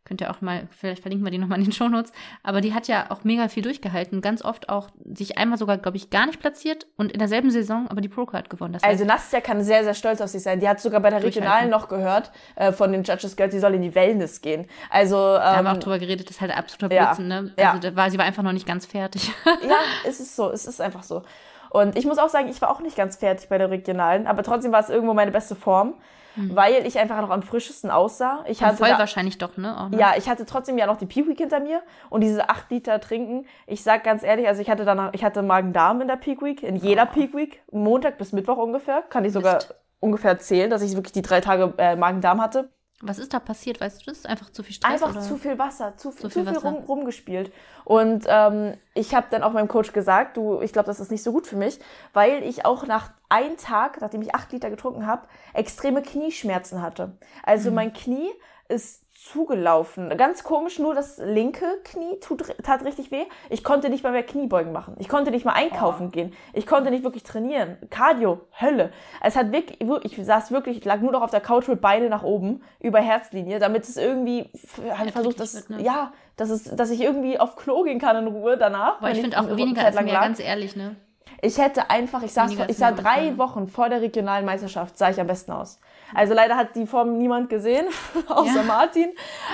Könnt 0.03 0.21
ihr 0.21 0.31
auch 0.31 0.41
mal, 0.41 0.67
vielleicht 0.71 1.03
verlinken 1.03 1.25
wir 1.25 1.31
die 1.31 1.37
nochmal 1.37 1.59
in 1.59 1.65
den 1.65 1.71
Shownotes. 1.71 2.11
Aber 2.43 2.61
die 2.61 2.73
hat 2.73 2.87
ja 2.87 3.11
auch 3.11 3.23
mega 3.23 3.47
viel 3.47 3.63
durchgehalten. 3.63 4.21
Ganz 4.21 4.43
oft 4.43 4.67
auch 4.67 4.89
sich 5.05 5.37
einmal 5.37 5.57
sogar, 5.57 5.77
glaube 5.77 5.97
ich, 5.97 6.09
gar 6.09 6.25
nicht 6.25 6.39
platziert 6.39 6.87
und 6.97 7.11
in 7.11 7.19
derselben 7.19 7.51
Saison 7.51 7.87
aber 7.89 8.01
die 8.01 8.09
Pro-Card 8.09 8.49
gewonnen. 8.49 8.73
Das 8.73 8.83
Also 8.83 9.03
heißt, 9.03 9.07
Nastja 9.07 9.39
kann 9.39 9.63
sehr, 9.63 9.83
sehr 9.83 9.93
stolz 9.93 10.19
auf 10.19 10.29
sich 10.29 10.41
sein. 10.41 10.59
Die 10.59 10.67
hat 10.67 10.81
sogar 10.81 10.99
bei 10.99 11.11
der. 11.11 11.23
Regionalen 11.23 11.69
noch 11.69 11.89
gehört 11.89 12.31
äh, 12.55 12.71
von 12.71 12.91
den 12.91 13.03
Judges 13.03 13.35
gehört, 13.35 13.51
sie 13.51 13.59
soll 13.59 13.75
in 13.75 13.81
die 13.81 13.93
Wellness 13.93 14.41
gehen. 14.41 14.67
Also 14.89 15.15
da 15.15 15.57
haben 15.57 15.65
wir 15.65 15.71
auch 15.71 15.75
ähm, 15.75 15.79
drüber 15.81 15.99
geredet, 15.99 16.27
das 16.27 16.37
ist 16.37 16.41
halt 16.41 16.57
absoluter 16.57 16.93
ja, 16.93 17.05
Blödsinn, 17.05 17.27
ne? 17.27 17.53
ja. 17.57 17.71
Also 17.73 17.89
da 17.89 17.95
war, 17.95 18.09
sie 18.09 18.17
war 18.17 18.25
einfach 18.25 18.43
noch 18.43 18.53
nicht 18.53 18.65
ganz 18.65 18.85
fertig. 18.85 19.31
ja, 19.45 19.75
es 20.07 20.19
ist 20.19 20.35
so, 20.35 20.49
es 20.51 20.65
ist 20.65 20.81
einfach 20.81 21.03
so. 21.03 21.21
Und 21.69 21.95
ich 21.97 22.05
muss 22.05 22.17
auch 22.17 22.29
sagen, 22.29 22.49
ich 22.49 22.61
war 22.61 22.69
auch 22.71 22.81
nicht 22.81 22.95
ganz 22.95 23.17
fertig 23.17 23.49
bei 23.49 23.57
der 23.57 23.69
Regionalen, 23.69 24.27
aber 24.27 24.43
trotzdem 24.43 24.71
war 24.71 24.79
es 24.79 24.89
irgendwo 24.89 25.13
meine 25.13 25.31
beste 25.31 25.55
Form, 25.55 25.95
weil 26.35 26.85
ich 26.87 26.97
einfach 26.97 27.19
noch 27.21 27.31
am 27.31 27.41
frischesten 27.41 27.91
aussah. 27.91 28.45
Ich 28.47 28.63
hatte 28.63 28.77
voll 28.77 28.89
da, 28.89 28.97
wahrscheinlich 28.97 29.37
doch, 29.37 29.57
ne? 29.57 29.77
Auch, 29.77 29.89
ne? 29.89 29.99
ja, 29.99 30.13
ich 30.17 30.29
hatte 30.29 30.45
trotzdem 30.45 30.77
ja 30.77 30.85
noch 30.85 30.97
die 30.97 31.05
Peak 31.05 31.27
Week 31.27 31.37
hinter 31.37 31.59
mir 31.59 31.81
und 32.09 32.21
diese 32.21 32.49
acht 32.49 32.69
Liter 32.71 32.99
trinken. 33.01 33.45
Ich 33.67 33.83
sag 33.83 34.03
ganz 34.03 34.23
ehrlich, 34.23 34.47
also 34.47 34.61
ich 34.61 34.69
hatte 34.69 34.85
danach, 34.85 35.13
ich 35.13 35.23
hatte 35.23 35.41
Magen-Darm 35.41 36.01
in 36.01 36.07
der 36.07 36.15
Peak 36.15 36.41
Week, 36.41 36.63
in 36.63 36.75
jeder 36.77 37.05
Peak 37.05 37.35
Week, 37.35 37.61
Montag 37.71 38.17
bis 38.17 38.31
Mittwoch 38.31 38.57
ungefähr, 38.57 39.01
kann 39.01 39.25
ich 39.25 39.33
sogar 39.33 39.55
Mist. 39.55 39.75
ungefähr 39.99 40.39
zählen, 40.39 40.69
dass 40.69 40.81
ich 40.81 40.95
wirklich 40.95 41.13
die 41.13 41.21
drei 41.21 41.41
Tage 41.41 41.73
äh, 41.77 41.95
Magen-Darm 41.95 42.41
hatte. 42.41 42.69
Was 43.01 43.17
ist 43.17 43.33
da 43.33 43.39
passiert? 43.39 43.79
Weißt 43.79 44.01
du 44.01 44.11
das? 44.11 44.25
Einfach 44.25 44.49
zu 44.49 44.61
viel 44.61 44.75
Stress? 44.75 44.91
Einfach 44.91 45.11
oder? 45.11 45.21
zu 45.21 45.37
viel 45.37 45.57
Wasser, 45.57 45.95
zu, 45.95 46.11
Zu 46.11 46.17
zu 46.17 46.29
viel 46.29 46.43
viel, 46.45 46.55
Wasser. 46.55 46.67
rum, 46.69 46.83
rumgespielt. 46.83 47.53
Und 47.85 48.25
ähm, 48.27 48.77
ich 48.93 49.15
habe 49.15 49.27
dann 49.29 49.41
auch 49.41 49.53
meinem 49.53 49.69
Coach 49.69 49.93
gesagt, 49.93 50.35
du, 50.35 50.61
ich 50.61 50.73
glaube, 50.73 50.87
das 50.87 50.99
ist 50.99 51.09
nicht 51.09 51.23
so 51.23 51.31
gut 51.31 51.47
für 51.47 51.55
mich, 51.55 51.79
weil 52.11 52.43
ich 52.43 52.65
auch 52.65 52.85
nach 52.85 53.11
einem 53.29 53.55
Tag, 53.55 54.01
nachdem 54.01 54.21
ich 54.21 54.35
acht 54.35 54.51
Liter 54.51 54.69
getrunken 54.69 55.05
habe, 55.07 55.27
extreme 55.53 56.01
Knieschmerzen 56.01 56.81
hatte. 56.81 57.07
Mhm. 57.07 57.17
Also 57.43 57.71
mein 57.71 57.93
Knie 57.93 58.29
ist 58.67 59.03
zugelaufen. 59.23 60.09
Ganz 60.17 60.43
komisch, 60.43 60.79
nur 60.79 60.93
das 60.95 61.17
linke 61.17 61.65
Knie 61.83 62.19
tut, 62.21 62.43
tat 62.63 62.85
richtig 62.85 63.11
weh. 63.11 63.25
Ich 63.49 63.63
konnte 63.63 63.89
nicht 63.89 64.03
mal 64.03 64.11
mehr 64.11 64.23
Kniebeugen 64.23 64.71
machen. 64.71 64.95
Ich 64.99 65.09
konnte 65.09 65.31
nicht 65.31 65.45
mal 65.45 65.53
einkaufen 65.53 66.07
Oh. 66.07 66.09
gehen. 66.11 66.33
Ich 66.53 66.65
konnte 66.65 66.89
nicht 66.89 67.03
wirklich 67.03 67.23
trainieren. 67.23 67.77
Cardio, 67.89 68.41
Hölle. 68.59 68.91
Es 69.21 69.35
hat 69.35 69.51
wirklich, 69.51 69.79
ich 70.19 70.25
saß 70.25 70.51
wirklich, 70.51 70.77
ich 70.77 70.85
lag 70.85 71.01
nur 71.01 71.11
noch 71.11 71.21
auf 71.21 71.31
der 71.31 71.41
Couch 71.41 71.67
mit 71.67 71.81
Beine 71.81 72.09
nach 72.09 72.23
oben 72.23 72.61
über 72.79 72.99
Herzlinie, 72.99 73.59
damit 73.59 73.83
es 73.83 73.97
irgendwie, 73.97 74.49
habe 74.97 75.11
versucht, 75.11 75.39
dass, 75.39 75.53
wird, 75.55 75.69
ne? 75.69 75.81
ja, 75.83 76.13
dass 76.37 76.49
es, 76.49 76.63
dass 76.75 76.89
ich 76.89 77.01
irgendwie 77.01 77.39
auf 77.39 77.55
Klo 77.57 77.83
gehen 77.83 77.99
kann 77.99 78.15
in 78.15 78.27
Ruhe 78.27 78.57
danach. 78.57 78.97
Aber 78.99 79.07
wenn 79.07 79.15
ich 79.15 79.21
finde 79.21 79.39
auch 79.39 79.47
weniger 79.55 79.81
Zeit 79.81 79.89
ist 79.89 79.95
lang 79.95 80.05
mehr, 80.05 80.13
lag. 80.13 80.21
ganz 80.23 80.39
ehrlich, 80.39 80.75
ne? 80.75 80.95
Ich 81.41 81.57
hätte 81.57 81.89
einfach, 81.89 82.21
ich 82.23 82.33
saß, 82.33 82.51
Weniger 82.51 82.69
ich 82.69 82.77
sah 82.77 82.91
drei. 82.91 83.37
Wochen 83.37 83.67
vor 83.67 83.87
der 83.89 84.01
regionalen 84.01 84.45
Meisterschaft, 84.45 84.97
sah 84.97 85.09
ich 85.09 85.19
am 85.21 85.27
besten 85.27 85.51
aus. 85.53 85.79
Also 86.13 86.33
leider 86.33 86.55
hat 86.55 86.75
die 86.75 86.85
Form 86.85 87.17
niemand 87.17 87.49
gesehen, 87.49 87.85
außer 88.27 88.57
Ja. 88.57 88.63
Martin. 88.63 89.09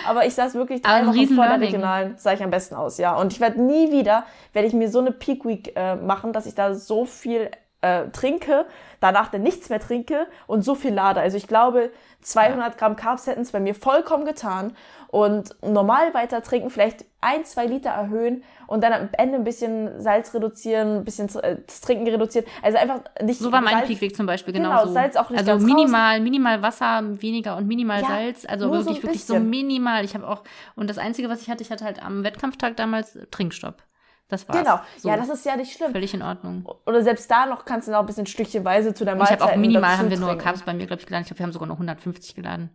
Aber 0.08 0.26
ich 0.26 0.34
saß 0.34 0.54
wirklich 0.56 0.84
Aber 0.86 0.94
drei 0.94 1.00
ein 1.02 1.08
Wochen 1.08 1.36
vor 1.36 1.46
der 1.46 1.60
regionalen, 1.60 2.16
sah 2.18 2.34
ich 2.34 2.44
am 2.44 2.50
besten 2.52 2.76
aus, 2.76 2.98
ja. 2.98 3.16
Und 3.16 3.34
ich 3.34 3.40
werde 3.40 3.62
nie 3.62 3.92
wieder, 3.92 4.26
werde 4.54 4.68
ich 4.68 4.74
mir 4.74 4.90
so 4.90 5.00
eine 5.00 5.12
Peak 5.12 5.46
Week 5.46 5.74
äh, 5.76 5.96
machen, 5.96 6.34
dass 6.34 6.46
ich 6.46 6.56
da 6.56 6.74
so 6.74 7.06
viel 7.06 7.50
äh, 7.86 8.10
trinke, 8.12 8.66
danach 9.00 9.30
dann 9.30 9.44
nichts 9.44 9.70
mehr 9.70 9.80
trinke 9.80 10.28
und 10.48 10.64
so 10.64 10.74
viel 10.76 10.94
lade. 10.94 11.20
Also 11.20 11.38
ich 11.38 11.48
glaube, 11.48 11.92
200 12.22 12.78
Gramm 12.78 12.96
Carbs 12.96 13.28
hätten 13.28 13.42
es 13.42 13.52
bei 13.52 13.60
mir 13.60 13.76
vollkommen 13.76 14.26
getan 14.26 14.76
und 15.10 15.56
normal 15.62 16.14
weiter 16.14 16.42
trinken, 16.42 16.70
vielleicht 16.70 17.06
ein, 17.22 17.46
zwei 17.46 17.66
Liter 17.68 17.92
erhöhen 17.92 18.44
und 18.68 18.84
dann 18.84 18.92
am 18.94 19.10
Ende 19.14 19.36
ein 19.38 19.44
bisschen 19.44 20.02
Salz 20.02 20.34
reduzieren, 20.34 20.98
ein 20.98 21.06
bisschen 21.06 21.30
äh, 21.42 21.58
das 21.66 21.82
Trinken 21.82 22.08
reduzieren. 22.08 22.46
Also 22.64 22.78
einfach 22.78 23.02
nicht 23.22 23.40
So 23.40 23.52
war 23.52 23.62
mein 23.62 23.76
Salz- 23.78 23.88
Peakweg 23.88 24.16
zum 24.16 24.26
Beispiel 24.26 24.54
Genau, 24.54 24.70
genau, 24.72 24.86
so. 24.88 24.94
Salz 24.94 25.16
auch 25.16 25.30
nicht 25.30 25.48
Also 25.48 25.64
minimal, 25.66 26.20
minimal 26.20 26.62
Wasser, 26.64 27.02
weniger 27.22 27.56
und 27.58 27.68
minimal 27.68 28.02
Ja, 28.02 28.08
Salz. 28.08 28.46
Also 28.46 28.66
nur 28.68 28.82
so 28.82 28.90
wirklich, 28.90 29.04
wirklich 29.04 29.26
so 29.26 29.40
minimal. 29.40 30.04
Ich 30.04 30.16
habe 30.16 30.28
auch, 30.28 30.44
und 30.76 30.90
das 30.90 30.98
Einzige, 30.98 31.30
was 31.30 31.42
ich 31.42 31.50
hatte, 31.50 31.62
ich 31.64 31.72
hatte 31.72 31.86
halt 31.86 32.04
am 32.04 32.24
Wettkampftag 32.24 32.76
damals 32.76 33.18
Trinkstopp. 33.32 33.84
Das 34.28 34.48
war's. 34.50 34.58
Genau. 34.58 34.80
So, 34.98 35.10
Ja, 35.10 35.18
das 35.18 35.30
ist 35.30 35.46
ja 35.46 35.56
nicht 35.56 35.72
schlimm. 35.78 35.92
völlig 35.92 36.14
in 36.14 36.22
Ordnung. 36.24 36.66
Oder 36.86 37.04
selbst 37.04 37.30
da 37.30 37.46
noch 37.46 37.64
kannst 37.66 37.88
du 37.88 37.92
noch 37.92 38.00
ein 38.00 38.06
bisschen 38.08 38.26
stückchenweise 38.26 38.94
zu 38.94 39.06
der 39.06 39.14
Und 39.14 39.20
ich 39.22 39.30
Mahlzeit 39.30 39.42
habe 39.42 39.54
auch 39.54 39.58
minimal, 39.58 39.98
haben 39.98 40.10
wir 40.10 40.20
nur. 40.20 40.36
Carbs 40.38 40.64
bei 40.64 40.74
mir, 40.74 40.88
glaube 40.88 41.02
ich, 41.02 41.06
geladen. 41.06 41.22
Ich 41.24 41.28
glaube, 41.28 41.40
wir 41.40 41.44
haben 41.46 41.54
sogar 41.54 41.68
noch 41.68 41.76
150 41.76 42.34
geladen. 42.34 42.72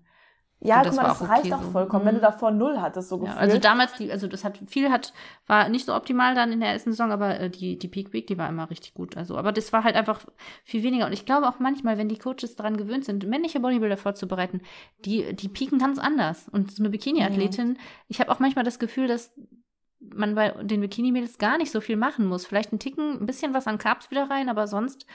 Ja, 0.62 0.76
guck 0.76 0.84
das 0.88 0.96
mal, 0.96 1.03
war 1.05 1.09
das 1.18 1.26
reicht 1.26 1.46
okay 1.46 1.55
auch 1.55 1.62
so. 1.62 1.70
vollkommen, 1.70 2.05
wenn 2.05 2.14
du 2.16 2.20
Mhm. 2.20 2.24
davor 2.24 2.51
null 2.51 2.78
hattest, 2.82 3.09
so 3.09 3.16
Ja, 3.16 3.22
gefühlt. 3.22 3.38
also 3.40 3.59
damals, 3.59 3.94
die, 3.94 4.12
also 4.12 4.26
das 4.28 4.44
hat 4.44 4.59
viel 4.68 4.90
hat, 4.90 5.14
war 5.46 5.70
nicht 5.70 5.86
so 5.86 5.94
optimal 5.94 6.34
dann 6.34 6.53
in 6.53 6.61
der 6.61 6.68
ersten 6.72 6.90
Saison, 6.92 7.11
aber 7.12 7.40
äh, 7.40 7.48
die, 7.51 7.78
die 7.78 7.88
Peak 7.88 8.12
Week, 8.12 8.26
die 8.26 8.36
war 8.36 8.46
immer 8.46 8.68
richtig 8.68 8.92
gut. 8.92 9.16
Also, 9.16 9.38
aber 9.38 9.53
das 9.53 9.72
war 9.72 9.84
halt 9.84 9.96
einfach 9.96 10.20
viel 10.64 10.82
weniger. 10.82 11.07
Und 11.07 11.12
ich 11.14 11.24
glaube 11.24 11.48
auch 11.48 11.61
manchmal, 11.61 11.96
wenn 11.96 12.11
die 12.11 12.18
Coaches 12.18 12.57
daran 12.57 12.76
gewöhnt 12.76 13.07
sind, 13.07 13.26
männliche 13.26 13.59
Bodybuilder 13.59 13.96
vorzubereiten, 13.96 14.61
die, 15.07 15.34
die 15.34 15.48
pieken 15.48 15.78
ganz 15.78 15.98
anders. 15.98 16.46
Und 16.51 16.70
so 16.70 16.82
eine 16.82 16.90
Bikini-Athletin, 16.90 17.78
ich 18.09 18.20
habe 18.20 18.30
auch 18.30 18.38
manchmal 18.38 18.64
das 18.64 18.78
Gefühl, 18.78 19.09
dass 19.09 19.32
man 20.01 20.34
bei 20.34 20.51
den 20.62 20.80
Bikini-Mädels 20.80 21.38
gar 21.38 21.59
nicht 21.59 21.70
so 21.70 21.80
viel 21.80 21.96
machen 21.96 22.26
muss. 22.26 22.46
Vielleicht 22.46 22.72
ein 22.72 22.78
Ticken, 22.78 23.20
ein 23.20 23.26
bisschen 23.26 23.55
was 23.55 23.66
an 23.66 23.78
Carbs 23.78 24.11
wieder 24.11 24.30
rein, 24.30 24.48
aber 24.48 24.66
sonst 24.66 25.07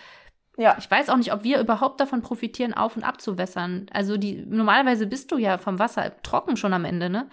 ja. 0.58 0.76
ich 0.80 0.90
weiß 0.90 1.10
auch 1.10 1.18
nicht, 1.18 1.34
ob 1.34 1.44
wir 1.44 1.60
überhaupt 1.60 2.00
davon 2.00 2.22
profitieren, 2.22 2.74
auf 2.74 2.96
und 2.96 3.04
abzuwässern. 3.04 3.88
Also 3.92 4.18
die 4.18 4.46
normalerweise 4.46 5.08
bist 5.08 5.32
du 5.32 5.38
ja 5.38 5.58
vom 5.58 5.80
Wasser 5.80 6.14
trocken 6.24 6.56
schon 6.56 6.74
am 6.74 6.86
Ende, 6.86 7.10
ne? 7.10 7.30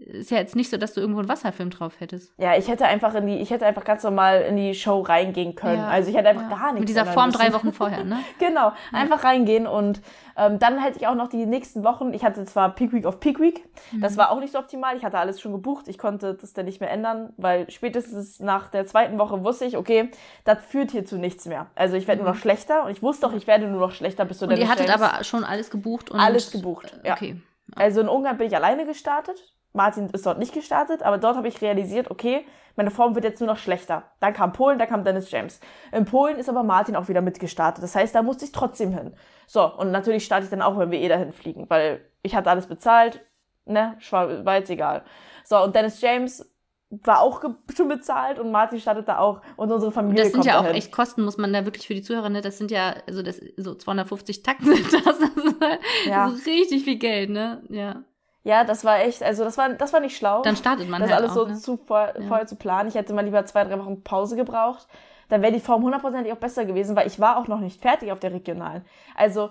Ist 0.00 0.30
ja 0.30 0.38
jetzt 0.38 0.56
nicht 0.56 0.70
so, 0.70 0.78
dass 0.78 0.94
du 0.94 1.00
irgendwo 1.00 1.20
einen 1.20 1.28
Wasserfilm 1.28 1.68
drauf 1.68 2.00
hättest. 2.00 2.32
Ja, 2.38 2.56
ich 2.56 2.68
hätte 2.68 2.86
einfach 2.86 3.14
in 3.14 3.26
die, 3.26 3.36
ich 3.36 3.50
hätte 3.50 3.66
einfach 3.66 3.84
ganz 3.84 4.02
normal 4.02 4.40
in 4.42 4.56
die 4.56 4.74
Show 4.74 5.02
reingehen 5.02 5.54
können. 5.54 5.76
Ja, 5.78 5.88
also 5.88 6.08
ich 6.10 6.16
hätte 6.16 6.30
einfach 6.30 6.50
ja. 6.50 6.56
gar 6.56 6.66
nichts. 6.72 6.80
Mit 6.80 6.88
dieser 6.88 7.04
Form 7.04 7.26
müssen. 7.26 7.38
drei 7.38 7.52
Wochen 7.52 7.72
vorher, 7.72 8.04
ne? 8.04 8.18
Genau, 8.38 8.72
einfach 8.92 9.24
reingehen 9.24 9.66
und 9.66 10.00
ähm, 10.38 10.58
dann 10.58 10.78
hätte 10.82 10.98
ich 10.98 11.06
auch 11.06 11.14
noch 11.14 11.28
die 11.28 11.44
nächsten 11.44 11.84
Wochen, 11.84 12.14
ich 12.14 12.24
hatte 12.24 12.42
zwar 12.46 12.74
Peak 12.74 12.92
Week 12.94 13.04
auf 13.04 13.20
Peak 13.20 13.38
Week, 13.40 13.62
Mhm. 13.92 14.00
das 14.00 14.16
war 14.16 14.30
auch 14.30 14.40
nicht 14.40 14.52
so 14.52 14.58
optimal, 14.58 14.96
ich 14.96 15.04
hatte 15.04 15.18
alles 15.18 15.40
schon 15.40 15.52
gebucht, 15.52 15.86
ich 15.88 15.98
konnte 15.98 16.34
das 16.34 16.54
dann 16.54 16.64
nicht 16.64 16.80
mehr 16.80 16.90
ändern, 16.90 17.32
weil 17.36 17.70
spätestens 17.70 18.40
nach 18.40 18.68
der 18.70 18.86
zweiten 18.86 19.18
Woche 19.18 19.44
wusste 19.44 19.66
ich, 19.66 19.76
okay, 19.76 20.10
das 20.44 20.64
führt 20.64 20.92
hier 20.92 21.04
zu 21.04 21.18
nichts 21.18 21.44
mehr. 21.46 21.66
Also 21.74 21.96
ich 21.96 22.08
werde 22.08 22.22
nur 22.22 22.32
noch 22.32 22.38
schlechter 22.38 22.84
und 22.84 22.90
ich 22.90 23.02
wusste 23.02 23.26
auch, 23.26 23.32
ich 23.34 23.46
werde 23.46 23.66
nur 23.66 23.80
noch 23.80 23.92
schlechter 23.92 24.24
bis 24.24 24.38
zu 24.38 24.46
Mhm. 24.46 24.52
Und 24.52 24.56
der 24.58 24.64
ihr 24.66 24.70
hattet 24.72 24.90
aber 24.94 25.22
schon 25.24 25.44
alles 25.44 25.70
gebucht 25.70 26.10
und 26.10 26.18
Alles 26.20 26.50
gebucht, 26.50 26.98
ja. 27.04 27.12
Okay. 27.14 27.40
Also 27.76 28.00
in 28.00 28.08
Ungarn 28.08 28.38
bin 28.38 28.46
ich 28.48 28.56
alleine 28.56 28.86
gestartet. 28.86 29.36
Martin 29.72 30.08
ist 30.10 30.26
dort 30.26 30.38
nicht 30.38 30.52
gestartet, 30.52 31.02
aber 31.02 31.18
dort 31.18 31.36
habe 31.36 31.48
ich 31.48 31.60
realisiert, 31.62 32.10
okay, 32.10 32.44
meine 32.76 32.90
Form 32.90 33.14
wird 33.14 33.24
jetzt 33.24 33.40
nur 33.40 33.48
noch 33.48 33.58
schlechter. 33.58 34.04
Dann 34.20 34.32
kam 34.32 34.52
Polen, 34.52 34.78
dann 34.78 34.88
kam 34.88 35.04
Dennis 35.04 35.30
James. 35.30 35.60
In 35.92 36.04
Polen 36.04 36.38
ist 36.38 36.48
aber 36.48 36.62
Martin 36.62 36.96
auch 36.96 37.08
wieder 37.08 37.20
mitgestartet. 37.20 37.82
Das 37.82 37.94
heißt, 37.94 38.14
da 38.14 38.22
musste 38.22 38.44
ich 38.44 38.52
trotzdem 38.52 38.92
hin. 38.92 39.12
So, 39.46 39.64
und 39.76 39.90
natürlich 39.90 40.24
starte 40.24 40.44
ich 40.44 40.50
dann 40.50 40.62
auch, 40.62 40.78
wenn 40.78 40.90
wir 40.90 41.00
eh 41.00 41.08
dahin 41.08 41.32
fliegen, 41.32 41.68
weil 41.68 42.04
ich 42.22 42.34
hatte 42.34 42.50
alles 42.50 42.66
bezahlt, 42.66 43.24
ne, 43.64 43.96
war, 44.10 44.56
jetzt 44.56 44.70
egal. 44.70 45.02
So, 45.44 45.62
und 45.62 45.74
Dennis 45.74 46.00
James 46.00 46.46
war 46.90 47.20
auch 47.20 47.40
schon 47.76 47.88
bezahlt 47.88 48.38
und 48.40 48.50
Martin 48.50 48.80
startet 48.80 49.06
da 49.06 49.18
auch 49.18 49.42
und 49.56 49.70
unsere 49.70 49.92
Familie 49.92 50.24
das 50.24 50.32
sind 50.32 50.44
ja 50.44 50.58
auch 50.58 50.62
dahin. 50.62 50.76
echt 50.76 50.90
Kosten, 50.90 51.22
muss 51.22 51.38
man 51.38 51.52
da 51.52 51.64
wirklich 51.64 51.86
für 51.86 51.94
die 51.94 52.02
Zuhörer, 52.02 52.28
ne? 52.30 52.40
Das 52.40 52.58
sind 52.58 52.72
ja, 52.72 52.96
also 53.06 53.22
das 53.22 53.40
so 53.56 53.74
250 53.76 54.42
Takten 54.42 54.74
sind 54.74 54.92
das. 54.92 55.04
Das 55.04 55.20
ist, 55.20 55.60
halt, 55.60 55.80
Ja. 56.06 56.26
das 56.26 56.40
ist 56.40 56.46
richtig 56.46 56.82
viel 56.84 56.96
Geld, 56.98 57.30
ne? 57.30 57.62
Ja. 57.68 58.02
Ja, 58.42 58.64
das 58.64 58.84
war 58.84 59.00
echt, 59.00 59.22
also 59.22 59.44
das 59.44 59.58
war, 59.58 59.68
das 59.70 59.92
war 59.92 60.00
nicht 60.00 60.16
schlau. 60.16 60.42
Dann 60.42 60.56
startet 60.56 60.88
man 60.88 61.00
das 61.02 61.10
halt 61.10 61.20
alles 61.20 61.32
auch, 61.32 61.34
so 61.36 61.44
ne? 61.46 61.54
zu 61.58 61.76
vor, 61.76 62.12
Ja. 62.18 62.26
vorher 62.26 62.46
zu 62.46 62.56
planen. 62.56 62.88
Ich 62.88 62.94
hätte 62.94 63.12
mal 63.12 63.24
lieber 63.24 63.44
zwei, 63.44 63.64
drei 63.64 63.78
Wochen 63.78 64.02
Pause 64.02 64.36
gebraucht. 64.36 64.86
Dann 65.28 65.42
wäre 65.42 65.52
die 65.52 65.60
Form 65.60 65.82
hundertprozentig 65.82 66.32
auch 66.32 66.38
besser 66.38 66.64
gewesen, 66.64 66.96
weil 66.96 67.06
ich 67.06 67.20
war 67.20 67.36
auch 67.38 67.46
noch 67.48 67.60
nicht 67.60 67.80
fertig 67.80 68.10
auf 68.12 68.18
der 68.18 68.32
regionalen. 68.32 68.84
Also 69.14 69.50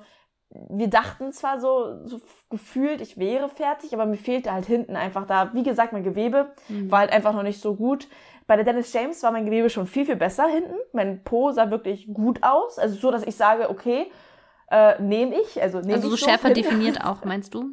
wir 0.50 0.88
dachten 0.90 1.32
zwar 1.32 1.60
so, 1.60 2.06
so 2.08 2.20
gefühlt, 2.50 3.02
ich 3.02 3.18
wäre 3.20 3.50
fertig, 3.50 3.94
aber 3.94 4.08
mir 4.08 4.18
fehlte 4.18 4.52
halt 4.52 4.66
hinten 4.66 4.96
einfach 4.96 5.28
da, 5.28 5.54
wie 5.54 5.62
gesagt, 5.64 5.94
mein 5.94 6.04
Gewebe 6.04 6.52
Mhm. 6.68 6.90
war 6.92 7.00
halt 7.00 7.12
einfach 7.12 7.34
noch 7.34 7.44
nicht 7.44 7.62
so 7.62 7.76
gut. 7.76 8.08
Bei 8.48 8.56
der 8.56 8.66
Dennis 8.66 8.92
James 8.92 9.22
war 9.22 9.32
mein 9.32 9.46
Gewebe 9.46 9.70
schon 9.70 9.86
viel, 9.86 10.06
viel 10.08 10.16
besser 10.16 10.48
hinten. 10.48 10.74
Mein 10.92 11.24
Po 11.24 11.52
sah 11.52 11.70
wirklich 11.70 12.12
gut 12.12 12.40
aus. 12.42 12.80
Also 12.80 12.96
so, 12.96 13.12
dass 13.12 13.22
ich 13.22 13.36
sage, 13.36 13.70
okay, 13.70 14.12
äh, 14.72 15.00
nehme 15.00 15.40
ich. 15.40 15.62
Also, 15.62 15.80
nehm 15.82 15.92
Also 15.92 16.08
so 16.10 16.16
ich 16.16 16.20
schärfer 16.22 16.48
hin. 16.48 16.56
definiert 16.56 17.00
auch, 17.06 17.24
meinst 17.24 17.54
du? 17.54 17.66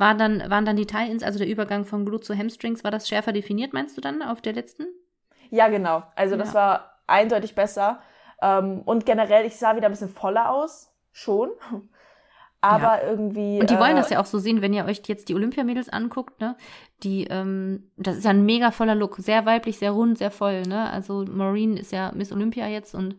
War 0.00 0.14
dann, 0.14 0.48
waren 0.48 0.64
dann 0.64 0.76
die 0.76 0.86
Tie-Ins, 0.86 1.22
also 1.22 1.38
der 1.38 1.46
Übergang 1.46 1.84
von 1.84 2.06
Glut 2.06 2.24
zu 2.24 2.34
Hamstrings, 2.34 2.84
war 2.84 2.90
das 2.90 3.06
schärfer 3.06 3.32
definiert, 3.32 3.74
meinst 3.74 3.98
du 3.98 4.00
dann, 4.00 4.22
auf 4.22 4.40
der 4.40 4.54
letzten? 4.54 4.86
Ja, 5.50 5.68
genau. 5.68 6.02
Also 6.16 6.36
das 6.36 6.54
Ja. 6.54 6.54
war 6.54 6.92
eindeutig 7.06 7.54
besser. 7.54 8.00
Ähm, 8.40 8.80
und 8.86 9.04
generell, 9.04 9.44
ich 9.44 9.56
sah 9.56 9.76
wieder 9.76 9.88
ein 9.88 9.92
bisschen 9.92 10.08
voller 10.08 10.50
aus. 10.50 10.90
schon. 11.12 11.50
Aber 12.62 13.02
ja. 13.02 13.10
irgendwie. 13.10 13.58
Und 13.60 13.68
die 13.68 13.78
wollen 13.78 13.96
äh, 13.96 14.00
das 14.00 14.10
ja 14.10 14.20
auch 14.20 14.26
so 14.26 14.38
sehen, 14.38 14.62
wenn 14.62 14.72
ihr 14.72 14.84
euch 14.84 15.02
jetzt 15.06 15.28
die 15.28 15.34
Olympiamädels 15.34 15.88
anguckt, 15.88 16.40
ne? 16.40 16.56
Die, 17.02 17.24
ähm, 17.24 17.90
das 17.96 18.16
ist 18.18 18.24
ja 18.24 18.30
ein 18.30 18.44
mega 18.44 18.70
voller 18.70 18.94
Look. 18.94 19.16
Sehr 19.16 19.44
weiblich, 19.46 19.78
sehr 19.78 19.90
rund, 19.92 20.18
sehr 20.18 20.30
voll, 20.30 20.62
ne? 20.62 20.90
Also 20.90 21.24
Maureen 21.26 21.76
ist 21.76 21.90
ja 21.92 22.12
Miss 22.14 22.32
Olympia 22.32 22.68
jetzt 22.68 22.94
und 22.94 23.16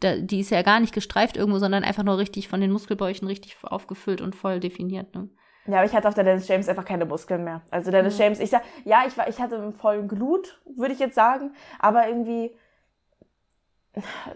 da, 0.00 0.16
die 0.16 0.40
ist 0.40 0.50
ja 0.50 0.62
gar 0.62 0.78
nicht 0.80 0.94
gestreift 0.94 1.36
irgendwo, 1.36 1.58
sondern 1.58 1.82
einfach 1.84 2.04
nur 2.04 2.18
richtig 2.18 2.48
von 2.48 2.60
den 2.60 2.70
Muskelbäuchen 2.72 3.26
richtig 3.28 3.56
aufgefüllt 3.62 4.20
und 4.20 4.36
voll 4.36 4.60
definiert, 4.60 5.14
ne? 5.14 5.28
Ja, 5.68 5.76
aber 5.76 5.86
ich 5.86 5.94
hatte 5.94 6.08
auf 6.08 6.14
der 6.14 6.24
Dennis 6.24 6.48
James 6.48 6.68
einfach 6.68 6.84
keine 6.84 7.04
Muskeln 7.04 7.44
mehr. 7.44 7.60
Also 7.70 7.90
Dennis 7.90 8.16
mhm. 8.16 8.22
James, 8.22 8.40
ich 8.40 8.50
sag, 8.50 8.62
ja, 8.84 9.04
ich 9.06 9.16
war, 9.18 9.28
ich 9.28 9.38
hatte 9.38 9.56
einen 9.56 9.74
vollen 9.74 10.08
Glut, 10.08 10.60
würde 10.76 10.94
ich 10.94 10.98
jetzt 10.98 11.14
sagen, 11.14 11.52
aber 11.78 12.08
irgendwie 12.08 12.54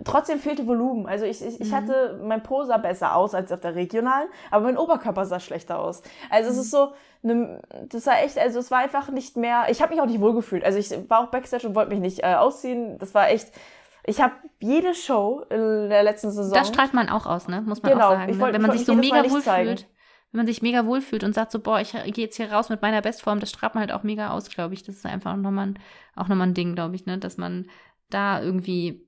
trotzdem 0.05 0.39
fehlte 0.39 0.67
Volumen. 0.67 1.07
Also 1.07 1.25
ich, 1.25 1.45
ich, 1.45 1.61
ich 1.61 1.71
mhm. 1.71 1.75
hatte, 1.75 2.21
mein 2.23 2.43
Po 2.43 2.65
sah 2.65 2.77
besser 2.77 3.17
aus 3.17 3.35
als 3.35 3.51
auf 3.51 3.61
der 3.61 3.75
regionalen, 3.75 4.29
aber 4.51 4.65
mein 4.65 4.77
Oberkörper 4.77 5.25
sah 5.25 5.41
schlechter 5.41 5.79
aus. 5.79 6.03
Also 6.31 6.51
mhm. 6.51 6.59
es 6.59 6.65
ist 6.65 6.71
so, 6.71 6.93
ne, 7.23 7.63
das 7.89 8.07
war 8.07 8.23
echt, 8.23 8.39
also 8.39 8.59
es 8.59 8.71
war 8.71 8.79
einfach 8.81 9.11
nicht 9.11 9.37
mehr, 9.37 9.67
ich 9.69 9.81
habe 9.81 9.95
mich 9.95 10.03
auch 10.03 10.07
nicht 10.07 10.21
wohlgefühlt. 10.21 10.65
Also 10.65 10.79
ich 10.79 10.91
war 11.09 11.21
auch 11.21 11.29
Backstage 11.29 11.67
und 11.67 11.75
wollte 11.75 11.91
mich 11.91 12.01
nicht 12.01 12.23
äh, 12.23 12.35
ausziehen. 12.35 12.99
Das 12.99 13.15
war 13.15 13.31
echt, 13.31 13.53
ich 14.05 14.21
habe 14.21 14.35
jede 14.59 14.95
Show 14.95 15.45
in 15.49 15.89
der 15.89 16.03
letzten 16.03 16.31
Saison. 16.31 16.53
Das 16.53 16.69
strahlt 16.69 16.93
man 16.93 17.09
auch 17.09 17.27
aus, 17.27 17.49
ne? 17.49 17.63
Muss 17.63 17.83
man 17.83 17.93
genau, 17.93 18.07
auch 18.07 18.11
sagen. 18.13 18.37
Ne? 18.37 18.53
Wenn 18.53 18.63
man 18.63 18.73
sich 18.73 18.85
so 18.85 18.95
mega 18.95 19.31
wohl 19.31 19.43
fühlt. 19.43 19.87
Wenn 20.33 20.39
man 20.39 20.47
sich 20.47 20.63
mega 20.63 20.87
wohl 20.87 21.03
fühlt 21.03 21.25
und 21.25 21.35
sagt 21.35 21.53
so, 21.53 21.61
boah, 21.61 21.81
ich 21.81 21.93
gehe 21.93 22.25
jetzt 22.25 22.37
hier 22.37 22.51
raus 22.51 22.71
mit 22.71 22.83
meiner 22.83 23.03
Bestform, 23.03 23.39
das 23.39 23.51
strahlt 23.51 23.75
man 23.75 23.83
halt 23.83 23.93
auch 23.93 24.03
mega 24.03 24.31
aus, 24.31 24.49
glaube 24.49 24.75
ich. 24.75 24.83
Das 24.83 24.97
ist 24.97 25.07
einfach 25.07 25.37
nochmal 25.37 25.75
auch 26.17 26.29
nochmal 26.29 26.49
ein 26.49 26.55
Ding, 26.55 26.75
glaube 26.75 26.95
ich, 26.97 27.07
ne? 27.07 27.19
Dass 27.19 27.37
man 27.37 27.67
da 28.09 28.43
irgendwie 28.43 29.07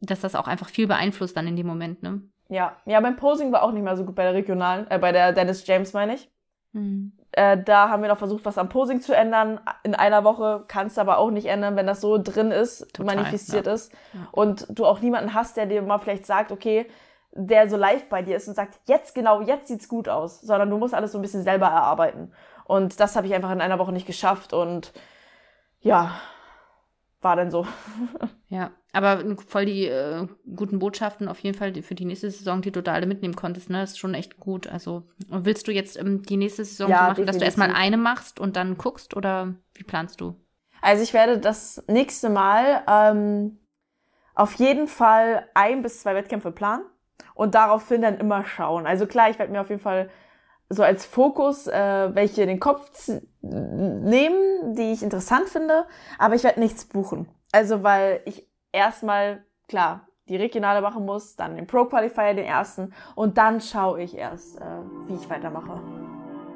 dass 0.00 0.20
das 0.20 0.34
auch 0.34 0.46
einfach 0.46 0.68
viel 0.68 0.86
beeinflusst 0.86 1.36
dann 1.36 1.46
in 1.46 1.56
dem 1.56 1.66
Moment, 1.66 2.02
ne? 2.02 2.22
Ja, 2.48 2.76
ja, 2.86 3.00
beim 3.00 3.16
Posing 3.16 3.52
war 3.52 3.62
auch 3.62 3.72
nicht 3.72 3.82
mehr 3.82 3.96
so 3.96 4.04
gut 4.04 4.14
bei 4.14 4.22
der 4.22 4.34
regionalen, 4.34 4.90
äh, 4.90 4.98
bei 4.98 5.12
der 5.12 5.32
Dennis 5.32 5.66
James 5.66 5.92
meine 5.92 6.14
ich. 6.14 6.30
Mhm. 6.72 7.12
Äh, 7.32 7.62
da 7.62 7.90
haben 7.90 8.02
wir 8.02 8.08
noch 8.08 8.18
versucht, 8.18 8.46
was 8.46 8.56
am 8.56 8.70
Posing 8.70 9.02
zu 9.02 9.14
ändern. 9.14 9.60
In 9.82 9.94
einer 9.94 10.24
Woche 10.24 10.64
kannst 10.66 10.96
du 10.96 11.02
aber 11.02 11.18
auch 11.18 11.30
nicht 11.30 11.46
ändern, 11.46 11.76
wenn 11.76 11.86
das 11.86 12.00
so 12.00 12.16
drin 12.16 12.50
ist, 12.50 12.94
Total, 12.94 13.16
manifestiert 13.16 13.66
ja. 13.66 13.74
ist. 13.74 13.92
Ja. 14.14 14.20
Und 14.32 14.66
du 14.70 14.86
auch 14.86 15.00
niemanden 15.00 15.34
hast, 15.34 15.58
der 15.58 15.66
dir 15.66 15.82
mal 15.82 15.98
vielleicht 15.98 16.24
sagt, 16.24 16.50
okay, 16.50 16.86
der 17.32 17.68
so 17.68 17.76
live 17.76 18.08
bei 18.08 18.22
dir 18.22 18.36
ist 18.36 18.48
und 18.48 18.54
sagt, 18.54 18.80
jetzt 18.86 19.14
genau, 19.14 19.42
jetzt 19.42 19.68
sieht's 19.68 19.88
gut 19.88 20.08
aus, 20.08 20.40
sondern 20.40 20.70
du 20.70 20.78
musst 20.78 20.94
alles 20.94 21.12
so 21.12 21.18
ein 21.18 21.22
bisschen 21.22 21.42
selber 21.42 21.66
erarbeiten. 21.66 22.32
Und 22.64 23.00
das 23.00 23.16
habe 23.16 23.26
ich 23.26 23.34
einfach 23.34 23.52
in 23.52 23.60
einer 23.60 23.78
Woche 23.78 23.92
nicht 23.92 24.06
geschafft 24.06 24.52
und 24.52 24.92
ja, 25.80 26.20
war 27.20 27.36
dann 27.36 27.50
so. 27.50 27.66
ja, 28.48 28.72
aber 28.92 29.22
voll 29.46 29.66
die 29.66 29.86
äh, 29.86 30.26
guten 30.54 30.78
Botschaften 30.78 31.28
auf 31.28 31.38
jeden 31.40 31.56
Fall 31.56 31.74
für 31.82 31.94
die 31.94 32.04
nächste 32.04 32.30
Saison, 32.30 32.62
die 32.62 32.72
du 32.72 32.82
da 32.82 32.92
alle 32.92 33.06
mitnehmen 33.06 33.36
konntest, 33.36 33.70
ne? 33.70 33.80
Das 33.80 33.90
ist 33.90 33.98
schon 33.98 34.14
echt 34.14 34.38
gut. 34.38 34.66
Also 34.66 35.04
willst 35.28 35.66
du 35.68 35.72
jetzt 35.72 35.98
ähm, 35.98 36.22
die 36.22 36.36
nächste 36.36 36.64
Saison 36.64 36.90
ja, 36.90 36.96
so 36.96 37.02
machen, 37.02 37.14
definitiv. 37.16 37.26
dass 37.26 37.38
du 37.38 37.44
erstmal 37.44 37.72
eine 37.72 37.96
machst 37.96 38.40
und 38.40 38.56
dann 38.56 38.76
guckst 38.78 39.16
oder 39.16 39.54
wie 39.74 39.84
planst 39.84 40.20
du? 40.20 40.34
Also 40.80 41.02
ich 41.02 41.12
werde 41.12 41.38
das 41.38 41.82
nächste 41.88 42.28
Mal 42.28 42.82
ähm, 42.88 43.58
auf 44.34 44.54
jeden 44.54 44.86
Fall 44.86 45.48
ein 45.54 45.82
bis 45.82 46.00
zwei 46.00 46.14
Wettkämpfe 46.14 46.52
planen 46.52 46.84
und 47.34 47.54
daraufhin 47.54 48.02
dann 48.02 48.18
immer 48.18 48.44
schauen. 48.44 48.86
Also 48.86 49.06
klar, 49.06 49.30
ich 49.30 49.38
werde 49.38 49.52
mir 49.52 49.60
auf 49.60 49.70
jeden 49.70 49.80
Fall 49.80 50.10
so 50.70 50.82
als 50.82 51.06
Fokus 51.06 51.66
äh, 51.66 52.14
welche 52.14 52.42
in 52.42 52.48
den 52.48 52.60
Kopf 52.60 52.90
nehmen, 53.40 54.74
die 54.74 54.92
ich 54.92 55.02
interessant 55.02 55.48
finde, 55.48 55.86
aber 56.18 56.34
ich 56.34 56.44
werde 56.44 56.60
nichts 56.60 56.84
buchen. 56.84 57.28
Also 57.52 57.82
weil 57.82 58.20
ich 58.26 58.46
erstmal, 58.72 59.44
klar, 59.68 60.08
die 60.28 60.36
Regionale 60.36 60.82
machen 60.82 61.06
muss, 61.06 61.36
dann 61.36 61.56
den 61.56 61.66
Pro 61.66 61.86
Qualifier, 61.86 62.34
den 62.34 62.44
ersten 62.44 62.92
und 63.14 63.38
dann 63.38 63.60
schaue 63.60 64.02
ich 64.02 64.16
erst, 64.16 64.60
äh, 64.60 64.64
wie 65.06 65.14
ich 65.14 65.30
weitermache. 65.30 65.80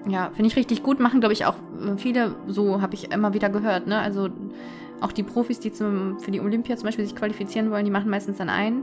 Ja, 0.06 0.30
finde 0.34 0.48
ich 0.48 0.56
richtig 0.56 0.82
gut. 0.82 1.00
Machen, 1.00 1.20
glaube 1.20 1.32
ich, 1.32 1.46
auch 1.46 1.54
viele, 1.96 2.34
so 2.48 2.82
habe 2.82 2.94
ich 2.94 3.12
immer 3.12 3.34
wieder 3.34 3.48
gehört, 3.48 3.86
ne? 3.86 4.00
Also 4.00 4.30
auch 5.00 5.12
die 5.12 5.22
Profis, 5.22 5.60
die 5.60 5.72
zum, 5.72 6.18
für 6.18 6.32
die 6.32 6.40
Olympia 6.40 6.76
zum 6.76 6.86
Beispiel 6.86 7.04
sich 7.04 7.14
qualifizieren 7.16 7.70
wollen, 7.70 7.84
die 7.84 7.90
machen 7.90 8.10
meistens 8.10 8.38
dann 8.38 8.48
ein 8.48 8.82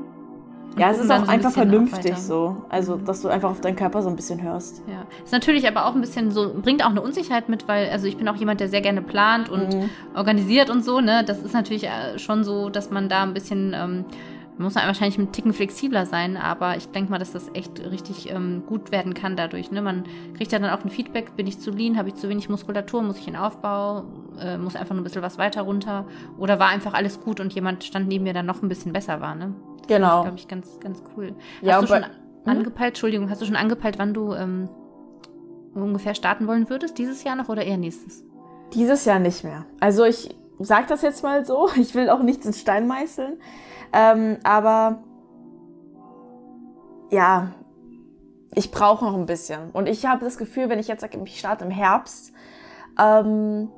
ja, 0.80 0.92
es 0.92 1.00
ist 1.00 1.12
auch 1.12 1.26
so 1.26 1.32
einfach 1.32 1.50
ein 1.50 1.54
vernünftig 1.54 2.18
so. 2.18 2.58
Also, 2.70 2.98
dass 2.98 3.22
du 3.22 3.28
einfach 3.28 3.50
auf 3.50 3.62
deinen 3.62 3.76
Körper 3.76 4.02
so 4.02 4.10
ein 4.10 4.16
bisschen 4.16 4.42
hörst. 4.42 4.82
Ja. 4.88 5.06
Ist 5.24 5.32
natürlich 5.32 5.68
aber 5.68 5.86
auch 5.86 5.96
ein 5.96 6.02
bisschen 6.02 6.32
so, 6.32 6.54
bringt 6.54 6.84
auch 6.84 6.90
eine 6.90 7.02
Unsicherheit 7.02 7.50
mit, 7.50 7.68
weil, 7.68 7.90
also 7.90 8.08
ich 8.08 8.18
bin 8.18 8.28
auch 8.28 8.36
jemand, 8.36 8.60
der 8.60 8.70
sehr 8.70 8.82
gerne 8.82 9.02
plant 9.02 9.50
und 9.50 9.74
mhm. 9.74 9.90
organisiert 10.16 10.70
und 10.70 10.84
so, 10.84 11.02
ne? 11.02 11.24
Das 11.26 11.40
ist 11.40 11.54
natürlich 11.54 11.86
äh, 11.86 12.18
schon 12.18 12.44
so, 12.44 12.70
dass 12.70 12.92
man 12.92 13.10
da 13.10 13.24
ein 13.24 13.34
bisschen, 13.34 13.74
ähm, 13.76 14.06
muss 14.58 14.76
man 14.76 14.86
wahrscheinlich 14.88 15.18
einen 15.18 15.32
Ticken 15.32 15.54
flexibler 15.54 16.06
sein, 16.06 16.36
aber 16.36 16.76
ich 16.76 16.90
denke 16.90 17.12
mal, 17.12 17.18
dass 17.18 17.32
das 17.32 17.50
echt 17.54 17.80
richtig 17.90 18.30
ähm, 18.30 18.64
gut 18.68 18.92
werden 18.92 19.14
kann 19.14 19.36
dadurch. 19.38 19.72
Ne? 19.72 19.82
Man 19.82 20.04
kriegt 20.36 20.52
ja 20.52 20.60
dann 20.60 20.70
auch 20.70 20.84
ein 20.84 20.90
Feedback, 20.90 21.36
bin 21.38 21.48
ich 21.48 21.60
zu 21.60 21.72
lean, 21.72 21.98
habe 21.98 22.10
ich 22.10 22.16
zu 22.16 22.28
wenig 22.28 22.50
Muskulatur, 22.50 23.02
muss 23.02 23.18
ich 23.18 23.28
in 23.28 23.38
Aufbau, 23.38 24.04
äh, 24.40 24.58
muss 24.58 24.76
einfach 24.76 24.96
nur 24.96 25.02
ein 25.02 25.04
bisschen 25.04 25.22
was 25.22 25.38
weiter 25.38 25.62
runter 25.62 26.06
oder 26.38 26.60
war 26.60 26.68
einfach 26.68 26.94
alles 26.94 27.22
gut 27.22 27.40
und 27.40 27.54
jemand 27.54 27.84
stand 27.84 28.08
neben 28.08 28.24
mir, 28.24 28.34
der 28.34 28.44
noch 28.44 28.62
ein 28.62 28.70
bisschen 28.70 28.94
besser 28.94 29.22
war. 29.22 29.36
Ne? 29.36 29.54
Genau. 29.88 30.24
glaube 30.24 30.38
ich, 30.38 30.48
ganz, 30.48 30.80
ganz 30.80 31.04
cool. 31.16 31.36
Ja, 31.62 31.76
hast 31.76 31.84
du 31.84 31.88
schon 31.88 32.04
hm? 32.04 32.10
angepeilt, 32.46 32.90
Entschuldigung, 32.90 33.30
hast 33.30 33.42
du 33.42 33.46
schon 33.46 33.56
angepeilt, 33.56 34.00
wann 34.00 34.14
du 34.14 34.34
ähm, 34.34 34.70
ungefähr 35.74 36.16
starten 36.16 36.48
wollen 36.48 36.70
würdest? 36.70 36.98
Dieses 36.98 37.24
Jahr 37.24 37.36
noch 37.36 37.50
oder 37.50 37.64
eher 37.64 37.78
nächstes? 37.78 38.24
Dieses 38.74 39.06
Jahr 39.06 39.20
nicht 39.20 39.44
mehr. 39.44 39.66
Also 39.80 40.06
ich 40.06 40.36
sag 40.60 40.88
das 40.88 41.02
jetzt 41.02 41.24
mal 41.24 41.46
so. 41.46 41.70
Ich 41.76 41.96
will 41.96 42.10
auch 42.10 42.22
nichts 42.22 42.46
in 42.46 42.54
Stein 42.54 42.88
meißeln. 42.88 43.40
Ähm, 43.94 44.38
aber 44.44 45.04
ja, 47.10 47.52
ich 48.54 48.72
brauche 48.72 49.06
noch 49.06 49.16
ein 49.16 49.26
bisschen. 49.26 49.72
Und 49.72 49.88
ich 49.88 50.06
habe 50.06 50.26
das 50.26 50.38
Gefühl, 50.38 50.70
wenn 50.70 50.80
ich 50.80 50.88
jetzt 50.88 51.02
sage, 51.02 51.20
ich 51.24 51.40
starte 51.40 51.66
im 51.66 51.72
Herbst, 51.72 52.34
ähm, 53.00 53.70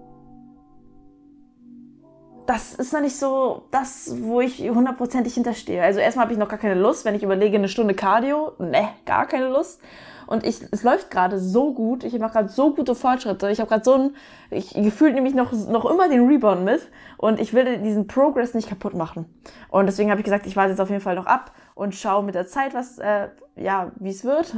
das 2.45 2.73
ist 2.73 2.93
noch 2.93 3.01
nicht 3.01 3.17
so 3.17 3.63
das, 3.71 4.15
wo 4.21 4.41
ich 4.41 4.59
hundertprozentig 4.59 5.33
hinterstehe. 5.33 5.81
Also 5.81 5.99
erstmal 5.99 6.25
habe 6.25 6.33
ich 6.33 6.39
noch 6.39 6.49
gar 6.49 6.59
keine 6.59 6.79
Lust, 6.79 7.05
wenn 7.05 7.15
ich 7.15 7.23
überlege, 7.23 7.57
eine 7.57 7.69
Stunde 7.69 7.93
Cardio, 7.93 8.53
ne, 8.59 8.89
gar 9.05 9.25
keine 9.27 9.47
Lust. 9.47 9.81
Und 10.27 10.45
ich, 10.45 10.61
es 10.71 10.83
läuft 10.83 11.11
gerade 11.11 11.39
so 11.39 11.73
gut, 11.73 12.05
ich 12.05 12.17
mache 12.17 12.33
gerade 12.33 12.49
so 12.49 12.73
gute 12.73 12.95
Fortschritte. 12.95 13.51
Ich 13.51 13.59
habe 13.59 13.69
gerade 13.69 13.83
so 13.83 13.93
ein, 13.95 14.15
ich 14.49 14.73
gefühlt 14.73 15.13
nämlich 15.13 15.33
noch, 15.33 15.51
noch 15.51 15.83
immer 15.83 16.07
den 16.07 16.25
Rebound 16.25 16.63
mit 16.63 16.87
und 17.17 17.39
ich 17.39 17.53
will 17.53 17.79
diesen 17.79 18.07
Progress 18.07 18.53
nicht 18.53 18.69
kaputt 18.69 18.93
machen. 18.93 19.25
Und 19.69 19.87
deswegen 19.87 20.09
habe 20.09 20.21
ich 20.21 20.25
gesagt, 20.25 20.47
ich 20.47 20.55
warte 20.55 20.69
jetzt 20.69 20.79
auf 20.79 20.89
jeden 20.89 21.01
Fall 21.01 21.15
noch 21.15 21.25
ab 21.25 21.51
und 21.75 21.95
schaue 21.95 22.23
mit 22.23 22.35
der 22.35 22.47
Zeit, 22.47 22.73
was, 22.73 22.97
äh, 22.97 23.27
ja, 23.57 23.91
wie 23.99 24.09
es 24.09 24.23
wird. 24.23 24.53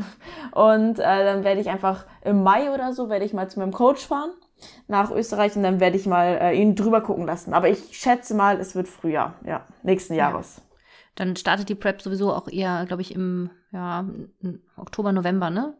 Und 0.51 0.99
äh, 0.99 1.25
dann 1.25 1.43
werde 1.43 1.59
ich 1.59 1.69
einfach 1.69 2.05
im 2.23 2.43
Mai 2.43 2.71
oder 2.71 2.93
so, 2.93 3.09
werde 3.09 3.25
ich 3.25 3.33
mal 3.33 3.49
zu 3.49 3.59
meinem 3.59 3.73
Coach 3.73 4.05
fahren 4.05 4.29
nach 4.87 5.11
Österreich 5.11 5.55
und 5.55 5.63
dann 5.63 5.79
werde 5.79 5.97
ich 5.97 6.05
mal 6.05 6.37
äh, 6.41 6.53
ihn 6.53 6.75
drüber 6.75 7.01
gucken 7.01 7.25
lassen. 7.25 7.53
Aber 7.53 7.69
ich 7.69 7.97
schätze 7.97 8.35
mal, 8.35 8.59
es 8.59 8.75
wird 8.75 8.87
Frühjahr, 8.87 9.35
ja, 9.45 9.65
nächsten 9.83 10.13
Jahres. 10.13 10.57
Ja. 10.57 10.63
Dann 11.15 11.35
startet 11.35 11.69
die 11.69 11.75
Prep 11.75 12.01
sowieso 12.01 12.33
auch 12.33 12.47
eher, 12.47 12.85
glaube 12.85 13.01
ich, 13.01 13.13
im 13.13 13.51
ja, 13.71 14.05
Oktober, 14.77 15.11
November, 15.11 15.49
ne? 15.49 15.75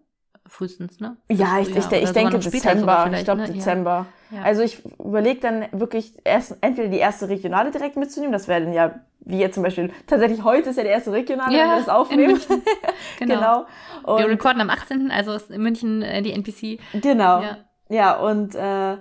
Frühestens, 0.45 0.99
ne? 0.99 1.15
Ja, 1.31 1.59
ich, 1.59 1.69
ich, 1.69 1.77
ich 1.77 2.11
denke 2.11 2.37
Dezember. 2.37 3.09
Ich 3.13 3.23
glaube 3.23 3.41
ne? 3.41 3.51
Dezember. 3.51 4.05
Ja. 4.29 4.41
Also 4.41 4.61
ich 4.61 4.83
überlege 4.99 5.39
dann 5.39 5.65
wirklich 5.71 6.13
erst 6.25 6.57
entweder 6.61 6.89
die 6.89 6.97
erste 6.97 7.29
Regionale 7.29 7.71
direkt 7.71 7.95
mitzunehmen, 7.95 8.33
das 8.33 8.47
wäre 8.47 8.61
dann 8.61 8.73
ja, 8.73 8.99
wie 9.21 9.39
jetzt 9.39 9.55
zum 9.55 9.63
Beispiel, 9.63 9.91
tatsächlich 10.05 10.43
heute 10.43 10.71
ist 10.71 10.75
ja 10.75 10.83
die 10.83 10.89
erste 10.89 11.11
Regionale, 11.13 11.55
ja, 11.55 11.63
wenn 11.63 11.69
wir 11.69 11.77
das 11.77 11.89
aufnehmen. 11.89 12.41
genau. 13.19 13.65
genau. 14.03 14.17
Wir 14.17 14.27
recorden 14.27 14.61
am 14.61 14.69
18., 14.69 15.11
also 15.11 15.33
ist 15.33 15.49
in 15.49 15.61
München 15.61 16.01
äh, 16.01 16.21
die 16.21 16.33
NPC. 16.33 16.79
Genau. 17.01 17.41
Ja. 17.41 17.57
Ja, 17.89 18.17
und 18.19 18.55
äh, 18.55 18.97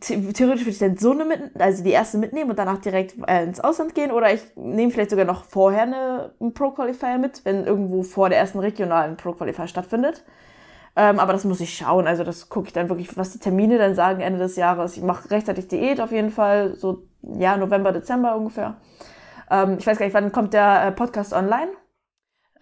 theoretisch 0.00 0.64
würde 0.64 0.70
ich 0.70 0.78
dann 0.78 0.96
so 0.96 1.12
eine 1.12 1.24
mit, 1.24 1.60
also 1.60 1.84
die 1.84 1.90
erste 1.90 2.18
mitnehmen 2.18 2.50
und 2.50 2.58
danach 2.58 2.78
direkt 2.78 3.14
äh, 3.26 3.44
ins 3.44 3.60
Ausland 3.60 3.94
gehen 3.94 4.10
oder 4.10 4.32
ich 4.32 4.42
nehme 4.56 4.90
vielleicht 4.90 5.10
sogar 5.10 5.24
noch 5.24 5.44
vorher 5.44 5.82
eine, 5.82 6.32
einen 6.40 6.54
Pro-Qualifier 6.54 7.18
mit, 7.18 7.44
wenn 7.44 7.64
irgendwo 7.64 8.02
vor 8.02 8.28
der 8.28 8.38
ersten 8.38 8.58
regionalen 8.58 9.16
Pro-Qualifier 9.16 9.68
stattfindet. 9.68 10.24
Ähm, 10.94 11.18
aber 11.20 11.32
das 11.32 11.44
muss 11.44 11.60
ich 11.60 11.74
schauen. 11.74 12.06
Also 12.06 12.24
das 12.24 12.48
gucke 12.48 12.68
ich 12.68 12.72
dann 12.74 12.88
wirklich, 12.88 13.16
was 13.16 13.32
die 13.32 13.38
Termine 13.38 13.78
dann 13.78 13.94
sagen 13.94 14.20
Ende 14.20 14.38
des 14.38 14.56
Jahres. 14.56 14.96
Ich 14.96 15.02
mache 15.02 15.30
rechtzeitig 15.30 15.68
Diät 15.68 16.00
auf 16.00 16.12
jeden 16.12 16.30
Fall, 16.30 16.74
so 16.76 17.04
ja, 17.38 17.56
November, 17.56 17.92
Dezember 17.92 18.36
ungefähr. 18.36 18.76
Ähm, 19.50 19.76
ich 19.78 19.86
weiß 19.86 19.98
gar 19.98 20.06
nicht, 20.06 20.14
wann 20.14 20.32
kommt 20.32 20.54
der 20.54 20.86
äh, 20.86 20.92
Podcast 20.92 21.32
online? 21.32 21.68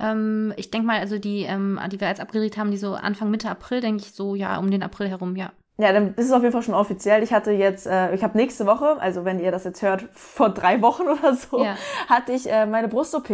Ähm, 0.00 0.52
ich 0.56 0.70
denke 0.70 0.86
mal, 0.86 1.00
also 1.00 1.18
die, 1.18 1.42
ähm, 1.42 1.78
die 1.90 2.00
wir 2.00 2.08
jetzt 2.08 2.20
abgeredet 2.20 2.56
haben, 2.56 2.70
die 2.70 2.76
so 2.76 2.94
Anfang 2.94 3.30
Mitte 3.30 3.50
April, 3.50 3.80
denke 3.80 4.02
ich 4.02 4.12
so, 4.12 4.34
ja, 4.34 4.58
um 4.58 4.70
den 4.70 4.82
April 4.82 5.08
herum, 5.08 5.36
ja. 5.36 5.52
Ja, 5.80 5.94
dann 5.94 6.14
ist 6.14 6.26
es 6.26 6.32
auf 6.32 6.42
jeden 6.42 6.52
Fall 6.52 6.62
schon 6.62 6.74
offiziell. 6.74 7.22
Ich 7.22 7.32
hatte 7.32 7.52
jetzt, 7.52 7.86
äh, 7.86 8.14
ich 8.14 8.22
habe 8.22 8.36
nächste 8.36 8.66
Woche, 8.66 9.00
also 9.00 9.24
wenn 9.24 9.40
ihr 9.40 9.50
das 9.50 9.64
jetzt 9.64 9.80
hört, 9.80 10.04
vor 10.12 10.50
drei 10.50 10.82
Wochen 10.82 11.04
oder 11.04 11.34
so, 11.34 11.64
ja. 11.64 11.76
hatte 12.06 12.32
ich 12.32 12.50
äh, 12.50 12.66
meine 12.66 12.88
Brust-OP. 12.88 13.30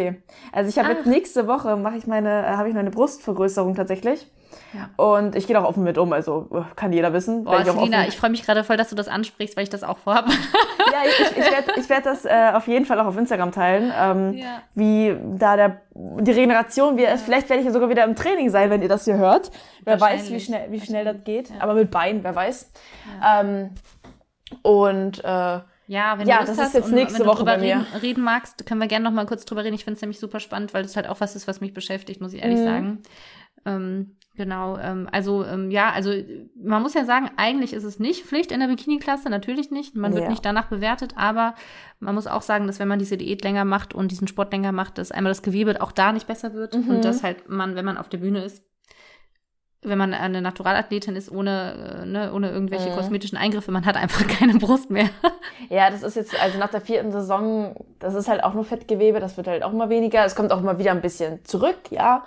Also 0.53 0.69
ich 0.69 0.79
habe 0.79 0.95
jetzt 0.95 1.07
nächste 1.07 1.49
Woche 1.49 1.77
mache 1.77 1.97
ich 1.97 2.07
meine, 2.07 2.47
äh, 2.47 2.51
habe 2.51 2.69
ich 2.69 2.75
meine 2.75 2.91
Brustvergrößerung 2.91 3.75
tatsächlich. 3.75 4.31
Und 4.97 5.35
ich 5.37 5.47
gehe 5.47 5.59
auch 5.59 5.65
offen 5.65 5.83
mit 5.85 5.97
um, 5.99 6.13
also 6.13 6.49
äh, 6.53 6.75
kann 6.77 6.93
jeder 6.93 7.13
wissen. 7.13 7.45
Boah, 7.45 7.61
ich, 7.61 7.67
Selina, 7.67 8.07
ich 8.07 8.17
freue 8.17 8.31
mich 8.31 8.43
gerade 8.45 8.63
voll, 8.65 8.77
dass 8.77 8.91
du 8.91 8.95
das 8.95 9.09
ansprichst, 9.09 9.57
weil 9.57 9.63
ich 9.65 9.71
das 9.71 9.83
auch 9.83 9.99
vorhabe. 9.99 10.31
ja, 10.93 10.99
ich, 11.09 11.31
ich 11.39 11.51
werde 11.51 11.81
ich 11.81 11.89
werd 11.89 12.05
das 12.07 12.25
äh, 12.25 12.53
auf 12.55 12.67
jeden 12.69 12.85
Fall 12.85 13.01
auch 13.01 13.07
auf 13.07 13.17
Instagram 13.17 13.53
teilen, 13.53 13.93
ähm, 13.99 14.35
Ja. 14.35 14.63
wie 14.75 15.17
da 15.39 15.57
der, 15.57 15.81
die 15.95 16.31
Regeneration, 16.33 16.97
wie 16.99 17.05
es, 17.05 17.23
vielleicht 17.23 17.49
werde 17.49 17.61
ich 17.61 17.67
ja 17.67 17.73
sogar 17.73 17.89
wieder 17.89 18.05
im 18.05 18.15
Training 18.17 18.51
sein, 18.51 18.69
wenn 18.71 18.83
ihr 18.83 18.89
das 18.89 19.05
hier 19.05 19.17
hört. 19.17 19.51
Wer 19.85 20.01
weiß, 20.01 20.31
wie 20.31 20.41
schnell, 20.41 20.71
wie 20.71 20.81
schnell 20.81 21.05
das 21.05 21.17
geht. 21.25 21.51
Aber 21.59 21.75
mit 21.75 21.91
Beinen, 21.91 22.23
wer 22.23 22.35
weiß. 22.35 22.71
Ähm, 23.41 23.71
und 24.63 25.19
äh, 25.25 25.29
Ja, 25.29 25.65
wenn 26.19 26.27
Ja, 26.27 26.41
du 26.43 26.47
Lust 26.49 26.59
das 26.61 26.69
ist 26.69 26.75
jetzt 26.75 26.93
nächste 26.93 27.25
Woche 27.27 27.39
drüber 27.39 27.53
bei 27.57 27.59
mir. 27.59 27.77
Reden, 27.77 27.87
reden 28.03 28.25
magst, 28.25 28.67
können 28.67 28.81
wir 28.81 28.89
gerne 28.89 29.05
noch 29.05 29.13
mal 29.13 29.27
kurz 29.27 29.45
drüber 29.45 29.65
reden. 29.65 29.75
Ich 29.75 29.85
finde 29.85 29.97
es 29.97 30.03
nämlich 30.03 30.19
super 30.19 30.41
spannend, 30.41 30.75
weil 30.75 30.83
das 30.83 30.97
halt 30.97 31.09
auch 31.09 31.21
was 31.21 31.37
ist, 31.37 31.47
was 31.49 31.61
mich 31.61 31.73
beschäftigt, 31.73 32.21
muss 32.21 32.33
ich 32.33 32.43
ehrlich 32.43 32.61
Mhm. 32.61 32.65
sagen. 32.65 33.03
Ähm, 33.65 34.17
genau, 34.37 34.79
ähm, 34.79 35.09
also 35.11 35.45
ähm, 35.45 35.71
ja, 35.71 35.91
also 35.91 36.13
man 36.55 36.83
muss 36.83 36.95
ja 36.95 37.05
sagen, 37.05 37.31
eigentlich 37.37 37.73
ist 37.73 37.85
es 37.85 37.99
nicht 37.99 38.25
Pflicht 38.25 38.53
in 38.53 38.61
der 38.61 38.69
Bikini-Klasse, 38.69 39.29
natürlich 39.31 39.71
nicht. 39.71 39.95
Man 39.97 40.13
wird 40.15 40.25
Ja. 40.25 40.31
nicht 40.31 40.45
danach 40.45 40.67
bewertet, 40.67 41.15
aber 41.17 41.55
man 42.01 42.15
muss 42.15 42.27
auch 42.27 42.43
sagen, 42.43 42.67
dass 42.67 42.79
wenn 42.79 42.89
man 42.89 42.99
diese 42.99 43.17
Diät 43.17 43.43
länger 43.43 43.65
macht 43.65 43.95
und 43.95 44.11
diesen 44.11 44.29
Sport 44.29 44.53
länger 44.53 44.73
macht, 44.73 44.99
dass 44.99 45.11
einmal 45.13 45.31
das 45.31 45.43
Gewebe 45.43 45.81
auch 45.81 45.93
da 45.93 46.13
nicht 46.13 46.27
besser 46.27 46.55
wird 46.55 46.75
Mhm. 46.77 46.89
und 46.91 47.05
dass 47.05 47.23
halt 47.23 47.49
man, 47.49 47.75
wenn 47.75 47.85
man 47.85 47.99
auf 47.99 48.09
der 48.09 48.19
Bühne 48.19 48.45
ist, 48.45 48.63
wenn 49.83 49.99
man 49.99 50.15
eine 50.15 50.43
Naturalathletin 50.43 51.15
ist, 51.15 51.31
ohne, 51.31 52.01
äh, 52.03 52.07
ne, 52.07 52.33
ohne 52.33 52.51
irgendwelche 52.51 52.91
Mhm. 52.91 52.95
kosmetischen 52.95 53.39
Eingriffe, 53.39 53.71
man 53.71 53.87
hat 53.87 53.97
einfach 53.97 54.27
keine 54.41 54.55
Brust 54.59 54.91
mehr. 54.91 55.09
Ja, 55.69 55.91
das 55.91 56.03
ist 56.03 56.17
jetzt, 56.17 56.41
also 56.41 56.59
nach 56.59 56.71
der 56.71 56.81
vierten 56.81 57.13
Saison, 57.13 57.77
das 58.01 58.15
ist 58.15 58.27
halt 58.29 58.43
auch 58.43 58.55
nur 58.55 58.65
Fettgewebe, 58.65 59.21
das 59.21 59.37
wird 59.37 59.47
halt 59.47 59.63
auch 59.63 59.73
immer 59.73 59.89
weniger. 59.89 60.25
Es 60.25 60.35
kommt 60.35 60.51
auch 60.51 60.61
immer 60.61 60.79
wieder 60.79 60.91
ein 60.91 61.03
bisschen 61.03 61.45
zurück, 61.45 61.79
ja. 61.91 62.25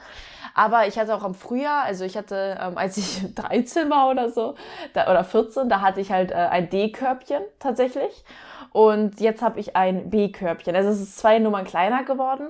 Aber 0.59 0.87
ich 0.87 0.99
hatte 0.99 1.15
auch 1.15 1.23
im 1.23 1.35
Frühjahr, 1.35 1.83
also 1.85 2.03
ich 2.03 2.17
hatte, 2.17 2.57
ähm, 2.61 2.77
als 2.77 2.97
ich 2.97 3.33
13 3.35 3.89
war 3.89 4.09
oder 4.09 4.29
so, 4.29 4.55
da, 4.93 5.09
oder 5.09 5.23
14, 5.23 5.69
da 5.69 5.79
hatte 5.81 6.01
ich 6.01 6.11
halt 6.11 6.31
äh, 6.31 6.35
ein 6.35 6.69
D-Körbchen 6.69 7.41
tatsächlich. 7.59 8.25
Und 8.73 9.19
jetzt 9.21 9.41
habe 9.41 9.59
ich 9.59 9.75
ein 9.75 10.09
B-Körbchen. 10.09 10.75
Also 10.75 10.89
es 10.89 10.99
ist 11.01 11.17
zwei 11.17 11.39
Nummern 11.39 11.63
kleiner 11.65 12.03
geworden. 12.03 12.49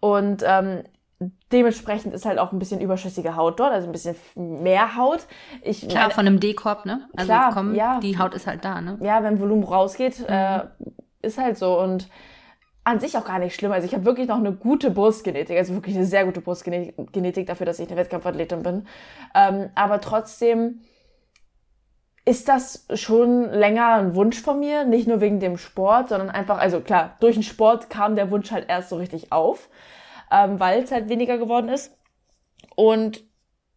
Und 0.00 0.42
ähm, 0.46 0.84
dementsprechend 1.52 2.14
ist 2.14 2.24
halt 2.24 2.38
auch 2.38 2.50
ein 2.52 2.58
bisschen 2.58 2.80
überschüssige 2.80 3.36
Haut 3.36 3.60
dort, 3.60 3.72
also 3.72 3.86
ein 3.88 3.92
bisschen 3.92 4.16
mehr 4.36 4.96
Haut. 4.96 5.26
Ich, 5.62 5.86
Klar, 5.86 6.04
meine- 6.04 6.14
von 6.14 6.26
einem 6.26 6.40
D-Korb, 6.40 6.86
ne? 6.86 7.08
Also 7.16 7.26
Klar, 7.26 7.50
komm, 7.52 7.74
ja. 7.74 8.00
die 8.00 8.18
Haut 8.18 8.34
ist 8.34 8.46
halt 8.46 8.64
da, 8.64 8.80
ne? 8.80 8.98
ja, 9.02 9.22
wenn 9.22 9.38
Volumen 9.38 9.64
rausgeht, 9.64 10.24
äh, 10.26 10.58
Mhm. 10.58 10.62
ist 11.22 11.36
halt 11.38 11.58
so. 11.58 11.78
Und 11.78 12.08
an 12.84 13.00
sich 13.00 13.16
auch 13.16 13.24
gar 13.24 13.38
nicht 13.38 13.54
schlimm. 13.54 13.72
Also 13.72 13.86
ich 13.86 13.94
habe 13.94 14.04
wirklich 14.04 14.28
noch 14.28 14.38
eine 14.38 14.52
gute 14.52 14.90
Brustgenetik, 14.90 15.56
also 15.56 15.74
wirklich 15.74 15.96
eine 15.96 16.06
sehr 16.06 16.24
gute 16.24 16.40
Brustgenetik 16.40 17.12
Genetik 17.12 17.46
dafür, 17.46 17.66
dass 17.66 17.78
ich 17.78 17.88
eine 17.88 17.96
Wettkampfathletin 17.96 18.62
bin. 18.62 18.86
Ähm, 19.34 19.70
aber 19.74 20.00
trotzdem 20.00 20.80
ist 22.24 22.48
das 22.48 22.86
schon 22.94 23.50
länger 23.50 23.94
ein 23.94 24.14
Wunsch 24.14 24.40
von 24.40 24.60
mir, 24.60 24.84
nicht 24.84 25.08
nur 25.08 25.20
wegen 25.20 25.40
dem 25.40 25.56
Sport, 25.56 26.10
sondern 26.10 26.30
einfach, 26.30 26.58
also 26.58 26.80
klar, 26.80 27.16
durch 27.20 27.34
den 27.34 27.42
Sport 27.42 27.90
kam 27.90 28.14
der 28.14 28.30
Wunsch 28.30 28.50
halt 28.50 28.68
erst 28.68 28.90
so 28.90 28.96
richtig 28.96 29.32
auf, 29.32 29.68
ähm, 30.30 30.60
weil 30.60 30.82
es 30.82 30.92
halt 30.92 31.08
weniger 31.08 31.38
geworden 31.38 31.68
ist. 31.68 31.96
Und 32.76 33.24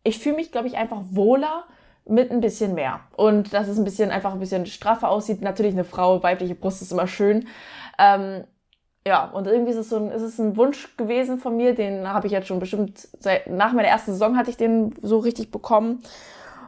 ich 0.03 0.19
fühle 0.19 0.35
mich, 0.35 0.51
glaube 0.51 0.67
ich, 0.67 0.77
einfach 0.77 1.01
wohler 1.11 1.63
mit 2.05 2.31
ein 2.31 2.41
bisschen 2.41 2.75
mehr. 2.75 2.99
Und 3.15 3.53
dass 3.53 3.67
es 3.67 3.77
ein 3.77 3.85
bisschen 3.85 4.11
einfach 4.11 4.33
ein 4.33 4.39
bisschen 4.39 4.65
straffer 4.65 5.09
aussieht. 5.09 5.41
Natürlich 5.41 5.73
eine 5.73 5.85
Frau, 5.85 6.21
weibliche 6.21 6.55
Brust 6.55 6.81
ist 6.81 6.91
immer 6.91 7.07
schön. 7.07 7.47
Ähm, 7.97 8.43
ja, 9.05 9.25
und 9.25 9.47
irgendwie 9.47 9.71
ist 9.71 9.77
es 9.77 9.89
so 9.89 9.97
ein, 9.97 10.11
ist 10.11 10.21
es 10.21 10.39
ein 10.39 10.55
Wunsch 10.55 10.95
gewesen 10.97 11.37
von 11.37 11.57
mir, 11.57 11.75
den 11.75 12.07
habe 12.07 12.27
ich 12.27 12.33
jetzt 12.33 12.47
schon 12.47 12.59
bestimmt 12.59 13.07
seit 13.19 13.47
nach 13.47 13.73
meiner 13.73 13.87
ersten 13.87 14.11
Saison 14.11 14.37
hatte 14.37 14.49
ich 14.49 14.57
den 14.57 14.95
so 15.01 15.19
richtig 15.19 15.51
bekommen. 15.51 16.01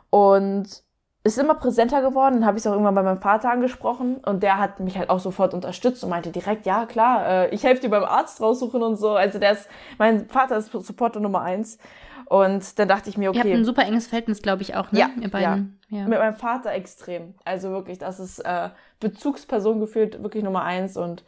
Und 0.10 0.86
ist 1.26 1.40
immer 1.40 1.56
präsenter 1.56 2.02
geworden. 2.04 2.36
Dann 2.36 2.46
habe 2.46 2.58
ich 2.58 2.62
es 2.62 2.68
auch 2.68 2.72
irgendwann 2.72 2.94
bei 2.94 3.02
meinem 3.02 3.20
Vater 3.20 3.50
angesprochen 3.50 4.18
und 4.18 4.44
der 4.44 4.60
hat 4.60 4.80
mich 4.80 4.96
halt 4.98 5.10
auch 5.10 5.20
sofort 5.20 5.56
unterstützt 5.56 6.04
und 6.04 6.12
meinte 6.12 6.32
direkt, 6.32 6.68
ja 6.68 6.86
klar, 6.86 7.28
äh, 7.28 7.50
ich 7.50 7.64
helfe 7.64 7.82
dir 7.82 7.90
beim 7.90 8.04
Arzt 8.04 8.40
raussuchen 8.42 8.84
und 8.84 8.96
so. 8.96 9.16
Also 9.16 9.40
der 9.40 9.54
ist, 9.54 9.68
mein 9.98 10.30
Vater 10.30 10.56
ist 10.56 10.72
Supporter 10.72 11.20
Nummer 11.20 11.42
eins. 11.42 11.80
Und 12.28 12.78
dann 12.78 12.88
dachte 12.88 13.10
ich 13.10 13.18
mir, 13.18 13.24
Ihr 13.24 13.40
habt 13.40 13.40
okay, 13.40 13.54
ein 13.54 13.66
super 13.66 13.84
enges 13.84 14.08
Verhältnis, 14.08 14.42
glaube 14.42 14.62
ich, 14.62 14.76
auch, 14.76 14.92
ne? 14.92 15.00
Ja, 15.00 15.10
Ihr 15.20 15.30
beiden. 15.30 15.80
Ja. 15.90 16.08
mit 16.08 16.20
meinem 16.20 16.36
Vater 16.36 16.72
extrem. 16.72 17.34
Also 17.44 17.72
wirklich, 17.72 17.98
das 17.98 18.20
ist 18.20 18.40
äh, 18.40 18.70
Bezugsperson 19.00 19.80
gefühlt 19.80 20.22
wirklich 20.22 20.44
Nummer 20.44 20.64
eins 20.64 20.96
und 20.96 21.24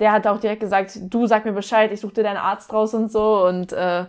der 0.00 0.12
hat 0.12 0.26
auch 0.26 0.38
direkt 0.40 0.60
gesagt, 0.60 0.98
du 1.02 1.26
sag 1.26 1.44
mir 1.44 1.52
Bescheid, 1.52 1.92
ich 1.92 2.00
such 2.00 2.12
dir 2.12 2.22
deinen 2.24 2.36
Arzt 2.36 2.72
raus 2.72 2.94
und 2.94 3.10
so 3.10 3.44
und 3.46 3.72
äh, 3.72 4.06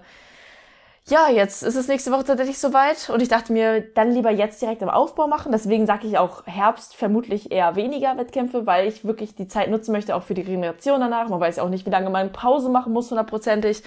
ja, 1.07 1.27
jetzt 1.31 1.63
ist 1.63 1.75
es 1.75 1.87
nächste 1.87 2.11
Woche 2.11 2.23
tatsächlich 2.23 2.59
soweit 2.59 3.09
und 3.09 3.19
ich 3.21 3.29
dachte 3.29 3.51
mir, 3.51 3.81
dann 3.95 4.11
lieber 4.11 4.29
jetzt 4.29 4.61
direkt 4.61 4.83
im 4.83 4.89
Aufbau 4.89 5.25
machen. 5.27 5.51
Deswegen 5.51 5.87
sage 5.87 6.05
ich 6.07 6.19
auch 6.19 6.45
Herbst 6.45 6.95
vermutlich 6.95 7.51
eher 7.51 7.75
weniger 7.75 8.15
Wettkämpfe, 8.17 8.67
weil 8.67 8.87
ich 8.87 9.03
wirklich 9.05 9.33
die 9.33 9.47
Zeit 9.47 9.71
nutzen 9.71 9.91
möchte, 9.91 10.15
auch 10.15 10.21
für 10.21 10.35
die 10.35 10.41
Regeneration 10.41 10.99
danach. 10.99 11.27
Man 11.29 11.39
weiß 11.39 11.55
ja 11.55 11.63
auch 11.63 11.69
nicht, 11.69 11.87
wie 11.87 11.89
lange 11.89 12.11
man 12.11 12.31
Pause 12.31 12.69
machen 12.69 12.93
muss, 12.93 13.09
hundertprozentig. 13.09 13.81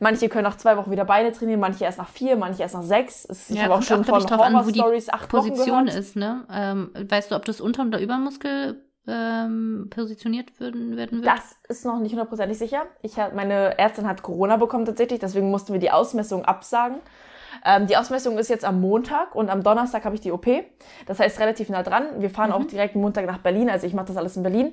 Manche 0.00 0.28
können 0.28 0.42
nach 0.44 0.56
zwei 0.56 0.76
Wochen 0.76 0.90
wieder 0.90 1.04
Beine 1.04 1.30
trainieren, 1.30 1.60
manche 1.60 1.84
erst 1.84 1.98
nach 1.98 2.08
vier, 2.08 2.36
manche 2.36 2.62
erst 2.62 2.74
nach 2.74 2.82
sechs. 2.82 3.28
Ich 3.48 3.56
Ja, 3.56 3.64
habe 3.64 3.74
auch 3.76 3.82
schon 3.82 4.04
von 4.04 4.26
an, 4.26 4.54
Horror-Stories 4.54 5.08
acht 5.10 5.32
Wochen 5.32 5.48
Position 5.50 5.86
gehört. 5.86 6.00
ist, 6.00 6.16
ne? 6.16 6.44
Ähm, 6.50 6.90
weißt 6.98 7.30
du, 7.30 7.36
ob 7.36 7.44
das 7.44 7.60
Unter- 7.60 7.84
oder 7.84 8.00
Übermuskel 8.00 8.82
ähm, 9.08 9.88
positioniert 9.90 10.58
werden, 10.60 10.96
werden 10.96 11.22
wird? 11.22 11.26
Das 11.26 11.56
ist 11.68 11.84
noch 11.84 11.98
nicht 11.98 12.12
hundertprozentig 12.12 12.58
sicher. 12.58 12.82
Ich 13.02 13.18
hab, 13.18 13.34
meine 13.34 13.78
Ärztin 13.78 14.06
hat 14.06 14.22
Corona 14.22 14.56
bekommen 14.56 14.84
tatsächlich, 14.84 15.20
deswegen 15.20 15.50
mussten 15.50 15.72
wir 15.72 15.80
die 15.80 15.90
Ausmessung 15.90 16.44
absagen. 16.44 16.98
Ähm, 17.64 17.86
die 17.86 17.96
Ausmessung 17.96 18.36
ist 18.38 18.48
jetzt 18.48 18.64
am 18.64 18.80
Montag 18.80 19.34
und 19.34 19.48
am 19.48 19.62
Donnerstag 19.62 20.04
habe 20.04 20.14
ich 20.14 20.20
die 20.20 20.30
OP. 20.32 20.46
Das 21.06 21.18
heißt 21.18 21.40
relativ 21.40 21.68
nah 21.68 21.82
dran. 21.82 22.04
Wir 22.18 22.30
fahren 22.30 22.50
Mhm. 22.50 22.54
auch 22.54 22.64
direkt 22.64 22.96
Montag 22.96 23.26
nach 23.26 23.38
Berlin, 23.38 23.70
also 23.70 23.86
ich 23.86 23.94
mache 23.94 24.06
das 24.06 24.16
alles 24.16 24.36
in 24.36 24.42
Berlin. 24.42 24.72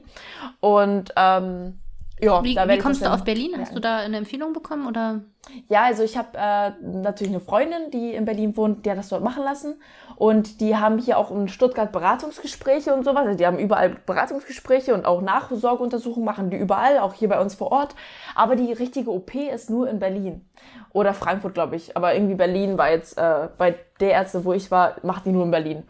Und 0.59 1.13
ähm, 1.15 1.79
ja, 2.24 2.43
wie 2.43 2.55
wie 2.55 2.78
kommst 2.78 3.01
du 3.03 3.11
auf 3.11 3.24
Berlin? 3.24 3.51
Hast 3.59 3.69
Ja. 3.69 3.76
du 3.76 3.82
da 3.82 3.97
eine 3.97 4.17
Empfehlung 4.17 4.53
bekommen 4.53 4.88
oder? 4.88 5.21
Ja, 5.67 5.84
also 5.84 6.03
ich 6.03 6.17
habe 6.17 6.30
äh, 6.38 6.71
natürlich 6.82 7.34
eine 7.34 7.41
Freundin, 7.41 7.91
die 7.91 8.13
in 8.13 8.24
Berlin 8.26 8.55
wohnt, 8.55 8.86
die 8.86 8.91
hat 8.91 8.97
das 8.97 9.09
dort 9.09 9.24
machen 9.24 9.43
lassen. 9.43 9.76
Und 10.15 10.61
die 10.61 10.78
haben 10.78 10.99
hier 10.99 11.17
auch 11.17 11.32
in 11.32 11.49
Stuttgart 11.49 11.91
Beratungsgespräche 11.91 12.93
und 12.93 13.03
sowas. 13.03 13.26
Also 13.26 13.38
die 13.38 13.45
haben 13.45 13.59
überall 13.59 13.89
Beratungsgespräche 14.05 14.93
und 14.93 15.05
auch 15.05 15.21
Nachsorgeuntersuchungen 15.21 16.26
machen 16.26 16.49
die 16.49 16.57
überall, 16.57 16.99
auch 16.99 17.13
hier 17.13 17.28
bei 17.30 17.41
uns 17.41 17.55
vor 17.55 17.71
Ort. 17.71 17.95
Aber 18.36 18.55
die 18.55 18.71
richtige 18.71 19.11
OP 19.11 19.36
ist 19.36 19.69
nur 19.69 19.89
in 19.89 19.99
Berlin. 19.99 20.45
Oder 20.93 21.13
Frankfurt, 21.13 21.55
glaube 21.55 21.76
ich. 21.76 21.97
Aber 21.97 22.13
irgendwie 22.13 22.36
Berlin 22.36 22.78
war 22.78 22.91
jetzt, 22.91 23.17
äh, 23.17 23.49
bei 23.57 23.76
der 23.99 24.11
Ärzte, 24.11 24.45
wo 24.45 24.53
ich 24.53 24.71
war, 24.71 24.95
macht 25.03 25.26
die 25.26 25.32
nur 25.32 25.43
in 25.43 25.51
Berlin. 25.51 25.84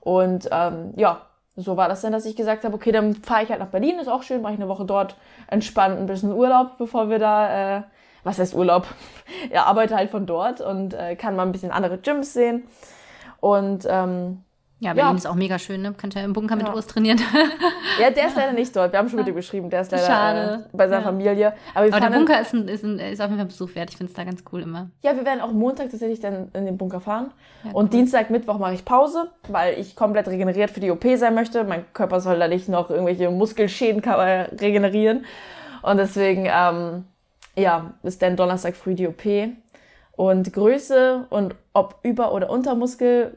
Und 0.00 0.48
ähm, 0.52 0.92
ja, 0.96 1.22
so 1.60 1.76
war 1.76 1.88
das 1.88 2.00
dann, 2.00 2.12
dass 2.12 2.26
ich 2.26 2.36
gesagt 2.36 2.64
habe, 2.64 2.74
okay, 2.74 2.92
dann 2.92 3.14
fahre 3.14 3.42
ich 3.42 3.50
halt 3.50 3.60
nach 3.60 3.68
Berlin, 3.68 3.98
ist 3.98 4.08
auch 4.08 4.22
schön, 4.22 4.42
mache 4.42 4.54
ich 4.54 4.58
eine 4.58 4.68
Woche 4.68 4.84
dort, 4.84 5.16
entspannt 5.46 5.98
ein 5.98 6.06
bisschen 6.06 6.32
Urlaub, 6.32 6.78
bevor 6.78 7.08
wir 7.10 7.18
da, 7.18 7.78
äh, 7.78 7.82
was 8.24 8.38
heißt 8.38 8.54
Urlaub? 8.54 8.86
ja, 9.52 9.64
arbeite 9.64 9.96
halt 9.96 10.10
von 10.10 10.26
dort 10.26 10.60
und 10.60 10.94
äh, 10.94 11.16
kann 11.16 11.36
mal 11.36 11.44
ein 11.44 11.52
bisschen 11.52 11.70
andere 11.70 11.98
Gyms 11.98 12.32
sehen. 12.32 12.64
Und 13.40 13.86
ähm, 13.88 14.44
Ja, 14.82 14.94
Berlin 14.94 15.10
Ja. 15.12 15.16
ist 15.18 15.26
auch 15.26 15.34
mega 15.34 15.58
schön, 15.58 15.82
ne? 15.82 15.92
Könnt 15.92 16.16
ihr 16.16 16.24
im 16.24 16.32
Bunker 16.32 16.56
mit 16.56 16.66
Ja. 16.66 16.72
Urs 16.74 16.86
trainieren. 16.86 17.20
ja, 18.00 18.10
der 18.10 18.28
ist 18.28 18.34
leider 18.36 18.52
nicht 18.52 18.74
dort. 18.74 18.92
Wir 18.92 18.98
haben 18.98 19.10
schon 19.10 19.18
mit 19.18 19.28
ihm 19.28 19.34
geschrieben, 19.34 19.68
der 19.68 19.82
ist 19.82 19.92
leider 19.92 20.06
Schade. 20.06 20.64
Äh, 20.72 20.76
bei 20.76 20.88
seiner 20.88 21.02
Ja. 21.02 21.06
Familie. 21.06 21.52
Aber, 21.74 21.86
Aber 21.86 22.00
der 22.00 22.08
Bunker 22.16 22.40
ist, 22.40 22.54
ein, 22.54 22.66
ist, 22.66 22.82
ein, 22.82 22.98
ist 22.98 23.20
auf 23.20 23.26
jeden 23.26 23.36
Fall 23.36 23.46
Besuch 23.46 23.74
wert. 23.74 23.90
Ich 23.90 23.98
finde 23.98 24.10
es 24.10 24.16
da 24.16 24.24
ganz 24.24 24.42
cool 24.50 24.62
immer. 24.62 24.88
Ja, 25.02 25.14
wir 25.14 25.24
werden 25.26 25.42
auch 25.42 25.52
Montag 25.52 25.90
tatsächlich 25.90 26.20
dann 26.20 26.48
in 26.54 26.64
den 26.64 26.78
Bunker 26.78 27.00
fahren. 27.00 27.30
Ja, 27.64 27.72
und 27.72 27.84
cool. 27.84 27.90
Dienstag, 27.90 28.30
Mittwoch 28.30 28.58
mache 28.58 28.72
ich 28.72 28.86
Pause, 28.86 29.30
weil 29.48 29.78
ich 29.78 29.94
komplett 29.96 30.28
regeneriert 30.28 30.70
für 30.70 30.80
die 30.80 30.90
OP 30.90 31.04
sein 31.16 31.34
möchte. 31.34 31.62
Mein 31.64 31.84
Körper 31.92 32.20
soll 32.20 32.38
da 32.38 32.48
nicht 32.48 32.68
noch 32.70 32.88
irgendwelche 32.88 33.30
Muskelschäden 33.30 34.02
äh, 34.02 34.48
regenerieren. 34.62 35.26
Und 35.82 35.98
deswegen, 35.98 36.48
ähm, 36.50 37.04
ja, 37.54 37.92
ist 38.02 38.22
dann 38.22 38.34
Donnerstag 38.36 38.76
früh 38.76 38.94
die 38.94 39.08
OP. 39.08 39.24
Und 40.12 40.52
Größe 40.52 41.26
und 41.28 41.54
ob 41.74 41.96
Über- 42.02 42.32
oder 42.32 42.48
Untermuskel 42.50 43.36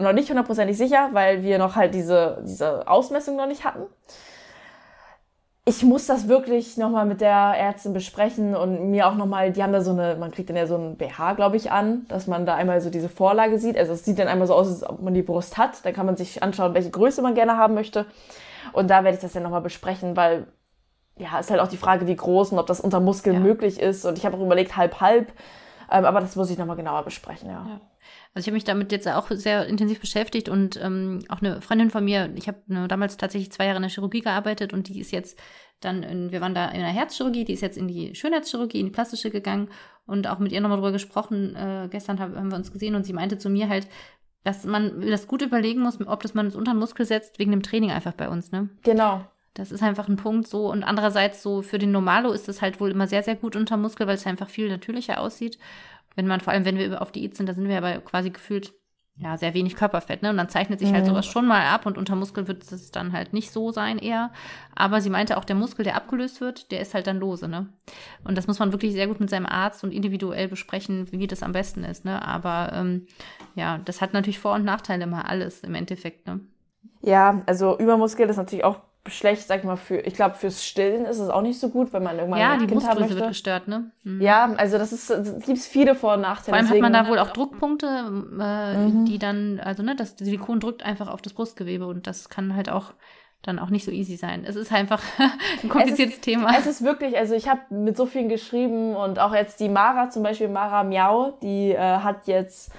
noch 0.00 0.12
nicht 0.12 0.28
hundertprozentig 0.28 0.76
sicher, 0.76 1.10
weil 1.12 1.42
wir 1.42 1.58
noch 1.58 1.76
halt 1.76 1.94
diese, 1.94 2.42
diese 2.44 2.86
Ausmessung 2.88 3.36
noch 3.36 3.46
nicht 3.46 3.64
hatten. 3.64 3.82
Ich 5.66 5.84
muss 5.84 6.06
das 6.06 6.26
wirklich 6.26 6.78
nochmal 6.78 7.04
mit 7.06 7.20
der 7.20 7.54
Ärztin 7.56 7.92
besprechen 7.92 8.56
und 8.56 8.90
mir 8.90 9.06
auch 9.06 9.14
nochmal, 9.14 9.52
die 9.52 9.62
haben 9.62 9.72
da 9.72 9.82
so 9.82 9.90
eine, 9.92 10.16
man 10.16 10.30
kriegt 10.32 10.48
dann 10.48 10.56
ja 10.56 10.66
so 10.66 10.76
ein 10.76 10.96
BH, 10.96 11.34
glaube 11.34 11.56
ich, 11.56 11.70
an, 11.70 12.06
dass 12.08 12.26
man 12.26 12.46
da 12.46 12.54
einmal 12.56 12.80
so 12.80 12.90
diese 12.90 13.08
Vorlage 13.08 13.58
sieht. 13.58 13.76
Also 13.76 13.92
es 13.92 14.04
sieht 14.04 14.18
dann 14.18 14.26
einmal 14.26 14.48
so 14.48 14.54
aus, 14.54 14.68
als 14.68 14.88
ob 14.88 15.00
man 15.02 15.14
die 15.14 15.22
Brust 15.22 15.58
hat. 15.58 15.84
Dann 15.84 15.92
kann 15.92 16.06
man 16.06 16.16
sich 16.16 16.42
anschauen, 16.42 16.74
welche 16.74 16.90
Größe 16.90 17.20
man 17.22 17.34
gerne 17.34 17.56
haben 17.56 17.74
möchte. 17.74 18.06
Und 18.72 18.88
da 18.90 19.04
werde 19.04 19.16
ich 19.16 19.22
das 19.22 19.32
dann 19.32 19.42
nochmal 19.42 19.60
besprechen, 19.60 20.16
weil 20.16 20.46
ja, 21.16 21.38
ist 21.38 21.50
halt 21.50 21.60
auch 21.60 21.68
die 21.68 21.76
Frage, 21.76 22.06
wie 22.06 22.16
groß 22.16 22.52
und 22.52 22.58
ob 22.58 22.66
das 22.66 22.80
unter 22.80 22.98
Muskel 22.98 23.34
Ja. 23.34 23.40
möglich 23.40 23.78
ist. 23.78 24.06
Und 24.06 24.16
ich 24.16 24.24
habe 24.24 24.36
auch 24.38 24.40
überlegt, 24.42 24.76
halb, 24.76 25.00
halb. 25.00 25.30
Ähm, 25.92 26.04
aber 26.06 26.20
das 26.20 26.34
muss 26.36 26.50
ich 26.50 26.56
nochmal 26.58 26.76
genauer 26.76 27.02
besprechen, 27.04 27.50
ja. 27.50 27.66
ja. 27.68 27.80
Also 28.32 28.44
ich 28.44 28.48
habe 28.48 28.54
mich 28.54 28.64
damit 28.64 28.92
jetzt 28.92 29.08
auch 29.08 29.28
sehr 29.30 29.66
intensiv 29.66 30.00
beschäftigt 30.00 30.48
und 30.48 30.80
ähm, 30.80 31.20
auch 31.28 31.40
eine 31.40 31.60
Freundin 31.60 31.90
von 31.90 32.04
mir, 32.04 32.32
ich 32.36 32.46
habe 32.46 32.62
ne, 32.68 32.86
damals 32.86 33.16
tatsächlich 33.16 33.50
zwei 33.50 33.64
Jahre 33.64 33.76
in 33.76 33.82
der 33.82 33.90
Chirurgie 33.90 34.20
gearbeitet 34.20 34.72
und 34.72 34.88
die 34.88 35.00
ist 35.00 35.10
jetzt 35.10 35.36
dann, 35.80 36.02
in, 36.02 36.30
wir 36.30 36.40
waren 36.40 36.54
da 36.54 36.68
in 36.68 36.80
der 36.80 36.90
Herzchirurgie, 36.90 37.44
die 37.44 37.54
ist 37.54 37.62
jetzt 37.62 37.78
in 37.78 37.88
die 37.88 38.14
Schönheitschirurgie, 38.14 38.78
in 38.78 38.86
die 38.86 38.92
plastische 38.92 39.30
gegangen 39.30 39.68
und 40.06 40.28
auch 40.28 40.38
mit 40.38 40.52
ihr 40.52 40.60
nochmal 40.60 40.78
drüber 40.78 40.92
gesprochen. 40.92 41.56
Äh, 41.56 41.88
gestern 41.90 42.20
hab, 42.20 42.36
haben 42.36 42.50
wir 42.50 42.56
uns 42.56 42.72
gesehen 42.72 42.94
und 42.94 43.04
sie 43.04 43.12
meinte 43.12 43.38
zu 43.38 43.50
mir 43.50 43.68
halt, 43.68 43.88
dass 44.44 44.64
man 44.64 45.00
das 45.00 45.26
gut 45.26 45.42
überlegen 45.42 45.80
muss, 45.80 45.98
ob 46.06 46.22
das 46.22 46.34
man 46.34 46.46
es 46.46 46.56
unter 46.56 46.72
den 46.72 46.78
Muskel 46.78 47.06
setzt, 47.06 47.38
wegen 47.38 47.50
dem 47.50 47.62
Training 47.62 47.90
einfach 47.90 48.12
bei 48.12 48.28
uns, 48.28 48.52
ne? 48.52 48.68
Genau. 48.82 49.24
Das 49.54 49.72
ist 49.72 49.82
einfach 49.82 50.08
ein 50.08 50.16
Punkt 50.16 50.46
so. 50.46 50.70
Und 50.70 50.84
andererseits 50.84 51.42
so 51.42 51.60
für 51.60 51.78
den 51.78 51.90
Normalo 51.90 52.30
ist 52.30 52.48
es 52.48 52.62
halt 52.62 52.80
wohl 52.80 52.90
immer 52.90 53.06
sehr, 53.06 53.22
sehr 53.22 53.34
gut 53.34 53.56
unter 53.56 53.76
Muskel, 53.76 54.06
weil 54.06 54.14
es 54.14 54.26
einfach 54.26 54.48
viel 54.48 54.68
natürlicher 54.68 55.20
aussieht. 55.20 55.58
Wenn 56.16 56.26
man, 56.26 56.40
vor 56.40 56.52
allem 56.52 56.64
wenn 56.64 56.78
wir 56.78 57.00
auf 57.00 57.12
Diät 57.12 57.36
sind, 57.36 57.48
da 57.48 57.54
sind 57.54 57.68
wir 57.68 57.78
aber 57.78 58.00
quasi 58.00 58.30
gefühlt 58.30 58.72
ja, 59.20 59.36
sehr 59.36 59.52
wenig 59.52 59.76
Körperfett, 59.76 60.22
ne? 60.22 60.30
Und 60.30 60.38
dann 60.38 60.48
zeichnet 60.48 60.78
sich 60.78 60.92
halt 60.92 61.04
mhm. 61.04 61.10
sowas 61.10 61.26
schon 61.26 61.46
mal 61.46 61.66
ab 61.66 61.84
und 61.84 61.98
unter 61.98 62.16
Muskel 62.16 62.48
wird 62.48 62.62
es 62.72 62.90
dann 62.90 63.12
halt 63.12 63.34
nicht 63.34 63.50
so 63.50 63.70
sein 63.70 63.98
eher. 63.98 64.30
Aber 64.74 65.02
sie 65.02 65.10
meinte 65.10 65.36
auch, 65.36 65.44
der 65.44 65.56
Muskel, 65.56 65.84
der 65.84 65.94
abgelöst 65.94 66.40
wird, 66.40 66.70
der 66.70 66.80
ist 66.80 66.94
halt 66.94 67.06
dann 67.06 67.18
lose, 67.18 67.46
ne? 67.46 67.68
Und 68.24 68.38
das 68.38 68.46
muss 68.46 68.58
man 68.58 68.72
wirklich 68.72 68.92
sehr 68.92 69.08
gut 69.08 69.20
mit 69.20 69.28
seinem 69.28 69.44
Arzt 69.44 69.84
und 69.84 69.92
individuell 69.92 70.48
besprechen, 70.48 71.06
wie 71.12 71.26
das 71.26 71.42
am 71.42 71.52
besten 71.52 71.84
ist, 71.84 72.06
ne? 72.06 72.24
Aber 72.26 72.72
ähm, 72.72 73.06
ja, 73.54 73.78
das 73.78 74.00
hat 74.00 74.14
natürlich 74.14 74.38
Vor- 74.38 74.54
und 74.54 74.64
Nachteile 74.64 75.04
immer 75.04 75.28
alles 75.28 75.60
im 75.64 75.74
Endeffekt, 75.74 76.26
ne? 76.26 76.40
Ja, 77.02 77.42
also 77.44 77.78
Übermuskel 77.78 78.28
ist 78.28 78.38
natürlich 78.38 78.64
auch 78.64 78.80
schlecht, 79.08 79.46
sag 79.48 79.60
ich 79.60 79.64
mal, 79.64 79.76
für, 79.76 79.96
ich 80.00 80.14
glaube, 80.14 80.34
fürs 80.34 80.64
Stillen 80.64 81.06
ist 81.06 81.18
es 81.18 81.30
auch 81.30 81.42
nicht 81.42 81.58
so 81.58 81.70
gut, 81.70 81.92
wenn 81.92 82.02
man 82.02 82.18
irgendwann 82.18 82.40
ja, 82.40 82.52
ein 82.52 82.60
die 82.60 82.66
Kind 82.66 82.86
haben 82.86 83.00
möchte. 83.00 83.16
wird 83.16 83.28
gestört, 83.28 83.66
ne? 83.66 83.90
Mhm. 84.02 84.20
Ja, 84.20 84.52
also 84.56 84.76
das 84.78 84.92
ist, 84.92 85.08
gibt 85.46 85.58
es 85.58 85.66
viele 85.66 85.94
Vor- 85.94 86.14
und 86.14 86.20
Nachteile. 86.20 86.48
Vor 86.50 86.54
allem 86.56 86.66
deswegen, 86.66 86.84
hat 86.84 86.92
man 86.92 87.04
da 87.04 87.10
wohl 87.10 87.18
auch 87.18 87.30
Druckpunkte, 87.30 87.86
äh, 87.86 88.76
Mhm. 88.76 89.04
die 89.06 89.18
dann, 89.18 89.58
also 89.60 89.82
ne, 89.82 89.96
das 89.96 90.16
Silikon 90.18 90.60
drückt 90.60 90.82
einfach 90.84 91.08
auf 91.08 91.22
das 91.22 91.32
Brustgewebe 91.32 91.86
und 91.86 92.06
das 92.06 92.28
kann 92.28 92.54
halt 92.54 92.68
auch 92.68 92.92
dann 93.42 93.58
auch 93.58 93.70
nicht 93.70 93.86
so 93.86 93.90
easy 93.90 94.16
sein. 94.16 94.44
Es 94.46 94.54
ist 94.54 94.70
einfach 94.70 95.02
ein 95.62 95.70
kompliziertes 95.70 96.16
es 96.16 96.18
ist, 96.18 96.24
Thema. 96.24 96.54
Es 96.58 96.66
ist 96.66 96.82
wirklich, 96.84 97.16
also 97.16 97.34
ich 97.34 97.48
habe 97.48 97.60
mit 97.70 97.96
so 97.96 98.04
vielen 98.04 98.28
geschrieben 98.28 98.94
und 98.94 99.18
auch 99.18 99.32
jetzt 99.34 99.60
die 99.60 99.70
Mara 99.70 100.10
zum 100.10 100.22
Beispiel, 100.22 100.48
Mara 100.48 100.84
Miau, 100.84 101.38
die 101.42 101.70
äh, 101.72 101.78
hat 101.78 102.26
jetzt 102.26 102.70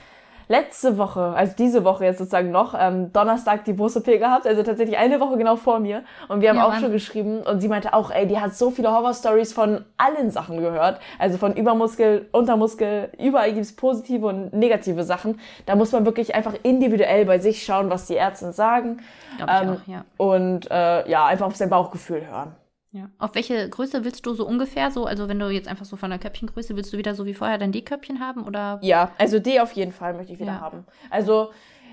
letzte 0.52 0.98
Woche, 0.98 1.22
also 1.36 1.54
diese 1.58 1.84
Woche 1.86 2.04
jetzt 2.06 2.18
sozusagen 2.20 2.52
noch, 2.52 2.76
ähm, 2.78 3.12
Donnerstag 3.14 3.64
die 3.64 3.74
Brust-OP 3.74 4.06
gehabt, 4.20 4.46
also 4.46 4.62
tatsächlich 4.64 4.98
eine 4.98 5.20
Woche 5.22 5.38
genau 5.38 5.56
vor 5.56 5.80
mir. 5.80 6.04
Und 6.28 6.42
wir 6.42 6.50
haben 6.50 6.58
Ja, 6.58 6.64
auch 6.66 6.68
Wahnsinn. 6.68 6.84
schon 6.84 6.92
geschrieben 6.92 7.42
und 7.42 7.62
sie 7.62 7.70
meinte 7.70 7.94
auch, 7.94 8.12
ey, 8.12 8.28
die 8.28 8.40
hat 8.40 8.54
so 8.54 8.70
viele 8.70 8.92
Horror-Stories 8.92 9.54
von 9.54 9.86
allen 9.98 10.30
Sachen 10.30 10.60
gehört. 10.60 11.00
Also 11.18 11.38
von 11.38 11.56
Übermuskel, 11.56 12.28
Untermuskel, 12.34 13.10
überall 13.18 13.54
gibt's 13.54 13.74
positive 13.76 14.28
und 14.28 14.54
negative 14.54 15.04
Sachen. 15.04 15.40
Da 15.66 15.76
muss 15.76 15.92
man 15.94 16.06
wirklich 16.06 16.36
einfach 16.36 16.54
individuell 16.64 17.26
bei 17.26 17.40
sich 17.40 17.64
schauen, 17.64 17.90
was 17.90 18.06
die 18.08 18.16
Ärzte 18.16 18.52
sagen. 18.52 18.98
Ähm, 19.40 19.78
auch, 19.82 19.88
ja. 19.88 20.04
Und 20.18 20.70
äh, 20.70 21.10
ja, 21.10 21.26
einfach 21.26 21.46
auf 21.48 21.56
sein 21.56 21.70
Bauchgefühl 21.70 22.28
hören. 22.30 22.52
Ja. 22.92 23.10
Auf 23.20 23.36
welche 23.36 23.70
Größe 23.70 24.04
willst 24.04 24.26
du 24.26 24.34
so 24.34 24.46
ungefähr 24.46 24.92
so? 24.92 25.06
Also 25.06 25.30
wenn 25.30 25.40
du 25.40 25.50
jetzt 25.50 25.68
einfach 25.68 25.86
so 25.86 25.96
von 25.96 26.10
der 26.10 26.20
Köpfchengröße, 26.20 26.76
willst 26.76 26.92
du 26.92 26.98
wieder 26.98 27.16
so 27.16 27.26
wie 27.26 27.34
vorher 27.34 27.58
dein 27.58 27.72
D-Köpfchen 27.72 28.20
haben 28.20 28.44
oder? 28.44 28.80
Ja, 28.82 29.12
also 29.18 29.40
die 29.40 29.62
auf 29.62 29.72
jeden 29.74 29.94
Fall 29.94 30.14
möchte 30.14 30.34
ich 30.34 30.40
wieder 30.40 30.54
Ja. 30.54 30.62
haben. 30.62 30.86
Also 31.10 31.52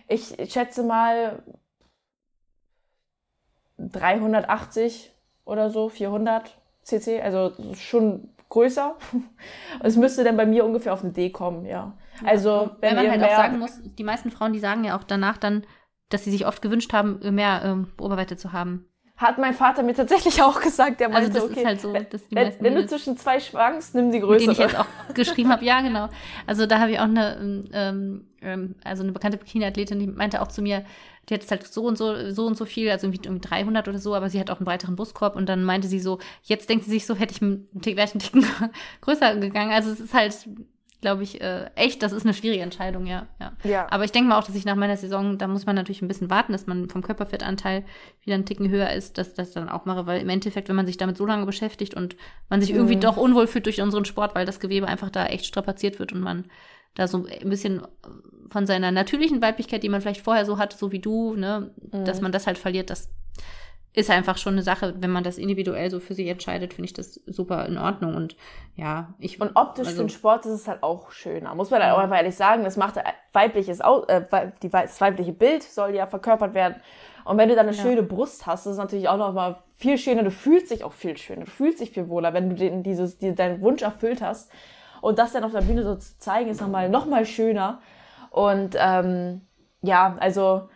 ich 0.08 0.34
schätze 0.48 0.82
mal 0.82 1.42
380 3.78 5.12
oder 5.44 5.70
so, 5.70 5.88
400 5.88 6.58
cc, 6.82 7.20
also 7.22 7.52
schon 7.76 8.30
größer. 8.48 8.96
Es 9.80 9.96
müsste 9.96 10.24
dann 10.24 10.36
bei 10.36 10.46
mir 10.46 10.64
ungefähr 10.64 10.92
auf 10.92 11.04
eine 11.04 11.12
D 11.12 11.30
kommen, 11.30 11.64
ja. 11.64 11.96
Also 12.24 12.70
wenn, 12.80 12.96
Wenn 12.96 13.06
man 13.06 13.10
halt 13.20 13.22
auch 13.24 13.36
sagen 13.36 13.58
muss, 13.60 13.78
die 13.82 14.04
meisten 14.04 14.30
Frauen, 14.32 14.52
die 14.52 14.58
sagen 14.58 14.82
ja 14.82 14.98
auch 14.98 15.04
danach 15.04 15.36
dann, 15.36 15.64
dass 16.08 16.24
sie 16.24 16.30
sich 16.32 16.46
oft 16.46 16.62
gewünscht 16.62 16.92
haben, 16.92 17.20
mehr 17.34 17.62
ähm, 17.64 17.92
Oberweite 18.00 18.36
zu 18.36 18.52
haben. 18.52 18.87
Hat 19.18 19.36
mein 19.36 19.52
Vater 19.52 19.82
mir 19.82 19.94
tatsächlich 19.94 20.40
auch 20.42 20.60
gesagt, 20.60 21.00
der 21.00 21.08
Also 21.08 21.20
meinte, 21.20 21.40
das 21.40 21.50
okay, 21.50 21.60
ist 21.60 21.66
halt 21.66 21.80
so, 21.80 21.92
dass 21.92 22.28
die 22.28 22.36
wenn, 22.36 22.52
wenn 22.60 22.74
du 22.76 22.86
zwischen 22.86 23.16
zwei 23.16 23.40
schwankst, 23.40 23.94
nimm 23.94 24.10
die 24.12 24.20
größere. 24.20 24.38
denen 24.38 24.52
ich 24.52 24.58
jetzt 24.58 24.78
auch 24.78 24.86
geschrieben 25.14 25.50
habe. 25.50 25.64
Ja, 25.64 25.80
genau. 25.80 26.08
Also 26.46 26.66
da 26.66 26.78
habe 26.78 26.92
ich 26.92 26.98
auch 26.98 27.04
eine, 27.04 27.68
ähm, 27.72 28.26
ähm, 28.40 28.76
also 28.84 29.02
eine 29.02 29.12
bekannte 29.12 29.36
Bikini-Athletin, 29.36 29.98
die 29.98 30.06
meinte 30.06 30.40
auch 30.40 30.48
zu 30.48 30.62
mir, 30.62 30.84
die 31.28 31.34
hat 31.34 31.42
jetzt 31.42 31.50
halt 31.50 31.66
so 31.66 31.82
und 31.82 31.98
so, 31.98 32.30
so 32.30 32.46
und 32.46 32.56
so 32.56 32.64
viel, 32.64 32.88
also 32.90 33.06
irgendwie, 33.06 33.26
irgendwie 33.26 33.46
300 33.46 33.88
oder 33.88 33.98
so, 33.98 34.14
aber 34.14 34.30
sie 34.30 34.40
hat 34.40 34.50
auch 34.50 34.58
einen 34.58 34.64
breiteren 34.64 34.96
Brustkorb 34.96 35.36
und 35.36 35.48
dann 35.48 35.62
meinte 35.64 35.88
sie 35.88 36.00
so, 36.00 36.18
jetzt 36.44 36.70
denkt 36.70 36.84
sie 36.84 36.90
sich 36.90 37.04
so, 37.04 37.14
hätte 37.14 37.34
ich 37.34 37.42
einen 37.42 37.68
Tick, 37.82 37.96
wäre 37.96 38.06
ich 38.06 38.14
einen 38.14 38.20
Ticken 38.20 38.46
größer 39.02 39.36
gegangen. 39.36 39.72
Also 39.72 39.90
es 39.90 40.00
ist 40.00 40.14
halt, 40.14 40.48
glaube 41.00 41.22
ich, 41.22 41.40
äh, 41.40 41.70
echt, 41.76 42.02
das 42.02 42.12
ist 42.12 42.24
eine 42.24 42.34
schwierige 42.34 42.62
Entscheidung, 42.62 43.06
ja. 43.06 43.26
ja. 43.40 43.52
ja. 43.64 43.86
Aber 43.90 44.04
ich 44.04 44.10
denke 44.12 44.28
mal 44.30 44.38
auch, 44.38 44.44
dass 44.44 44.56
ich 44.56 44.64
nach 44.64 44.74
meiner 44.74 44.96
Saison, 44.96 45.38
da 45.38 45.46
muss 45.46 45.64
man 45.64 45.76
natürlich 45.76 46.02
ein 46.02 46.08
bisschen 46.08 46.28
warten, 46.30 46.52
dass 46.52 46.66
man 46.66 46.88
vom 46.88 47.02
Körperfettanteil 47.02 47.84
wieder 48.24 48.34
einen 48.34 48.46
Ticken 48.46 48.68
höher 48.68 48.90
ist, 48.90 49.16
dass 49.16 49.32
das 49.34 49.52
dann 49.52 49.68
auch 49.68 49.84
mache, 49.84 50.06
weil 50.06 50.20
im 50.20 50.28
Endeffekt, 50.28 50.68
wenn 50.68 50.76
man 50.76 50.86
sich 50.86 50.96
damit 50.96 51.16
so 51.16 51.24
lange 51.24 51.46
beschäftigt 51.46 51.94
und 51.94 52.16
man 52.48 52.60
sich 52.60 52.70
irgendwie 52.70 52.96
Mhm. 52.96 53.00
doch 53.00 53.16
unwohl 53.16 53.46
fühlt 53.46 53.66
durch 53.66 53.80
unseren 53.80 54.04
Sport, 54.04 54.34
weil 54.34 54.44
das 54.46 54.58
Gewebe 54.60 54.88
einfach 54.88 55.10
da 55.10 55.26
echt 55.26 55.46
strapaziert 55.46 55.98
wird 56.00 56.12
und 56.12 56.20
man 56.20 56.46
da 56.94 57.06
so 57.06 57.24
ein 57.26 57.48
bisschen 57.48 57.82
von 58.50 58.66
seiner 58.66 58.90
natürlichen 58.90 59.40
Weiblichkeit, 59.40 59.82
die 59.84 59.88
man 59.88 60.00
vielleicht 60.00 60.22
vorher 60.22 60.44
so 60.46 60.58
hatte, 60.58 60.76
so 60.76 60.90
wie 60.90 60.98
du, 60.98 61.34
ne, 61.34 61.70
Mhm. 61.92 62.04
dass 62.06 62.20
man 62.20 62.32
das 62.32 62.46
halt 62.48 62.58
verliert, 62.58 62.90
das 62.90 63.08
ist 63.98 64.10
einfach 64.10 64.38
schon 64.38 64.54
eine 64.54 64.62
Sache, 64.62 64.94
wenn 64.98 65.10
man 65.10 65.24
das 65.24 65.38
individuell 65.38 65.90
so 65.90 65.98
für 66.00 66.14
sich 66.14 66.28
entscheidet, 66.28 66.74
finde 66.74 66.86
ich 66.86 66.92
das 66.94 67.14
super 67.26 67.66
in 67.66 67.76
Ordnung 67.78 68.14
und 68.14 68.36
ja, 68.76 69.12
ich 69.18 69.40
Und 69.40 69.56
optisch 69.56 69.86
also- 69.88 69.98
für 69.98 70.04
den 70.04 70.08
Sport 70.10 70.46
ist 70.46 70.52
es 70.52 70.68
halt 70.68 70.82
auch 70.82 71.10
schöner. 71.10 71.54
Muss 71.54 71.70
man 71.70 71.82
halt 71.82 71.92
auch 71.92 71.98
einfach 71.98 72.16
ehrlich 72.16 72.36
sagen, 72.36 72.64
das 72.64 72.76
macht 72.76 72.94
weibliches, 73.32 73.80
äh, 73.80 74.22
die, 74.62 74.68
das 74.70 75.00
weibliche 75.00 75.32
Bild 75.32 75.62
soll 75.62 75.94
ja 75.94 76.06
verkörpert 76.06 76.54
werden. 76.54 76.76
Und 77.24 77.36
wenn 77.38 77.48
du 77.48 77.54
dann 77.56 77.66
eine 77.66 77.76
Ja. 77.76 77.82
schöne 77.82 78.02
Brust 78.02 78.46
hast, 78.46 78.66
ist 78.66 78.72
es 78.72 78.78
natürlich 78.78 79.08
auch 79.08 79.18
noch 79.18 79.32
mal 79.34 79.58
viel 79.76 79.98
schöner. 79.98 80.22
Du 80.22 80.30
fühlst 80.30 80.70
dich 80.70 80.84
auch 80.84 80.92
viel 80.92 81.16
schöner. 81.18 81.44
Du 81.44 81.50
fühlst 81.50 81.80
dich 81.80 81.90
viel 81.90 82.08
wohler, 82.08 82.32
wenn 82.32 82.48
du 82.48 82.54
den, 82.56 82.82
dieses, 82.82 83.18
die, 83.18 83.34
deinen 83.34 83.60
Wunsch 83.60 83.82
erfüllt 83.82 84.22
hast. 84.22 84.50
Und 85.02 85.18
das 85.18 85.32
dann 85.32 85.44
auf 85.44 85.52
der 85.52 85.60
Bühne 85.62 85.82
so 85.82 85.94
zu 85.96 86.18
zeigen, 86.18 86.48
ist 86.50 86.60
nochmal 86.60 86.88
noch 86.88 87.06
mal 87.06 87.26
schöner. 87.26 87.80
Und 88.30 88.76
ähm, 88.78 89.42
ja, 89.82 90.16
also 90.20 90.68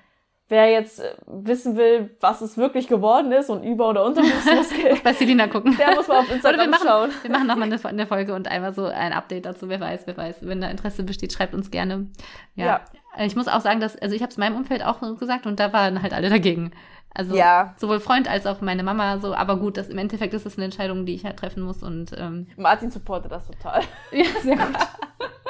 wer 0.53 0.70
jetzt 0.70 1.01
äh, 1.01 1.15
wissen 1.27 1.77
will, 1.77 2.15
was 2.20 2.43
es 2.43 2.57
wirklich 2.59 2.87
geworden 2.87 3.33
ist 3.33 3.49
und 3.51 3.65
Über- 3.65 3.89
oder 3.89 4.05
Unterbrustmuskel, 4.05 4.97
bei 5.05 5.12
Selina 5.15 5.47
gucken. 5.49 5.74
der 5.79 5.95
muss 5.95 6.07
mal 6.09 6.19
auf 6.19 6.24
Oder 6.27 6.29
wir 6.29 6.35
Instagram 6.37 6.70
machen, 6.70 6.87
schauen. 6.87 7.11
wir 7.23 7.31
machen 7.31 7.47
nochmal 7.47 7.73
eine, 7.73 7.85
eine 7.85 8.07
Folge 8.07 8.35
und 8.35 8.49
einmal 8.49 8.74
so 8.74 8.85
ein 8.85 9.12
Update 9.12 9.47
dazu. 9.47 9.69
Wer 9.69 9.81
weiß, 9.81 10.03
wer 10.07 10.16
weiß. 10.16 10.37
Wenn 10.43 10.61
da 10.61 10.69
Interesse 10.69 11.03
besteht, 11.03 11.33
schreibt 11.33 11.55
uns 11.55 11.70
gerne. 11.70 12.07
Ja. 12.55 12.66
Ja. 12.66 12.81
Ich 13.24 13.35
muss 13.35 13.49
auch 13.49 13.61
sagen, 13.61 13.81
dass, 13.81 13.97
also 13.97 14.15
ich 14.15 14.23
habe 14.23 14.31
es 14.31 14.37
meinem 14.39 14.57
Umfeld 14.57 14.85
auch 14.85 15.01
gesagt 15.19 15.47
und 15.47 15.59
da 15.59 15.73
waren 15.73 16.03
halt 16.03 16.12
alle 16.12 16.29
dagegen. 16.31 16.73
Also 17.15 17.35
Ja. 17.37 17.74
sowohl 17.79 18.01
Freund 18.01 18.29
als 18.31 18.47
auch 18.47 18.61
meine 18.61 18.83
Mama 18.83 19.19
so, 19.19 19.35
aber 19.35 19.57
gut, 19.57 19.77
das, 19.77 19.89
im 19.89 19.99
Endeffekt 19.99 20.33
ist 20.35 20.47
das 20.47 20.57
eine 20.57 20.65
Entscheidung, 20.66 21.05
die 21.05 21.15
ich 21.15 21.24
halt 21.24 21.39
treffen 21.39 21.62
muss 21.62 21.83
und 21.83 22.12
ähm, 22.16 22.47
Martin 22.57 22.91
supportet 22.91 23.33
das 23.33 23.47
total. 23.47 23.83
ja, 24.12 24.24
sehr 24.43 24.57
gut. 24.57 24.66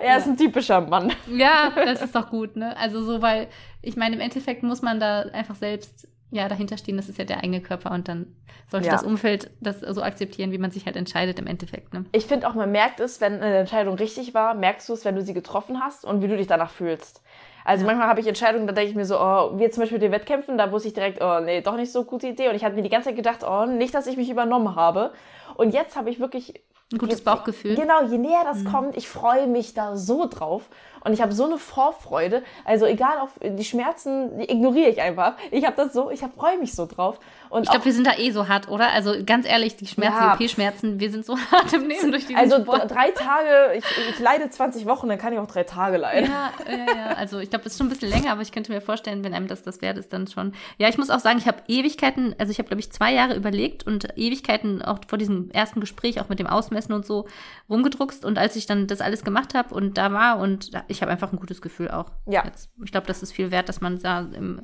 Er 0.00 0.18
ist 0.18 0.26
ein 0.26 0.36
typischer 0.36 0.80
Mann. 0.80 1.12
Ja, 1.30 1.72
das 1.74 2.02
ist 2.02 2.14
doch 2.14 2.30
gut, 2.30 2.56
ne? 2.56 2.76
Also 2.76 3.02
so, 3.02 3.22
weil 3.22 3.48
ich 3.82 3.96
meine, 3.96 4.14
im 4.16 4.20
Endeffekt 4.20 4.62
muss 4.62 4.82
man 4.82 5.00
da 5.00 5.20
einfach 5.32 5.54
selbst 5.54 6.08
ja 6.30 6.48
dahinter 6.48 6.76
stehen, 6.76 6.96
das 6.96 7.08
ist 7.08 7.18
ja 7.18 7.24
der 7.24 7.38
eigene 7.38 7.60
Körper 7.60 7.92
und 7.92 8.08
dann 8.08 8.34
sollte 8.68 8.86
Ja. 8.86 8.92
das 8.92 9.04
Umfeld 9.04 9.50
das 9.60 9.80
so 9.80 10.02
akzeptieren, 10.02 10.50
wie 10.52 10.58
man 10.58 10.70
sich 10.72 10.84
halt 10.86 10.96
entscheidet 10.96 11.38
im 11.38 11.46
Endeffekt, 11.46 11.94
ne? 11.94 12.04
Ich 12.12 12.26
finde 12.26 12.48
auch, 12.48 12.54
man 12.54 12.72
merkt 12.72 12.98
es, 13.00 13.20
wenn 13.20 13.34
eine 13.34 13.58
Entscheidung 13.58 13.94
richtig 13.94 14.34
war, 14.34 14.54
merkst 14.54 14.88
du 14.88 14.92
es, 14.92 15.04
wenn 15.04 15.14
du 15.14 15.22
sie 15.22 15.34
getroffen 15.34 15.80
hast 15.80 16.04
und 16.04 16.22
wie 16.22 16.28
du 16.28 16.36
dich 16.36 16.48
danach 16.48 16.70
fühlst. 16.70 17.22
Also 17.64 17.84
manchmal 17.84 18.06
habe 18.08 18.20
ich 18.20 18.26
Entscheidungen, 18.26 18.66
da 18.66 18.72
denke 18.72 18.90
ich 18.90 18.96
mir 18.96 19.04
so, 19.04 19.18
oh, 19.20 19.58
wie 19.58 19.62
jetzt 19.62 19.74
zum 19.74 19.82
Beispiel 19.82 19.96
mit 19.98 20.02
den 20.04 20.12
Wettkämpfen, 20.12 20.56
da 20.58 20.70
wusste 20.70 20.88
ich 20.88 20.94
direkt, 20.94 21.20
oh 21.20 21.40
nee, 21.40 21.60
doch 21.62 21.76
nicht 21.76 21.90
so 21.90 22.04
gute 22.04 22.28
Idee. 22.28 22.48
Und 22.48 22.54
ich 22.54 22.64
hatte 22.64 22.76
mir 22.76 22.82
die 22.82 22.88
ganze 22.88 23.08
Zeit 23.08 23.16
gedacht, 23.16 23.40
oh, 23.44 23.66
nicht, 23.66 23.92
dass 23.94 24.06
ich 24.06 24.16
mich 24.16 24.30
übernommen 24.30 24.76
habe. 24.76 25.12
Und 25.56 25.74
jetzt 25.74 25.96
habe 25.96 26.08
ich 26.10 26.20
wirklich 26.20 26.60
Ein 26.92 26.98
gutes 26.98 27.24
Bauchgefühl. 27.24 27.74
Genau, 27.74 28.04
je 28.04 28.16
näher 28.16 28.44
das 28.44 28.64
kommt, 28.64 28.96
ich 28.96 29.08
freue 29.08 29.48
mich 29.48 29.74
da 29.74 29.96
so 29.96 30.28
drauf. 30.28 30.68
Und 31.04 31.12
ich 31.12 31.20
habe 31.20 31.32
so 31.32 31.44
eine 31.44 31.58
Vorfreude. 31.58 32.44
Also 32.64 32.86
egal, 32.86 33.18
auf 33.18 33.30
die 33.42 33.64
Schmerzen 33.64 34.38
die 34.38 34.48
ignoriere 34.48 34.90
ich 34.90 35.00
einfach. 35.00 35.34
Ich 35.50 35.64
habe 35.66 35.74
das 35.74 35.92
so, 35.92 36.10
ich 36.10 36.20
freue 36.20 36.58
mich 36.58 36.74
so 36.74 36.86
drauf. 36.86 37.18
Und 37.50 37.62
Ich 37.64 37.70
glaube, 37.70 37.84
wir 37.84 37.92
sind 37.92 38.06
da 38.06 38.16
eh 38.18 38.30
so 38.30 38.48
hart, 38.48 38.68
oder? 38.68 38.90
Also 38.92 39.14
ganz 39.24 39.46
ehrlich, 39.46 39.76
die 39.76 39.86
Schmerzen, 39.86 40.16
Ja. 40.16 40.36
die 40.36 40.44
OP-Schmerzen, 40.44 41.00
wir 41.00 41.10
sind 41.10 41.24
so 41.24 41.36
hart 41.50 41.72
im 41.72 41.88
Leben 41.88 42.10
durch 42.10 42.26
diesen 42.26 42.36
also 42.40 42.60
Sport. 42.60 42.82
dr- 42.82 42.86
drei 42.88 43.10
Tage, 43.10 43.74
ich, 43.78 43.84
ich 44.10 44.18
leide 44.18 44.48
20 44.50 44.86
Wochen, 44.86 45.08
dann 45.08 45.18
kann 45.18 45.32
ich 45.32 45.38
auch 45.38 45.46
drei 45.46 45.64
Tage 45.64 45.96
leiden. 45.96 46.30
Ja, 46.30 46.52
ja, 46.70 46.94
ja. 46.96 47.06
Also 47.16 47.38
ich 47.38 47.50
glaube, 47.50 47.64
es 47.66 47.72
ist 47.72 47.78
schon 47.78 47.86
ein 47.86 47.90
bisschen 47.90 48.10
länger, 48.10 48.32
aber 48.32 48.42
ich 48.42 48.52
könnte 48.52 48.72
mir 48.72 48.80
vorstellen, 48.80 49.24
wenn 49.24 49.34
einem 49.34 49.46
das 49.48 49.62
das 49.62 49.80
wert 49.82 49.98
ist, 49.98 50.12
dann 50.12 50.26
schon. 50.26 50.52
Ja, 50.78 50.88
ich 50.88 50.98
muss 50.98 51.10
auch 51.10 51.20
sagen, 51.20 51.38
ich 51.38 51.46
habe 51.46 51.58
Ewigkeiten, 51.68 52.34
also 52.38 52.50
ich 52.50 52.58
habe, 52.58 52.68
glaube 52.68 52.80
ich, 52.80 52.90
zwei 52.92 53.12
Jahre 53.12 53.34
überlegt 53.34 53.86
und 53.86 54.08
Ewigkeiten 54.16 54.82
auch 54.82 54.98
vor 55.06 55.18
diesem 55.18 55.50
ersten 55.50 55.80
Gespräch, 55.80 56.20
auch 56.20 56.28
mit 56.28 56.38
dem 56.38 56.46
Ausmessen 56.46 56.92
und 56.92 57.06
so, 57.06 57.26
rumgedruckst. 57.70 58.24
Und 58.24 58.38
als 58.38 58.56
ich 58.56 58.66
dann 58.66 58.86
das 58.86 59.00
alles 59.00 59.24
gemacht 59.24 59.54
habe 59.54 59.74
und 59.74 59.98
da 59.98 60.12
war 60.12 60.38
und 60.38 60.70
ich 60.88 61.02
habe 61.02 61.10
einfach 61.12 61.32
ein 61.32 61.38
gutes 61.38 61.60
Gefühl 61.62 61.90
auch. 61.90 62.06
Ja. 62.26 62.44
Jetzt, 62.44 62.70
ich 62.84 62.90
glaube, 62.92 63.06
das 63.06 63.22
ist 63.22 63.32
viel 63.32 63.50
wert, 63.50 63.68
dass 63.68 63.80
man 63.80 63.98
da 64.00 64.20
im, 64.20 64.60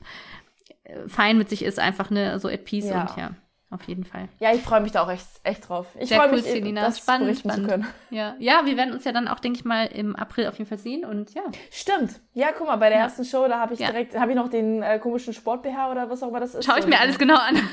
fein 1.09 1.39
mit 1.39 1.49
sich 1.49 1.65
ist, 1.65 1.78
einfach 1.78 2.11
ne, 2.11 2.39
so 2.39 2.49
at 2.49 2.65
peace 2.65 2.86
Ja. 2.89 3.03
und 3.03 3.16
ja. 3.16 3.31
auf 3.70 3.82
jeden 3.85 4.05
Fall. 4.05 4.28
Ja, 4.39 4.53
ich 4.53 4.61
freue 4.61 4.81
mich 4.82 4.93
da 4.93 5.03
auch 5.03 5.11
echt, 5.11 5.27
echt 5.44 5.69
drauf. 5.69 5.86
Ich 5.99 6.12
freue 6.12 6.28
cool, 6.28 6.36
mich, 6.36 6.43
Selina. 6.44 6.82
das 6.82 6.99
Spannend, 6.99 7.39
spannend. 7.39 7.65
zu 7.65 7.70
können. 7.70 7.86
Ja. 8.11 8.35
ja, 8.39 8.62
wir 8.66 8.77
werden 8.77 8.93
uns 8.93 9.05
ja 9.05 9.12
dann 9.12 9.28
auch, 9.28 9.40
denke 9.40 9.59
ich 9.59 9.65
mal, 9.65 9.86
im 9.86 10.15
April 10.15 10.47
auf 10.49 10.59
jeden 10.59 10.69
Fall 10.69 10.78
sehen 10.78 11.05
und 11.05 11.32
ja. 11.35 11.43
Stimmt. 11.70 12.20
Ja, 12.35 12.49
guck 12.57 12.66
mal, 12.66 12.77
bei 12.77 12.89
der 12.90 12.99
Ja. 12.99 13.05
ersten 13.05 13.24
Show, 13.24 13.47
da 13.49 13.59
habe 13.61 13.73
ich 13.74 13.81
Ja. 13.81 13.86
direkt, 13.90 14.15
habe 14.19 14.32
ich 14.32 14.36
noch 14.36 14.49
den 14.49 14.82
äh, 14.82 14.99
komischen 14.99 15.32
Sport-BH 15.32 15.90
oder 15.90 16.11
was 16.11 16.23
auch 16.23 16.28
immer 16.28 16.40
das 16.40 16.55
ist. 16.55 16.65
Schaue 16.66 16.81
ich 16.81 16.86
mir 16.86 17.01
alles 17.01 17.19
genau 17.19 17.36
an. 17.36 17.57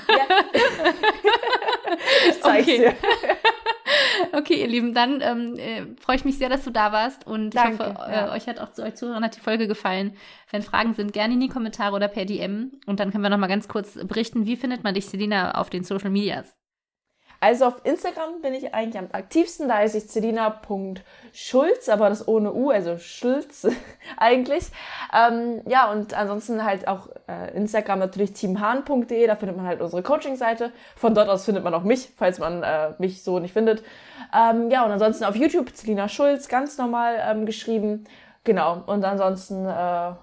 Ich 2.30 2.42
zeig's 2.42 2.68
Okay. 2.68 2.78
dir. 2.78 2.96
Okay, 4.34 4.62
ihr 4.62 4.68
Lieben, 4.68 4.94
dann 4.94 5.22
ähm, 5.22 5.56
äh, 5.58 5.86
freue 6.00 6.16
ich 6.16 6.26
mich 6.26 6.38
sehr, 6.38 6.50
dass 6.50 6.64
du 6.64 6.72
da 6.72 6.92
warst 6.92 7.26
und 7.26 7.56
Danke, 7.56 7.74
ich 7.74 7.80
hoffe, 7.80 8.12
ja. 8.12 8.28
äh, 8.28 8.32
euch 8.32 8.48
hat 8.48 8.60
auch 8.60 8.72
zu 8.72 8.84
euch 8.84 8.96
Zuhörern 8.96 9.24
hat 9.24 9.36
die 9.36 9.42
Folge 9.42 9.68
gefallen. 9.68 10.16
Wenn 10.52 10.62
Fragen 10.62 10.94
sind, 10.94 11.14
gerne 11.14 11.34
in 11.34 11.40
die 11.40 11.50
Kommentare 11.50 11.96
oder 11.96 12.08
per 12.08 12.26
DM 12.26 12.72
und 12.86 13.00
dann 13.00 13.12
können 13.12 13.24
wir 13.24 13.30
noch 13.30 13.38
mal 13.38 13.48
ganz 13.48 13.68
kurz 13.68 13.94
berichten, 14.06 14.46
wie 14.46 14.56
findet 14.56 14.84
man 14.84 14.94
dich, 14.94 15.08
Selina, 15.08 15.56
auf 15.56 15.70
den 15.70 15.84
Social 15.84 16.10
Medias? 16.10 16.59
Also 17.42 17.66
auf 17.66 17.82
Instagram 17.86 18.42
bin 18.42 18.54
ich 18.54 18.74
eigentlich 18.74 19.00
am 19.00 19.08
aktivsten. 19.12 19.70
Da 19.70 19.78
heiße 19.78 19.98
ich 19.98 20.10
celina.schulz, 20.10 21.88
aber 21.90 22.10
das 22.10 22.28
ohne 22.28 22.54
U, 22.54 22.70
also 22.70 22.98
Schulz 22.98 23.66
eigentlich. 24.18 24.66
Ähm, 25.14 25.62
ja, 25.66 25.90
und 25.92 26.14
ansonsten 26.14 26.66
halt 26.66 26.88
auch 26.88 27.08
äh, 27.28 27.56
Instagram 27.56 28.00
natürlich 28.00 28.34
teamhahn.de. 28.34 29.26
Da 29.26 29.36
findet 29.36 29.56
man 29.56 29.66
halt 29.66 29.82
unsere 29.82 30.04
Coaching-Seite. 30.04 30.72
Von 30.96 31.16
dort 31.16 31.30
aus 31.30 31.46
findet 31.46 31.64
man 31.64 31.74
auch 31.74 31.84
mich, 31.84 32.10
falls 32.18 32.40
man 32.40 32.64
äh, 32.64 32.94
mich 32.98 33.24
so 33.24 33.40
nicht 33.40 33.54
findet. 33.54 33.84
Ähm, 34.36 34.70
ja, 34.70 34.84
und 34.84 34.92
ansonsten 34.92 35.24
auf 35.24 35.36
YouTube 35.36 35.74
Celina 35.74 36.10
Schulz, 36.10 36.50
ganz 36.50 36.78
normal 36.78 37.22
ähm, 37.26 37.46
geschrieben. 37.46 38.04
Genau. 38.44 38.84
Und 38.86 39.06
ansonsten, 39.06 39.66
äh, 39.66 40.14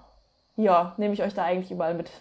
ja, 0.57 0.93
nehme 0.97 1.13
ich 1.13 1.23
euch 1.23 1.33
da 1.33 1.43
eigentlich 1.43 1.71
überall 1.71 1.95
mit 1.95 2.11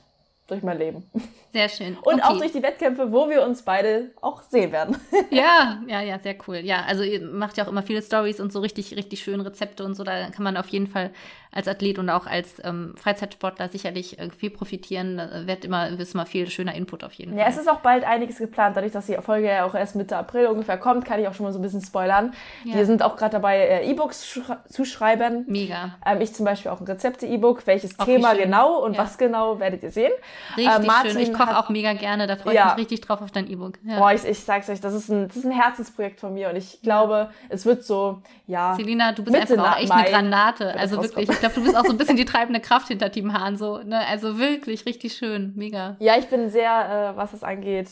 durch 0.47 0.63
mein 0.63 0.79
Leben. 0.79 1.09
Sehr 1.53 1.69
schön. 1.69 1.97
Und 2.03 2.15
okay. 2.15 2.23
auch 2.23 2.39
durch 2.39 2.53
die 2.53 2.63
Wettkämpfe, 2.63 3.11
wo 3.13 3.29
wir 3.29 3.43
uns 3.43 3.63
beide 3.63 4.13
auch 4.21 4.43
sehen 4.43 4.73
werden. 4.73 4.97
Ja, 5.31 5.83
ja, 5.87 6.01
ja, 6.03 6.19
sehr 6.19 6.37
cool. 6.47 6.59
Ja, 6.59 6.85
also 6.85 7.03
ihr 7.03 7.21
macht 7.21 7.57
ja 7.57 7.65
auch 7.65 7.69
immer 7.69 7.83
viele 7.83 8.01
Stories 8.01 8.41
und 8.41 8.53
so 8.53 8.61
richtig, 8.61 8.97
richtig 8.97 9.21
schöne 9.21 9.45
Rezepte 9.45 9.85
und 9.85 9.95
so. 9.95 10.05
Da 10.05 10.31
kann 10.31 10.45
man 10.45 10.57
auf 10.57 10.69
jeden 10.69 10.87
Fall 10.87 11.11
als 11.57 11.67
Athlet 11.69 11.99
und 11.99 12.11
auch 12.11 12.27
als 12.27 12.55
ähm, 12.65 12.95
Freizeitsportler 12.97 13.69
sicherlich 13.69 14.19
äh, 14.19 14.29
viel 14.31 14.51
profitieren. 14.51 15.17
Da 15.17 15.47
wird 15.47 15.65
immer, 15.65 15.89
ist 15.89 16.15
immer 16.15 16.27
viel 16.27 16.49
schöner 16.51 16.75
Input 16.75 17.03
auf 17.03 17.13
jeden 17.15 17.37
Ja, 17.37 17.45
Fall. 17.45 17.53
es 17.53 17.59
ist 17.59 17.69
auch 17.69 17.81
bald 17.81 18.05
einiges 18.05 18.39
geplant. 18.39 18.77
Dadurch, 18.77 18.93
dass 18.93 19.07
die 19.07 19.15
Folge 19.15 19.49
ja 19.49 19.65
auch 19.65 19.75
erst 19.75 19.97
Mitte 19.97 20.17
April 20.17 20.47
ungefähr 20.49 20.77
kommt, 20.79 21.05
kann 21.05 21.19
ich 21.21 21.27
auch 21.29 21.35
schon 21.35 21.45
mal 21.47 21.53
so 21.53 21.59
ein 21.59 21.63
bisschen 21.63 21.81
spoilern. 21.81 22.33
Ja. 22.65 22.75
Wir 22.75 22.87
sind 22.87 23.03
auch 23.03 23.17
gerade 23.17 23.33
dabei, 23.33 23.59
äh, 23.59 23.91
E-Books 23.91 24.39
zu 24.69 24.85
schreiben. 24.85 25.45
Mega. 25.49 25.97
Ähm, 26.05 26.21
ich 26.21 26.35
zum 26.35 26.45
Beispiel 26.45 26.71
auch 26.71 26.81
ein 26.81 26.87
Rezepte-E-Book. 26.87 27.67
Welches 27.67 27.99
Auch 27.99 28.05
Thema 28.05 28.35
genau 28.35 28.79
und 28.85 28.95
Ja. 28.95 29.03
was 29.03 29.17
genau 29.19 29.59
werdet 29.59 29.83
ihr 29.83 29.91
sehen. 29.91 30.13
Richtig 30.57 30.75
Äh, 30.75 30.87
Martin 30.87 31.11
schön. 31.13 31.21
Ich 31.23 31.33
koche 31.33 31.59
auch 31.59 31.69
mega 31.71 31.93
gerne. 31.95 32.27
Da 32.27 32.37
freue 32.37 32.53
ich 32.55 32.59
Ja. 32.59 32.67
mich 32.67 32.77
richtig 32.79 33.01
drauf 33.01 33.23
auf 33.23 33.31
dein 33.31 33.49
E-Book. 33.51 33.75
Ja. 33.85 33.99
Boah, 33.99 34.13
ich, 34.13 34.25
ich 34.25 34.41
sag's 34.41 34.69
euch, 34.69 34.81
das 34.81 34.93
ist, 34.95 35.09
ein, 35.09 35.29
das 35.29 35.37
ist 35.39 35.45
ein 35.45 35.53
Herzensprojekt 35.53 36.21
von 36.21 36.35
mir 36.35 36.51
und 36.51 36.57
ich 36.57 36.81
glaube, 36.83 37.31
es 37.49 37.65
wird 37.65 37.85
so, 37.85 38.21
ja. 38.47 38.75
Selina, 38.77 39.13
du 39.13 39.23
bist 39.25 39.37
Mitte 39.39 39.53
einfach 39.55 39.77
auch 39.77 39.81
echt 39.81 39.89
Mai 39.89 39.95
eine 39.97 40.11
Granate. 40.11 40.65
wird 40.67 40.77
Also 40.77 41.03
wirklich, 41.03 41.29
ich 41.31 41.41
glaube, 41.47 41.55
du 41.55 41.63
bist 41.63 41.77
auch 41.77 41.85
so 41.85 41.93
ein 41.93 41.99
bisschen 41.99 42.17
die 42.17 42.25
treibende 42.25 42.61
Kraft 42.61 42.89
hinter 42.89 43.11
Team 43.11 43.33
Hahn. 43.33 43.57
So, 43.57 43.79
ne? 43.79 44.07
Also 44.07 44.39
wirklich, 44.39 44.87
richtig 44.87 45.15
schön. 45.15 45.53
Mega. 45.57 45.97
Ja, 45.99 46.19
ich 46.19 46.27
bin 46.27 46.51
sehr, 46.51 47.13
äh, 47.15 47.17
was 47.17 47.31
das 47.33 47.43
angeht, 47.43 47.89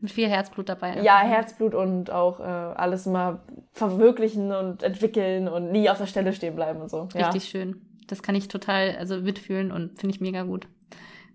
Mit 0.00 0.10
viel 0.12 0.28
Herzblut 0.28 0.68
dabei. 0.68 1.00
ja, 1.02 1.18
Herzblut 1.18 1.74
und 1.74 2.10
auch 2.10 2.40
äh, 2.40 2.42
alles 2.42 3.06
immer 3.06 3.40
verwirklichen 3.72 4.52
und 4.52 4.82
entwickeln 4.82 5.48
und 5.48 5.72
nie 5.72 5.88
auf 5.88 5.98
der 5.98 6.06
Stelle 6.06 6.32
stehen 6.32 6.54
bleiben 6.54 6.80
und 6.80 6.90
so. 6.90 7.08
Ja. 7.14 7.28
Richtig 7.28 7.50
schön. 7.50 7.80
Das 8.06 8.22
kann 8.22 8.34
ich 8.34 8.48
total 8.48 8.96
also 8.98 9.16
mitfühlen 9.16 9.72
und 9.72 9.98
finde 9.98 10.14
ich 10.14 10.20
mega 10.20 10.42
gut. 10.42 10.68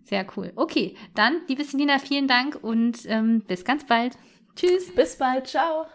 Sehr 0.04 0.26
cool. 0.36 0.52
Okay, 0.56 0.96
dann, 1.16 1.42
liebe 1.48 1.64
Selina, 1.64 2.00
vielen 2.00 2.28
Dank 2.28 2.58
und 2.62 3.00
ähm, 3.08 3.42
bis 3.48 3.66
ganz 3.66 3.86
bald. 3.86 4.18
Tschüss. 4.56 4.94
Bis 4.96 5.18
bald, 5.18 5.48
ciao. 5.48 5.86